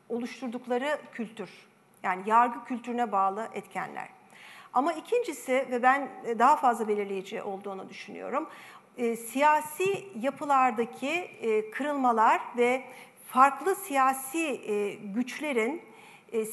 oluşturdukları 0.10 0.98
kültür. 1.12 1.50
Yani 2.04 2.22
yargı 2.26 2.64
kültürüne 2.64 3.12
bağlı 3.12 3.48
etkenler. 3.54 4.19
Ama 4.74 4.94
ikincisi 4.94 5.68
ve 5.72 5.84
ben 5.84 6.10
e, 6.26 6.40
daha 6.40 6.56
fazla 6.56 6.88
belirleyici 6.88 7.42
olduğunu 7.42 7.90
düşünüyorum. 7.90 8.50
E, 8.98 9.16
siyasi 9.16 10.08
yapılardaki 10.20 11.10
e, 11.10 11.72
kırılmalar 11.72 12.42
ve 12.58 12.84
farklı 13.28 13.76
siyasi 13.76 14.62
güçlerin 15.04 15.82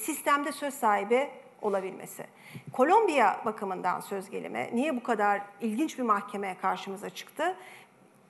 sistemde 0.00 0.52
söz 0.52 0.74
sahibi 0.74 1.30
olabilmesi. 1.62 2.26
Kolombiya 2.72 3.40
bakımından 3.44 4.00
söz 4.00 4.30
gelimi 4.30 4.70
niye 4.72 4.96
bu 4.96 5.02
kadar 5.02 5.42
ilginç 5.60 5.98
bir 5.98 6.02
mahkemeye 6.02 6.56
karşımıza 6.58 7.10
çıktı? 7.10 7.56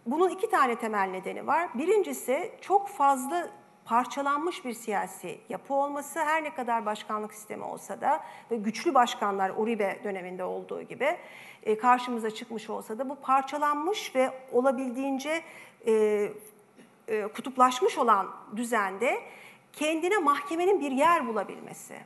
Bunun 0.07 0.29
iki 0.29 0.51
tane 0.51 0.77
temel 0.77 1.09
nedeni 1.09 1.47
var. 1.47 1.69
Birincisi 1.75 2.53
çok 2.61 2.89
fazla 2.89 3.49
parçalanmış 3.87 4.65
bir 4.65 4.73
siyasi 4.73 5.41
yapı 5.49 5.75
olması 5.75 6.21
her 6.21 6.45
ne 6.45 6.55
kadar 6.55 6.87
başkanlık 6.87 7.35
sistemi 7.35 7.65
olsa 7.65 8.01
da 8.01 8.25
ve 8.51 8.57
güçlü 8.57 8.95
başkanlar 8.95 9.53
Uribe 9.57 10.01
döneminde 10.05 10.45
olduğu 10.45 10.83
gibi 10.83 11.17
e, 11.63 11.79
karşımıza 11.79 12.31
çıkmış 12.31 12.71
olsa 12.71 12.99
da 12.99 13.09
bu 13.09 13.17
parçalanmış 13.17 14.15
ve 14.15 14.31
olabildiğince 14.53 15.43
e, 15.87 15.93
e, 17.09 17.23
kutuplaşmış 17.23 17.99
olan 17.99 18.31
düzende 18.57 19.21
kendine 19.73 20.19
mahkemenin 20.19 20.81
bir 20.81 20.91
yer 20.91 21.27
bulabilmesi, 21.27 21.97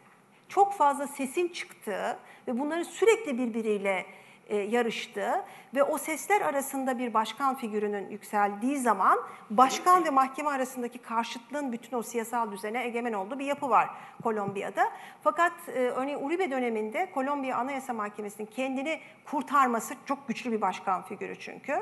çok 0.48 0.73
fazla 0.74 1.07
sesin 1.07 1.48
çıktığı 1.48 2.19
ve 2.48 2.59
bunların 2.59 2.82
sürekli 2.82 3.39
birbiriyle 3.39 4.07
e, 4.51 4.56
yarıştığı 4.56 5.44
ve 5.74 5.82
o 5.82 5.98
sesler 5.98 6.40
arasında 6.40 6.98
bir 6.98 7.14
başkan 7.14 7.55
figürünün 7.55 8.09
yükseldiği 8.10 8.78
zaman 8.78 9.18
başkan 9.51 10.05
ve 10.05 10.10
mahkeme 10.10 10.51
arasındaki 10.51 10.98
karşıtlığın 10.98 11.72
bütün 11.72 11.97
o 11.97 12.02
siyasal 12.02 12.52
düzene 12.52 12.85
egemen 12.85 13.12
olduğu 13.12 13.39
bir 13.39 13.44
yapı 13.44 13.70
var 13.70 13.90
Kolombiya'da. 14.22 14.90
Fakat 15.22 15.52
e, 15.68 15.72
örneğin 15.72 16.18
Uribe 16.22 16.51
döneminde 16.51 17.10
Kolombiya 17.14 17.56
Anayasa 17.56 17.93
Mahkemesi'nin 17.93 18.47
kendini 18.47 19.01
kurtarması 19.24 19.94
çok 20.06 20.28
güçlü 20.28 20.52
bir 20.52 20.60
başkan 20.60 21.02
figürü 21.02 21.39
çünkü 21.39 21.72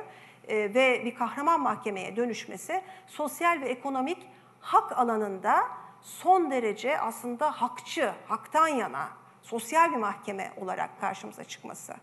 e, 0.49 0.75
ve 0.75 1.03
bir 1.05 1.15
kahraman 1.15 1.61
mahkemeye 1.61 2.17
dönüşmesi 2.17 2.83
sosyal 3.07 3.61
ve 3.61 3.69
ekonomik 3.69 4.27
hak 4.61 4.99
alanında 4.99 5.69
son 6.03 6.51
derece 6.51 7.01
aslında 7.01 7.51
hakçı, 7.51 8.13
haktan 8.29 8.69
yana 8.69 9.09
sosyal 9.43 9.91
bir 9.93 9.97
mahkeme 9.97 10.53
olarak 10.57 11.01
karşımıza 11.01 11.45
çıkması. 11.45 11.95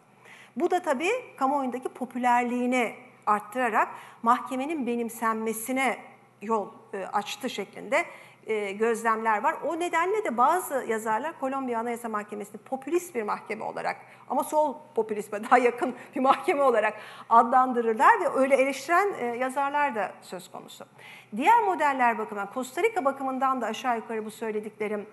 Bu 0.55 0.71
da 0.71 0.81
tabii 0.81 1.11
kamuoyundaki 1.37 1.89
popülerliğini 1.89 2.95
arttırarak 3.25 3.87
mahkemenin 4.23 4.87
benimsenmesine 4.87 5.97
yol 6.41 6.67
e, 6.93 7.05
açtı 7.05 7.49
şeklinde 7.49 8.05
e, 8.47 8.71
gözlemler 8.71 9.43
var. 9.43 9.55
O 9.67 9.79
nedenle 9.79 10.23
de 10.23 10.37
bazı 10.37 10.85
yazarlar 10.87 11.39
Kolombiya 11.39 11.79
Anayasa 11.79 12.09
Mahkemesi'ni 12.09 12.61
popülist 12.61 13.15
bir 13.15 13.23
mahkeme 13.23 13.63
olarak 13.63 13.97
ama 14.29 14.43
sol 14.43 14.75
popülizme 14.95 15.43
daha 15.49 15.57
yakın 15.57 15.95
bir 16.15 16.19
mahkeme 16.19 16.63
olarak 16.63 16.93
adlandırırlar 17.29 18.21
ve 18.21 18.29
öyle 18.29 18.55
eleştiren 18.55 19.13
e, 19.19 19.25
yazarlar 19.25 19.95
da 19.95 20.11
söz 20.21 20.51
konusu. 20.51 20.85
Diğer 21.35 21.63
modeller 21.63 22.17
bakımından, 22.17 22.49
Costa 22.53 22.83
Rica 22.83 23.05
bakımından 23.05 23.61
da 23.61 23.65
aşağı 23.65 23.95
yukarı 23.95 24.25
bu 24.25 24.31
söylediklerim 24.31 25.07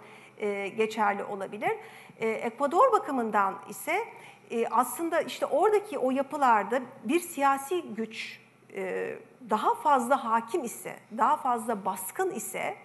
geçerli 0.77 1.25
olabilir. 1.25 1.73
Ekvador 2.21 2.93
bakımından 2.93 3.55
ise 3.69 4.05
e, 4.53 4.67
aslında 4.71 5.21
işte 5.21 5.47
oradaki 5.47 5.99
o 5.99 6.11
yapılarda 6.11 6.81
bir 7.05 7.21
siyasi 7.21 7.83
güç 7.83 8.41
e, 8.75 9.15
daha 9.51 9.75
fazla 9.75 10.25
hakim 10.25 10.65
ise, 10.65 10.97
daha 11.19 11.37
fazla 11.37 11.85
baskın 11.85 12.31
ise 12.31 12.77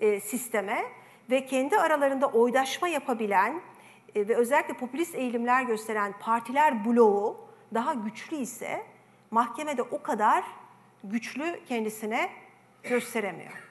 e, 0.00 0.20
sisteme 0.20 0.84
ve 1.30 1.46
kendi 1.46 1.78
aralarında 1.78 2.26
oydaşma 2.26 2.88
yapabilen 2.88 3.60
ve 4.16 4.36
özellikle 4.36 4.74
popülist 4.74 5.14
eğilimler 5.14 5.62
gösteren 5.62 6.14
partiler 6.20 6.84
bloğu 6.84 7.36
daha 7.74 7.94
güçlü 7.94 8.36
ise 8.36 8.82
mahkemede 9.30 9.82
o 9.82 10.02
kadar 10.02 10.44
güçlü 11.04 11.60
kendisine 11.68 12.30
gösteremiyor. 12.82 13.63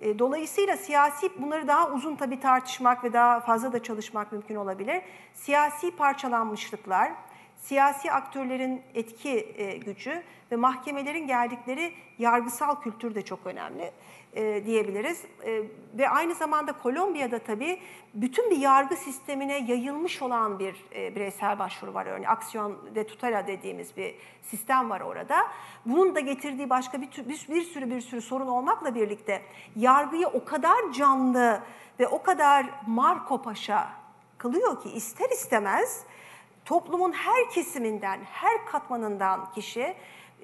E, 0.00 0.18
dolayısıyla 0.18 0.76
siyasi, 0.76 1.42
bunları 1.42 1.68
daha 1.68 1.90
uzun 1.90 2.16
tabii 2.16 2.40
tartışmak 2.40 3.04
ve 3.04 3.12
daha 3.12 3.40
fazla 3.40 3.72
da 3.72 3.82
çalışmak 3.82 4.32
mümkün 4.32 4.54
olabilir. 4.54 5.02
Siyasi 5.34 5.96
parçalanmışlıklar, 5.96 7.12
siyasi 7.56 8.12
aktörlerin 8.12 8.82
etki 8.94 9.54
e, 9.56 9.76
gücü 9.76 10.22
ve 10.52 10.56
mahkemelerin 10.56 11.26
geldikleri 11.26 11.92
yargısal 12.18 12.80
kültür 12.80 13.14
de 13.14 13.22
çok 13.22 13.46
önemli 13.46 13.92
e, 14.36 14.66
diyebiliriz. 14.66 15.24
E, 15.44 15.62
ve 15.94 16.08
aynı 16.08 16.34
zamanda 16.34 16.72
Kolombiya'da 16.72 17.38
tabii 17.38 17.80
bütün 18.14 18.50
bir 18.50 18.56
yargı 18.56 18.96
sistemine 18.96 19.58
yayılmış 19.58 20.22
olan 20.22 20.58
bir 20.58 20.84
e, 20.94 21.14
bireysel 21.14 21.58
başvuru 21.58 21.94
var. 21.94 22.06
Örneğin 22.06 22.28
aksiyon 22.28 22.94
de 22.94 23.06
tutela 23.06 23.46
dediğimiz 23.46 23.96
bir 23.96 24.14
sistem 24.42 24.90
var 24.90 25.00
orada. 25.00 25.36
Bunun 25.86 26.14
da 26.14 26.20
getirdiği 26.20 26.70
başka 26.70 27.00
bir, 27.02 27.08
bir, 27.28 27.46
bir 27.48 27.62
sürü 27.62 27.90
bir 27.90 28.00
sürü 28.00 28.22
sorun 28.22 28.46
olmakla 28.46 28.94
birlikte 28.94 29.42
yargıyı 29.76 30.28
o 30.28 30.44
kadar 30.44 30.92
canlı 30.92 31.62
ve 32.00 32.08
o 32.08 32.22
kadar 32.22 32.66
Marco 32.86 33.42
Paşa 33.42 33.88
kılıyor 34.38 34.82
ki 34.82 34.90
ister 34.90 35.30
istemez 35.30 36.04
toplumun 36.64 37.12
her 37.12 37.50
kesiminden, 37.50 38.20
her 38.24 38.66
katmanından 38.66 39.52
kişi 39.52 39.94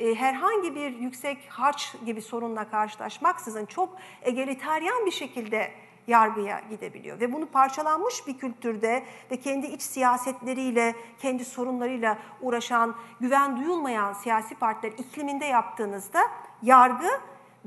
e, 0.02 0.14
herhangi 0.14 0.74
bir 0.74 0.90
yüksek 0.90 1.38
harç 1.48 1.94
gibi 2.06 2.22
sorunla 2.22 2.70
karşılaşmaksızın 2.70 3.66
çok 3.66 3.96
egaliteryan 4.22 5.06
bir 5.06 5.10
şekilde 5.10 5.72
yargıya 6.06 6.60
gidebiliyor. 6.70 7.20
Ve 7.20 7.32
bunu 7.32 7.46
parçalanmış 7.46 8.26
bir 8.26 8.38
kültürde 8.38 9.04
ve 9.30 9.36
kendi 9.36 9.66
iç 9.66 9.82
siyasetleriyle, 9.82 10.96
kendi 11.18 11.44
sorunlarıyla 11.44 12.18
uğraşan, 12.40 12.94
güven 13.20 13.56
duyulmayan 13.56 14.12
siyasi 14.12 14.54
partiler 14.54 14.92
ikliminde 14.98 15.44
yaptığınızda 15.44 16.20
yargı 16.62 17.08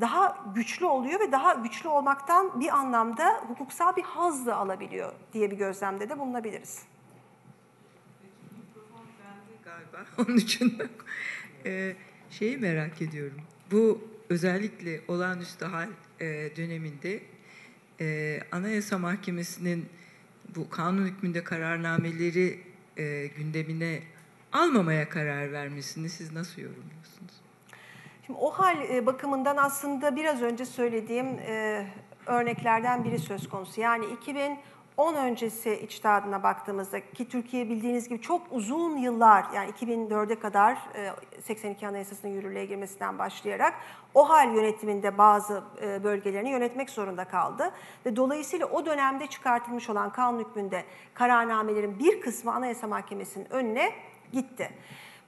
daha 0.01 0.37
güçlü 0.55 0.85
oluyor 0.85 1.19
ve 1.19 1.31
daha 1.31 1.53
güçlü 1.53 1.89
olmaktan 1.89 2.59
bir 2.59 2.75
anlamda 2.75 3.43
hukuksal 3.47 3.95
bir 3.95 4.03
haz 4.03 4.45
da 4.45 4.55
alabiliyor 4.55 5.13
diye 5.33 5.51
bir 5.51 5.57
gözlemde 5.57 6.09
de 6.09 6.19
bulunabiliriz. 6.19 6.83
galiba 9.65 10.05
onun 10.17 10.37
için 10.37 10.77
e, 11.65 11.95
şeyi 12.39 12.57
merak 12.57 13.01
ediyorum. 13.01 13.41
Bu 13.71 14.07
özellikle 14.29 15.01
olağanüstü 15.07 15.65
hal 15.65 15.89
e, 16.19 16.25
döneminde 16.57 17.19
e, 18.01 18.39
Anayasa 18.51 18.97
Mahkemesi'nin 18.97 19.85
bu 20.55 20.69
kanun 20.69 21.05
hükmünde 21.05 21.43
kararnameleri 21.43 22.59
e, 22.97 23.27
gündemine 23.27 23.99
almamaya 24.53 25.09
karar 25.09 25.51
vermesini 25.51 26.09
siz 26.09 26.33
nasıl 26.33 26.61
yorumluyorsunuz? 26.61 27.33
Şimdi 28.25 28.39
o 28.39 28.51
hal 28.51 28.89
e, 28.89 29.05
bakımından 29.05 29.57
aslında 29.57 30.15
biraz 30.15 30.41
önce 30.41 30.65
söylediğim 30.65 31.27
e, 31.27 31.87
örneklerden 32.25 33.03
biri 33.03 33.19
söz 33.19 33.49
konusu. 33.49 33.81
Yani 33.81 34.05
2010 34.95 35.15
öncesi 35.15 35.73
içtihadına 35.73 36.43
baktığımızda 36.43 37.11
ki 37.11 37.30
Türkiye 37.30 37.69
bildiğiniz 37.69 38.09
gibi 38.09 38.22
çok 38.22 38.41
uzun 38.51 38.97
yıllar 38.97 39.45
yani 39.55 39.72
2004'e 39.72 40.39
kadar 40.39 40.77
e, 40.95 41.11
82 41.41 41.88
Anayasası'nın 41.88 42.31
yürürlüğe 42.31 42.65
girmesinden 42.65 43.19
başlayarak 43.19 43.73
o 44.13 44.30
hal 44.30 44.55
yönetiminde 44.55 45.17
bazı 45.17 45.63
e, 45.81 46.03
bölgelerini 46.03 46.49
yönetmek 46.49 46.89
zorunda 46.89 47.26
kaldı. 47.26 47.72
Ve 48.05 48.15
dolayısıyla 48.15 48.65
o 48.65 48.85
dönemde 48.85 49.27
çıkartılmış 49.27 49.89
olan 49.89 50.11
kanun 50.11 50.39
hükmünde 50.39 50.84
kararnamelerin 51.13 51.99
bir 51.99 52.22
kısmı 52.22 52.53
Anayasa 52.53 52.88
Mahkemesi'nin 52.88 53.47
önüne 53.49 53.91
gitti. 54.34 54.69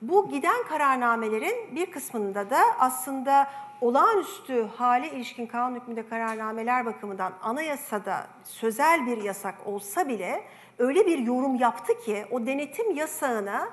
Bu 0.02 0.30
giden 0.30 0.64
kararnamelerin 0.70 1.76
bir 1.76 1.92
kısmında 1.92 2.50
da 2.50 2.60
aslında 2.80 3.48
olağanüstü 3.82 4.68
hale 4.78 5.12
ilişkin 5.12 5.46
kanun 5.48 5.76
hükmünde 5.76 6.10
kararnameler 6.10 6.86
bakımından 6.86 7.34
anayasada 7.42 8.28
sözel 8.44 9.06
bir 9.06 9.24
yasak 9.24 9.56
olsa 9.66 10.08
bile 10.08 10.44
öyle 10.78 11.06
bir 11.06 11.18
yorum 11.18 11.56
yaptı 11.56 12.00
ki 12.00 12.26
o 12.32 12.46
denetim 12.46 12.96
yasağına 12.96 13.70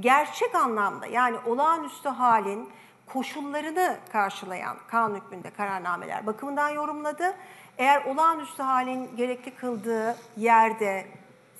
gerçek 0.00 0.54
anlamda 0.54 1.06
yani 1.06 1.36
olağanüstü 1.46 2.08
halin 2.08 2.68
koşullarını 3.06 3.96
karşılayan 4.12 4.76
kanun 4.88 5.16
hükmünde 5.16 5.50
kararnameler 5.50 6.26
bakımından 6.26 6.68
yorumladı. 6.68 7.34
Eğer 7.78 8.04
olağanüstü 8.04 8.62
halin 8.62 9.16
gerekli 9.16 9.50
kıldığı 9.50 10.16
yerde, 10.36 11.06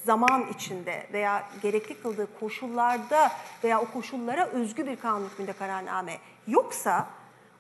zaman 0.08 0.46
içinde 0.54 1.06
veya 1.12 1.42
gerekli 1.62 2.02
kıldığı 2.02 2.28
koşullarda 2.40 3.30
veya 3.64 3.80
o 3.80 3.84
koşullara 3.92 4.46
özgü 4.46 4.86
bir 4.86 4.96
kanun 4.96 5.28
hükmünde 5.28 5.52
kararname 5.52 6.18
yoksa 6.46 7.06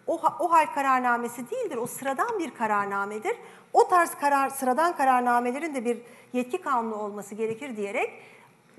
o, 0.06 0.20
o 0.38 0.52
hal 0.52 0.66
kararnamesi 0.74 1.50
değildir. 1.50 1.76
O 1.76 1.86
sıradan 1.86 2.38
bir 2.38 2.50
kararnamedir. 2.50 3.36
O 3.72 3.88
tarz 3.88 4.14
karar, 4.14 4.48
sıradan 4.48 4.96
kararnamelerin 4.96 5.74
de 5.74 5.84
bir 5.84 5.98
yetki 6.32 6.60
kanunu 6.60 6.94
olması 6.94 7.34
gerekir 7.34 7.76
diyerek 7.76 8.10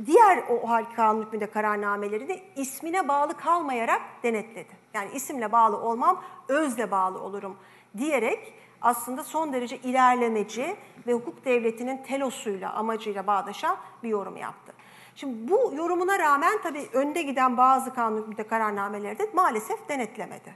diğer 0.06 0.44
o 0.50 0.70
hal 0.70 0.86
kanun 0.96 1.26
hükmünde 1.26 1.52
kararnamelerini 1.52 2.44
ismine 2.56 3.08
bağlı 3.08 3.38
kalmayarak 3.38 4.02
denetledi. 4.24 4.74
Yani 4.94 5.10
isimle 5.14 5.52
bağlı 5.52 5.78
olmam, 5.78 6.24
özle 6.48 6.92
bağlı 6.92 7.20
olurum 7.20 7.58
diyerek 7.98 8.54
aslında 8.82 9.24
son 9.24 9.54
derece 9.54 9.78
ilerlemeci 9.78 10.76
ve 11.08 11.14
hukuk 11.14 11.46
devletinin 11.46 11.98
telosuyla, 11.98 12.74
amacıyla 12.74 13.28
bağdaşan 13.28 13.78
bir 14.04 14.10
yorum 14.10 14.38
yaptı. 14.38 14.74
Şimdi 15.16 15.52
bu 15.52 15.74
yorumuna 15.76 16.20
rağmen 16.20 16.62
tabii 16.64 16.90
önde 16.94 17.22
giden 17.22 17.58
bazı 17.58 17.94
kanun 17.94 18.18
hükmünde 18.18 18.48
kararnameleri 18.48 19.20
de 19.20 19.30
maalesef 19.34 19.90
denetlemedi. 19.90 20.56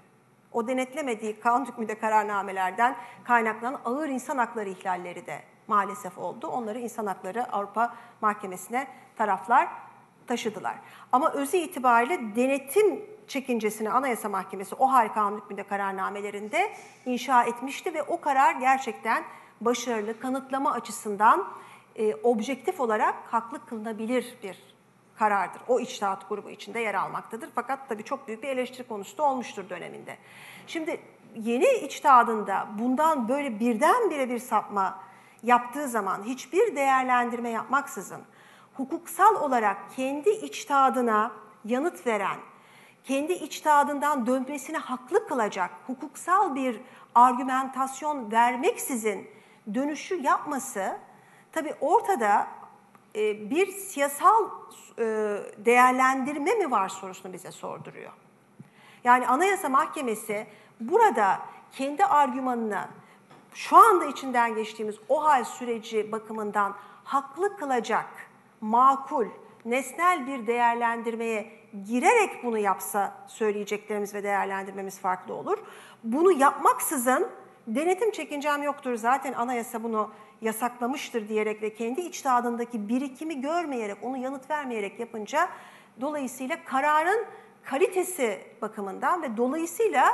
O 0.52 0.68
denetlemediği 0.68 1.40
kanun 1.40 1.66
hükmünde 1.66 2.00
kararnamelerden 2.00 2.96
kaynaklanan 3.24 3.80
ağır 3.86 4.10
insan 4.10 4.38
hakları 4.38 4.70
ihlalleri 4.70 5.26
de 5.28 5.44
maalesef 5.68 6.18
oldu. 6.18 6.48
Onları 6.48 6.80
insan 6.80 7.06
hakları 7.06 7.52
Avrupa 7.52 7.94
Mahkemesi'ne 8.22 8.88
taraflar 9.16 9.68
taşıdılar. 10.28 10.76
Ama 11.12 11.32
özü 11.32 11.58
itibariyle 11.58 12.36
denetim 12.36 13.06
çekincesini 13.28 13.92
Anayasa 13.92 14.30
Mahkemesi 14.30 14.76
o 14.76 14.92
hal 14.92 15.14
kanun 15.14 15.38
hükmünde 15.38 15.64
kararnamelerinde 15.64 16.74
inşa 17.06 17.44
etmişti 17.44 17.94
ve 17.94 18.04
o 18.04 18.22
karar 18.22 18.56
gerçekten 18.56 19.24
başarılı, 19.62 20.20
kanıtlama 20.20 20.72
açısından 20.72 21.48
e, 21.96 22.16
objektif 22.16 22.80
olarak 22.80 23.16
haklı 23.32 23.66
kılınabilir 23.66 24.38
bir 24.44 24.74
karardır. 25.16 25.62
O 25.68 25.80
içtihat 25.80 26.30
grubu 26.30 26.50
içinde 26.50 26.80
yer 26.80 26.94
almaktadır. 26.94 27.50
Fakat 27.56 27.90
tabii 27.90 28.04
çok 28.04 28.28
büyük 28.28 28.44
bir 28.44 28.48
eleştiri 28.48 28.88
konusu 28.88 29.18
da 29.18 29.24
olmuştur 29.24 29.70
döneminde. 29.70 30.18
Şimdi 30.68 31.00
yeni 31.36 31.66
içtihadında 31.66 32.68
bundan 32.80 33.30
böyle 33.30 33.60
birdenbire 33.60 34.30
bir 34.30 34.40
sapma 34.40 35.00
yaptığı 35.44 35.88
zaman 35.88 36.24
hiçbir 36.24 36.76
değerlendirme 36.76 37.50
yapmaksızın 37.50 38.22
hukuksal 38.74 39.36
olarak 39.36 39.78
kendi 39.96 40.30
içtihadına 40.30 41.32
yanıt 41.66 42.08
veren, 42.08 42.38
kendi 43.04 43.34
içtihadından 43.34 44.28
dönmesine 44.28 44.78
haklı 44.78 45.28
kılacak 45.28 45.72
hukuksal 45.88 46.56
bir 46.56 46.82
argümentasyon 47.16 48.32
vermeksizin 48.32 49.30
dönüşü 49.74 50.22
yapması 50.22 50.98
tabii 51.52 51.74
ortada 51.82 52.48
e, 53.16 53.50
bir 53.50 53.68
siyasal 53.68 54.50
e, 55.00 55.04
değerlendirme 55.58 56.54
mi 56.54 56.72
var 56.72 56.90
sorusunu 56.90 57.34
bize 57.34 57.52
sorduruyor. 57.52 58.12
Yani 59.04 59.28
Anayasa 59.28 59.70
Mahkemesi 59.70 60.48
burada 60.80 61.40
kendi 61.72 62.06
argümanını 62.06 62.88
şu 63.54 63.78
anda 63.78 64.06
içinden 64.06 64.56
geçtiğimiz 64.56 64.96
o 65.10 65.24
hal 65.24 65.44
süreci 65.44 66.12
bakımından 66.12 66.76
haklı 67.04 67.58
kılacak, 67.58 68.06
makul, 68.62 69.26
nesnel 69.66 70.28
bir 70.28 70.48
değerlendirmeye 70.48 71.52
girerek 71.88 72.44
bunu 72.44 72.58
yapsa 72.58 73.14
söyleyeceklerimiz 73.28 74.14
ve 74.14 74.24
değerlendirmemiz 74.24 75.00
farklı 75.00 75.34
olur. 75.34 75.58
Bunu 76.04 76.32
yapmaksızın 76.32 77.30
denetim 77.68 78.12
çekincem 78.12 78.64
yoktur 78.64 78.96
zaten 78.96 79.34
anayasa 79.34 79.84
bunu 79.84 80.12
yasaklamıştır 80.42 81.30
diyerek 81.30 81.62
ve 81.62 81.74
kendi 81.74 82.02
içtihadındaki 82.02 82.90
birikimi 82.90 83.42
görmeyerek, 83.42 83.98
onu 84.02 84.18
yanıt 84.18 84.50
vermeyerek 84.50 85.00
yapınca 85.00 85.50
dolayısıyla 86.02 86.58
kararın 86.66 87.26
kalitesi 87.64 88.40
bakımından 88.62 89.22
ve 89.22 89.38
dolayısıyla 89.38 90.06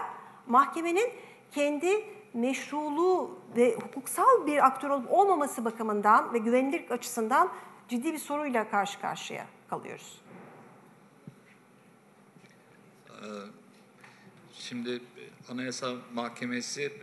mahkemenin 0.48 1.10
kendi 1.52 2.06
meşruluğu 2.34 3.40
ve 3.56 3.76
hukuksal 3.76 4.48
bir 4.48 4.66
aktör 4.66 4.90
olup 4.90 5.12
olmaması 5.12 5.66
bakımından 5.66 6.34
ve 6.34 6.38
güvenilirlik 6.38 6.92
açısından 6.92 7.50
ciddi 7.90 8.14
bir 8.14 8.18
soruyla 8.18 8.70
karşı 8.70 9.02
karşıya 9.02 9.48
kalıyoruz. 9.70 10.22
Şimdi 14.54 15.02
Anayasa 15.50 15.96
Mahkemesi 16.14 16.94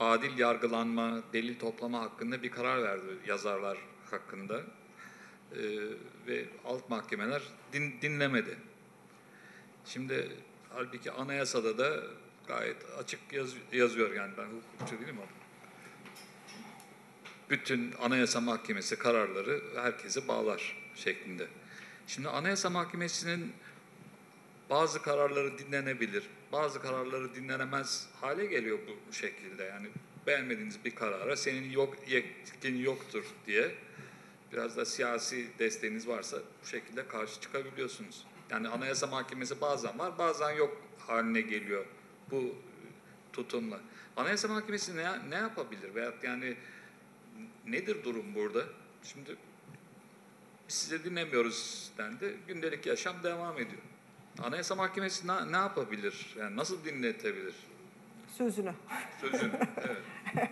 adil 0.00 0.38
yargılanma, 0.38 1.22
delil 1.32 1.58
toplama 1.58 2.00
hakkında 2.00 2.42
bir 2.42 2.50
karar 2.50 2.82
verdi 2.82 3.18
yazarlar 3.26 3.78
hakkında. 4.10 4.62
Ee, 5.52 5.58
ve 6.26 6.44
alt 6.64 6.90
mahkemeler 6.90 7.42
din, 7.72 7.94
dinlemedi. 8.02 8.56
Şimdi 9.84 10.36
halbuki 10.70 11.12
anayasada 11.12 11.78
da 11.78 12.02
gayet 12.46 12.76
açık 12.98 13.32
yaz, 13.32 13.54
yazıyor 13.72 14.14
yani 14.14 14.32
ben 14.38 14.46
hukukçu 14.46 15.00
değilim 15.00 15.16
ama. 15.18 15.47
Bütün 17.50 17.92
Anayasa 18.00 18.40
Mahkemesi 18.40 18.98
kararları 18.98 19.62
herkese 19.74 20.28
bağlar 20.28 20.76
şeklinde. 20.94 21.46
Şimdi 22.06 22.28
Anayasa 22.28 22.70
Mahkemesi'nin 22.70 23.52
bazı 24.70 25.02
kararları 25.02 25.58
dinlenebilir, 25.58 26.24
bazı 26.52 26.82
kararları 26.82 27.34
dinlenemez 27.34 28.08
hale 28.20 28.46
geliyor 28.46 28.78
bu 29.08 29.12
şekilde. 29.12 29.64
Yani 29.64 29.88
beğenmediğiniz 30.26 30.84
bir 30.84 30.94
karara 30.94 31.36
senin 31.36 31.70
yok 31.70 31.96
yetkin 32.08 32.76
yoktur 32.76 33.24
diye 33.46 33.74
biraz 34.52 34.76
da 34.76 34.84
siyasi 34.84 35.46
desteğiniz 35.58 36.08
varsa 36.08 36.38
bu 36.62 36.66
şekilde 36.66 37.08
karşı 37.08 37.40
çıkabiliyorsunuz. 37.40 38.24
Yani 38.50 38.68
Anayasa 38.68 39.06
Mahkemesi 39.06 39.60
bazen 39.60 39.98
var, 39.98 40.18
bazen 40.18 40.50
yok 40.50 40.76
haline 40.98 41.40
geliyor 41.40 41.84
bu 42.30 42.54
tutumla. 43.32 43.80
Anayasa 44.16 44.48
Mahkemesi 44.48 44.96
ne, 44.96 45.30
ne 45.30 45.34
yapabilir? 45.34 45.94
Veyahut 45.94 46.24
yani 46.24 46.56
nedir 47.66 48.04
durum 48.04 48.34
burada? 48.34 48.64
Şimdi 49.04 49.36
size 50.68 51.04
dinlemiyoruz 51.04 51.90
dendi. 51.98 52.36
Gündelik 52.48 52.86
yaşam 52.86 53.22
devam 53.22 53.54
ediyor. 53.54 53.82
Anayasa 54.42 54.74
Mahkemesi 54.74 55.26
ne, 55.26 55.52
ne 55.52 55.56
yapabilir? 55.56 56.36
Yani 56.38 56.56
nasıl 56.56 56.84
dinletebilir? 56.84 57.54
Sözünü. 58.36 58.72
Sözünü. 59.20 59.52
Evet. 60.34 60.50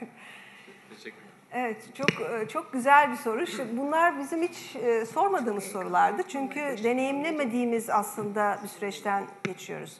Teşekkür 0.91 1.27
Evet, 1.53 1.77
çok 1.95 2.09
çok 2.51 2.73
güzel 2.73 3.11
bir 3.11 3.17
soru. 3.17 3.45
Bunlar 3.73 4.19
bizim 4.19 4.43
hiç 4.43 4.77
e, 4.77 5.07
sormadığımız 5.07 5.65
sorulardı. 5.65 6.23
Çünkü 6.29 6.61
deneyimlemediğimiz 6.61 7.91
aslında 7.91 8.59
bir 8.63 8.69
süreçten 8.69 9.27
geçiyoruz. 9.45 9.97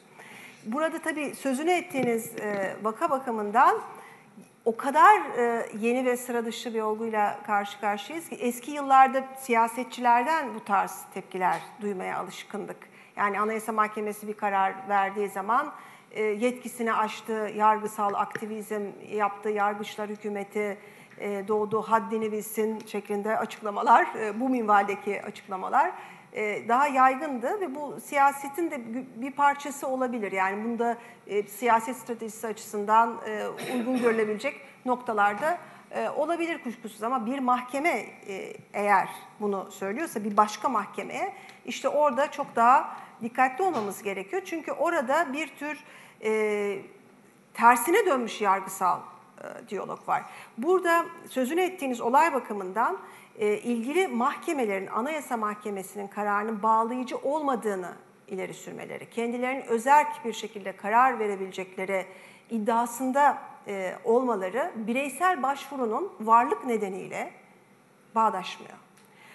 Burada 0.65 1.01
tabii 1.01 1.35
sözünü 1.35 1.71
ettiğiniz 1.71 2.35
e, 2.39 2.75
vaka 2.83 3.09
bakımından 3.09 3.81
o 4.67 4.77
kadar 4.77 5.21
e, 5.37 5.65
yeni 5.79 6.05
ve 6.05 6.17
sıra 6.17 6.45
dışı 6.45 6.73
bir 6.73 6.81
olguyla 6.81 7.39
karşı 7.43 7.79
karşıyayız 7.79 8.29
ki 8.29 8.35
eski 8.35 8.71
yıllarda 8.71 9.23
siyasetçilerden 9.39 10.55
bu 10.55 10.63
tarz 10.63 11.05
tepkiler 11.13 11.61
duymaya 11.81 12.17
alışkındık. 12.17 12.77
Yani 13.15 13.39
Anayasa 13.39 13.71
Mahkemesi 13.71 14.27
bir 14.27 14.33
karar 14.33 14.73
verdiği 14.89 15.29
zaman 15.29 15.73
e, 16.11 16.23
yetkisini 16.23 16.93
aştı, 16.93 17.51
yargısal 17.55 18.13
aktivizm 18.13 18.81
yaptı, 19.11 19.49
yargıçlar 19.49 20.09
hükümeti 20.09 20.77
e, 21.19 21.47
doğduğu 21.47 21.81
haddini 21.81 22.31
bilsin 22.31 22.79
şeklinde 22.85 23.37
açıklamalar, 23.37 24.07
e, 24.19 24.39
bu 24.39 24.49
minvaldeki 24.49 25.21
açıklamalar 25.21 25.91
daha 26.67 26.87
yaygındı 26.87 27.61
ve 27.61 27.75
bu 27.75 27.97
siyasetin 28.01 28.71
de 28.71 28.81
bir 29.15 29.31
parçası 29.31 29.87
olabilir. 29.87 30.31
Yani 30.31 30.63
bunda 30.65 30.97
e, 31.27 31.43
siyaset 31.43 31.97
stratejisi 31.97 32.47
açısından 32.47 33.17
e, 33.27 33.47
uygun 33.73 33.97
görülebilecek 33.97 34.61
noktalarda 34.85 35.57
e, 35.91 36.09
olabilir 36.09 36.63
kuşkusuz 36.63 37.03
ama 37.03 37.25
bir 37.25 37.39
mahkeme 37.39 37.89
e, 38.27 38.53
eğer 38.73 39.09
bunu 39.39 39.71
söylüyorsa 39.71 40.23
bir 40.23 40.37
başka 40.37 40.69
mahkemeye 40.69 41.33
işte 41.65 41.89
orada 41.89 42.31
çok 42.31 42.55
daha 42.55 42.97
dikkatli 43.21 43.63
olmamız 43.63 44.03
gerekiyor. 44.03 44.41
Çünkü 44.45 44.71
orada 44.71 45.33
bir 45.33 45.47
tür 45.47 45.83
e, 46.23 46.79
tersine 47.53 48.05
dönmüş 48.05 48.41
yargısal 48.41 48.99
e, 49.41 49.69
diyalog 49.69 50.07
var. 50.07 50.23
Burada 50.57 51.05
sözünü 51.29 51.61
ettiğiniz 51.61 52.01
olay 52.01 52.33
bakımından 52.33 52.93
e, 52.95 52.97
ilgili 53.37 54.07
mahkemelerin, 54.07 54.87
Anayasa 54.87 55.37
Mahkemesi'nin 55.37 56.07
kararının 56.07 56.63
bağlayıcı 56.63 57.17
olmadığını 57.17 57.93
ileri 58.27 58.53
sürmeleri, 58.53 59.09
kendilerinin 59.09 59.65
özerk 59.65 60.25
bir 60.25 60.33
şekilde 60.33 60.71
karar 60.71 61.19
verebilecekleri 61.19 62.05
iddiasında 62.49 63.37
e, 63.67 63.95
olmaları 64.03 64.71
bireysel 64.75 65.43
başvurunun 65.43 66.13
varlık 66.19 66.65
nedeniyle 66.65 67.31
bağdaşmıyor. 68.15 68.77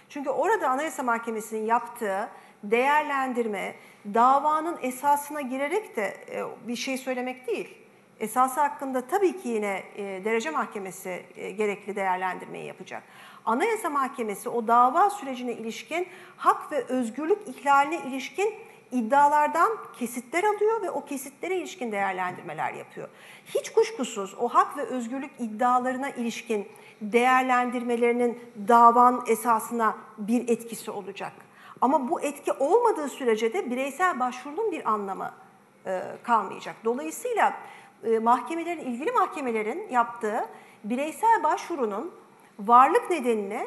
Çünkü 0.09 0.31
orada 0.31 0.69
Anayasa 0.69 1.03
Mahkemesi'nin 1.03 1.67
yaptığı 1.67 2.29
değerlendirme 2.65 3.75
davanın 4.15 4.79
esasına 4.83 5.41
girerek 5.41 5.97
de 5.97 6.17
e, 6.31 6.69
bir 6.69 6.77
şey 6.77 6.99
söylemek 6.99 7.47
değil. 7.47 7.79
Esası 8.21 8.61
hakkında 8.61 9.07
tabii 9.07 9.43
ki 9.43 9.49
yine 9.49 9.83
e, 9.97 10.25
derece 10.25 10.51
mahkemesi 10.51 11.23
e, 11.37 11.51
gerekli 11.51 11.97
değerlendirmeyi 11.97 12.67
yapacak. 12.67 13.03
Anayasa 13.47 13.91
Mahkemesi 13.91 14.49
o 14.49 14.69
dava 14.69 15.11
sürecine 15.11 15.53
ilişkin 15.53 16.07
hak 16.37 16.73
ve 16.73 16.85
özgürlük 16.85 17.49
ihlaline 17.49 18.01
ilişkin 18.09 18.55
iddialardan 18.93 19.73
kesitler 19.99 20.45
alıyor 20.45 20.83
ve 20.83 20.91
o 20.91 21.05
kesitlere 21.05 21.57
ilişkin 21.57 21.93
değerlendirmeler 21.93 22.73
yapıyor. 22.73 23.09
Hiç 23.47 23.73
kuşkusuz 23.73 24.35
o 24.41 24.49
hak 24.49 24.77
ve 24.77 24.83
özgürlük 24.83 25.31
iddialarına 25.39 26.11
ilişkin 26.11 26.69
değerlendirmelerinin 27.01 28.41
davan 28.69 29.25
esasına 29.27 29.97
bir 30.19 30.49
etkisi 30.49 30.91
olacak. 30.91 31.33
Ama 31.81 32.11
bu 32.11 32.21
etki 32.21 32.53
olmadığı 32.53 33.09
sürece 33.09 33.53
de 33.53 33.71
bireysel 33.71 34.21
başvurunun 34.21 34.73
bir 34.73 34.91
anlamı 34.91 35.31
e, 35.87 36.03
kalmayacak. 36.23 36.77
Dolayısıyla 36.85 37.55
e, 38.05 38.19
mahkemelerin, 38.19 38.81
ilgili 38.81 39.13
mahkemelerin 39.13 39.89
yaptığı 39.91 40.49
bireysel 40.85 41.43
başvurunun 41.43 42.15
varlık 42.59 43.11
nedenini 43.11 43.67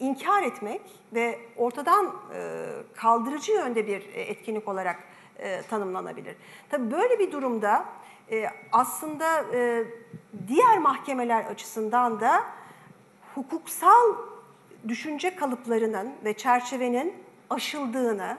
inkar 0.00 0.42
etmek 0.42 0.82
ve 1.14 1.38
ortadan 1.56 2.06
e, 2.34 2.66
kaldırıcı 2.94 3.52
yönde 3.52 3.86
bir 3.86 4.00
e, 4.14 4.20
etkinlik 4.20 4.68
olarak 4.68 4.96
e, 5.38 5.62
tanımlanabilir. 5.62 6.36
Tabii 6.70 6.90
böyle 6.90 7.18
bir 7.18 7.32
durumda 7.32 7.84
aslında 8.72 9.44
diğer 10.48 10.78
mahkemeler 10.78 11.44
açısından 11.44 12.20
da 12.20 12.44
hukuksal 13.34 14.14
düşünce 14.88 15.36
kalıplarının 15.36 16.12
ve 16.24 16.32
çerçevenin 16.32 17.14
aşıldığını, 17.50 18.38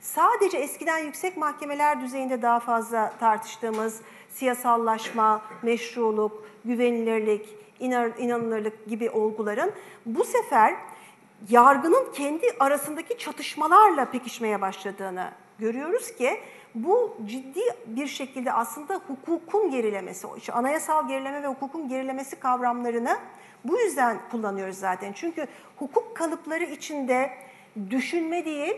sadece 0.00 0.58
eskiden 0.58 0.98
yüksek 0.98 1.36
mahkemeler 1.36 2.00
düzeyinde 2.00 2.42
daha 2.42 2.60
fazla 2.60 3.12
tartıştığımız 3.20 4.00
siyasallaşma, 4.30 5.42
meşruluk, 5.62 6.44
güvenilirlik, 6.64 7.48
inanılırlık 7.80 8.86
gibi 8.88 9.10
olguların 9.10 9.72
bu 10.06 10.24
sefer 10.24 10.74
yargının 11.50 12.12
kendi 12.12 12.46
arasındaki 12.60 13.18
çatışmalarla 13.18 14.04
pekişmeye 14.04 14.60
başladığını 14.60 15.30
görüyoruz 15.58 16.16
ki 16.16 16.40
bu 16.74 17.16
ciddi 17.26 17.60
bir 17.86 18.06
şekilde 18.06 18.52
aslında 18.52 19.00
hukukun 19.06 19.70
gerilemesi, 19.70 20.26
işte 20.36 20.52
anayasal 20.52 21.08
gerileme 21.08 21.42
ve 21.42 21.46
hukukun 21.46 21.88
gerilemesi 21.88 22.36
kavramlarını 22.36 23.18
bu 23.64 23.78
yüzden 23.78 24.20
kullanıyoruz 24.30 24.78
zaten. 24.78 25.12
Çünkü 25.12 25.46
hukuk 25.76 26.16
kalıpları 26.16 26.64
içinde 26.64 27.30
düşünme 27.90 28.44
değil, 28.44 28.76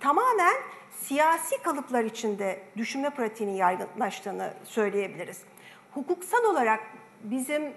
tamamen 0.00 0.54
siyasi 1.00 1.62
kalıplar 1.62 2.04
içinde 2.04 2.60
düşünme 2.76 3.10
pratiğinin 3.10 3.54
yaygınlaştığını 3.54 4.54
söyleyebiliriz. 4.64 5.40
Hukuksal 5.94 6.44
olarak 6.44 6.80
bizim 7.22 7.72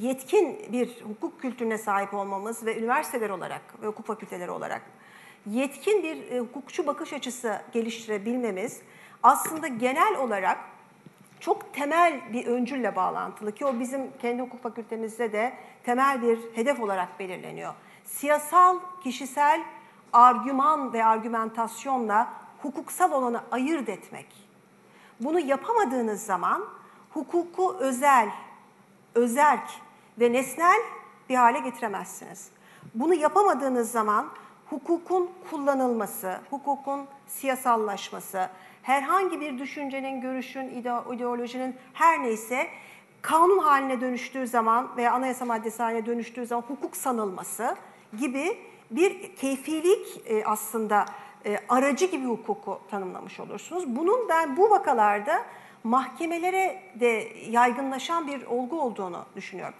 yetkin 0.00 0.72
bir 0.72 1.04
hukuk 1.04 1.40
kültürüne 1.40 1.78
sahip 1.78 2.14
olmamız 2.14 2.66
ve 2.66 2.78
üniversiteler 2.78 3.30
olarak 3.30 3.82
ve 3.82 3.86
hukuk 3.86 4.06
fakülteleri 4.06 4.50
olarak 4.50 4.82
yetkin 5.46 6.02
bir 6.02 6.30
e, 6.30 6.40
hukukçu 6.40 6.86
bakış 6.86 7.12
açısı 7.12 7.60
geliştirebilmemiz 7.72 8.80
aslında 9.22 9.66
genel 9.66 10.16
olarak 10.18 10.58
çok 11.40 11.74
temel 11.74 12.32
bir 12.32 12.46
öncülle 12.46 12.96
bağlantılı 12.96 13.52
ki 13.52 13.66
o 13.66 13.80
bizim 13.80 14.00
kendi 14.22 14.42
hukuk 14.42 14.62
fakültemizde 14.62 15.32
de 15.32 15.52
temel 15.84 16.22
bir 16.22 16.38
hedef 16.54 16.80
olarak 16.80 17.18
belirleniyor. 17.18 17.74
Siyasal, 18.04 18.78
kişisel 19.04 19.62
argüman 20.12 20.92
ve 20.92 21.04
argümentasyonla 21.04 22.32
hukuksal 22.62 23.12
olanı 23.12 23.40
ayırt 23.50 23.88
etmek. 23.88 24.26
Bunu 25.20 25.40
yapamadığınız 25.40 26.22
zaman 26.22 26.64
hukuku 27.10 27.76
özel, 27.78 28.28
özerk 29.16 29.68
ve 30.20 30.32
nesnel 30.32 30.80
bir 31.28 31.34
hale 31.34 31.58
getiremezsiniz. 31.58 32.48
Bunu 32.94 33.14
yapamadığınız 33.14 33.90
zaman 33.90 34.28
hukukun 34.70 35.30
kullanılması, 35.50 36.38
hukukun 36.50 37.06
siyasallaşması, 37.26 38.48
herhangi 38.82 39.40
bir 39.40 39.58
düşüncenin, 39.58 40.20
görüşün, 40.20 40.68
ideolojinin 41.12 41.76
her 41.92 42.22
neyse 42.22 42.66
kanun 43.22 43.58
haline 43.58 44.00
dönüştüğü 44.00 44.46
zaman 44.46 44.96
veya 44.96 45.12
anayasa 45.12 45.44
maddesi 45.44 45.82
haline 45.82 46.06
dönüştüğü 46.06 46.46
zaman 46.46 46.62
hukuk 46.62 46.96
sanılması 46.96 47.76
gibi 48.20 48.58
bir 48.90 49.36
keyfilik 49.36 50.22
e, 50.26 50.44
aslında 50.44 51.04
e, 51.46 51.58
aracı 51.68 52.06
gibi 52.06 52.26
hukuku 52.26 52.80
tanımlamış 52.90 53.40
olursunuz. 53.40 53.84
Bunun 53.86 54.28
ben 54.28 54.56
bu 54.56 54.70
vakalarda 54.70 55.42
mahkemelere 55.86 56.82
de 57.00 57.28
yaygınlaşan 57.50 58.26
bir 58.26 58.46
olgu 58.46 58.80
olduğunu 58.80 59.24
düşünüyorum. 59.36 59.74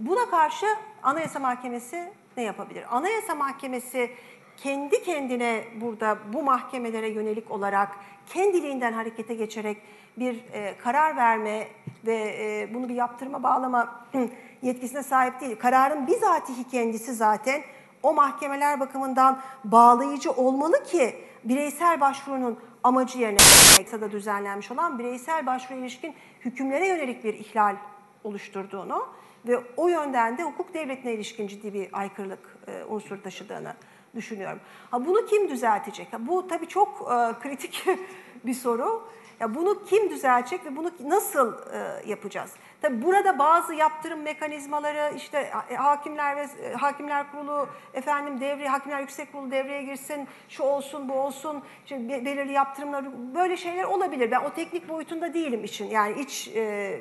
Buna 0.00 0.30
karşı 0.30 0.66
Anayasa 1.02 1.38
Mahkemesi 1.38 2.12
ne 2.36 2.42
yapabilir? 2.42 2.84
Anayasa 2.90 3.34
Mahkemesi 3.34 4.10
kendi 4.56 5.02
kendine 5.02 5.64
burada 5.80 6.18
bu 6.32 6.42
mahkemelere 6.42 7.08
yönelik 7.08 7.50
olarak 7.50 7.88
kendiliğinden 8.26 8.92
harekete 8.92 9.34
geçerek 9.34 9.76
bir 10.16 10.44
e, 10.52 10.78
karar 10.78 11.16
verme 11.16 11.68
ve 12.06 12.36
e, 12.38 12.74
bunu 12.74 12.88
bir 12.88 12.94
yaptırma 12.94 13.42
bağlama 13.42 14.06
yetkisine 14.62 15.02
sahip 15.02 15.40
değil. 15.40 15.56
Kararın 15.58 16.06
bizatihi 16.06 16.68
kendisi 16.68 17.14
zaten 17.14 17.62
o 18.02 18.14
mahkemeler 18.14 18.80
bakımından 18.80 19.40
bağlayıcı 19.64 20.30
olmalı 20.30 20.84
ki 20.84 21.16
bireysel 21.44 22.00
başvurunun 22.00 22.58
amacı 22.84 23.18
yerine 23.18 24.00
da 24.00 24.12
düzenlenmiş 24.12 24.70
olan 24.70 24.98
bireysel 24.98 25.46
başvuru 25.46 25.78
ilişkin 25.78 26.14
hükümlere 26.40 26.86
yönelik 26.86 27.24
bir 27.24 27.34
ihlal 27.34 27.76
oluşturduğunu 28.24 29.06
ve 29.48 29.58
o 29.76 29.88
yönden 29.88 30.38
de 30.38 30.42
hukuk 30.42 30.74
devletine 30.74 31.12
ilişkin 31.12 31.46
ciddi 31.46 31.74
bir 31.74 31.88
aykırılık 31.92 32.58
e, 32.66 32.84
unsur 32.84 33.22
taşıdığını 33.22 33.74
düşünüyorum. 34.14 34.60
Ha 34.90 35.06
bunu 35.06 35.26
kim 35.26 35.48
düzeltecek? 35.48 36.12
Ha, 36.12 36.26
bu 36.26 36.48
tabii 36.48 36.66
çok 36.66 36.88
e, 36.88 37.40
kritik 37.40 37.86
bir 38.44 38.54
soru. 38.54 39.08
Ya 39.40 39.54
bunu 39.54 39.84
kim 39.84 40.10
düzeltecek 40.10 40.66
ve 40.66 40.76
bunu 40.76 40.90
nasıl 41.04 41.52
e, 41.52 42.08
yapacağız? 42.10 42.50
Tabi 42.82 43.02
burada 43.02 43.38
bazı 43.38 43.74
yaptırım 43.74 44.22
mekanizmaları 44.22 45.16
işte 45.16 45.50
e, 45.70 45.74
hakimler 45.74 46.36
ve 46.36 46.46
e, 46.62 46.72
hakimler 46.72 47.32
kurulu 47.32 47.68
efendim 47.94 48.40
devre 48.40 48.68
hakimler 48.68 49.00
yüksek 49.00 49.32
kurulu 49.32 49.50
devreye 49.50 49.82
girsin, 49.82 50.28
şu 50.48 50.62
olsun, 50.62 51.08
bu 51.08 51.12
olsun, 51.12 51.62
işte 51.84 52.08
belirli 52.08 52.52
yaptırımlar 52.52 53.04
böyle 53.34 53.56
şeyler 53.56 53.84
olabilir. 53.84 54.30
Ben 54.30 54.40
o 54.40 54.50
teknik 54.50 54.88
boyutunda 54.88 55.34
değilim 55.34 55.64
için. 55.64 55.86
Yani 55.86 56.20
iç 56.20 56.48
e, 56.48 57.00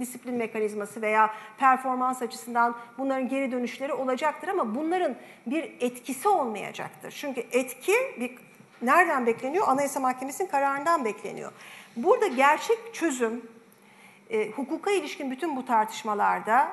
disiplin 0.00 0.34
mekanizması 0.34 1.02
veya 1.02 1.30
performans 1.58 2.22
açısından 2.22 2.76
bunların 2.98 3.28
geri 3.28 3.52
dönüşleri 3.52 3.92
olacaktır 3.92 4.48
ama 4.48 4.74
bunların 4.74 5.16
bir 5.46 5.72
etkisi 5.80 6.28
olmayacaktır. 6.28 7.10
Çünkü 7.10 7.40
etki 7.52 7.94
bir 8.20 8.38
nereden 8.82 9.26
bekleniyor? 9.26 9.68
Anayasa 9.68 10.00
Mahkemesi'nin 10.00 10.48
kararından 10.48 11.04
bekleniyor. 11.04 11.52
Burada 11.96 12.26
gerçek 12.26 12.94
çözüm 12.94 13.42
e, 14.30 14.50
hukuka 14.50 14.90
ilişkin 14.90 15.30
bütün 15.30 15.56
bu 15.56 15.64
tartışmalarda 15.64 16.72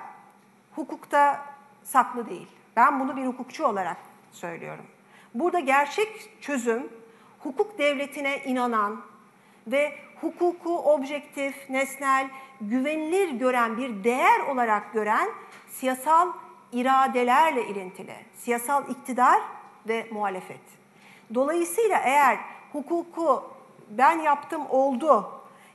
hukukta 0.75 1.45
saklı 1.83 2.29
değil. 2.29 2.47
Ben 2.75 2.99
bunu 2.99 3.15
bir 3.15 3.25
hukukçu 3.25 3.65
olarak 3.65 3.97
söylüyorum. 4.31 4.85
Burada 5.33 5.59
gerçek 5.59 6.41
çözüm 6.41 6.89
hukuk 7.39 7.77
devletine 7.77 8.43
inanan 8.43 9.01
ve 9.67 9.93
hukuku 10.21 10.77
objektif, 10.77 11.69
nesnel, 11.69 12.29
güvenilir 12.61 13.29
gören 13.29 13.77
bir 13.77 14.03
değer 14.03 14.39
olarak 14.39 14.93
gören 14.93 15.29
siyasal 15.69 16.33
iradelerle 16.71 17.67
ilintili. 17.67 18.15
Siyasal 18.37 18.89
iktidar 18.89 19.41
ve 19.87 20.07
muhalefet. 20.11 20.61
Dolayısıyla 21.33 21.99
eğer 22.05 22.39
hukuku 22.71 23.52
ben 23.89 24.19
yaptım 24.19 24.61
oldu, 24.69 25.31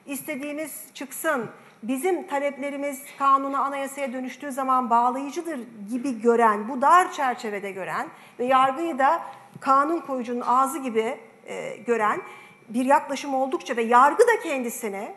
istediğimiz 0.06 0.84
çıksın, 0.94 1.50
bizim 1.82 2.26
taleplerimiz 2.26 3.02
kanuna, 3.18 3.58
anayasaya 3.58 4.12
dönüştüğü 4.12 4.52
zaman 4.52 4.90
bağlayıcıdır 4.90 5.60
gibi 5.90 6.20
gören, 6.20 6.68
bu 6.68 6.82
dar 6.82 7.12
çerçevede 7.12 7.70
gören 7.70 8.08
ve 8.38 8.44
yargıyı 8.44 8.98
da 8.98 9.22
kanun 9.60 10.00
koyucunun 10.00 10.40
ağzı 10.46 10.78
gibi 10.78 11.18
e, 11.46 11.76
gören 11.76 12.20
bir 12.68 12.84
yaklaşım 12.84 13.34
oldukça 13.34 13.76
ve 13.76 13.82
yargı 13.82 14.22
da 14.22 14.40
kendisine 14.42 15.14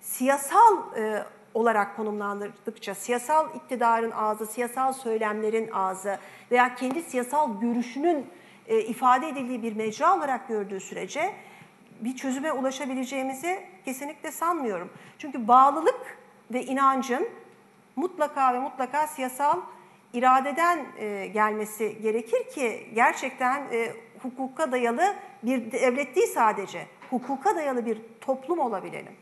siyasal 0.00 0.96
e, 0.96 1.24
olarak 1.54 1.96
konumlandırdıkça, 1.96 2.94
siyasal 2.94 3.54
iktidarın 3.54 4.10
ağzı, 4.10 4.46
siyasal 4.46 4.92
söylemlerin 4.92 5.70
ağzı 5.70 6.18
veya 6.50 6.74
kendi 6.74 7.02
siyasal 7.02 7.60
görüşünün 7.60 8.26
e, 8.66 8.80
ifade 8.80 9.28
edildiği 9.28 9.62
bir 9.62 9.76
mecra 9.76 10.16
olarak 10.16 10.48
gördüğü 10.48 10.80
sürece 10.80 11.34
bir 12.00 12.16
çözüme 12.16 12.52
ulaşabileceğimizi 12.52 13.60
kesinlikle 13.84 14.32
sanmıyorum. 14.32 14.90
Çünkü 15.18 15.48
bağlılık 15.48 16.18
ve 16.52 16.64
inancın 16.64 17.28
mutlaka 17.96 18.54
ve 18.54 18.58
mutlaka 18.58 19.06
siyasal 19.06 19.60
iradeden 20.14 20.86
e, 20.98 21.26
gelmesi 21.26 21.98
gerekir 22.02 22.44
ki 22.54 22.86
gerçekten 22.94 23.60
e, 23.72 23.92
hukuka 24.18 24.72
dayalı 24.72 25.14
bir 25.42 25.72
devlet 25.72 26.16
değil 26.16 26.28
sadece, 26.34 26.86
hukuka 27.10 27.56
dayalı 27.56 27.86
bir 27.86 27.98
toplum 28.20 28.58
olabilelim. 28.58 29.12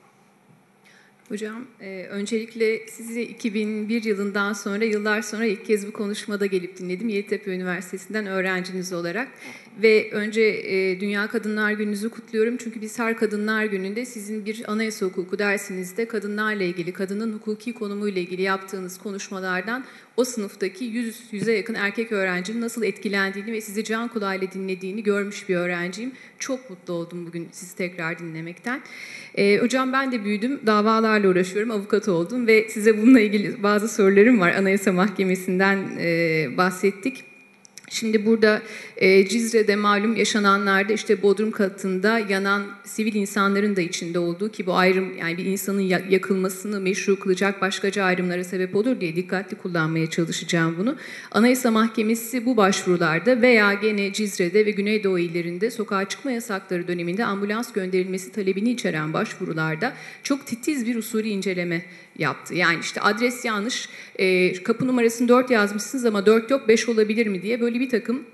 Hocam, 1.29 1.67
e, 1.81 2.05
öncelikle 2.05 2.87
sizi 2.87 3.23
2001 3.23 4.05
yılından 4.05 4.53
sonra, 4.53 4.85
yıllar 4.85 5.23
sonra 5.23 5.45
ilk 5.45 5.67
kez 5.67 5.89
bu 5.89 5.93
konuşmada 5.93 6.47
gelip 6.47 6.79
dinledim. 6.79 7.09
Yeditepe 7.09 7.51
Üniversitesi'nden 7.51 8.27
öğrenciniz 8.27 8.93
olarak. 8.93 9.29
Ve 9.83 10.11
önce 10.13 10.43
e, 10.43 11.01
Dünya 11.01 11.27
Kadınlar 11.27 11.73
Günü'nüzü 11.73 12.11
kutluyorum. 12.11 12.57
Çünkü 12.57 12.81
biz 12.81 12.99
her 12.99 13.17
Kadınlar 13.17 13.65
Günü'nde 13.65 14.05
sizin 14.05 14.45
bir 14.45 14.73
anayasa 14.73 15.07
hukuku 15.07 15.39
dersinizde 15.39 16.09
kadınlarla 16.09 16.65
ilgili, 16.65 16.93
kadının 16.93 17.33
hukuki 17.33 17.73
konumuyla 17.73 18.21
ilgili 18.21 18.43
yaptığınız 18.43 18.99
konuşmalardan 18.99 19.85
o 20.17 20.25
sınıftaki 20.25 20.85
yüz, 20.85 21.21
yüze 21.33 21.53
yakın 21.53 21.75
erkek 21.75 22.13
öğrencinin 22.13 22.61
nasıl 22.61 22.83
etkilendiğini 22.83 23.53
ve 23.53 23.61
sizi 23.61 23.85
can 23.85 24.09
kulağıyla 24.09 24.53
dinlediğini 24.53 25.03
görmüş 25.03 25.49
bir 25.49 25.57
öğrenciyim. 25.57 26.13
Çok 26.39 26.71
mutlu 26.71 26.95
oldum 26.95 27.27
bugün 27.27 27.49
sizi 27.53 27.77
tekrar 27.77 28.19
dinlemekten. 28.19 28.81
E, 29.35 29.59
hocam 29.59 29.93
ben 29.93 30.13
de 30.13 30.25
büyüdüm, 30.25 30.61
davalarla 30.67 31.29
uğraşıyorum, 31.29 31.71
avukat 31.71 32.09
oldum 32.09 32.47
ve 32.47 32.69
size 32.69 33.03
bununla 33.03 33.21
ilgili 33.21 33.63
bazı 33.63 33.89
sorularım 33.89 34.41
var. 34.41 34.51
Anayasa 34.53 34.93
Mahkemesi'nden 34.93 35.79
e, 35.99 36.49
bahsettik. 36.57 37.30
Şimdi 37.93 38.27
burada 38.27 38.63
e, 38.97 39.29
Cizre'de 39.29 39.77
malum 39.77 40.17
yaşananlarda 40.17 40.93
işte 40.93 41.23
Bodrum 41.23 41.51
katında 41.51 42.19
yanan 42.19 42.67
sivil 42.85 43.15
insanların 43.15 43.77
da 43.77 43.81
içinde 43.81 44.19
olduğu 44.19 44.53
ki 44.53 44.67
bu 44.67 44.75
ayrım 44.75 45.17
yani 45.19 45.37
bir 45.37 45.45
insanın 45.45 45.81
yakılmasını 46.11 46.81
meşru 46.81 47.21
kılacak 47.21 47.61
başkaca 47.61 48.05
ayrımlara 48.05 48.45
sebep 48.45 48.77
olur 48.77 49.01
diye 49.01 49.17
dikkatli 49.17 49.57
kullanmaya 49.57 50.11
çalışacağım 50.11 50.75
bunu. 50.79 50.97
Anayasa 51.31 51.71
Mahkemesi 51.71 52.47
bu 52.47 52.57
başvurularda 52.57 53.43
veya 53.43 53.75
gene 53.75 54.13
Cizre'de 54.13 54.67
ve 54.67 54.71
Güneydoğu 54.71 55.19
illerinde 55.19 55.71
sokağa 55.71 56.09
çıkma 56.09 56.31
yasakları 56.31 56.89
döneminde 56.89 57.25
ambulans 57.25 57.73
gönderilmesi 57.73 58.33
talebini 58.33 58.71
içeren 58.71 59.13
başvurularda 59.13 59.93
çok 60.23 60.47
titiz 60.47 60.87
bir 60.87 60.97
usulü 60.97 61.29
inceleme 61.29 61.83
yaptı. 62.19 62.55
Yani 62.55 62.79
işte 62.81 63.01
adres 63.01 63.45
yanlış, 63.45 63.89
e, 64.19 64.53
kapı 64.63 64.87
numarasını 64.87 65.29
4 65.29 65.51
yazmışsınız 65.51 66.05
ama 66.05 66.27
4 66.27 66.51
yok 66.51 66.69
5 66.69 66.89
olabilir 66.89 67.27
mi 67.27 67.43
diye 67.43 67.61
böyle 67.61 67.80
bir 67.81 67.89
takım 67.89 68.27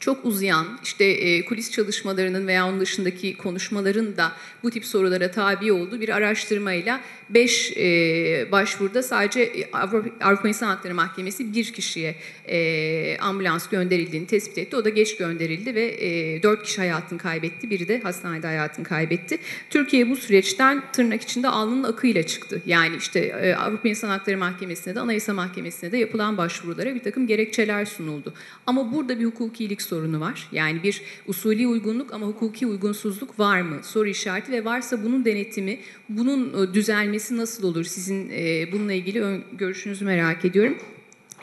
çok 0.00 0.24
uzayan 0.24 0.66
işte 0.82 1.04
e, 1.04 1.44
kulis 1.44 1.70
çalışmalarının 1.70 2.46
veya 2.46 2.68
onun 2.68 2.80
dışındaki 2.80 3.36
konuşmaların 3.36 4.16
da 4.16 4.32
bu 4.62 4.70
tip 4.70 4.84
sorulara 4.84 5.30
tabi 5.30 5.72
olduğu 5.72 6.00
bir 6.00 6.08
araştırmayla 6.08 7.00
5 7.30 7.72
e, 7.76 8.52
başvuruda 8.52 9.02
sadece 9.02 9.68
Avrupa, 9.72 10.26
Avrupa 10.26 10.48
İnsan 10.48 10.66
Hakları 10.66 10.94
Mahkemesi 10.94 11.54
bir 11.54 11.72
kişiye 11.72 12.16
e, 12.48 13.18
ambulans 13.18 13.68
gönderildiğini 13.68 14.26
tespit 14.26 14.58
etti. 14.58 14.76
O 14.76 14.84
da 14.84 14.88
geç 14.88 15.16
gönderildi 15.16 15.74
ve 15.74 15.84
e, 15.84 16.42
4 16.42 16.62
kişi 16.62 16.78
hayatını 16.78 17.18
kaybetti. 17.18 17.70
Biri 17.70 17.88
de 17.88 18.00
hastanede 18.00 18.46
hayatını 18.46 18.84
kaybetti. 18.84 19.38
Türkiye 19.70 20.10
bu 20.10 20.16
süreçten 20.16 20.82
tırnak 20.92 21.22
içinde 21.22 21.48
alnının 21.48 21.82
akıyla 21.82 22.22
çıktı. 22.26 22.62
Yani 22.66 22.96
işte 22.96 23.20
e, 23.20 23.54
Avrupa 23.54 23.88
İnsan 23.88 24.08
Hakları 24.08 24.38
Mahkemesi'ne 24.38 24.94
de 24.94 25.00
Anayasa 25.00 25.34
Mahkemesi'ne 25.34 25.92
de 25.92 25.98
yapılan 25.98 26.36
başvurulara 26.36 26.94
bir 26.94 27.02
takım 27.02 27.26
gerekçeler 27.26 27.84
sunuldu. 27.84 28.34
Ama 28.66 28.92
burada 28.92 29.20
bir 29.20 29.24
hukukilik 29.24 29.82
sorunu 29.86 30.20
var. 30.20 30.48
Yani 30.52 30.82
bir 30.82 31.02
usulü 31.26 31.66
uygunluk 31.66 32.14
ama 32.14 32.26
hukuki 32.26 32.66
uygunsuzluk 32.66 33.38
var 33.38 33.60
mı? 33.60 33.76
Soru 33.82 34.08
işareti 34.08 34.52
ve 34.52 34.64
varsa 34.64 35.04
bunun 35.04 35.24
denetimi, 35.24 35.78
bunun 36.08 36.62
e, 36.62 36.74
düzelmesi 36.74 37.36
nasıl 37.36 37.64
olur? 37.64 37.84
Sizin 37.84 38.30
e, 38.30 38.72
bununla 38.72 38.92
ilgili 38.92 39.40
görüşünüzü 39.58 40.04
merak 40.04 40.44
ediyorum. 40.44 40.76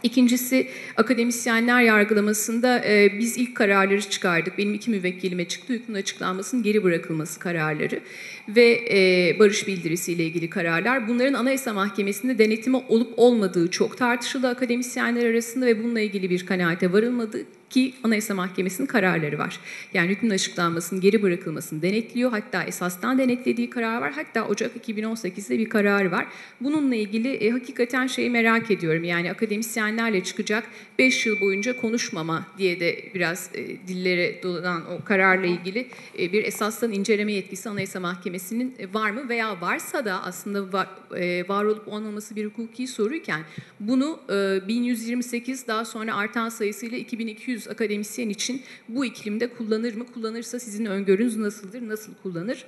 İkincisi 0.03 0.67
akademisyenler 0.97 1.81
yargılamasında 1.81 2.85
e, 2.85 3.19
biz 3.19 3.37
ilk 3.37 3.55
kararları 3.55 4.09
çıkardık. 4.09 4.57
Benim 4.57 4.73
iki 4.73 4.91
müvekkilime 4.91 5.47
çıktı. 5.47 5.73
Hükmün 5.73 5.95
açıklanmasının 5.95 6.63
geri 6.63 6.83
bırakılması 6.83 7.39
kararları 7.39 7.99
ve 8.47 8.81
e, 8.91 9.39
barış 9.39 9.67
bildirisiyle 9.67 10.23
ilgili 10.23 10.49
kararlar. 10.49 11.07
Bunların 11.07 11.33
Anayasa 11.33 11.73
Mahkemesi'nde 11.73 12.37
denetimi 12.37 12.77
olup 12.77 13.13
olmadığı 13.17 13.71
çok 13.71 13.97
tartışıldı 13.97 14.47
akademisyenler 14.47 15.25
arasında 15.25 15.65
ve 15.65 15.83
bununla 15.83 15.99
ilgili 15.99 16.29
bir 16.29 16.45
kanaate 16.45 16.93
varılmadı 16.93 17.45
ki 17.73 17.93
Anayasa 18.03 18.33
Mahkemesi'nin 18.33 18.87
kararları 18.87 19.37
var. 19.37 19.59
Yani 19.93 20.09
hükmün 20.09 20.29
açıklanmasının 20.29 21.01
geri 21.01 21.21
bırakılmasını 21.21 21.81
denetliyor. 21.81 22.31
Hatta 22.31 22.63
esastan 22.63 23.17
denetlediği 23.17 23.69
karar 23.69 24.01
var. 24.01 24.13
Hatta 24.15 24.47
Ocak 24.47 24.71
2018'de 24.87 25.59
bir 25.59 25.69
karar 25.69 26.05
var. 26.05 26.27
Bununla 26.61 26.95
ilgili 26.95 27.33
e, 27.33 27.49
hakikaten 27.49 28.07
şeyi 28.07 28.29
merak 28.29 28.71
ediyorum. 28.71 29.03
Yani 29.03 29.31
akademisyenlerle 29.31 30.23
çıkacak 30.23 30.63
5 30.99 31.25
yıl 31.25 31.41
boyunca 31.41 31.77
konuşmama 31.77 32.47
diye 32.57 32.79
de 32.79 33.05
biraz 33.13 33.49
e, 33.53 33.87
dillere 33.87 34.43
dolanan 34.43 34.83
o 34.91 35.03
kararla 35.03 35.45
ilgili 35.45 35.87
e, 36.19 36.33
bir 36.33 36.43
esastan 36.43 36.91
inceleme 36.91 37.33
yetkisi 37.33 37.69
Anayasa 37.69 37.99
Mahkemesi'nin 37.99 38.32
e, 38.79 38.93
var 38.93 39.11
mı? 39.11 39.29
Veya 39.29 39.61
varsa 39.61 40.05
da 40.05 40.23
aslında 40.23 40.73
var, 40.73 40.89
e, 41.15 41.47
var 41.47 41.65
olup 41.65 41.87
olmaması 41.87 42.35
bir 42.35 42.45
hukuki 42.45 42.87
soruyken 42.87 43.41
bunu 43.79 44.19
e, 44.29 44.67
1128 44.67 45.67
daha 45.67 45.85
sonra 45.85 46.15
artan 46.15 46.49
sayısıyla 46.49 46.97
2200 46.97 47.53
100 47.53 47.67
akademisyen 47.67 48.29
için 48.29 48.61
bu 48.89 49.05
iklimde 49.05 49.47
kullanır 49.47 49.95
mı? 49.95 50.05
Kullanırsa 50.13 50.59
sizin 50.59 50.85
öngörünüz 50.85 51.37
nasıldır? 51.37 51.87
Nasıl 51.87 52.13
kullanır? 52.23 52.65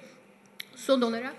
Son 0.75 1.01
olarak 1.01 1.35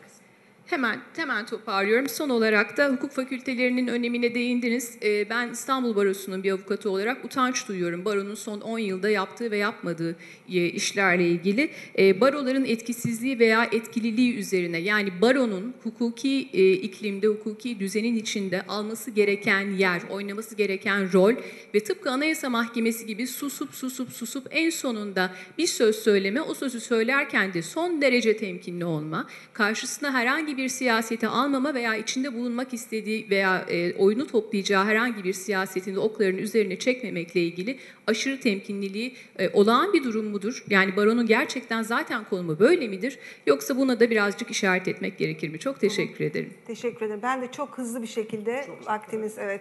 Hemen 0.67 1.01
hemen 1.17 1.47
toparlıyorum. 1.47 2.09
Son 2.09 2.29
olarak 2.29 2.77
da 2.77 2.89
hukuk 2.89 3.13
fakültelerinin 3.13 3.87
önemine 3.87 4.35
değindiniz. 4.35 4.99
Ee, 5.03 5.31
ben 5.31 5.49
İstanbul 5.49 5.97
Barosu'nun 5.97 6.43
bir 6.43 6.51
avukatı 6.51 6.91
olarak 6.91 7.25
utanç 7.25 7.69
duyuyorum. 7.69 8.05
Baronun 8.05 8.35
son 8.35 8.61
10 8.61 8.79
yılda 8.79 9.11
yaptığı 9.11 9.51
ve 9.51 9.57
yapmadığı 9.57 10.17
e, 10.49 10.67
işlerle 10.67 11.29
ilgili. 11.29 11.71
Ee, 11.99 12.21
baroların 12.21 12.65
etkisizliği 12.65 13.39
veya 13.39 13.65
etkililiği 13.65 14.37
üzerine 14.37 14.79
yani 14.79 15.21
baronun 15.21 15.75
hukuki 15.83 16.49
e, 16.53 16.73
iklimde, 16.73 17.27
hukuki 17.27 17.81
düzenin 17.81 18.17
içinde 18.17 18.63
alması 18.63 19.11
gereken 19.11 19.71
yer, 19.71 20.03
oynaması 20.11 20.55
gereken 20.55 21.13
rol 21.13 21.35
ve 21.75 21.81
tıpkı 21.81 22.11
Anayasa 22.11 22.51
Mahkemesi 22.51 23.07
gibi 23.07 23.27
susup 23.27 23.75
susup 23.75 24.13
susup 24.13 24.47
en 24.51 24.71
sonunda 24.71 25.35
bir 25.59 25.67
söz 25.67 25.97
söyleme, 25.97 26.41
o 26.41 26.55
sözü 26.55 26.81
söylerken 26.81 27.55
de 27.55 27.63
son 27.63 28.03
derece 28.03 28.37
temkinli 28.37 28.85
olma, 28.85 29.27
karşısına 29.53 30.13
herhangi 30.13 30.56
bir 30.57 30.69
siyaseti 30.69 31.29
almama 31.29 31.75
veya 31.75 31.97
içinde 31.97 32.35
bulunmak 32.35 32.75
istediği 32.75 33.31
veya 33.31 33.65
e, 33.71 33.95
oyunu 33.95 34.27
toplayacağı 34.27 34.85
herhangi 34.85 35.25
bir 35.25 35.33
siyasetin 35.33 35.95
de 35.95 35.99
oklarının 35.99 36.39
üzerine 36.39 36.79
çekmemekle 36.79 37.41
ilgili 37.41 37.79
aşırı 38.07 38.41
temkinliliği 38.41 39.15
e, 39.39 39.49
olağan 39.49 39.93
bir 39.93 40.05
durum 40.05 40.27
mudur? 40.27 40.65
Yani 40.71 40.97
baronun 40.97 41.27
gerçekten 41.27 41.83
zaten 41.83 42.25
konumu 42.25 42.59
böyle 42.59 42.89
midir? 42.89 43.19
Yoksa 43.47 43.77
buna 43.77 44.01
da 44.01 44.11
birazcık 44.11 44.51
işaret 44.51 44.89
etmek 44.89 45.19
gerekir 45.19 45.49
mi? 45.49 45.59
Çok 45.59 45.81
teşekkür 45.81 46.25
ederim. 46.25 46.55
Teşekkür 46.67 47.07
ederim. 47.07 47.21
Ben 47.23 47.43
de 47.43 47.53
çok 47.53 47.79
hızlı 47.79 48.03
bir 48.03 48.07
şekilde 48.07 48.65
çok 48.67 48.87
vaktimiz 48.87 49.39
evet. 49.39 49.61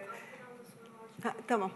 Ha, 1.24 1.34
tamam. 1.48 1.72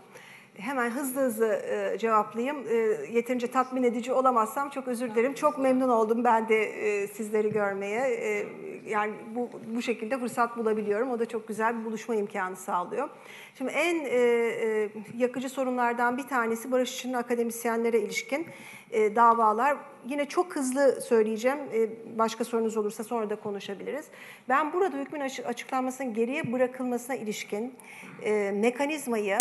Hemen 0.60 0.90
hızlı 0.90 1.22
hızlı 1.22 1.54
e, 1.54 1.98
cevaplayayım. 1.98 2.58
E, 2.70 2.76
yeterince 3.12 3.48
tatmin 3.48 3.84
edici 3.84 4.14
olamazsam 4.14 4.70
çok 4.70 4.88
özür 4.88 5.10
dilerim. 5.10 5.34
Çok 5.34 5.60
memnun 5.60 5.90
oldum 5.90 6.24
ben 6.24 6.50
de 6.50 6.64
e, 6.64 7.08
sizleri 7.08 7.52
görmeye. 7.52 8.00
E, 8.00 8.48
yani 8.90 9.14
bu, 9.36 9.50
bu 9.76 9.82
şekilde 9.82 10.20
fırsat 10.20 10.58
bulabiliyorum. 10.58 11.12
O 11.12 11.20
da 11.20 11.26
çok 11.26 11.48
güzel 11.48 11.80
bir 11.80 11.86
buluşma 11.86 12.16
imkanı 12.16 12.56
sağlıyor. 12.56 13.10
Şimdi 13.56 13.72
en 13.72 14.06
e, 14.06 14.18
e, 14.18 14.90
yakıcı 15.18 15.50
sorunlardan 15.50 16.18
bir 16.18 16.28
tanesi 16.28 16.72
barış 16.72 16.96
için 16.96 17.14
akademisyenlere 17.14 18.00
ilişkin 18.00 18.48
e, 18.92 19.16
davalar. 19.16 19.78
Yine 20.08 20.26
çok 20.26 20.56
hızlı 20.56 21.02
söyleyeceğim. 21.02 21.60
E, 21.74 21.90
başka 22.18 22.44
sorunuz 22.44 22.78
olursa 22.78 23.04
sonra 23.04 23.30
da 23.30 23.36
konuşabiliriz. 23.36 24.06
Ben 24.50 24.74
burada 24.74 24.98
hükmün 24.98 25.20
açıklanmasının 25.46 26.14
geriye 26.14 26.54
bırakılmasına 26.54 27.16
ilişkin 27.16 27.76
e, 28.24 28.52
mekanizmayı 28.52 29.38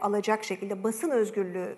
alacak 0.00 0.44
şekilde 0.44 0.84
basın 0.84 1.10
özgürlüğü 1.10 1.76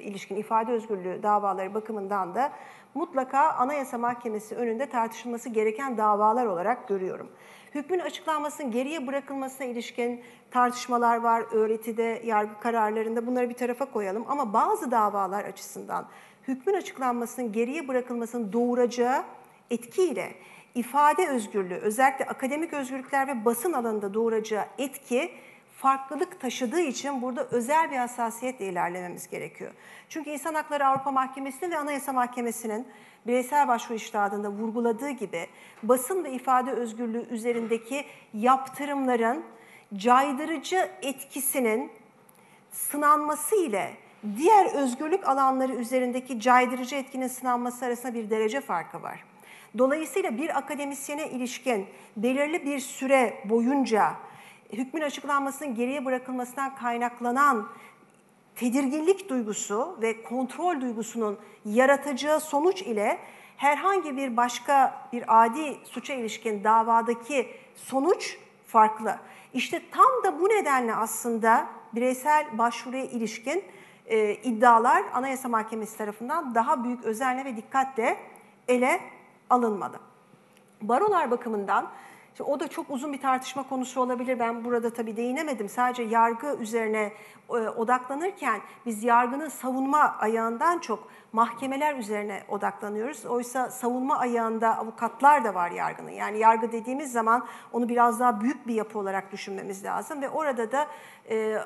ilişkin 0.00 0.36
ifade 0.36 0.72
özgürlüğü 0.72 1.22
davaları 1.22 1.74
bakımından 1.74 2.34
da 2.34 2.52
mutlaka 2.94 3.50
Anayasa 3.50 3.98
Mahkemesi 3.98 4.54
önünde 4.56 4.86
tartışılması 4.86 5.48
gereken 5.48 5.98
davalar 5.98 6.46
olarak 6.46 6.88
görüyorum. 6.88 7.30
Hükmün 7.74 7.98
açıklanmasının 7.98 8.70
geriye 8.70 9.06
bırakılmasına 9.06 9.66
ilişkin 9.66 10.22
tartışmalar 10.50 11.16
var 11.16 11.44
öğretide, 11.52 12.22
yargı 12.24 12.60
kararlarında 12.60 13.26
bunları 13.26 13.48
bir 13.48 13.54
tarafa 13.54 13.84
koyalım. 13.84 14.24
Ama 14.28 14.52
bazı 14.52 14.90
davalar 14.90 15.44
açısından 15.44 16.08
hükmün 16.48 16.74
açıklanmasının 16.74 17.52
geriye 17.52 17.88
bırakılmasının 17.88 18.52
doğuracağı 18.52 19.24
etkiyle 19.70 20.34
ifade 20.74 21.28
özgürlüğü, 21.28 21.74
özellikle 21.74 22.24
akademik 22.24 22.72
özgürlükler 22.72 23.28
ve 23.28 23.44
basın 23.44 23.72
alanında 23.72 24.14
doğuracağı 24.14 24.64
etki 24.78 25.32
farklılık 25.76 26.40
taşıdığı 26.40 26.80
için 26.80 27.22
burada 27.22 27.44
özel 27.44 27.90
bir 27.90 27.96
hassasiyetle 27.96 28.66
ilerlememiz 28.66 29.30
gerekiyor. 29.30 29.70
Çünkü 30.08 30.30
İnsan 30.30 30.54
Hakları 30.54 30.86
Avrupa 30.86 31.10
Mahkemesi'nin 31.10 31.70
ve 31.70 31.78
Anayasa 31.78 32.12
Mahkemesi'nin 32.12 32.86
bireysel 33.26 33.68
başvuru 33.68 33.96
iştahında 33.96 34.50
vurguladığı 34.50 35.10
gibi 35.10 35.46
basın 35.82 36.24
ve 36.24 36.32
ifade 36.32 36.70
özgürlüğü 36.70 37.26
üzerindeki 37.30 38.04
yaptırımların 38.34 39.44
caydırıcı 39.96 40.90
etkisinin 41.02 41.92
sınanması 42.72 43.56
ile 43.56 43.96
diğer 44.36 44.74
özgürlük 44.74 45.28
alanları 45.28 45.72
üzerindeki 45.72 46.40
caydırıcı 46.40 46.96
etkinin 46.96 47.28
sınanması 47.28 47.84
arasında 47.84 48.14
bir 48.14 48.30
derece 48.30 48.60
farkı 48.60 49.02
var. 49.02 49.24
Dolayısıyla 49.78 50.36
bir 50.36 50.58
akademisyene 50.58 51.28
ilişkin 51.28 51.86
belirli 52.16 52.64
bir 52.64 52.78
süre 52.78 53.44
boyunca 53.44 54.12
hükmün 54.72 55.02
açıklanmasının 55.02 55.74
geriye 55.74 56.04
bırakılmasından 56.04 56.74
kaynaklanan 56.74 57.68
tedirginlik 58.56 59.28
duygusu 59.28 59.98
ve 60.02 60.22
kontrol 60.22 60.80
duygusunun 60.80 61.38
yaratacağı 61.64 62.40
sonuç 62.40 62.82
ile 62.82 63.18
herhangi 63.56 64.16
bir 64.16 64.36
başka 64.36 65.08
bir 65.12 65.44
adi 65.44 65.78
suça 65.84 66.14
ilişkin 66.14 66.64
davadaki 66.64 67.46
sonuç 67.76 68.38
farklı. 68.66 69.16
İşte 69.54 69.82
tam 69.90 70.24
da 70.24 70.40
bu 70.40 70.48
nedenle 70.48 70.94
aslında 70.94 71.66
bireysel 71.92 72.58
başvuruya 72.58 73.04
ilişkin 73.04 73.64
e, 74.10 74.34
iddialar 74.34 75.04
Anayasa 75.12 75.48
Mahkemesi 75.48 75.98
tarafından 75.98 76.54
daha 76.54 76.84
büyük 76.84 77.04
özenle 77.04 77.44
ve 77.44 77.56
dikkatle 77.56 78.16
ele 78.68 79.00
alınmalı. 79.50 79.96
Barolar 80.82 81.30
bakımından 81.30 81.90
işte 82.32 82.42
o 82.52 82.60
da 82.60 82.68
çok 82.68 82.90
uzun 82.90 83.12
bir 83.12 83.20
tartışma 83.20 83.68
konusu 83.68 84.00
olabilir. 84.00 84.38
Ben 84.38 84.64
burada 84.64 84.92
tabii 84.92 85.16
değinemedim. 85.16 85.68
Sadece 85.68 86.02
yargı 86.02 86.56
üzerine 86.60 87.12
e, 87.48 87.52
odaklanırken 87.52 88.60
biz 88.86 89.04
yargının 89.04 89.48
savunma 89.48 90.16
ayağından 90.18 90.78
çok 90.78 91.08
mahkemeler 91.32 91.94
üzerine 91.94 92.42
odaklanıyoruz. 92.48 93.26
Oysa 93.26 93.70
savunma 93.70 94.18
ayağında 94.18 94.78
avukatlar 94.78 95.44
da 95.44 95.54
var 95.54 95.70
yargının. 95.70 96.10
Yani 96.10 96.38
yargı 96.38 96.72
dediğimiz 96.72 97.12
zaman 97.12 97.46
onu 97.72 97.88
biraz 97.88 98.20
daha 98.20 98.40
büyük 98.40 98.66
bir 98.66 98.74
yapı 98.74 98.98
olarak 98.98 99.32
düşünmemiz 99.32 99.84
lazım 99.84 100.22
ve 100.22 100.28
orada 100.28 100.72
da 100.72 100.86
e, 101.30 101.58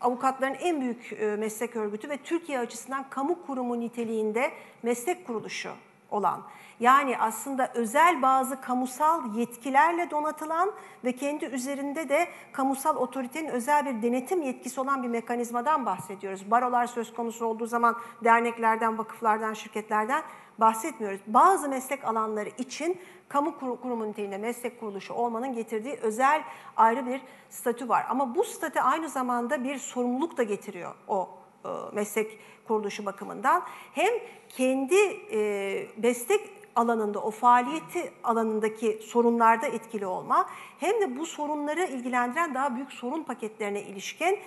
avukatların 0.00 0.54
en 0.54 0.80
büyük 0.80 1.12
e, 1.12 1.36
meslek 1.36 1.76
örgütü 1.76 2.08
ve 2.08 2.16
Türkiye 2.16 2.58
açısından 2.58 3.10
kamu 3.10 3.46
kurumu 3.46 3.80
niteliğinde 3.80 4.50
meslek 4.82 5.26
kuruluşu 5.26 5.70
olan 6.10 6.42
yani 6.80 7.18
aslında 7.18 7.72
özel 7.74 8.22
bazı 8.22 8.60
kamusal 8.60 9.34
yetkilerle 9.34 10.10
donatılan 10.10 10.72
ve 11.04 11.12
kendi 11.12 11.44
üzerinde 11.44 12.08
de 12.08 12.28
kamusal 12.52 12.96
otoritenin 12.96 13.48
özel 13.48 13.86
bir 13.86 14.02
denetim 14.02 14.42
yetkisi 14.42 14.80
olan 14.80 15.02
bir 15.02 15.08
mekanizmadan 15.08 15.86
bahsediyoruz. 15.86 16.50
Barolar 16.50 16.86
söz 16.86 17.14
konusu 17.14 17.46
olduğu 17.46 17.66
zaman 17.66 17.96
derneklerden, 18.24 18.98
vakıflardan, 18.98 19.54
şirketlerden 19.54 20.22
bahsetmiyoruz. 20.60 21.20
Bazı 21.26 21.68
meslek 21.68 22.04
alanları 22.04 22.48
için 22.48 23.00
kamu 23.28 23.58
kurumu 23.58 24.08
niteliğinde 24.08 24.38
meslek 24.38 24.80
kuruluşu 24.80 25.14
olmanın 25.14 25.54
getirdiği 25.54 25.94
özel 25.94 26.42
ayrı 26.76 27.06
bir 27.06 27.20
statü 27.50 27.88
var. 27.88 28.06
Ama 28.08 28.34
bu 28.34 28.44
statü 28.44 28.80
aynı 28.80 29.08
zamanda 29.08 29.64
bir 29.64 29.78
sorumluluk 29.78 30.36
da 30.36 30.42
getiriyor 30.42 30.94
o 31.08 31.28
e, 31.64 31.68
meslek 31.92 32.38
kuruluşu 32.68 33.06
bakımından. 33.06 33.62
Hem 33.92 34.12
kendi 34.48 34.96
e, 35.32 35.88
meslek 35.96 36.56
alanında, 36.76 37.18
o 37.18 37.30
faaliyeti 37.30 38.12
alanındaki 38.24 39.00
sorunlarda 39.02 39.66
etkili 39.66 40.06
olma, 40.06 40.48
hem 40.80 41.00
de 41.00 41.18
bu 41.18 41.26
sorunları 41.26 41.84
ilgilendiren 41.84 42.54
daha 42.54 42.74
büyük 42.74 42.92
sorun 42.92 43.22
paketlerine 43.22 43.82
ilişkin 43.82 44.38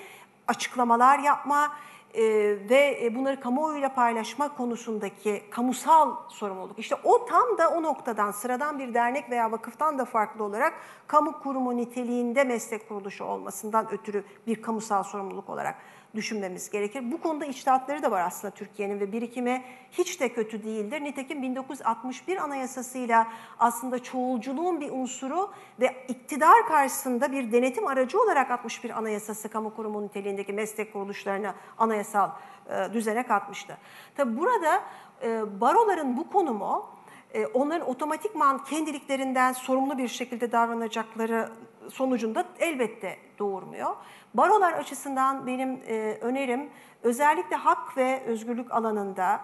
açıklamalar 0.48 1.20
yapma 1.20 1.72
e, 2.14 2.24
ve 2.70 3.00
e, 3.04 3.16
bunları 3.16 3.40
kamuoyuyla 3.40 3.94
paylaşma 3.94 4.56
konusundaki 4.56 5.44
kamusal 5.50 6.16
sorumluluk. 6.30 6.80
İşte 6.80 6.96
o 7.04 7.26
tam 7.26 7.58
da 7.58 7.70
o 7.70 7.84
noktadan 7.84 8.32
sıradan 8.32 8.80
bir 8.80 8.94
dernek 8.94 9.30
veya 9.30 9.52
vakıftan 9.52 10.00
da 10.00 10.06
farklı 10.06 10.44
olarak 10.44 10.74
kamu 11.08 11.40
kurumu 11.40 11.78
niteliğinde 11.78 12.44
meslek 12.44 12.88
kuruluşu 12.90 13.24
olmasından 13.24 13.92
ötürü 13.92 14.24
bir 14.48 14.62
kamusal 14.62 15.04
sorumluluk 15.04 15.50
olarak 15.50 15.76
düşünmemiz 16.16 16.70
gerekir. 16.70 17.12
Bu 17.12 17.22
konuda 17.22 17.46
içtihatları 17.46 18.04
da 18.04 18.12
var 18.12 18.22
aslında 18.22 18.54
Türkiye'nin 18.54 19.00
ve 19.00 19.12
birikimi 19.12 19.64
hiç 19.92 20.22
de 20.22 20.34
kötü 20.34 20.64
değildir. 20.64 21.02
Nitekim 21.02 21.42
1961 21.42 22.38
Anayasası'yla 22.38 23.28
aslında 23.60 24.04
çoğulculuğun 24.04 24.82
bir 24.82 24.92
unsuru 24.92 25.52
ve 25.80 26.06
iktidar 26.08 26.68
karşısında 26.68 27.32
bir 27.32 27.52
denetim 27.52 27.88
aracı 27.88 28.22
olarak 28.22 28.52
61 28.52 28.98
Anayasası 28.98 29.50
kamu 29.50 29.76
kurumu 29.76 30.04
niteliğindeki 30.04 30.54
meslek 30.54 30.94
kuruluşlarını 30.94 31.54
anayasal 31.78 32.30
e, 32.70 32.94
düzene 32.94 33.24
katmıştı. 33.24 33.78
Tabi 34.16 34.38
burada 34.38 34.84
e, 35.24 35.62
baroların 35.62 36.18
bu 36.18 36.30
konumu 36.30 36.90
e, 37.34 37.46
onların 37.46 37.90
otomatikman 37.90 38.64
kendiliklerinden 38.64 39.54
sorumlu 39.54 39.98
bir 39.98 40.08
şekilde 40.08 40.52
davranacakları 40.52 41.50
sonucunda 41.90 42.46
elbette 42.60 43.18
doğurmuyor. 43.40 43.96
Barolar 44.34 44.74
açısından 44.74 45.48
benim 45.48 45.82
e, 45.88 46.18
önerim 46.22 46.70
özellikle 47.04 47.56
hak 47.56 47.98
ve 47.98 48.24
özgürlük 48.26 48.72
alanında 48.72 49.42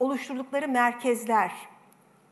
oluşturdukları 0.00 0.68
merkezler, 0.68 1.52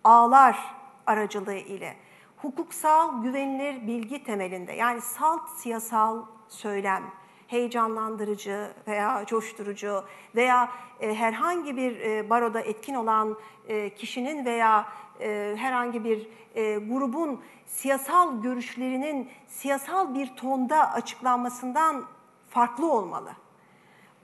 ağlar 0.05 0.74
aracılığı 1.06 1.55
ile 1.55 1.97
hukuksal 2.36 3.22
güvenilir 3.22 3.86
bilgi 3.86 4.24
temelinde 4.24 4.72
yani 4.72 5.01
salt 5.01 5.48
siyasal 5.51 6.22
söylem, 6.48 7.02
heyecanlandırıcı 7.47 8.72
veya 8.89 9.24
coşturucu 9.26 10.05
veya 10.34 10.72
e, 11.01 11.14
herhangi 11.14 11.76
bir 11.76 12.01
e, 12.01 12.30
baroda 12.30 12.60
etkin 12.60 12.94
olan 12.94 13.36
e, 13.68 13.94
kişinin 13.94 14.44
veya 14.44 14.86
e, 15.23 15.57
herhangi 15.57 16.05
bir 16.05 16.28
e, 16.55 16.77
grubun 16.78 17.40
siyasal 17.66 18.43
görüşlerinin 18.43 19.31
siyasal 19.49 20.15
bir 20.15 20.36
tonda 20.36 20.93
açıklanmasından 20.93 22.05
farklı 22.49 22.93
olmalı. 22.93 23.32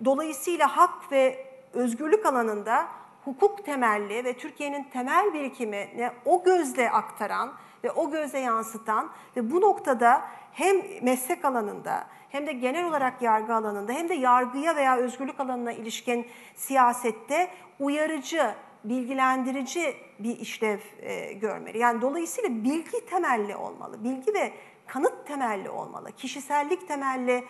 Dolayısıyla 0.04 0.76
hak 0.76 1.12
ve 1.12 1.46
özgürlük 1.72 2.26
alanında 2.26 2.88
hukuk 3.24 3.64
temelli 3.64 4.24
ve 4.24 4.32
Türkiye'nin 4.32 4.84
temel 4.84 5.34
birikimini 5.34 6.10
o 6.24 6.44
gözle 6.44 6.90
aktaran 6.90 7.52
ve 7.84 7.90
o 7.90 8.10
gözle 8.10 8.38
yansıtan 8.38 9.10
ve 9.36 9.50
bu 9.50 9.60
noktada 9.60 10.22
hem 10.52 10.76
meslek 11.02 11.44
alanında 11.44 12.06
hem 12.30 12.46
de 12.46 12.52
genel 12.52 12.88
olarak 12.88 13.22
yargı 13.22 13.54
alanında 13.54 13.92
hem 13.92 14.08
de 14.08 14.14
yargıya 14.14 14.76
veya 14.76 14.96
özgürlük 14.96 15.40
alanına 15.40 15.72
ilişkin 15.72 16.26
siyasette 16.54 17.50
uyarıcı, 17.80 18.54
bilgilendirici 18.84 19.96
bir 20.18 20.38
işlev 20.38 20.78
e, 21.00 21.32
görmeli. 21.32 21.78
Yani 21.78 22.00
dolayısıyla 22.00 22.64
bilgi 22.64 23.06
temelli 23.06 23.56
olmalı. 23.56 24.04
Bilgi 24.04 24.34
ve 24.34 24.52
kanıt 24.86 25.26
temelli 25.26 25.70
olmalı. 25.70 26.12
Kişisellik 26.12 26.88
temelli 26.88 27.44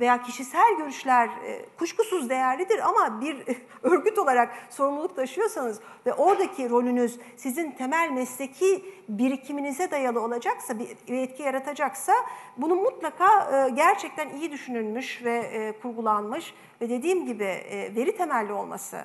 veya 0.00 0.22
kişisel 0.22 0.76
görüşler 0.78 1.28
e, 1.28 1.66
kuşkusuz 1.78 2.30
değerlidir 2.30 2.78
ama 2.88 3.20
bir 3.20 3.36
örgüt 3.82 4.18
olarak 4.18 4.54
sorumluluk 4.70 5.16
taşıyorsanız 5.16 5.80
ve 6.06 6.12
oradaki 6.12 6.70
rolünüz 6.70 7.18
sizin 7.36 7.70
temel 7.70 8.10
mesleki 8.10 8.84
birikiminize 9.08 9.90
dayalı 9.90 10.20
olacaksa, 10.20 10.78
bir 10.78 11.18
etki 11.18 11.42
yaratacaksa 11.42 12.12
bunun 12.56 12.82
mutlaka 12.82 13.26
e, 13.52 13.70
gerçekten 13.70 14.28
iyi 14.28 14.52
düşünülmüş 14.52 15.24
ve 15.24 15.36
e, 15.36 15.80
kurgulanmış 15.80 16.54
ve 16.80 16.88
dediğim 16.88 17.26
gibi 17.26 17.44
e, 17.44 17.94
veri 17.96 18.16
temelli 18.16 18.52
olması 18.52 19.04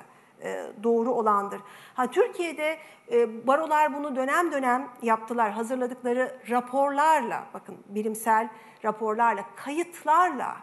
doğru 0.82 1.10
olandır. 1.10 1.60
Ha 1.94 2.06
Türkiye'de 2.06 2.78
e, 3.12 3.46
barolar 3.46 3.94
bunu 3.94 4.16
dönem 4.16 4.52
dönem 4.52 4.88
yaptılar. 5.02 5.50
Hazırladıkları 5.50 6.36
raporlarla, 6.50 7.46
bakın 7.54 7.76
bilimsel 7.88 8.48
raporlarla, 8.84 9.44
kayıtlarla, 9.56 10.56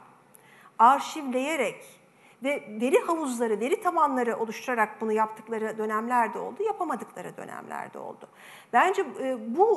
arşivleyerek 0.80 1.98
ve 2.44 2.64
veri 2.82 2.99
havuzları, 2.99 3.60
veri 3.60 3.82
tabanları 3.82 4.38
oluşturarak 4.38 5.02
bunu 5.02 5.12
yaptıkları 5.12 5.78
dönemlerde 5.78 6.40
oldu, 6.40 6.64
yapamadıkları 6.64 7.38
dönemlerde 7.38 7.99
oldu. 7.99 8.28
Bence 8.74 9.06
e, 9.22 9.56
bu 9.58 9.68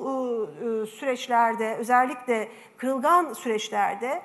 süreçlerde, 0.91 1.77
özellikle 1.77 2.49
kırılgan 2.77 3.33
süreçlerde 3.33 4.23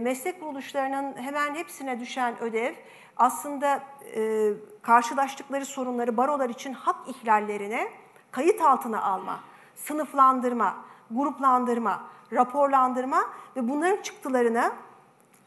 meslek 0.00 0.40
kuruluşlarının 0.40 1.16
hemen 1.16 1.54
hepsine 1.54 2.00
düşen 2.00 2.40
ödev 2.40 2.74
aslında 3.18 3.82
e, 4.16 4.52
karşılaştıkları 4.82 5.66
sorunları 5.66 6.16
barolar 6.16 6.48
için 6.48 6.72
hak 6.72 6.96
ihlallerine 7.08 7.88
kayıt 8.30 8.60
altına 8.60 9.02
alma, 9.02 9.40
sınıflandırma, 9.76 10.76
gruplandırma, 11.10 12.02
raporlandırma 12.32 13.24
ve 13.56 13.68
bunların 13.68 14.02
çıktılarını, 14.02 14.72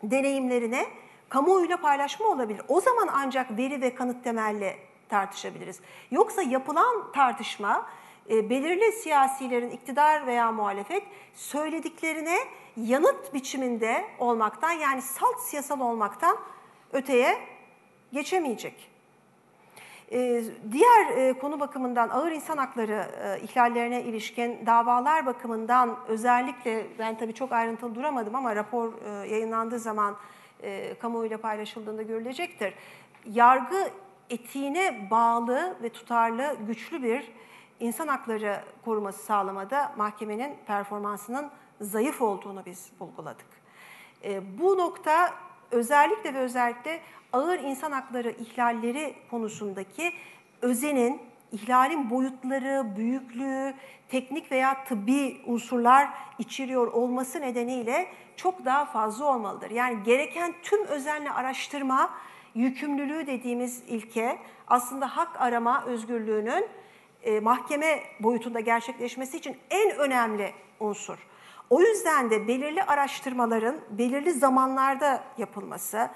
deneyimlerini 0.04 0.88
kamuoyuyla 1.30 1.78
paylaşma 1.78 2.28
olabilir. 2.28 2.62
O 2.68 2.82
zaman 2.82 3.10
ancak 3.14 3.58
veri 3.58 3.82
ve 3.82 3.96
kanıt 3.96 4.24
temelli 4.24 4.76
tartışabiliriz. 5.10 5.80
Yoksa 6.12 6.42
yapılan 6.42 7.12
tartışma 7.12 7.86
e, 8.30 8.50
belirli 8.50 8.92
siyasilerin 8.92 9.70
iktidar 9.70 10.28
veya 10.28 10.52
muhalefet 10.52 11.04
söylediklerine 11.34 12.38
yanıt 12.78 13.34
biçiminde 13.34 14.06
olmaktan 14.20 14.72
yani 14.72 15.02
salt 15.02 15.40
siyasal 15.40 15.80
olmaktan 15.80 16.38
öteye 16.94 17.51
geçemeyecek. 18.14 18.92
Ee, 20.12 20.44
diğer 20.72 21.18
e, 21.18 21.34
konu 21.34 21.60
bakımından 21.60 22.10
ağır 22.10 22.32
insan 22.32 22.58
hakları 22.58 23.08
e, 23.24 23.42
ihlallerine 23.44 24.04
ilişkin 24.04 24.66
davalar 24.66 25.26
bakımından 25.26 25.98
özellikle 26.08 26.88
ben 27.00 27.18
tabii 27.18 27.34
çok 27.34 27.52
ayrıntılı 27.52 27.96
duramadım 27.96 28.36
ama 28.36 28.56
rapor 28.56 28.94
e, 29.06 29.10
yayınlandığı 29.10 29.80
zaman 29.80 30.16
e, 30.64 30.96
kamuoyuyla 31.00 31.38
paylaşıldığında 31.38 32.02
görülecektir. 32.02 32.74
Yargı 33.26 33.90
etiğine 34.30 35.08
bağlı 35.12 35.76
ve 35.84 35.90
tutarlı 35.90 36.58
güçlü 36.68 37.04
bir 37.04 37.32
insan 37.80 38.08
hakları 38.08 38.64
koruması 38.86 39.24
sağlamada 39.24 39.92
mahkemenin 39.98 40.56
performansının 40.68 41.52
zayıf 41.82 42.22
olduğunu 42.22 42.66
biz 42.66 42.92
bulguladık. 43.00 43.48
E, 44.24 44.60
bu 44.60 44.78
nokta 44.78 45.34
özellikle 45.72 46.34
ve 46.34 46.40
özellikle 46.40 47.02
ağır 47.34 47.60
insan 47.60 47.92
hakları 47.92 48.32
ihlalleri 48.32 49.16
konusundaki 49.30 50.14
özenin, 50.62 51.22
ihlalin 51.52 52.10
boyutları, 52.10 52.96
büyüklüğü, 52.98 53.74
teknik 54.10 54.52
veya 54.52 54.84
tıbbi 54.84 55.42
unsurlar 55.46 56.10
içeriyor 56.40 56.88
olması 56.88 57.42
nedeniyle 57.42 58.08
çok 58.36 58.66
daha 58.66 58.86
fazla 58.86 59.26
olmalıdır. 59.26 59.72
Yani 59.72 60.04
gereken 60.04 60.54
tüm 60.64 60.86
özenle 60.86 61.32
araştırma, 61.32 62.10
yükümlülüğü 62.56 63.28
dediğimiz 63.28 63.84
ilke 63.88 64.40
aslında 64.68 65.18
hak 65.18 65.42
arama 65.42 65.86
özgürlüğünün 65.86 66.68
e, 67.24 67.40
mahkeme 67.40 68.00
boyutunda 68.20 68.60
gerçekleşmesi 68.60 69.38
için 69.38 69.58
en 69.70 69.98
önemli 69.98 70.52
unsur. 70.80 71.18
O 71.70 71.82
yüzden 71.82 72.30
de 72.30 72.48
belirli 72.48 72.84
araştırmaların 72.84 73.76
belirli 73.90 74.32
zamanlarda 74.32 75.24
yapılması, 75.38 76.10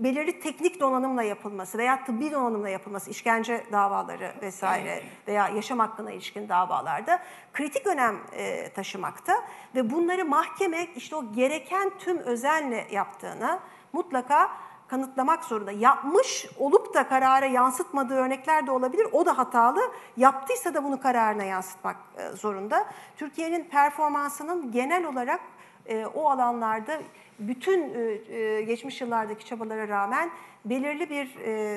belirli 0.00 0.40
teknik 0.40 0.80
donanımla 0.80 1.22
yapılması 1.22 1.78
veya 1.78 2.04
tıbbi 2.04 2.32
donanımla 2.32 2.68
yapılması, 2.68 3.10
işkence 3.10 3.66
davaları 3.72 4.34
vesaire 4.42 5.02
veya 5.28 5.48
yaşam 5.48 5.78
hakkına 5.78 6.10
ilişkin 6.10 6.48
davalarda 6.48 7.22
kritik 7.52 7.86
önem 7.86 8.16
e, 8.32 8.72
taşımakta 8.72 9.34
ve 9.74 9.90
bunları 9.90 10.24
mahkeme 10.24 10.86
işte 10.96 11.16
o 11.16 11.32
gereken 11.32 11.90
tüm 11.98 12.18
özenle 12.18 12.86
yaptığını 12.90 13.58
mutlaka 13.92 14.50
kanıtlamak 14.88 15.44
zorunda. 15.44 15.72
Yapmış 15.72 16.46
olup 16.58 16.94
da 16.94 17.08
karara 17.08 17.46
yansıtmadığı 17.46 18.14
örnekler 18.14 18.66
de 18.66 18.70
olabilir. 18.70 19.06
O 19.12 19.26
da 19.26 19.38
hatalı. 19.38 19.80
Yaptıysa 20.16 20.74
da 20.74 20.84
bunu 20.84 21.00
kararına 21.00 21.44
yansıtmak 21.44 21.96
e, 22.16 22.28
zorunda. 22.28 22.86
Türkiye'nin 23.16 23.64
performansının 23.64 24.72
genel 24.72 25.04
olarak 25.04 25.40
e, 25.86 26.06
o 26.06 26.30
alanlarda 26.30 27.00
bütün 27.40 27.94
e, 27.94 28.62
geçmiş 28.62 29.00
yıllardaki 29.00 29.44
çabalara 29.44 29.88
rağmen 29.88 30.30
belirli 30.64 31.10
bir 31.10 31.26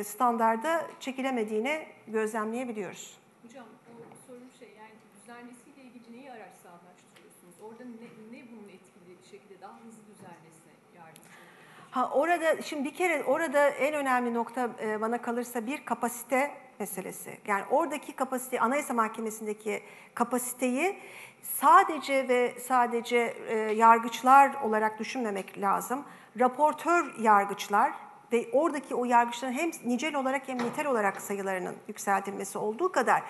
standarda 0.04 0.88
çekilemediğini 1.00 1.86
gözlemleyebiliyoruz. 2.08 3.18
Hocam 3.44 3.66
o 3.90 4.28
sorun 4.28 4.50
şey 4.60 4.68
yani 4.78 4.94
düzenlesiyle 5.22 5.82
ilgili 5.84 6.18
neyi 6.18 6.32
araçsallaştırıyorsunuz? 6.32 7.56
Orada 7.64 7.84
ne, 7.84 8.38
ne 8.38 8.44
bunun 8.52 8.70
etkili 8.70 9.32
şekilde 9.32 9.62
daha 9.62 9.74
hızlı 9.74 10.02
düzenlesine 10.12 10.74
yardımcı? 10.96 11.30
Ha 11.92 12.10
orada 12.14 12.62
şimdi 12.62 12.84
bir 12.84 12.96
kere 12.96 13.24
orada 13.24 13.70
en 13.70 13.94
önemli 13.94 14.34
nokta 14.34 14.70
e, 14.82 15.02
bana 15.02 15.22
kalırsa 15.22 15.68
bir 15.68 15.86
kapasite 15.86 16.52
meselesi. 16.80 17.38
Yani 17.48 17.64
oradaki 17.72 18.16
kapasite 18.16 18.60
Anayasa 18.60 18.94
Mahkemesi'ndeki 18.94 19.84
kapasiteyi 20.14 20.98
sadece 21.44 22.28
ve 22.28 22.54
sadece 22.60 23.34
e, 23.48 23.58
yargıçlar 23.58 24.54
olarak 24.62 25.00
düşünmemek 25.00 25.62
lazım. 25.62 26.04
Raportör 26.40 27.20
yargıçlar 27.20 27.94
ve 28.32 28.50
oradaki 28.54 28.96
o 28.96 29.06
yargıçların 29.06 29.54
hem 29.54 29.72
nicel 29.86 30.16
olarak 30.16 30.48
hem 30.48 30.58
nitel 30.58 30.88
olarak 30.88 31.22
sayılarının 31.22 31.76
yükseltilmesi 31.88 32.58
olduğu 32.58 32.92
kadar 32.92 33.24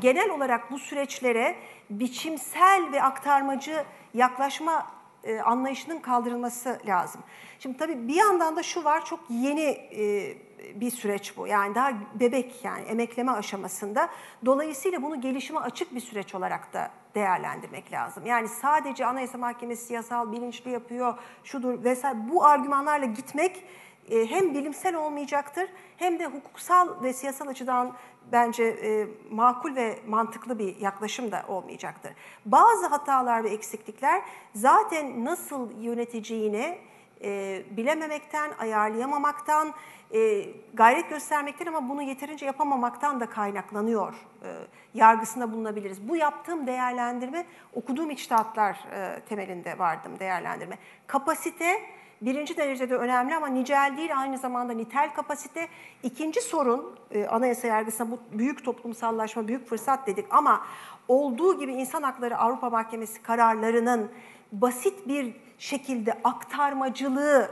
genel 0.00 0.30
olarak 0.30 0.70
bu 0.70 0.78
süreçlere 0.78 1.56
biçimsel 1.90 2.92
ve 2.92 3.02
aktarmacı 3.02 3.84
yaklaşma 4.14 4.86
e, 5.24 5.40
anlayışının 5.40 5.98
kaldırılması 5.98 6.78
lazım. 6.86 7.22
Şimdi 7.58 7.76
tabii 7.76 8.08
bir 8.08 8.14
yandan 8.14 8.56
da 8.56 8.62
şu 8.62 8.84
var 8.84 9.04
çok 9.04 9.20
yeni 9.30 9.66
e, 9.96 10.36
bir 10.80 10.90
süreç 10.90 11.36
bu. 11.36 11.46
Yani 11.46 11.74
daha 11.74 11.92
bebek 12.14 12.64
yani 12.64 12.82
emekleme 12.82 13.32
aşamasında. 13.32 14.08
Dolayısıyla 14.46 15.02
bunu 15.02 15.20
gelişime 15.20 15.60
açık 15.60 15.94
bir 15.94 16.00
süreç 16.00 16.34
olarak 16.34 16.72
da 16.72 16.90
değerlendirmek 17.14 17.92
lazım. 17.92 18.26
Yani 18.26 18.48
sadece 18.48 19.06
Anayasa 19.06 19.38
Mahkemesi 19.38 19.84
siyasal 19.84 20.32
bilinçli 20.32 20.70
yapıyor, 20.70 21.18
şudur 21.44 21.84
vesaire 21.84 22.18
bu 22.30 22.44
argümanlarla 22.44 23.06
gitmek 23.06 23.64
e, 24.10 24.30
hem 24.30 24.54
bilimsel 24.54 24.94
olmayacaktır 24.94 25.68
hem 25.96 26.18
de 26.18 26.26
hukuksal 26.26 27.02
ve 27.02 27.12
siyasal 27.12 27.48
açıdan 27.48 27.92
bence 28.32 28.64
e, 28.64 29.06
makul 29.30 29.76
ve 29.76 29.98
mantıklı 30.06 30.58
bir 30.58 30.76
yaklaşım 30.76 31.32
da 31.32 31.44
olmayacaktır. 31.48 32.12
Bazı 32.46 32.86
hatalar 32.86 33.44
ve 33.44 33.48
eksiklikler 33.48 34.22
zaten 34.54 35.24
nasıl 35.24 35.80
yöneteceğini 35.80 36.78
e, 37.24 37.62
bilememekten, 37.70 38.50
ayarlayamamaktan, 38.58 39.74
e, 40.14 40.46
gayret 40.74 41.10
göstermekten 41.10 41.66
ama 41.66 41.88
bunu 41.88 42.02
yeterince 42.02 42.46
yapamamaktan 42.46 43.20
da 43.20 43.26
kaynaklanıyor. 43.26 44.14
E, 44.42 44.48
yargısında 44.94 45.52
bulunabiliriz. 45.52 46.08
Bu 46.08 46.16
yaptığım 46.16 46.66
değerlendirme 46.66 47.46
okuduğum 47.72 48.10
içtihatlar 48.10 48.84
e, 48.92 49.20
temelinde 49.20 49.78
vardım 49.78 50.18
değerlendirme. 50.18 50.78
Kapasite 51.06 51.80
birinci 52.20 52.56
derecede 52.56 52.96
önemli 52.96 53.36
ama 53.36 53.46
nicel 53.46 53.94
değil 53.96 54.20
aynı 54.20 54.38
zamanda 54.38 54.72
nitel 54.72 55.14
kapasite. 55.14 55.68
İkinci 56.02 56.40
sorun 56.40 56.98
e, 57.10 57.26
anayasa 57.26 57.66
yargısına 57.66 58.10
bu 58.10 58.18
büyük 58.32 58.64
toplumsallaşma, 58.64 59.48
büyük 59.48 59.68
fırsat 59.68 60.06
dedik 60.06 60.26
ama 60.30 60.66
olduğu 61.08 61.58
gibi 61.58 61.72
insan 61.72 62.02
hakları 62.02 62.38
Avrupa 62.38 62.70
Mahkemesi 62.70 63.22
kararlarının 63.22 64.10
basit 64.52 65.08
bir 65.08 65.34
şekilde 65.58 66.12
aktarmacılığı 66.24 67.50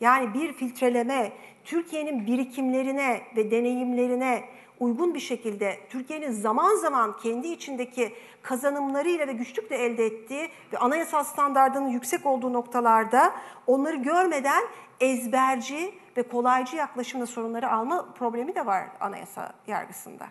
yani 0.00 0.34
bir 0.34 0.52
filtreleme 0.52 1.32
Türkiye'nin 1.64 2.26
birikimlerine 2.26 3.22
ve 3.36 3.50
deneyimlerine 3.50 4.44
uygun 4.80 5.14
bir 5.14 5.20
şekilde 5.20 5.78
Türkiye'nin 5.90 6.32
zaman 6.32 6.76
zaman 6.76 7.16
kendi 7.16 7.48
içindeki 7.48 8.14
kazanımlarıyla 8.42 9.26
ve 9.26 9.32
güçlükle 9.32 9.76
elde 9.76 10.06
ettiği 10.06 10.50
ve 10.72 10.78
anayasal 10.78 11.24
standartının 11.24 11.88
yüksek 11.88 12.26
olduğu 12.26 12.52
noktalarda 12.52 13.34
onları 13.66 13.96
görmeden 13.96 14.64
ezberci 15.00 15.94
ve 16.16 16.22
kolaycı 16.22 16.76
yaklaşımla 16.76 17.26
sorunları 17.26 17.70
alma 17.72 18.14
problemi 18.14 18.54
de 18.54 18.66
var 18.66 18.84
anayasa 19.00 19.52
yargısında. 19.66 20.28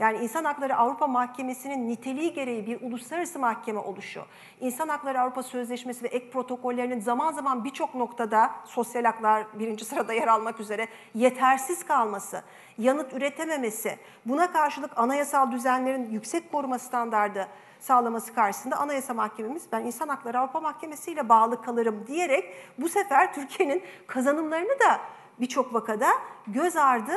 Yani 0.00 0.18
İnsan 0.18 0.44
Hakları 0.44 0.76
Avrupa 0.76 1.06
Mahkemesi'nin 1.06 1.88
niteliği 1.88 2.34
gereği 2.34 2.66
bir 2.66 2.80
uluslararası 2.82 3.38
mahkeme 3.38 3.80
oluşu, 3.80 4.24
İnsan 4.60 4.88
Hakları 4.88 5.20
Avrupa 5.20 5.42
Sözleşmesi 5.42 6.04
ve 6.04 6.08
ek 6.08 6.30
protokollerinin 6.30 7.00
zaman 7.00 7.32
zaman 7.32 7.64
birçok 7.64 7.94
noktada 7.94 8.50
sosyal 8.64 9.04
haklar 9.04 9.46
birinci 9.58 9.84
sırada 9.84 10.12
yer 10.12 10.28
almak 10.28 10.60
üzere 10.60 10.88
yetersiz 11.14 11.86
kalması, 11.86 12.42
yanıt 12.78 13.12
üretememesi, 13.12 13.98
buna 14.26 14.52
karşılık 14.52 14.98
anayasal 14.98 15.52
düzenlerin 15.52 16.10
yüksek 16.10 16.52
koruma 16.52 16.78
standardı 16.78 17.48
sağlaması 17.80 18.34
karşısında 18.34 18.76
Anayasa 18.76 19.14
Mahkememiz 19.14 19.62
ben 19.72 19.84
İnsan 19.84 20.08
Hakları 20.08 20.38
Avrupa 20.38 20.60
Mahkemesi 20.60 21.12
ile 21.12 21.28
bağlı 21.28 21.62
kalırım 21.62 22.06
diyerek 22.06 22.54
bu 22.78 22.88
sefer 22.88 23.34
Türkiye'nin 23.34 23.82
kazanımlarını 24.06 24.78
da 24.80 25.00
birçok 25.40 25.74
vakada 25.74 26.08
göz 26.46 26.76
ardı 26.76 27.12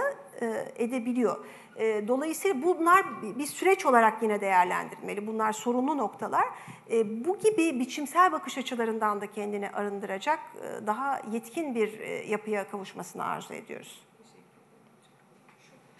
edebiliyor. 0.75 1.45
E, 1.77 2.07
dolayısıyla 2.07 2.61
bunlar 2.61 3.05
bir 3.39 3.45
süreç 3.45 3.85
olarak 3.85 4.23
yine 4.23 4.41
değerlendirilmeli. 4.41 5.27
Bunlar 5.27 5.53
sorunlu 5.53 5.97
noktalar. 5.97 6.45
E, 6.91 7.25
bu 7.25 7.39
gibi 7.39 7.79
biçimsel 7.79 8.31
bakış 8.31 8.57
açılarından 8.57 9.21
da 9.21 9.31
kendini 9.31 9.69
arındıracak 9.69 10.39
daha 10.87 11.21
yetkin 11.31 11.75
bir 11.75 11.99
yapıya 12.27 12.67
kavuşmasını 12.69 13.25
arzu 13.25 13.53
ediyoruz. 13.53 14.01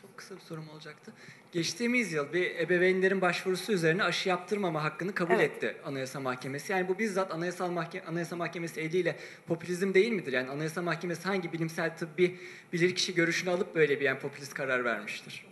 Çok 0.01 0.17
kısa 0.17 0.35
bir 0.35 0.41
sorum 0.41 0.69
olacaktı. 0.69 1.13
Geçtiğimiz 1.51 2.13
yıl 2.13 2.33
bir 2.33 2.55
ebeveynlerin 2.59 3.21
başvurusu 3.21 3.73
üzerine 3.73 4.03
aşı 4.03 4.29
yaptırmama 4.29 4.83
hakkını 4.83 5.13
kabul 5.13 5.33
Evet. 5.33 5.51
etti 5.51 5.77
Anayasa 5.85 6.19
Mahkemesi. 6.19 6.71
Yani 6.71 6.87
bu 6.87 6.99
bizzat 6.99 7.31
Anayasal 7.31 7.71
Mahke 7.71 8.03
Anayasa 8.05 8.35
Mahkemesi 8.35 8.81
eliyle 8.81 9.15
popülizm 9.47 9.93
değil 9.93 10.11
midir? 10.11 10.33
Yani 10.33 10.49
Anayasa 10.49 10.81
Mahkemesi 10.81 11.23
hangi 11.23 11.53
bilimsel 11.53 11.97
tıbbi 11.97 12.39
bilirkişi 12.73 13.15
görüşünü 13.15 13.49
alıp 13.49 13.75
böyle 13.75 13.99
bir 13.99 14.05
yani 14.05 14.19
popülist 14.19 14.53
karar 14.53 14.85
vermiştir? 14.85 15.45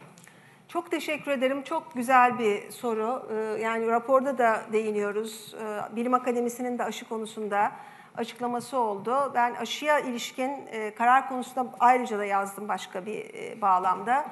Çok 0.73 0.91
teşekkür 0.91 1.31
ederim. 1.31 1.61
Çok 1.63 1.93
güzel 1.95 2.39
bir 2.39 2.71
soru. 2.71 3.27
Ee, 3.31 3.61
Yani 3.61 3.87
raporda 3.87 4.37
da 4.37 4.61
değiniyoruz. 4.71 5.55
Ee, 5.61 5.95
Bilim 5.95 6.13
Akademisi'nin 6.13 6.77
de 6.79 6.83
aşı 6.83 7.09
konusunda 7.09 7.71
açıklaması 8.17 8.77
oldu. 8.77 9.31
Ben 9.35 9.53
aşıya 9.55 9.99
ilişkin 9.99 10.51
e, 10.71 10.95
karar 10.95 11.29
konusunda 11.29 11.71
ayrıca 11.79 12.19
da 12.19 12.25
yazdım 12.25 12.67
başka 12.67 13.05
bir 13.05 13.33
e, 13.33 13.61
bağlamda. 13.61 14.25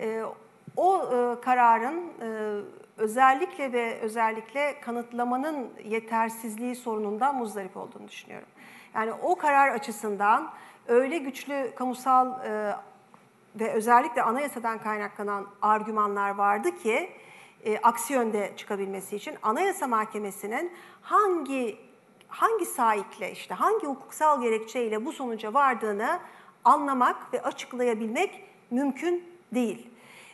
E, 0.00 0.22
O 0.76 1.02
e, 1.02 1.40
kararın 1.40 2.12
özellikle 2.96 3.72
ve 3.72 4.00
özellikle 4.00 4.80
kanıtlamanın 4.80 5.68
yetersizliği 5.84 6.76
sorunundan 6.76 7.34
muzdarip 7.36 7.76
olduğunu 7.76 8.08
düşünüyorum. 8.08 8.48
Yani 8.94 9.12
o 9.12 9.36
karar 9.36 9.68
açısından 9.70 10.50
öyle 10.88 11.18
güçlü 11.18 11.72
kamusal 11.76 12.32
ve 13.60 13.72
özellikle 13.72 14.22
anayasadan 14.22 14.78
kaynaklanan 14.78 15.46
argümanlar 15.62 16.30
vardı 16.30 16.78
ki 16.82 17.10
e, 17.64 17.78
aksi 17.78 18.12
yönde 18.12 18.52
çıkabilmesi 18.56 19.16
için 19.16 19.34
Anayasa 19.42 19.86
Mahkemesi'nin 19.86 20.72
hangi 21.02 21.88
hangi 22.28 22.66
sahikle 22.66 23.32
işte 23.32 23.54
hangi 23.54 23.86
hukuksal 23.86 24.42
gerekçeyle 24.42 25.04
bu 25.04 25.12
sonuca 25.12 25.54
vardığını 25.54 26.18
anlamak 26.64 27.34
ve 27.34 27.42
açıklayabilmek 27.42 28.44
mümkün 28.70 29.24
değil. 29.54 29.90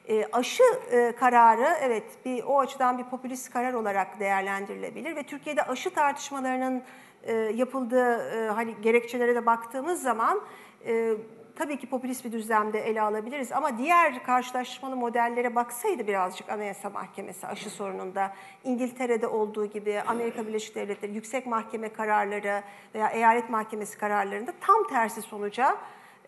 E, 0.08 0.26
aşı 0.32 0.62
e, 0.90 1.12
kararı 1.16 1.76
evet 1.80 2.04
bir 2.24 2.44
o 2.44 2.60
açıdan 2.60 2.98
bir 2.98 3.04
popülist 3.04 3.50
karar 3.52 3.72
olarak 3.72 4.20
değerlendirilebilir 4.20 5.16
ve 5.16 5.22
Türkiye'de 5.22 5.62
aşı 5.62 5.90
tartışmalarının 5.90 6.82
e, 7.22 7.32
yapıldığı 7.34 8.30
e, 8.30 8.48
hani 8.48 8.74
gerekçelere 8.82 9.34
de 9.34 9.46
baktığımız 9.46 10.02
zaman 10.02 10.40
e, 10.86 11.14
tabii 11.56 11.78
ki 11.78 11.86
popülist 11.86 12.24
bir 12.24 12.32
düzlemde 12.32 12.80
ele 12.80 13.02
alabiliriz 13.02 13.52
ama 13.52 13.78
diğer 13.78 14.24
karşılaştırmalı 14.24 14.96
modellere 14.96 15.54
baksaydı 15.54 16.06
birazcık 16.06 16.48
Anayasa 16.48 16.90
Mahkemesi 16.90 17.46
aşı 17.46 17.70
sorununda 17.70 18.34
İngiltere'de 18.64 19.26
olduğu 19.26 19.66
gibi 19.66 20.00
Amerika 20.06 20.46
Birleşik 20.46 20.74
Devletleri 20.74 21.14
Yüksek 21.14 21.46
Mahkeme 21.46 21.92
kararları 21.92 22.62
veya 22.94 23.08
eyalet 23.08 23.50
mahkemesi 23.50 23.98
kararlarında 23.98 24.52
tam 24.60 24.88
tersi 24.88 25.22
sonuca 25.22 25.76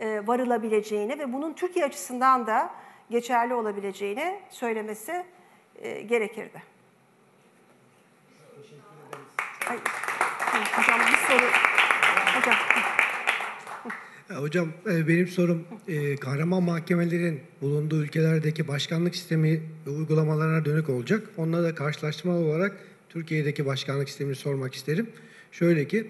e, 0.00 0.26
varılabileceğini 0.26 1.18
ve 1.18 1.32
bunun 1.32 1.52
Türkiye 1.52 1.84
açısından 1.84 2.46
da 2.46 2.70
geçerli 3.10 3.54
olabileceğini 3.54 4.40
söylemesi 4.50 5.24
e, 5.78 6.02
gerekirdi. 6.02 6.62
Ay, 9.70 9.78
hocam 10.76 11.00
bir 11.00 11.16
soru. 11.16 11.75
Hocam. 14.28 14.36
Ya 14.36 14.42
Hocam 14.42 14.68
e, 14.90 15.08
benim 15.08 15.28
sorum 15.28 15.64
e, 15.88 16.16
kahraman 16.16 16.62
mahkemelerin 16.62 17.40
bulunduğu 17.62 18.02
ülkelerdeki 18.02 18.68
başkanlık 18.68 19.16
sistemi 19.16 19.60
uygulamalarına 19.86 20.64
dönük 20.64 20.88
olacak. 20.88 21.22
Onunla 21.36 21.62
da 21.62 21.74
karşılaştırmalı 21.74 22.44
olarak 22.44 22.76
Türkiye'deki 23.08 23.66
başkanlık 23.66 24.08
sistemini 24.08 24.34
sormak 24.34 24.74
isterim. 24.74 25.06
Şöyle 25.52 25.88
ki 25.88 26.06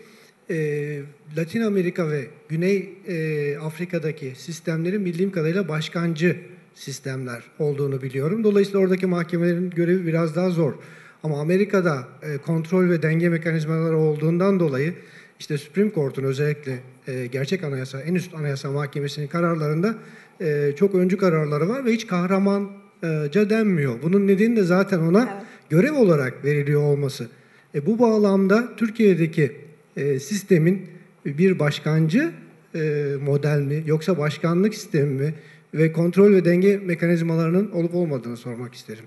e, 0.50 1.00
Latin 1.36 1.60
Amerika 1.60 2.10
ve 2.10 2.26
Güney 2.48 2.88
e, 3.08 3.58
Afrika'daki 3.58 4.32
sistemlerin 4.36 5.04
bildiğim 5.04 5.32
kadarıyla 5.32 5.68
başkancı 5.68 6.36
sistemler 6.74 7.42
olduğunu 7.58 8.02
biliyorum. 8.02 8.44
Dolayısıyla 8.44 8.80
oradaki 8.80 9.06
mahkemelerin 9.06 9.70
görevi 9.70 10.06
biraz 10.06 10.36
daha 10.36 10.50
zor. 10.50 10.74
Ama 11.22 11.40
Amerika'da 11.40 12.08
e, 12.22 12.38
kontrol 12.38 12.90
ve 12.90 13.02
denge 13.02 13.28
mekanizmaları 13.28 13.96
olduğundan 13.96 14.60
dolayı 14.60 14.94
işte 15.40 15.58
Supreme 15.58 15.90
Court'un 15.94 16.24
özellikle 16.24 16.78
e, 17.08 17.26
gerçek 17.26 17.64
anayasa, 17.64 18.00
en 18.00 18.14
üst 18.14 18.34
anayasa 18.34 18.70
mahkemesinin 18.70 19.26
kararlarında 19.26 19.94
e, 20.40 20.72
çok 20.76 20.94
öncü 20.94 21.16
kararları 21.16 21.68
var 21.68 21.84
ve 21.84 21.92
hiç 21.92 22.06
kahramanca 22.06 23.50
denmiyor. 23.50 24.02
Bunun 24.02 24.26
nedeni 24.26 24.56
de 24.56 24.62
zaten 24.62 24.98
ona 24.98 25.44
görev 25.70 25.94
olarak 25.94 26.44
veriliyor 26.44 26.82
olması. 26.82 27.28
E, 27.74 27.86
bu 27.86 27.98
bağlamda 27.98 28.76
Türkiye'deki 28.76 29.52
e, 29.96 30.18
sistemin 30.18 30.88
bir 31.26 31.58
başkancı 31.58 32.30
e, 32.74 33.12
model 33.24 33.60
mi 33.60 33.82
yoksa 33.86 34.18
başkanlık 34.18 34.74
sistemi 34.74 35.22
mi 35.22 35.34
ve 35.74 35.92
kontrol 35.92 36.32
ve 36.32 36.44
denge 36.44 36.76
mekanizmalarının 36.76 37.70
olup 37.70 37.94
olmadığını 37.94 38.36
sormak 38.36 38.74
isterim. 38.74 39.04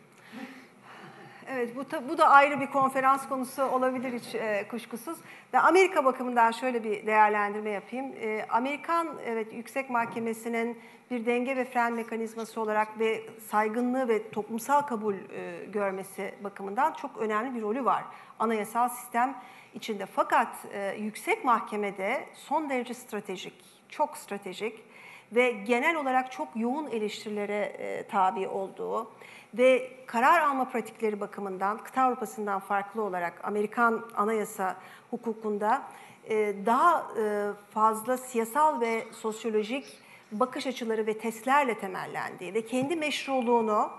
Evet, 1.60 1.76
bu, 1.76 2.10
bu 2.10 2.18
da 2.18 2.30
ayrı 2.30 2.60
bir 2.60 2.68
konferans 2.68 3.30
konusu 3.30 3.64
olabilir 3.64 4.14
hiç 4.14 4.36
e, 4.36 4.68
kuşkusuz. 4.68 5.18
Ve 5.54 5.60
Amerika 5.60 6.06
bakımından 6.06 6.52
şöyle 6.52 6.84
bir 6.84 7.08
değerlendirme 7.08 7.70
yapayım. 7.70 8.06
E, 8.22 8.46
Amerikan 8.50 9.08
evet 9.26 9.54
Yüksek 9.54 9.90
Mahkemesi'nin 9.90 10.80
bir 11.12 11.26
denge 11.26 11.56
ve 11.56 11.66
fren 11.66 11.94
mekanizması 11.94 12.62
olarak 12.62 13.00
ve 13.00 13.24
saygınlığı 13.48 14.08
ve 14.08 14.30
toplumsal 14.30 14.82
kabul 14.82 15.14
e, 15.14 15.66
görmesi 15.66 16.34
bakımından 16.44 16.94
çok 16.94 17.18
önemli 17.18 17.56
bir 17.56 17.62
rolü 17.62 17.86
var 17.86 18.04
anayasal 18.40 18.90
sistem 18.90 19.36
içinde. 19.74 20.06
Fakat 20.06 20.66
e, 20.74 20.96
Yüksek 21.00 21.46
Mahkemede 21.46 22.26
son 22.34 22.70
derece 22.70 22.94
stratejik, 22.94 23.54
çok 23.90 24.18
stratejik 24.18 24.84
ve 25.32 25.52
genel 25.52 25.96
olarak 25.96 26.32
çok 26.32 26.48
yoğun 26.56 26.88
eleştirilere 26.88 27.76
e, 27.80 28.08
tabi 28.08 28.48
olduğu 28.48 29.12
ve 29.54 29.92
karar 30.06 30.42
alma 30.42 30.70
pratikleri 30.70 31.20
bakımından 31.20 31.78
kıta 31.78 32.02
Avrupa'sından 32.02 32.60
farklı 32.60 33.02
olarak 33.02 33.42
Amerikan 33.44 34.06
anayasa 34.16 34.76
hukukunda 35.10 35.82
e, 36.30 36.56
daha 36.66 37.08
e, 37.18 37.50
fazla 37.74 38.18
siyasal 38.18 38.82
ve 38.82 39.08
sosyolojik 39.12 40.00
bakış 40.32 40.68
açıları 40.68 41.08
ve 41.08 41.18
testlerle 41.18 41.80
temellendiği 41.80 42.54
ve 42.54 42.66
kendi 42.66 42.96
meşruluğunu 42.96 43.90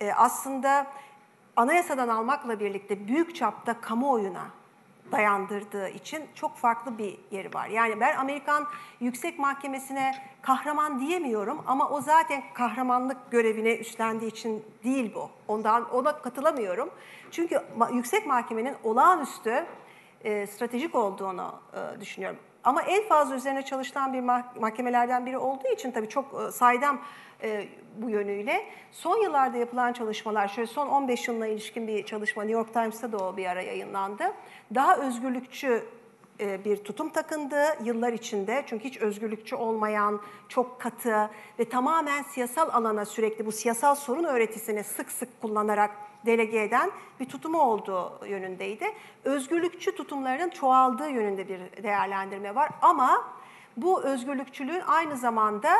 e, 0.00 0.12
aslında 0.12 0.86
anayasadan 1.56 2.08
almakla 2.08 2.60
birlikte 2.60 3.08
büyük 3.08 3.36
çapta 3.36 3.80
kamuoyuna 3.80 4.57
dayandırdığı 5.12 5.88
için 5.88 6.22
çok 6.34 6.56
farklı 6.56 6.98
bir 6.98 7.18
yeri 7.30 7.54
var. 7.54 7.68
Yani 7.68 8.00
ben 8.00 8.16
Amerikan 8.16 8.66
Yüksek 9.00 9.38
Mahkemesi'ne 9.38 10.14
kahraman 10.42 11.00
diyemiyorum 11.00 11.62
ama 11.66 11.88
o 11.88 12.00
zaten 12.00 12.42
kahramanlık 12.54 13.30
görevini 13.30 13.70
üstlendiği 13.74 14.30
için 14.30 14.64
değil 14.84 15.14
bu. 15.14 15.30
Ondan 15.48 15.90
ona 15.90 16.18
katılamıyorum. 16.18 16.90
Çünkü 17.30 17.62
Yüksek 17.92 18.26
Mahkemenin 18.26 18.74
olağanüstü 18.84 19.66
e, 20.24 20.46
stratejik 20.46 20.94
olduğunu 20.94 21.60
e, 21.74 22.00
düşünüyorum. 22.00 22.38
Ama 22.68 22.82
en 22.82 23.08
fazla 23.08 23.34
üzerine 23.34 23.62
çalışılan 23.62 24.12
bir 24.12 24.18
mah- 24.18 24.60
mahkemelerden 24.60 25.26
biri 25.26 25.38
olduğu 25.38 25.68
için 25.68 25.90
tabii 25.90 26.08
çok 26.08 26.24
e, 26.48 26.52
saydam 26.52 27.00
e, 27.42 27.68
bu 27.96 28.10
yönüyle. 28.10 28.64
Son 28.92 29.16
yıllarda 29.16 29.56
yapılan 29.56 29.92
çalışmalar, 29.92 30.48
şöyle 30.48 30.66
son 30.66 30.86
15 30.86 31.28
yılına 31.28 31.46
ilişkin 31.46 31.88
bir 31.88 32.06
çalışma, 32.06 32.42
New 32.42 32.58
York 32.58 32.72
Times'ta 32.72 33.12
da 33.12 33.16
o 33.16 33.36
bir 33.36 33.46
ara 33.46 33.62
yayınlandı. 33.62 34.24
Daha 34.74 34.96
özgürlükçü 34.96 35.84
e, 36.40 36.64
bir 36.64 36.76
tutum 36.76 37.08
takındı 37.08 37.62
yıllar 37.84 38.12
içinde. 38.12 38.62
Çünkü 38.66 38.84
hiç 38.84 38.98
özgürlükçü 38.98 39.56
olmayan, 39.56 40.20
çok 40.48 40.80
katı 40.80 41.30
ve 41.58 41.68
tamamen 41.68 42.22
siyasal 42.22 42.68
alana 42.68 43.04
sürekli 43.04 43.46
bu 43.46 43.52
siyasal 43.52 43.94
sorun 43.94 44.24
öğretisini 44.24 44.84
sık 44.84 45.10
sık 45.10 45.40
kullanarak 45.42 45.90
delege 46.26 46.62
eden 46.62 46.90
bir 47.20 47.24
tutumu 47.24 47.58
olduğu 47.58 48.26
yönündeydi. 48.26 48.86
Özgürlükçü 49.24 49.94
tutumlarının 49.94 50.50
çoğaldığı 50.50 51.08
yönünde 51.08 51.48
bir 51.48 51.82
değerlendirme 51.82 52.54
var 52.54 52.70
ama 52.82 53.24
bu 53.76 54.02
özgürlükçülüğün 54.02 54.82
aynı 54.86 55.16
zamanda 55.16 55.70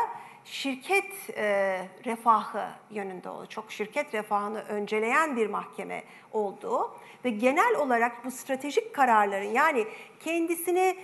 şirket 0.45 1.29
e, 1.37 1.87
refahı 2.05 2.67
yönünde 2.91 3.29
olduğu, 3.29 3.45
çok 3.45 3.71
şirket 3.71 4.13
refahını 4.13 4.59
önceleyen 4.59 5.35
bir 5.35 5.47
mahkeme 5.47 6.03
olduğu 6.31 6.91
ve 7.25 7.29
genel 7.29 7.75
olarak 7.75 8.25
bu 8.25 8.31
stratejik 8.31 8.95
kararların 8.95 9.53
yani 9.53 9.87
kendisini 10.19 10.97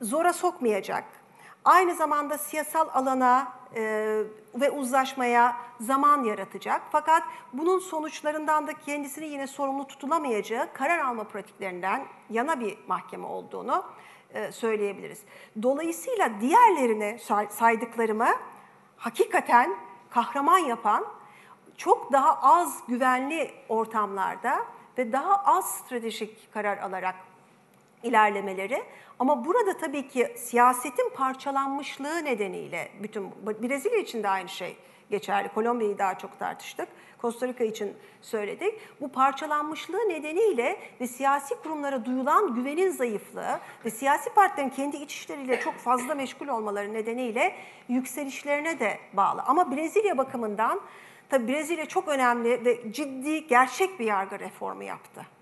zora 0.00 0.32
sokmayacak, 0.32 1.04
aynı 1.68 1.94
zamanda 1.94 2.38
siyasal 2.38 2.88
alana 2.94 3.52
e, 3.74 3.82
ve 4.54 4.70
uzlaşmaya 4.70 5.56
zaman 5.80 6.24
yaratacak. 6.24 6.82
Fakat 6.92 7.22
bunun 7.52 7.78
sonuçlarından 7.78 8.66
da 8.66 8.72
kendisini 8.72 9.26
yine 9.26 9.46
sorumlu 9.46 9.86
tutulamayacağı 9.86 10.72
karar 10.72 10.98
alma 10.98 11.24
pratiklerinden 11.24 12.06
yana 12.30 12.60
bir 12.60 12.78
mahkeme 12.86 13.26
olduğunu 13.26 13.84
e, 14.34 14.52
söyleyebiliriz. 14.52 15.22
Dolayısıyla 15.62 16.40
diğerlerine 16.40 17.18
say- 17.18 17.48
saydıklarımı 17.50 18.28
hakikaten 18.96 19.76
kahraman 20.10 20.58
yapan 20.58 21.06
çok 21.76 22.12
daha 22.12 22.38
az 22.42 22.82
güvenli 22.88 23.50
ortamlarda 23.68 24.64
ve 24.98 25.12
daha 25.12 25.42
az 25.44 25.70
stratejik 25.70 26.52
karar 26.54 26.78
alarak 26.78 27.14
ilerlemeleri 28.02 28.82
ama 29.18 29.44
burada 29.44 29.76
tabii 29.78 30.08
ki 30.08 30.34
siyasetin 30.36 31.10
parçalanmışlığı 31.14 32.24
nedeniyle 32.24 32.88
bütün 33.02 33.30
Brezilya 33.62 33.98
için 33.98 34.22
de 34.22 34.28
aynı 34.28 34.48
şey 34.48 34.76
geçerli. 35.10 35.48
Kolombiya'yı 35.48 35.98
daha 35.98 36.18
çok 36.18 36.38
tartıştık. 36.38 36.88
Costa 37.20 37.48
Rica 37.48 37.64
için 37.64 37.96
söyledik. 38.20 38.74
Bu 39.00 39.12
parçalanmışlığı 39.12 40.08
nedeniyle 40.08 40.80
ve 41.00 41.06
siyasi 41.06 41.54
kurumlara 41.54 42.04
duyulan 42.04 42.54
güvenin 42.54 42.90
zayıflığı 42.90 43.60
ve 43.84 43.90
siyasi 43.90 44.30
partilerin 44.34 44.70
kendi 44.70 44.96
iç 44.96 45.14
işleriyle 45.14 45.60
çok 45.60 45.74
fazla 45.74 46.14
meşgul 46.14 46.48
olmaları 46.48 46.94
nedeniyle 46.94 47.54
yükselişlerine 47.88 48.80
de 48.80 48.98
bağlı. 49.12 49.42
Ama 49.42 49.76
Brezilya 49.76 50.18
bakımından 50.18 50.80
tabii 51.28 51.52
Brezilya 51.52 51.86
çok 51.86 52.08
önemli 52.08 52.64
ve 52.64 52.92
ciddi 52.92 53.46
gerçek 53.46 54.00
bir 54.00 54.04
yargı 54.04 54.38
reformu 54.38 54.84
yaptı 54.84 55.37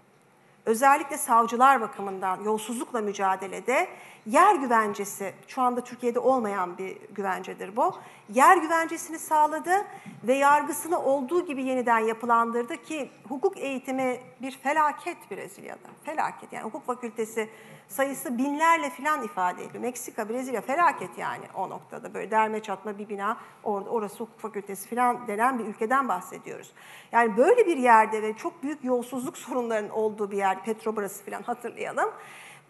özellikle 0.67 1.19
savcılar 1.19 1.81
bakımından 1.81 2.45
yolsuzlukla 2.45 3.01
mücadelede 3.01 3.89
yer 4.27 4.55
güvencesi, 4.55 5.33
şu 5.49 5.63
anda 5.63 5.81
Türkiye'de 5.81 6.19
olmayan 6.19 6.79
bir 6.79 6.97
güvencedir 7.15 7.77
bu. 7.77 7.95
Yer 8.29 8.57
güvencesini 8.57 9.19
sağladı 9.19 9.85
ve 10.25 10.35
yargısını 10.35 11.03
olduğu 11.03 11.47
gibi 11.47 11.65
yeniden 11.65 11.99
yapılandırdı 11.99 12.83
ki 12.83 13.11
hukuk 13.29 13.59
eğitimi 13.59 14.21
bir 14.43 14.51
felaket 14.51 15.31
Brezilya'da. 15.31 15.89
Felaket 16.05 16.53
yani 16.53 16.65
hukuk 16.65 16.87
fakültesi 16.87 17.49
sayısı 17.89 18.39
binlerle 18.39 18.91
filan 18.91 19.23
ifade 19.23 19.65
ediyor. 19.65 19.83
Meksika, 19.83 20.29
Brezilya 20.29 20.61
felaket 20.61 21.19
yani 21.19 21.45
o 21.55 21.71
noktada 21.71 22.15
böyle 22.15 22.31
derme 22.31 22.63
çatma 22.63 22.99
bir 22.99 23.09
bina 23.09 23.37
orada 23.65 23.91
orası 23.91 24.19
hukuk 24.19 24.41
fakültesi 24.41 24.89
filan 24.89 25.27
denen 25.27 25.59
bir 25.59 25.65
ülkeden 25.65 26.09
bahsediyoruz. 26.09 26.73
Yani 27.13 27.37
böyle 27.37 27.67
bir 27.67 27.77
yerde 27.77 28.23
ve 28.23 28.37
çok 28.37 28.63
büyük 28.63 28.85
yolsuzluk 28.85 29.39
sorunlarının 29.39 29.91
olduğu 29.91 30.31
bir 30.31 30.37
yer 30.37 30.65
Petrobras 30.65 31.23
filan 31.23 31.43
hatırlayalım. 31.43 32.11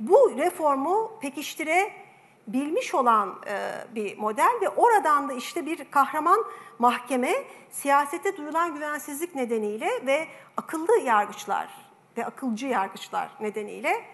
Bu 0.01 0.33
reformu 0.39 1.13
pekiştirebilmiş 1.21 2.95
olan 2.95 3.39
e, 3.47 3.75
bir 3.95 4.19
model 4.19 4.53
ve 4.63 4.69
oradan 4.69 5.29
da 5.29 5.33
işte 5.33 5.67
bir 5.67 5.91
kahraman 5.91 6.45
mahkeme 6.79 7.33
siyasete 7.71 8.37
duyulan 8.37 8.75
güvensizlik 8.75 9.35
nedeniyle 9.35 9.91
ve 10.07 10.27
akıllı 10.57 10.99
yargıçlar 10.99 11.69
ve 12.17 12.27
akılcı 12.27 12.67
yargıçlar 12.67 13.29
nedeniyle 13.41 14.05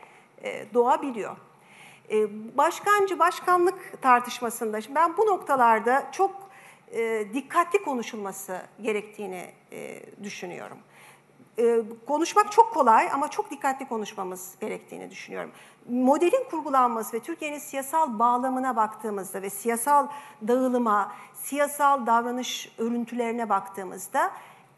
e, 0.42 0.74
doğabiliyor. 0.74 1.36
E, 2.10 2.16
başkancı 2.56 3.18
başkanlık 3.18 4.02
tartışmasında 4.02 4.80
şimdi 4.80 4.94
ben 4.94 5.16
bu 5.16 5.26
noktalarda 5.26 6.08
çok 6.12 6.52
dikkatli 7.34 7.82
konuşulması 7.82 8.62
gerektiğini 8.82 9.50
düşünüyorum. 10.22 10.78
E, 11.58 11.82
konuşmak 12.06 12.52
çok 12.52 12.74
kolay 12.74 13.08
ama 13.12 13.30
çok 13.30 13.50
dikkatli 13.50 13.88
konuşmamız 13.88 14.54
gerektiğini 14.60 15.10
düşünüyorum. 15.10 15.50
Modelin 15.90 16.44
kurgulanması 16.50 17.16
ve 17.16 17.20
Türkiye'nin 17.20 17.58
siyasal 17.58 18.18
bağlamına 18.18 18.76
baktığımızda 18.76 19.42
ve 19.42 19.50
siyasal 19.50 20.08
dağılıma, 20.48 21.12
siyasal 21.34 22.06
davranış 22.06 22.74
örüntülerine 22.78 23.48
baktığımızda 23.48 24.30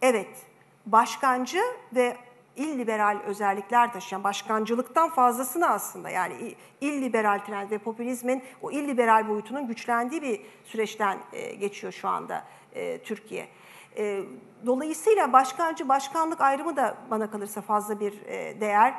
evet 0.02 0.42
başkancı 0.86 1.60
ve 1.94 2.16
illiberal 2.56 3.18
özellikler 3.26 3.92
taşıyan 3.92 4.24
başkancılıktan 4.24 5.10
fazlasını 5.10 5.68
aslında 5.68 6.10
yani 6.10 6.54
illiberal 6.80 7.38
trend 7.38 7.70
ve 7.70 7.78
popülizmin 7.78 8.42
o 8.62 8.70
illiberal 8.70 9.28
boyutunun 9.28 9.66
güçlendiği 9.66 10.22
bir 10.22 10.40
süreçten 10.64 11.18
e, 11.32 11.54
geçiyor 11.54 11.92
şu 11.92 12.08
anda 12.08 12.44
e, 12.74 12.98
Türkiye. 12.98 13.48
E, 13.96 14.20
dolayısıyla 14.66 15.32
başkancı 15.32 15.88
başkanlık 15.88 16.40
ayrımı 16.40 16.76
da 16.76 16.96
bana 17.10 17.30
kalırsa 17.30 17.60
fazla 17.60 18.00
bir 18.00 18.12
değer 18.60 18.94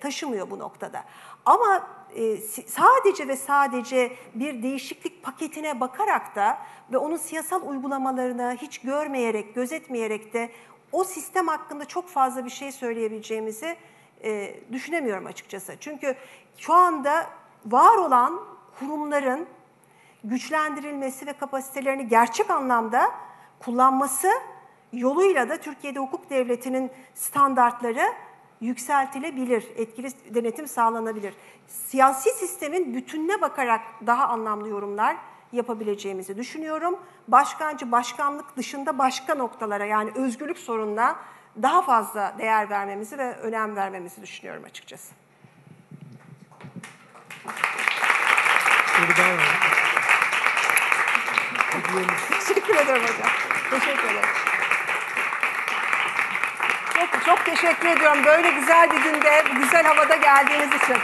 taşımıyor 0.00 0.50
bu 0.50 0.58
noktada. 0.58 1.04
Ama 1.46 1.86
sadece 2.66 3.28
ve 3.28 3.36
sadece 3.36 4.12
bir 4.34 4.62
değişiklik 4.62 5.22
paketine 5.22 5.80
bakarak 5.80 6.36
da 6.36 6.58
ve 6.92 6.98
onun 6.98 7.16
siyasal 7.16 7.68
uygulamalarını 7.68 8.56
hiç 8.62 8.78
görmeyerek, 8.78 9.54
gözetmeyerek 9.54 10.34
de 10.34 10.50
o 10.92 11.04
sistem 11.04 11.48
hakkında 11.48 11.84
çok 11.84 12.08
fazla 12.08 12.44
bir 12.44 12.50
şey 12.50 12.72
söyleyebileceğimizi 12.72 13.76
e, 14.24 14.54
düşünemiyorum 14.72 15.26
açıkçası. 15.26 15.76
Çünkü 15.80 16.14
şu 16.56 16.74
anda 16.74 17.26
var 17.66 17.96
olan 17.96 18.40
kurumların 18.78 19.46
güçlendirilmesi 20.24 21.26
ve 21.26 21.32
kapasitelerini 21.32 22.08
gerçek 22.08 22.50
anlamda 22.50 23.10
kullanması 23.64 24.28
yoluyla 24.92 25.48
da 25.48 25.56
Türkiye'de 25.56 25.98
hukuk 25.98 26.30
devletinin 26.30 26.90
standartları 27.14 28.12
yükseltilebilir, 28.60 29.64
etkili 29.76 30.34
denetim 30.34 30.68
sağlanabilir. 30.68 31.34
Siyasi 31.66 32.30
sistemin 32.30 32.94
bütününe 32.94 33.40
bakarak 33.40 33.80
daha 34.06 34.28
anlamlı 34.28 34.68
yorumlar 34.68 35.16
yapabileceğimizi 35.52 36.36
düşünüyorum. 36.36 36.98
Başkancı 37.28 37.92
başkanlık 37.92 38.56
dışında 38.56 38.98
başka 38.98 39.34
noktalara 39.34 39.84
yani 39.84 40.10
özgürlük 40.14 40.58
sorununa 40.58 41.16
daha 41.62 41.82
fazla 41.82 42.34
değer 42.38 42.70
vermemizi 42.70 43.18
ve 43.18 43.36
önem 43.36 43.76
vermemizi 43.76 44.22
düşünüyorum 44.22 44.64
açıkçası. 44.64 45.14
Teşekkür 52.46 52.74
ederim 52.74 53.02
hocam. 53.02 53.30
Teşekkür 53.70 54.04
ederim. 54.04 54.28
Çok, 56.94 57.24
çok 57.24 57.44
teşekkür 57.44 57.88
ediyorum 57.88 58.24
böyle 58.24 58.50
güzel 58.50 58.90
bir 58.90 59.02
günde, 59.02 59.44
güzel 59.62 59.84
havada 59.84 60.16
geldiğiniz 60.16 60.68
için. 60.82 60.96